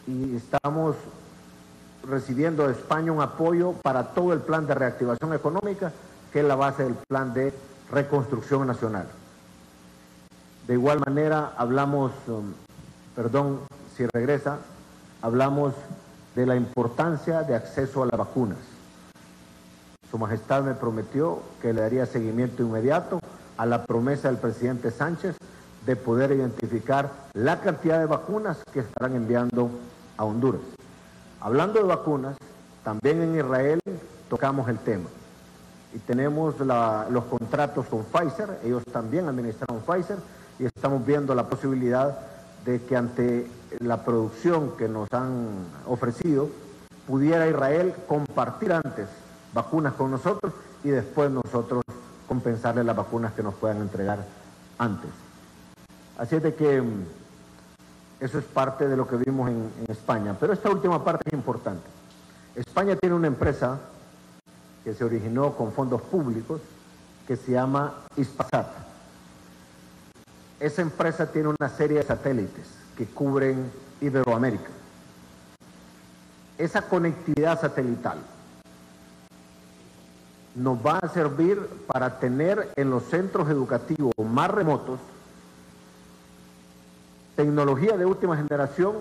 Y 0.08 0.38
estamos 0.38 0.96
recibiendo 2.08 2.66
de 2.66 2.74
España 2.74 3.12
un 3.12 3.22
apoyo 3.22 3.74
para 3.84 4.14
todo 4.14 4.32
el 4.32 4.40
plan 4.40 4.66
de 4.66 4.76
reactivación 4.76 5.34
económica, 5.34 5.92
que 6.32 6.40
es 6.40 6.46
la 6.46 6.56
base 6.56 6.84
del 6.84 6.96
plan 6.96 7.34
de 7.34 7.54
reconstrucción 7.92 8.66
nacional. 8.66 9.08
De 10.68 10.74
igual 10.74 11.02
manera, 11.06 11.54
hablamos, 11.58 12.12
um, 12.28 12.54
perdón 13.16 13.60
si 13.98 14.06
regresa, 14.14 14.60
hablamos 15.22 15.74
de 16.36 16.46
la 16.46 16.56
importancia 16.56 17.44
de 17.44 17.56
acceso 17.56 18.04
a 18.04 18.06
las 18.08 18.18
vacunas. 18.18 18.58
Su 20.10 20.18
Majestad 20.18 20.64
me 20.64 20.74
prometió 20.74 21.40
que 21.62 21.74
le 21.74 21.82
daría 21.82 22.06
seguimiento 22.06 22.64
inmediato 22.64 23.20
a 23.58 23.66
la 23.66 23.86
promesa 23.86 24.30
del 24.30 24.38
presidente 24.38 24.90
Sánchez 24.92 25.36
de 25.86 25.96
poder 25.96 26.32
identificar 26.32 27.12
la 27.34 27.60
cantidad 27.62 28.00
de 28.00 28.06
vacunas 28.06 28.58
que 28.74 28.80
estarán 28.80 29.16
enviando 29.16 29.70
a 30.18 30.24
Honduras. 30.26 30.62
Hablando 31.42 31.80
de 31.80 31.86
vacunas, 31.86 32.38
también 32.84 33.22
en 33.22 33.36
Israel 33.36 33.80
tocamos 34.30 34.68
el 34.70 34.80
tema 34.80 35.06
y 35.94 36.00
tenemos 36.00 36.56
los 36.60 37.24
contratos 37.26 37.86
con 37.88 38.04
Pfizer, 38.04 38.60
ellos 38.64 38.84
también 38.92 39.28
administraron 39.28 39.82
Pfizer 39.82 40.18
y 40.60 40.66
estamos 40.66 41.06
viendo 41.06 41.34
la 41.34 41.48
posibilidad 41.48 42.20
de 42.66 42.82
que 42.84 42.96
ante 42.96 43.48
la 43.80 44.04
producción 44.04 44.76
que 44.78 44.88
nos 44.88 45.12
han 45.14 45.48
ofrecido, 45.86 46.50
pudiera 47.08 47.48
Israel 47.48 47.94
compartir 48.08 48.74
antes 48.74 49.08
vacunas 49.54 49.94
con 49.94 50.12
nosotros 50.12 50.54
y 50.84 50.90
después 50.90 51.30
nosotros 51.32 51.84
compensarle 52.28 52.84
las 52.84 52.96
vacunas 52.96 53.34
que 53.34 53.44
nos 53.44 53.56
puedan 53.56 53.78
entregar 53.78 54.26
antes. 54.78 55.10
Así 56.18 56.36
es 56.36 56.44
de 56.44 56.54
que 56.56 56.82
mm, 56.82 57.06
eso 58.20 58.40
es 58.40 58.46
parte 58.46 58.88
de 58.88 58.98
lo 58.98 59.08
que 59.08 59.16
vimos 59.16 59.50
en, 59.50 59.72
en 59.80 59.92
España. 59.92 60.36
Pero 60.40 60.54
esta 60.54 60.70
última 60.70 61.04
parte 61.04 61.24
es 61.26 61.34
importante. 61.34 61.88
España 62.56 62.96
tiene 62.96 63.16
una 63.16 63.28
empresa 63.28 63.80
que 64.84 64.94
se 64.94 65.04
originó 65.04 65.56
con 65.56 65.72
fondos 65.72 66.02
públicos 66.02 66.62
que 67.28 67.36
se 67.36 67.52
llama 67.52 67.94
Ispasat. 68.16 68.68
Esa 70.60 70.82
empresa 70.82 71.32
tiene 71.32 71.50
una 71.50 71.70
serie 71.70 72.00
de 72.00 72.04
satélites 72.04 72.80
que 73.00 73.06
cubren 73.06 73.72
Iberoamérica. 74.02 74.72
Esa 76.58 76.82
conectividad 76.82 77.62
satelital 77.62 78.18
nos 80.54 80.86
va 80.86 80.98
a 80.98 81.08
servir 81.08 81.58
para 81.88 82.20
tener 82.20 82.74
en 82.76 82.90
los 82.90 83.04
centros 83.04 83.50
educativos 83.50 84.12
más 84.18 84.52
remotos 84.52 85.00
tecnología 87.38 87.96
de 87.96 88.06
última 88.06 88.36
generación 88.36 88.96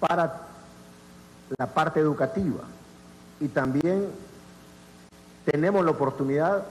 para 0.00 0.48
la 1.56 1.66
parte 1.68 2.00
educativa 2.00 2.62
y 3.38 3.46
también 3.46 4.08
tenemos 5.44 5.84
la 5.84 5.92
oportunidad 5.92 6.64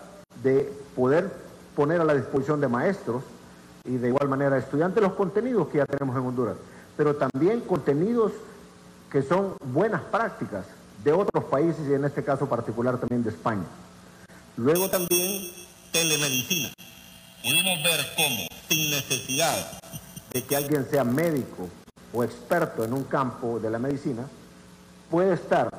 de 0.43 0.69
poder 0.93 1.31
poner 1.73 2.01
a 2.01 2.03
la 2.03 2.15
disposición 2.15 2.59
de 2.59 2.67
maestros 2.67 3.23
y 3.85 3.97
de 3.97 4.07
igual 4.07 4.29
manera 4.29 4.57
estudiantes 4.57 5.03
los 5.03 5.13
contenidos 5.13 5.67
que 5.67 5.79
ya 5.79 5.85
tenemos 5.85 6.15
en 6.15 6.25
Honduras, 6.25 6.55
pero 6.95 7.15
también 7.15 7.61
contenidos 7.61 8.31
que 9.11 9.21
son 9.21 9.55
buenas 9.65 10.01
prácticas 10.03 10.65
de 11.03 11.11
otros 11.11 11.43
países 11.45 11.85
y 11.89 11.93
en 11.93 12.05
este 12.05 12.23
caso 12.23 12.47
particular 12.47 12.97
también 12.97 13.23
de 13.23 13.29
España. 13.29 13.65
Luego 14.55 14.89
también 14.89 15.51
telemedicina. 15.91 16.69
Pudimos 17.41 17.83
ver 17.83 17.99
cómo, 18.15 18.47
sin 18.69 18.91
necesidad 18.91 19.79
de 20.31 20.43
que 20.43 20.55
alguien 20.55 20.85
sea 20.89 21.03
médico 21.03 21.67
o 22.13 22.23
experto 22.23 22.85
en 22.85 22.93
un 22.93 23.03
campo 23.03 23.59
de 23.59 23.69
la 23.69 23.79
medicina, 23.79 24.23
puede 25.11 25.33
estar 25.33 25.69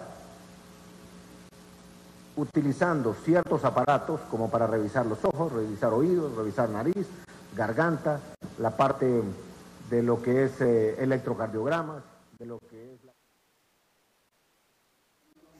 utilizando 2.36 3.16
ciertos 3.24 3.64
aparatos 3.64 4.20
como 4.30 4.50
para 4.50 4.66
revisar 4.66 5.06
los 5.06 5.24
ojos, 5.24 5.52
revisar 5.52 5.92
oídos, 5.92 6.36
revisar 6.36 6.68
nariz, 6.68 7.06
garganta, 7.54 8.20
la 8.58 8.76
parte 8.76 9.22
de 9.90 10.02
lo 10.02 10.22
que 10.22 10.44
es 10.44 10.60
eh, 10.60 10.96
electrocardiogramas, 10.98 12.02
de 12.38 12.46
lo 12.46 12.58
que 12.58 12.94
es 12.94 13.04
la... 13.04 13.12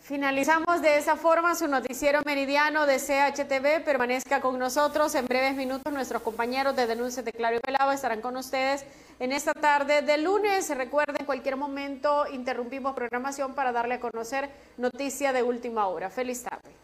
Finalizamos 0.00 0.82
de 0.82 0.98
esa 0.98 1.16
forma 1.16 1.54
su 1.54 1.66
noticiero 1.66 2.20
meridiano 2.26 2.84
de 2.84 2.98
CHTV. 2.98 3.82
Permanezca 3.84 4.42
con 4.42 4.58
nosotros. 4.58 5.14
En 5.14 5.24
breves 5.24 5.56
minutos 5.56 5.90
nuestros 5.90 6.20
compañeros 6.20 6.76
de 6.76 6.86
Denuncias 6.86 7.24
de 7.24 7.32
Claro 7.32 7.56
y 7.56 7.60
Pelado 7.60 7.90
estarán 7.90 8.20
con 8.20 8.36
ustedes 8.36 8.84
en 9.18 9.32
esta 9.32 9.54
tarde 9.54 10.02
de 10.02 10.18
lunes. 10.18 10.68
Recuerden, 10.76 11.16
en 11.20 11.24
cualquier 11.24 11.56
momento 11.56 12.26
interrumpimos 12.30 12.94
programación 12.94 13.54
para 13.54 13.72
darle 13.72 13.94
a 13.94 14.00
conocer 14.00 14.50
noticia 14.76 15.32
de 15.32 15.42
última 15.42 15.86
hora. 15.86 16.10
Feliz 16.10 16.42
tarde. 16.42 16.83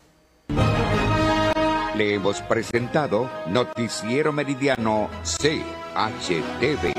Hemos 2.01 2.40
presentado 2.40 3.31
Noticiero 3.47 4.32
Meridiano 4.32 5.10
CHTV. 5.22 6.94